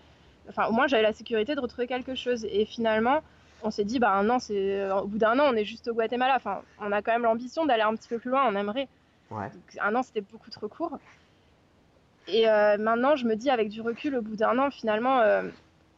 enfin 0.49 0.67
au 0.67 0.73
moins 0.73 0.87
j'avais 0.87 1.03
la 1.03 1.13
sécurité 1.13 1.55
de 1.55 1.61
retrouver 1.61 1.87
quelque 1.87 2.15
chose. 2.15 2.47
Et 2.51 2.65
finalement, 2.65 3.21
on 3.63 3.71
s'est 3.71 3.85
dit 3.85 3.99
bah 3.99 4.13
un 4.13 4.29
an, 4.31 4.39
c'est 4.39 4.91
au 4.91 5.07
bout 5.07 5.19
d'un 5.19 5.39
an 5.39 5.45
on 5.49 5.55
est 5.55 5.65
juste 5.65 5.89
au 5.89 5.95
Guatemala. 5.95 6.35
Enfin, 6.37 6.63
on 6.81 6.93
a 6.93 7.03
quand 7.03 7.13
même 7.13 7.23
l'ambition 7.23 7.67
d'aller 7.67 7.83
un 7.83 7.95
petit 7.95 8.09
peu 8.09 8.19
plus 8.19 8.31
loin. 8.31 8.47
On 8.49 8.55
aimerait. 8.57 8.89
un 9.81 9.95
an 9.95 10.03
c'était 10.03 10.21
beaucoup 10.21 10.51
trop 10.51 10.69
court. 10.69 10.99
Et 12.29 12.49
euh, 12.49 12.77
maintenant 12.79 13.17
je 13.17 13.25
me 13.25 13.35
dis 13.35 13.51
avec 13.51 13.69
du 13.69 13.81
recul 13.81 14.17
au 14.17 14.23
bout 14.23 14.37
d'un 14.37 14.59
an 14.59 14.71
finalement. 14.71 15.21
Euh, 15.21 15.43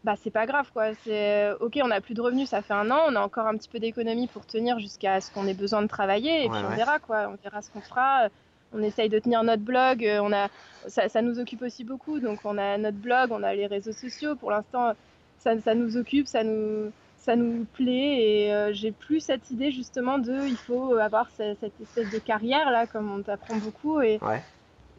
bah 0.03 0.15
c'est 0.17 0.31
pas 0.31 0.47
grave 0.47 0.71
quoi. 0.73 0.95
C'est 1.05 1.53
ok, 1.61 1.79
on 1.83 1.91
a 1.91 2.01
plus 2.01 2.15
de 2.15 2.23
revenus, 2.23 2.49
ça 2.49 2.63
fait 2.63 2.73
un 2.73 2.91
an, 2.91 3.01
on 3.09 3.17
a 3.17 3.21
encore 3.21 3.47
un 3.47 3.55
petit 3.59 3.69
peu 3.69 3.79
d'économie 3.79 4.29
pour 4.29 4.47
tenir 4.47 4.79
jusqu'à 4.79 5.21
ce 5.21 5.31
qu'on 5.31 5.47
ait 5.47 5.53
besoin 5.53 5.83
de 5.83 5.89
travailler 5.89 6.47
et 6.47 6.49
puis 6.49 6.59
on 6.65 6.75
verra 6.75 6.99
quoi, 6.99 7.29
on 7.29 7.37
verra 7.43 7.61
ce 7.61 7.71
qu'on 7.71 7.83
fera 7.83 8.29
on 8.73 8.83
essaye 8.83 9.09
de 9.09 9.18
tenir 9.18 9.43
notre 9.43 9.62
blog. 9.62 10.05
Euh, 10.05 10.21
on 10.23 10.33
a, 10.33 10.49
ça, 10.89 11.23
nous 11.23 11.39
occupe 11.39 11.62
aussi 11.62 11.85
beaucoup. 11.85 12.21
Donc, 12.21 12.41
on 12.45 12.59
a 12.59 12.79
notre 12.79 12.99
blog, 12.99 13.31
on 13.33 13.43
a 13.43 13.55
les 13.55 13.66
réseaux 13.66 13.93
sociaux. 13.93 14.37
Pour 14.37 14.51
l'instant, 14.51 14.93
ça, 15.39 15.75
nous 15.75 15.97
occupe, 15.97 16.27
ça 16.27 16.45
nous, 16.45 16.93
ça 17.18 17.37
nous 17.37 17.66
plaît. 17.75 18.23
Et 18.23 18.55
euh, 18.55 18.73
j'ai 18.73 18.93
plus 18.93 19.21
cette 19.21 19.51
idée 19.51 19.73
justement 19.73 20.18
de 20.18 20.47
il 20.47 20.57
faut 20.57 20.95
avoir 20.97 21.29
cette, 21.37 21.62
espèce 21.62 22.11
de 22.11 22.18
carrière 22.18 22.71
là, 22.71 22.87
comme 22.87 23.11
on 23.11 23.23
t'apprend 23.23 23.57
beaucoup. 23.57 24.01
Et 24.01 24.21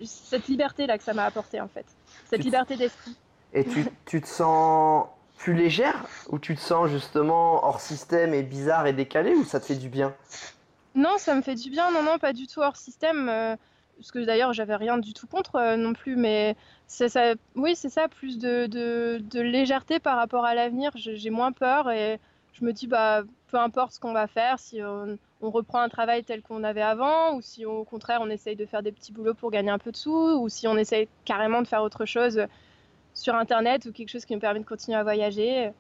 cette 0.03 0.47
liberté 0.47 0.87
là 0.87 0.97
que 0.97 1.03
ça 1.03 1.13
m'a 1.13 1.25
apporté 1.25 1.61
en 1.61 1.67
fait. 1.67 1.85
Cette 2.29 2.43
liberté 2.43 2.75
d'esprit. 2.75 3.15
Et 3.53 3.65
tu, 3.65 3.85
tu 4.05 4.21
te 4.21 4.27
sens 4.27 5.05
plus 5.41 5.53
légère? 5.53 6.05
Ou 6.29 6.39
tu 6.39 6.55
te 6.55 6.61
sens 6.61 6.89
justement 6.89 7.65
hors 7.65 7.81
système 7.81 8.33
et 8.33 8.43
bizarre 8.43 8.85
et 8.87 8.93
décalé? 8.93 9.33
Ou 9.33 9.43
ça 9.43 9.59
te 9.59 9.65
fait 9.65 9.75
du 9.75 9.89
bien? 9.89 10.13
Non, 10.95 11.17
ça 11.17 11.35
me 11.35 11.41
fait 11.41 11.55
du 11.55 11.69
bien. 11.69 11.91
Non, 11.91 12.03
non, 12.03 12.17
pas 12.17 12.33
du 12.33 12.47
tout 12.47 12.59
hors 12.61 12.75
système. 12.75 13.29
Euh, 13.29 13.55
parce 13.97 14.11
que 14.11 14.19
d'ailleurs, 14.19 14.53
j'avais 14.53 14.75
rien 14.75 14.97
du 14.97 15.13
tout 15.13 15.27
contre 15.27 15.55
euh, 15.55 15.77
non 15.77 15.93
plus. 15.93 16.15
Mais 16.15 16.55
ça, 16.87 17.35
oui, 17.55 17.75
c'est 17.75 17.89
ça, 17.89 18.07
plus 18.07 18.37
de, 18.39 19.21
légèreté 19.39 19.99
par 19.99 20.17
rapport 20.17 20.45
à 20.45 20.55
l'avenir. 20.55 20.91
J'ai 20.95 21.29
moins 21.29 21.51
peur 21.51 21.89
et 21.91 22.19
je 22.53 22.65
me 22.65 22.73
dis, 22.73 22.87
bah, 22.87 23.23
peu 23.47 23.57
importe 23.57 23.93
ce 23.93 23.99
qu'on 23.99 24.13
va 24.13 24.27
faire, 24.27 24.59
si 24.59 24.81
on, 24.83 25.17
reprend 25.41 25.79
un 25.79 25.89
travail 25.89 26.23
tel 26.23 26.41
qu'on 26.41 26.63
avait 26.63 26.81
avant, 26.81 27.33
ou 27.35 27.41
si 27.41 27.65
au 27.65 27.83
contraire 27.83 28.19
on 28.21 28.29
essaye 28.29 28.55
de 28.55 28.65
faire 28.67 28.83
des 28.83 28.91
petits 28.91 29.11
boulots 29.11 29.33
pour 29.33 29.49
gagner 29.49 29.71
un 29.71 29.79
peu 29.79 29.91
de 29.91 29.97
sous, 29.97 30.11
ou 30.11 30.49
si 30.49 30.67
on 30.67 30.77
essaye 30.77 31.07
carrément 31.25 31.63
de 31.63 31.67
faire 31.67 31.81
autre 31.81 32.05
chose 32.05 32.45
sur 33.15 33.33
Internet 33.35 33.87
ou 33.87 33.91
quelque 33.91 34.09
chose 34.09 34.25
qui 34.25 34.35
me 34.35 34.39
permet 34.39 34.59
de 34.59 34.65
continuer 34.65 34.97
à 34.97 35.03
voyager. 35.03 35.71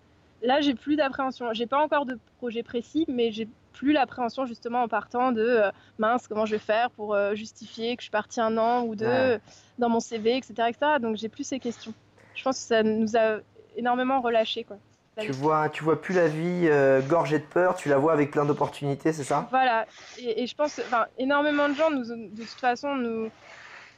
Là, 0.41 0.61
j'ai 0.61 0.73
plus 0.73 0.95
d'appréhension. 0.95 1.53
J'ai 1.53 1.67
pas 1.67 1.79
encore 1.79 2.05
de 2.07 2.17
projet 2.39 2.63
précis, 2.63 3.05
mais 3.07 3.31
j'ai 3.31 3.47
plus 3.71 3.93
l'appréhension 3.93 4.45
justement 4.45 4.83
en 4.83 4.87
partant 4.87 5.31
de 5.31 5.41
euh, 5.41 5.71
mince, 5.97 6.27
comment 6.27 6.45
je 6.45 6.53
vais 6.53 6.59
faire 6.59 6.91
pour 6.91 7.13
euh, 7.13 7.35
justifier 7.35 7.95
que 7.95 8.01
je 8.01 8.05
suis 8.05 8.11
partie 8.11 8.41
un 8.41 8.57
an 8.57 8.83
ou 8.83 8.95
deux 8.95 9.39
dans 9.79 9.89
mon 9.89 9.99
CV, 9.99 10.37
etc. 10.37 10.53
etc. 10.69 10.77
Donc 11.01 11.15
j'ai 11.15 11.29
plus 11.29 11.43
ces 11.43 11.59
questions. 11.59 11.93
Je 12.35 12.43
pense 12.43 12.57
que 12.57 12.63
ça 12.63 12.83
nous 12.83 13.17
a 13.17 13.39
énormément 13.75 14.21
relâché. 14.21 14.63
Quoi. 14.63 14.77
Tu 15.19 15.31
vois, 15.31 15.69
tu 15.69 15.83
vois 15.83 16.01
plus 16.01 16.15
la 16.15 16.27
vie 16.27 16.67
euh, 16.67 17.01
gorgée 17.01 17.39
de 17.39 17.43
peur, 17.43 17.75
tu 17.75 17.89
la 17.89 17.97
vois 17.97 18.13
avec 18.13 18.31
plein 18.31 18.45
d'opportunités, 18.45 19.11
c'est 19.11 19.25
ça? 19.25 19.47
Voilà, 19.51 19.85
et, 20.17 20.47
je 20.47 20.55
pense, 20.55 20.79
enfin, 20.79 21.05
énormément 21.17 21.67
de 21.67 21.73
gens, 21.73 21.91
nous, 21.91 22.05
de 22.05 22.41
toute 22.41 22.49
façon, 22.59 22.95
nous, 22.95 23.29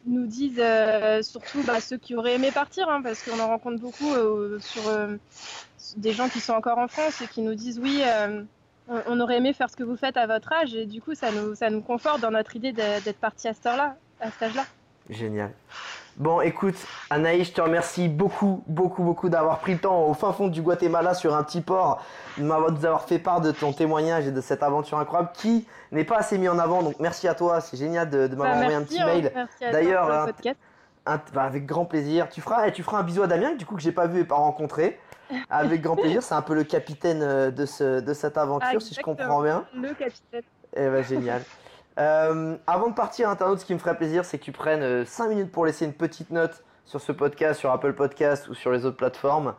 nous 0.07 0.25
disent, 0.25 0.61
surtout 1.21 1.61
bah, 1.63 1.79
ceux 1.79 1.97
qui 1.97 2.15
auraient 2.15 2.33
aimé 2.33 2.51
partir, 2.51 2.89
hein, 2.89 3.01
parce 3.03 3.21
qu'on 3.23 3.39
en 3.39 3.47
rencontre 3.47 3.79
beaucoup 3.79 4.11
sur 4.59 4.81
des 5.97 6.13
gens 6.13 6.29
qui 6.29 6.39
sont 6.39 6.53
encore 6.53 6.79
en 6.79 6.87
France 6.87 7.21
et 7.21 7.27
qui 7.27 7.41
nous 7.41 7.53
disent 7.53 7.79
oui, 7.79 8.01
on, 8.87 9.19
aurait 9.19 9.37
aimé 9.37 9.53
faire 9.53 9.69
ce 9.69 9.75
que 9.75 9.83
vous 9.83 9.95
faites 9.95 10.17
à 10.17 10.27
votre 10.27 10.51
âge 10.53 10.75
et 10.75 10.85
du 10.85 11.01
coup 11.01 11.15
ça 11.15 11.31
nous, 11.31 11.55
ça 11.55 11.69
nous 11.69 11.81
conforte 11.81 12.21
dans 12.21 12.31
notre 12.31 12.55
idée 12.55 12.73
d'être 12.73 13.19
parti 13.19 13.47
à, 13.47 13.53
cet 13.53 13.67
âge-là. 13.67 13.95
Génial. 15.09 15.51
Bon, 16.15 16.41
écoute, 16.41 16.75
Anaïs, 17.09 17.47
je 17.47 17.53
te 17.53 17.61
remercie 17.61 18.07
beaucoup, 18.07 18.63
beaucoup, 18.67 19.01
beaucoup 19.01 19.29
d'avoir 19.29 19.59
pris 19.59 19.73
le 19.73 19.79
temps 19.79 20.05
au 20.05 20.13
fin 20.13 20.31
fond 20.31 20.47
du 20.47 20.61
Guatemala 20.61 21.15
sur 21.15 21.35
un 21.35 21.43
petit 21.43 21.61
port, 21.61 22.05
de 22.37 22.43
nous 22.43 22.53
avoir 22.53 23.05
fait 23.05 23.17
part 23.17 23.41
de 23.41 23.51
ton 23.51 23.73
témoignage 23.73 24.27
et 24.27 24.31
de 24.31 24.39
cette 24.39 24.61
aventure 24.61 24.99
incroyable 24.99 25.31
qui 25.33 25.67
n'est 25.91 26.03
pas 26.03 26.17
assez 26.17 26.37
mis 26.37 26.47
en 26.47 26.59
avant. 26.59 26.83
Donc, 26.83 26.99
merci 26.99 27.27
à 27.27 27.33
toi, 27.33 27.61
c'est 27.61 27.77
génial 27.77 28.11
de, 28.11 28.27
m'avoir 28.27 28.49
bah, 28.49 28.57
envoyé 28.57 28.75
un 28.75 28.83
petit 28.83 29.03
mail. 29.03 29.31
Hein. 29.35 29.47
D'ailleurs, 31.05 31.21
bah, 31.33 31.43
avec 31.43 31.65
grand 31.65 31.85
plaisir. 31.85 32.29
Tu 32.29 32.41
feras, 32.41 32.71
tu 32.71 32.83
feras 32.83 32.99
un 32.99 33.03
bisou 33.03 33.23
à 33.23 33.27
Damien, 33.27 33.55
du 33.55 33.65
coup, 33.65 33.75
que 33.75 33.81
j'ai 33.81 33.91
pas 33.91 34.07
vu 34.07 34.21
et 34.21 34.25
pas 34.25 34.35
rencontré. 34.35 34.99
Avec 35.49 35.81
grand 35.81 35.95
plaisir. 35.97 36.23
C'est 36.23 36.35
un 36.35 36.41
peu 36.41 36.53
le 36.53 36.63
capitaine 36.63 37.21
euh, 37.21 37.51
de, 37.51 37.65
ce, 37.65 37.99
de 37.99 38.13
cette 38.13 38.37
aventure, 38.37 38.81
si 38.81 38.93
je 38.93 39.01
comprends 39.01 39.41
bien. 39.41 39.65
Le 39.75 39.93
capitaine. 39.93 40.43
Eh 40.75 40.89
ben, 40.89 41.03
génial. 41.03 41.41
Euh, 41.99 42.55
avant 42.65 42.89
de 42.89 42.95
partir, 42.95 43.29
internaute, 43.29 43.59
ce 43.59 43.65
qui 43.65 43.73
me 43.73 43.79
ferait 43.79 43.95
plaisir, 43.95 44.25
c'est 44.25 44.39
que 44.39 44.43
tu 44.43 44.51
prennes 44.51 45.05
5 45.05 45.25
euh, 45.25 45.29
minutes 45.29 45.51
pour 45.51 45.65
laisser 45.65 45.85
une 45.85 45.93
petite 45.93 46.31
note 46.31 46.63
sur 46.85 46.99
ce 46.99 47.11
podcast, 47.11 47.59
sur 47.59 47.71
Apple 47.71 47.93
Podcast 47.93 48.47
ou 48.47 48.55
sur 48.55 48.71
les 48.71 48.85
autres 48.85 48.97
plateformes. 48.97 49.53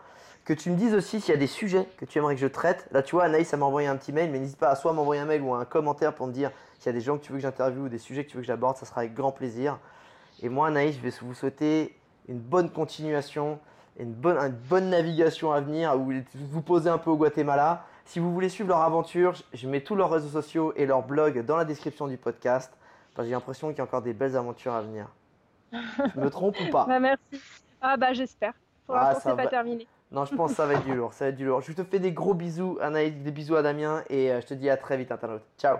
Que 0.44 0.52
tu 0.52 0.70
me 0.70 0.76
dises 0.76 0.94
aussi 0.94 1.20
s'il 1.20 1.32
y 1.32 1.36
a 1.36 1.40
des 1.40 1.46
sujets 1.46 1.88
que 1.96 2.04
tu 2.04 2.18
aimerais 2.18 2.34
que 2.34 2.40
je 2.40 2.46
traite. 2.46 2.86
Là, 2.90 3.02
tu 3.02 3.14
vois, 3.14 3.24
Anaïs, 3.24 3.48
ça 3.48 3.56
m'a 3.56 3.64
envoyé 3.64 3.88
un 3.88 3.96
petit 3.96 4.12
mail, 4.12 4.30
mais 4.30 4.38
n'hésite 4.38 4.58
pas 4.58 4.68
à 4.68 4.76
soit 4.76 4.92
m'envoyer 4.92 5.22
un 5.22 5.24
mail 5.24 5.40
ou 5.40 5.54
un 5.54 5.64
commentaire 5.64 6.14
pour 6.14 6.26
me 6.26 6.32
dire 6.32 6.50
s'il 6.78 6.86
y 6.86 6.94
a 6.94 6.98
des 6.98 7.00
gens 7.00 7.16
que 7.16 7.24
tu 7.24 7.32
veux 7.32 7.38
que 7.38 7.42
j'interviewe 7.42 7.84
ou 7.84 7.88
des 7.88 7.98
sujets 7.98 8.24
que 8.24 8.30
tu 8.30 8.36
veux 8.36 8.42
que 8.42 8.46
j'aborde. 8.46 8.76
Ça 8.76 8.84
sera 8.84 9.02
avec 9.02 9.14
grand 9.14 9.32
plaisir. 9.32 9.78
Et 10.42 10.48
moi, 10.48 10.68
Anaïs, 10.68 10.96
je 10.96 11.00
vais 11.00 11.12
vous 11.22 11.34
souhaiter 11.34 11.96
une 12.28 12.38
bonne 12.38 12.70
continuation 12.70 13.58
une 13.98 14.12
bonne, 14.12 14.38
une 14.38 14.56
bonne 14.68 14.90
navigation 14.90 15.52
à 15.52 15.60
venir 15.60 15.94
où 15.96 16.12
vous 16.34 16.62
posez 16.62 16.90
un 16.90 16.98
peu 16.98 17.10
au 17.10 17.16
Guatemala. 17.16 17.84
Si 18.04 18.18
vous 18.18 18.32
voulez 18.32 18.48
suivre 18.48 18.68
leur 18.68 18.82
aventure, 18.82 19.34
je 19.52 19.68
mets 19.68 19.80
tous 19.80 19.94
leurs 19.94 20.10
réseaux 20.10 20.28
sociaux 20.28 20.72
et 20.76 20.86
leurs 20.86 21.02
blogs 21.02 21.44
dans 21.44 21.56
la 21.56 21.64
description 21.64 22.06
du 22.06 22.16
podcast. 22.16 22.72
J'ai 23.18 23.30
l'impression 23.30 23.68
qu'il 23.68 23.78
y 23.78 23.80
a 23.80 23.84
encore 23.84 24.02
des 24.02 24.12
belles 24.12 24.36
aventures 24.36 24.74
à 24.74 24.82
venir. 24.82 25.08
Je 25.72 26.20
me 26.20 26.28
trompe 26.28 26.56
ou 26.60 26.70
pas 26.70 26.84
bah 26.88 26.98
Merci. 26.98 27.40
Ah 27.80 27.96
bah 27.96 28.12
j'espère. 28.12 28.52
Pour 28.86 28.96
ah, 28.96 29.12
l'instant, 29.12 29.30
c'est 29.30 29.36
pas 29.36 29.46
terminé. 29.46 29.86
Non, 30.10 30.24
je 30.24 30.34
pense 30.34 30.50
que 30.50 30.56
ça 30.56 30.66
va 30.66 30.74
être 30.74 30.84
du 30.84 30.94
lourd. 30.94 31.12
Ça 31.12 31.26
va 31.26 31.28
être 31.30 31.36
du 31.36 31.46
lourd. 31.46 31.60
Je 31.60 31.72
te 31.72 31.82
fais 31.82 31.98
des 31.98 32.12
gros 32.12 32.34
bisous, 32.34 32.78
Anaïs, 32.80 33.14
des 33.14 33.30
bisous 33.30 33.56
à 33.56 33.62
Damien 33.62 34.02
et 34.10 34.30
euh, 34.30 34.40
je 34.40 34.46
te 34.46 34.54
dis 34.54 34.68
à 34.68 34.76
très 34.76 34.96
vite, 34.96 35.10
internaute. 35.10 35.42
Ciao. 35.58 35.78